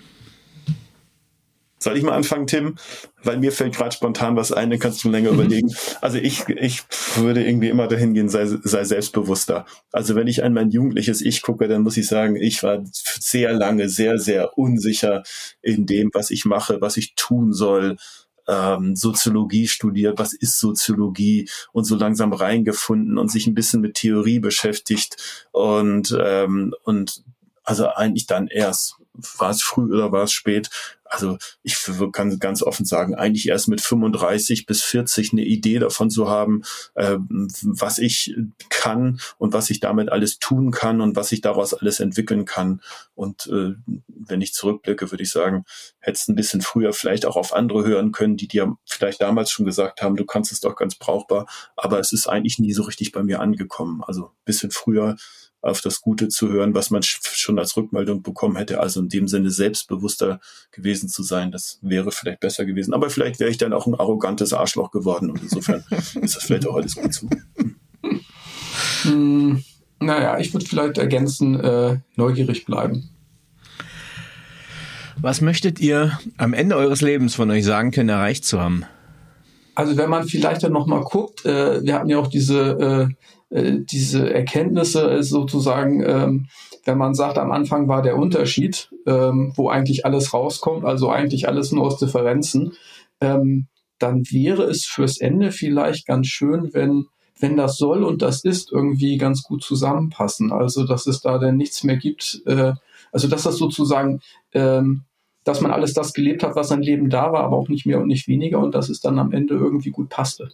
Soll 1.80 1.96
ich 1.96 2.04
mal 2.04 2.14
anfangen, 2.14 2.48
Tim? 2.48 2.76
Weil 3.24 3.38
mir 3.38 3.52
fällt 3.52 3.76
gerade 3.76 3.92
spontan 3.92 4.36
was 4.36 4.52
ein, 4.52 4.72
dann 4.72 4.80
kannst 4.80 5.04
du 5.04 5.10
länger 5.10 5.32
mhm. 5.32 5.40
überlegen. 5.42 5.76
Also 6.02 6.18
ich, 6.18 6.48
ich 6.50 6.84
würde 7.16 7.46
irgendwie 7.46 7.70
immer 7.70 7.88
dahin 7.88 8.14
gehen, 8.14 8.30
sei, 8.30 8.46
sei 8.46 8.84
selbstbewusster. 8.84 9.66
Also 9.92 10.16
wenn 10.16 10.28
ich 10.28 10.44
an 10.44 10.54
mein 10.54 10.72
jugendliches 10.72 11.22
Ich 11.22 11.42
gucke, 11.42 11.68
dann 11.68 11.84
muss 11.84 11.98
ich 11.98 12.08
sagen, 12.08 12.36
ich 12.36 12.64
war 12.64 12.84
sehr 12.94 13.54
lange 13.54 13.90
sehr, 13.90 14.18
sehr 14.18 14.58
unsicher 14.58 15.24
in 15.62 15.86
dem, 15.86 16.10
was 16.14 16.32
ich 16.32 16.46
mache, 16.46 16.82
was 16.82 16.98
ich 16.98 17.14
tun 17.16 17.54
soll. 17.54 17.98
Ähm, 18.48 18.96
Soziologie 18.96 19.68
studiert, 19.68 20.18
was 20.20 20.34
ist 20.34 20.58
Soziologie 20.60 21.50
und 21.74 21.84
so 21.84 21.96
langsam 21.96 22.32
reingefunden 22.32 23.18
und 23.18 23.30
sich 23.30 23.46
ein 23.46 23.56
bisschen 23.56 23.82
mit 23.82 23.96
Theorie 23.96 24.40
beschäftigt 24.40 25.18
und, 25.52 26.18
ähm, 26.20 26.74
und 26.84 27.24
also 27.66 27.90
eigentlich 27.90 28.26
dann 28.26 28.48
erst 28.48 28.96
war 29.38 29.50
es 29.50 29.62
früh 29.62 29.94
oder 29.94 30.12
war 30.12 30.24
es 30.24 30.32
spät, 30.32 30.70
also 31.10 31.38
ich 31.64 31.78
kann 32.12 32.40
ganz 32.40 32.62
offen 32.64 32.86
sagen, 32.86 33.16
eigentlich 33.16 33.48
erst 33.48 33.68
mit 33.68 33.82
35 33.82 34.66
bis 34.66 34.84
40 34.84 35.34
eine 35.34 35.44
Idee 35.44 35.80
davon 35.80 36.10
zu 36.10 36.30
haben, 36.30 36.64
äh, 36.96 37.18
was 37.20 37.98
ich 37.98 38.36
kann 38.70 39.20
und 39.38 39.54
was 39.54 39.70
ich 39.70 39.80
damit 39.80 40.10
alles 40.10 40.40
tun 40.40 40.72
kann 40.72 41.02
und 41.02 41.16
was 41.16 41.32
ich 41.32 41.42
daraus 41.42 41.74
alles 41.74 42.00
entwickeln 42.00 42.46
kann. 42.46 42.82
Und 43.16 43.48
äh, 43.48 43.74
wenn 44.08 44.42
ich 44.42 44.54
zurückblicke, 44.54 45.12
würde 45.12 45.24
ich 45.24 45.32
sagen, 45.32 45.66
hättest 46.00 46.30
ein 46.30 46.36
bisschen 46.36 46.62
früher 46.62 46.94
vielleicht 46.94 47.26
auch 47.26 47.36
auf 47.36 47.54
andere 47.54 47.86
hören 47.86 48.12
können, 48.12 48.38
die 48.38 48.48
dir 48.48 48.76
vielleicht 48.86 49.22
damals 49.22 49.52
schon 49.52 49.66
gesagt 49.66 50.02
haben, 50.02 50.16
du 50.16 50.26
kannst 50.26 50.52
es 50.52 50.60
doch 50.60 50.76
ganz 50.76 50.96
brauchbar, 50.96 51.48
aber 51.76 52.00
es 52.00 52.12
ist 52.12 52.28
eigentlich 52.28 52.60
nie 52.60 52.74
so 52.74 52.84
richtig 52.84 53.12
bei 53.12 53.24
mir 53.24 53.40
angekommen. 53.40 54.04
Also 54.04 54.32
bisschen 54.46 54.72
früher 54.72 55.16
auf 55.68 55.82
das 55.82 56.02
Gute 56.02 56.28
zu 56.30 56.50
hören, 56.50 56.74
was 56.74 56.90
man 56.90 57.02
schon 57.04 57.60
als 57.60 57.76
Rückmeldung 57.78 58.24
bekommen 58.24 58.56
hätte. 58.56 58.80
Also 58.80 59.02
in 59.02 59.10
dem 59.10 59.28
Sinne 59.28 59.52
selbstbewusster 59.52 60.40
gewesen 60.72 61.10
zu 61.10 61.24
sein, 61.24 61.52
das 61.52 61.80
wäre 61.82 62.12
vielleicht 62.12 62.40
besser 62.40 62.66
gewesen. 62.66 62.94
Aber 62.94 63.10
vielleicht 63.10 63.40
wäre 63.40 63.50
ich 63.50 63.58
dann 63.58 63.74
auch 63.74 63.88
ein 63.88 63.96
arrogantes 63.96 64.54
Arschloch 64.54 64.92
geworden 64.92 65.30
und 65.30 65.42
insofern 65.42 65.84
ist 65.92 66.36
das 66.36 66.44
vielleicht 66.44 66.68
auch 66.68 66.76
alles 66.76 66.96
gut 66.96 67.14
so. 67.14 67.30
Hm, 69.04 69.64
naja, 70.00 70.40
ich 70.40 70.54
würde 70.54 70.66
vielleicht 70.66 70.98
ergänzen, 70.98 71.60
äh, 71.60 71.98
neugierig 72.16 72.66
bleiben. 72.66 73.10
Was 75.20 75.42
möchtet 75.42 75.80
ihr 75.80 76.20
am 76.38 76.54
Ende 76.54 76.76
eures 76.76 77.02
Lebens 77.02 77.34
von 77.34 77.50
euch 77.50 77.66
sagen 77.66 77.92
können, 77.92 78.10
erreicht 78.10 78.46
zu 78.46 78.62
haben? 78.62 78.86
Also 79.74 79.98
wenn 79.98 80.10
man 80.10 80.28
vielleicht 80.28 80.64
dann 80.64 80.74
nochmal 80.74 81.02
guckt, 81.02 81.46
äh, 81.46 81.84
wir 81.84 81.94
hatten 81.94 82.10
ja 82.10 82.18
auch 82.18 82.28
diese, 82.28 83.10
äh, 83.10 83.14
äh, 83.50 83.80
diese 83.80 84.34
Erkenntnisse 84.34 85.10
äh, 85.10 85.24
sozusagen, 85.24 86.04
ähm, 86.04 86.48
wenn 86.86 86.98
man 86.98 87.14
sagt, 87.14 87.38
am 87.38 87.52
Anfang 87.52 87.88
war 87.88 88.02
der 88.02 88.18
Unterschied, 88.18 88.90
ähm, 89.06 89.54
wo 89.56 89.70
eigentlich 89.70 90.06
alles 90.06 90.34
rauskommt, 90.34 90.86
also 90.86 91.10
eigentlich 91.10 91.48
alles 91.48 91.72
nur 91.72 91.86
aus 91.86 91.98
Differenzen, 91.98 92.74
ähm, 93.22 93.68
dann 94.00 94.30
wäre 94.30 94.64
es 94.64 94.86
fürs 94.86 95.18
Ende 95.18 95.52
vielleicht 95.52 96.06
ganz 96.06 96.28
schön, 96.28 96.74
wenn 96.74 97.06
wenn 97.40 97.56
das 97.56 97.78
soll 97.78 98.04
und 98.04 98.24
das 98.24 98.44
ist 98.44 98.72
irgendwie 98.72 99.18
ganz 99.18 99.44
gut 99.44 99.64
zusammenpassen. 99.64 100.52
Also 100.52 100.86
dass 100.86 101.06
es 101.06 101.22
da 101.22 101.38
denn 101.38 101.56
nichts 101.56 101.84
mehr 101.84 101.98
gibt, 101.98 102.42
äh, 102.48 102.74
also 103.12 103.28
dass 103.28 103.44
das 103.44 103.58
sozusagen 103.58 104.22
ähm, 104.54 105.04
dass 105.48 105.62
man 105.62 105.72
alles 105.72 105.94
das 105.94 106.14
gelebt 106.14 106.44
hat, 106.44 106.56
was 106.56 106.68
sein 106.68 106.82
Leben 106.82 107.10
da 107.10 107.32
war, 107.32 107.44
aber 107.46 107.56
auch 107.56 107.70
nicht 107.70 107.86
mehr 107.86 108.02
und 108.02 108.08
nicht 108.08 108.28
weniger 108.28 108.60
und 108.60 108.76
dass 108.76 108.90
es 108.90 109.00
dann 109.00 109.18
am 109.18 109.32
Ende 109.32 109.54
irgendwie 109.54 109.92
gut 109.92 110.10
passte. 110.10 110.50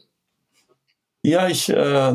Ja, 1.24 1.48
ich 1.48 1.70
äh, 1.70 2.14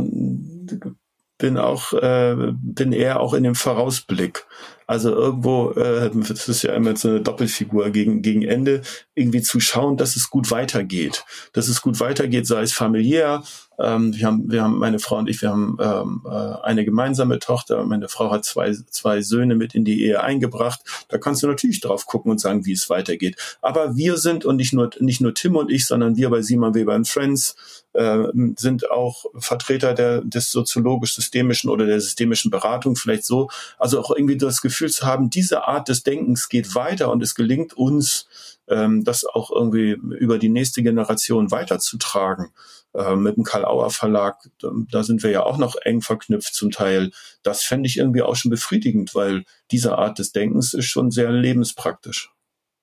bin 1.38 1.56
auch 1.56 1.92
äh, 1.92 2.52
bin 2.52 2.92
eher 2.92 3.20
auch 3.20 3.34
in 3.34 3.44
dem 3.44 3.54
Vorausblick. 3.54 4.46
Also 4.88 5.14
irgendwo, 5.14 5.72
äh, 5.72 6.10
das 6.14 6.48
ist 6.48 6.62
ja 6.62 6.72
immer 6.72 6.96
so 6.96 7.10
eine 7.10 7.20
Doppelfigur 7.20 7.90
gegen, 7.90 8.22
gegen 8.22 8.40
Ende, 8.40 8.80
irgendwie 9.14 9.42
zu 9.42 9.60
schauen, 9.60 9.98
dass 9.98 10.16
es 10.16 10.30
gut 10.30 10.50
weitergeht. 10.50 11.26
Dass 11.52 11.68
es 11.68 11.82
gut 11.82 12.00
weitergeht, 12.00 12.46
sei 12.46 12.62
es 12.62 12.72
familiär. 12.72 13.42
Ähm, 13.78 14.14
wir 14.16 14.26
haben, 14.26 14.50
wir 14.50 14.62
haben, 14.62 14.78
meine 14.78 14.98
Frau 14.98 15.18
und 15.18 15.28
ich, 15.28 15.42
wir 15.42 15.50
haben 15.50 15.76
ähm, 15.78 16.22
äh, 16.24 16.62
eine 16.62 16.86
gemeinsame 16.86 17.38
Tochter. 17.38 17.84
Meine 17.84 18.08
Frau 18.08 18.30
hat 18.30 18.46
zwei, 18.46 18.72
zwei 18.90 19.20
Söhne 19.20 19.56
mit 19.56 19.74
in 19.74 19.84
die 19.84 20.02
Ehe 20.04 20.22
eingebracht. 20.22 20.80
Da 21.08 21.18
kannst 21.18 21.42
du 21.42 21.48
natürlich 21.48 21.80
drauf 21.80 22.06
gucken 22.06 22.30
und 22.30 22.40
sagen, 22.40 22.64
wie 22.64 22.72
es 22.72 22.88
weitergeht. 22.88 23.36
Aber 23.60 23.94
wir 23.94 24.16
sind, 24.16 24.46
und 24.46 24.56
nicht 24.56 24.72
nur, 24.72 24.88
nicht 25.00 25.20
nur 25.20 25.34
Tim 25.34 25.56
und 25.56 25.70
ich, 25.70 25.84
sondern 25.84 26.16
wir 26.16 26.30
bei 26.30 26.40
Simon 26.40 26.74
Weber 26.74 26.98
Friends, 27.04 27.56
äh, 27.98 28.28
sind 28.56 28.90
auch 28.90 29.24
Vertreter 29.36 29.92
der, 29.92 30.22
des 30.22 30.52
soziologisch-systemischen 30.52 31.68
oder 31.68 31.84
der 31.84 32.00
systemischen 32.00 32.50
Beratung 32.50 32.96
vielleicht 32.96 33.24
so. 33.24 33.48
Also 33.78 34.00
auch 34.00 34.10
irgendwie 34.10 34.36
das 34.36 34.60
Gefühl, 34.60 34.77
Gefühl 34.78 34.90
zu 34.90 35.06
haben, 35.06 35.28
diese 35.28 35.66
Art 35.66 35.88
des 35.88 36.04
Denkens 36.04 36.48
geht 36.48 36.74
weiter 36.74 37.10
und 37.10 37.22
es 37.22 37.34
gelingt 37.34 37.74
uns, 37.74 38.28
ähm, 38.68 39.02
das 39.02 39.24
auch 39.24 39.50
irgendwie 39.50 39.90
über 39.90 40.38
die 40.38 40.48
nächste 40.48 40.82
Generation 40.82 41.50
weiterzutragen. 41.50 42.52
Äh, 42.94 43.16
mit 43.16 43.36
dem 43.36 43.44
Karl-Auer 43.44 43.90
Verlag, 43.90 44.36
da 44.60 45.02
sind 45.02 45.22
wir 45.22 45.30
ja 45.30 45.42
auch 45.42 45.58
noch 45.58 45.74
eng 45.82 46.00
verknüpft 46.00 46.54
zum 46.54 46.70
Teil. 46.70 47.10
Das 47.42 47.62
fände 47.62 47.86
ich 47.88 47.98
irgendwie 47.98 48.22
auch 48.22 48.36
schon 48.36 48.50
befriedigend, 48.50 49.14
weil 49.14 49.44
diese 49.70 49.98
Art 49.98 50.18
des 50.18 50.32
Denkens 50.32 50.74
ist 50.74 50.86
schon 50.86 51.10
sehr 51.10 51.30
lebenspraktisch. 51.30 52.30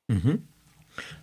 Mhm. 0.08 0.48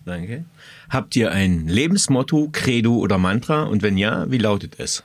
Danke. 0.05 0.45
Habt 0.91 1.15
ihr 1.17 1.31
ein 1.31 1.69
Lebensmotto, 1.69 2.49
Credo 2.51 2.97
oder 2.97 3.19
Mantra? 3.19 3.65
Und 3.65 3.83
wenn 3.83 3.97
ja, 3.97 4.31
wie 4.31 4.39
lautet 4.39 4.79
es? 4.79 5.05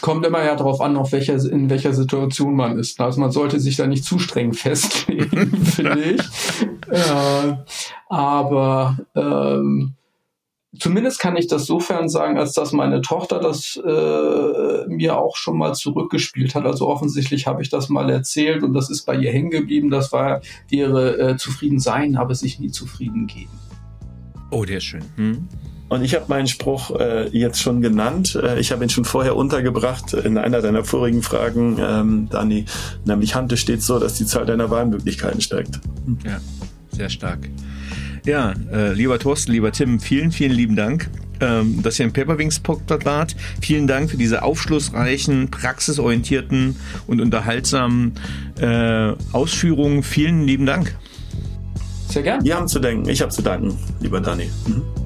Kommt 0.00 0.26
immer 0.26 0.44
ja 0.44 0.56
darauf 0.56 0.80
an, 0.80 0.96
auf 0.96 1.12
welcher, 1.12 1.34
in 1.34 1.70
welcher 1.70 1.92
Situation 1.92 2.54
man 2.54 2.78
ist. 2.78 3.00
Also 3.00 3.20
man 3.20 3.32
sollte 3.32 3.60
sich 3.60 3.76
da 3.76 3.86
nicht 3.86 4.04
zu 4.04 4.18
streng 4.18 4.52
festlegen, 4.52 5.56
finde 5.64 6.00
ich. 6.02 6.20
Äh, 6.90 7.56
aber 8.08 8.98
ähm, 9.14 9.94
zumindest 10.78 11.18
kann 11.18 11.36
ich 11.36 11.46
das 11.46 11.66
sofern 11.66 12.08
sagen, 12.08 12.38
als 12.38 12.52
dass 12.52 12.72
meine 12.72 13.00
Tochter 13.00 13.38
das 13.38 13.76
äh, 13.76 14.86
mir 14.88 15.18
auch 15.18 15.36
schon 15.36 15.58
mal 15.58 15.74
zurückgespielt 15.74 16.54
hat. 16.54 16.64
Also 16.64 16.88
offensichtlich 16.88 17.46
habe 17.46 17.62
ich 17.62 17.70
das 17.70 17.88
mal 17.88 18.10
erzählt 18.10 18.62
und 18.62 18.72
das 18.72 18.90
ist 18.90 19.04
bei 19.04 19.16
ihr 19.16 19.32
hängen 19.32 19.50
geblieben. 19.50 19.90
Das 19.90 20.12
war, 20.12 20.40
wäre 20.68 21.18
äh, 21.18 21.36
zufrieden 21.36 21.80
sein, 21.80 22.16
aber 22.16 22.34
sich 22.34 22.58
nie 22.58 22.70
zufrieden 22.70 23.26
geben. 23.26 23.50
Oh, 24.50 24.64
der 24.64 24.78
ist 24.78 24.84
schön. 24.84 25.04
Hm? 25.16 25.48
Und 25.88 26.02
ich 26.02 26.14
habe 26.14 26.24
meinen 26.28 26.48
Spruch 26.48 26.98
äh, 26.98 27.28
jetzt 27.28 27.60
schon 27.62 27.80
genannt. 27.80 28.38
Äh, 28.42 28.58
ich 28.58 28.72
habe 28.72 28.84
ihn 28.84 28.90
schon 28.90 29.04
vorher 29.04 29.36
untergebracht 29.36 30.14
in 30.14 30.36
einer 30.36 30.60
deiner 30.60 30.84
vorigen 30.84 31.22
Fragen, 31.22 31.78
ähm, 31.80 32.28
Dani. 32.30 32.64
Nämlich 33.04 33.34
Hante 33.34 33.56
steht 33.56 33.82
so, 33.82 33.98
dass 33.98 34.14
die 34.14 34.26
Zahl 34.26 34.46
deiner 34.46 34.70
Wahlmöglichkeiten 34.70 35.40
steigt. 35.40 35.80
Ja, 36.24 36.40
sehr 36.90 37.08
stark. 37.08 37.48
Ja, 38.24 38.54
äh, 38.72 38.92
lieber 38.92 39.20
Thorsten, 39.20 39.52
lieber 39.52 39.70
Tim, 39.70 40.00
vielen, 40.00 40.32
vielen 40.32 40.50
lieben 40.50 40.74
Dank, 40.74 41.08
ähm, 41.38 41.80
dass 41.82 42.00
ihr 42.00 42.06
im 42.06 42.12
Paperwings 42.12 42.58
Podcast 42.58 43.04
wart. 43.04 43.36
Vielen 43.60 43.86
Dank 43.86 44.10
für 44.10 44.16
diese 44.16 44.42
aufschlussreichen, 44.42 45.52
praxisorientierten 45.52 46.74
und 47.06 47.20
unterhaltsamen 47.20 48.14
äh, 48.60 49.12
Ausführungen. 49.30 50.02
Vielen 50.02 50.42
lieben 50.42 50.66
Dank. 50.66 50.96
Sehr 52.08 52.24
gern. 52.24 52.44
Wir 52.44 52.56
haben 52.56 52.66
zu 52.66 52.80
denken. 52.80 53.08
Ich 53.08 53.22
habe 53.22 53.30
zu 53.30 53.42
danken, 53.42 53.78
lieber 54.00 54.20
Dani. 54.20 54.50
Mhm. 54.66 55.05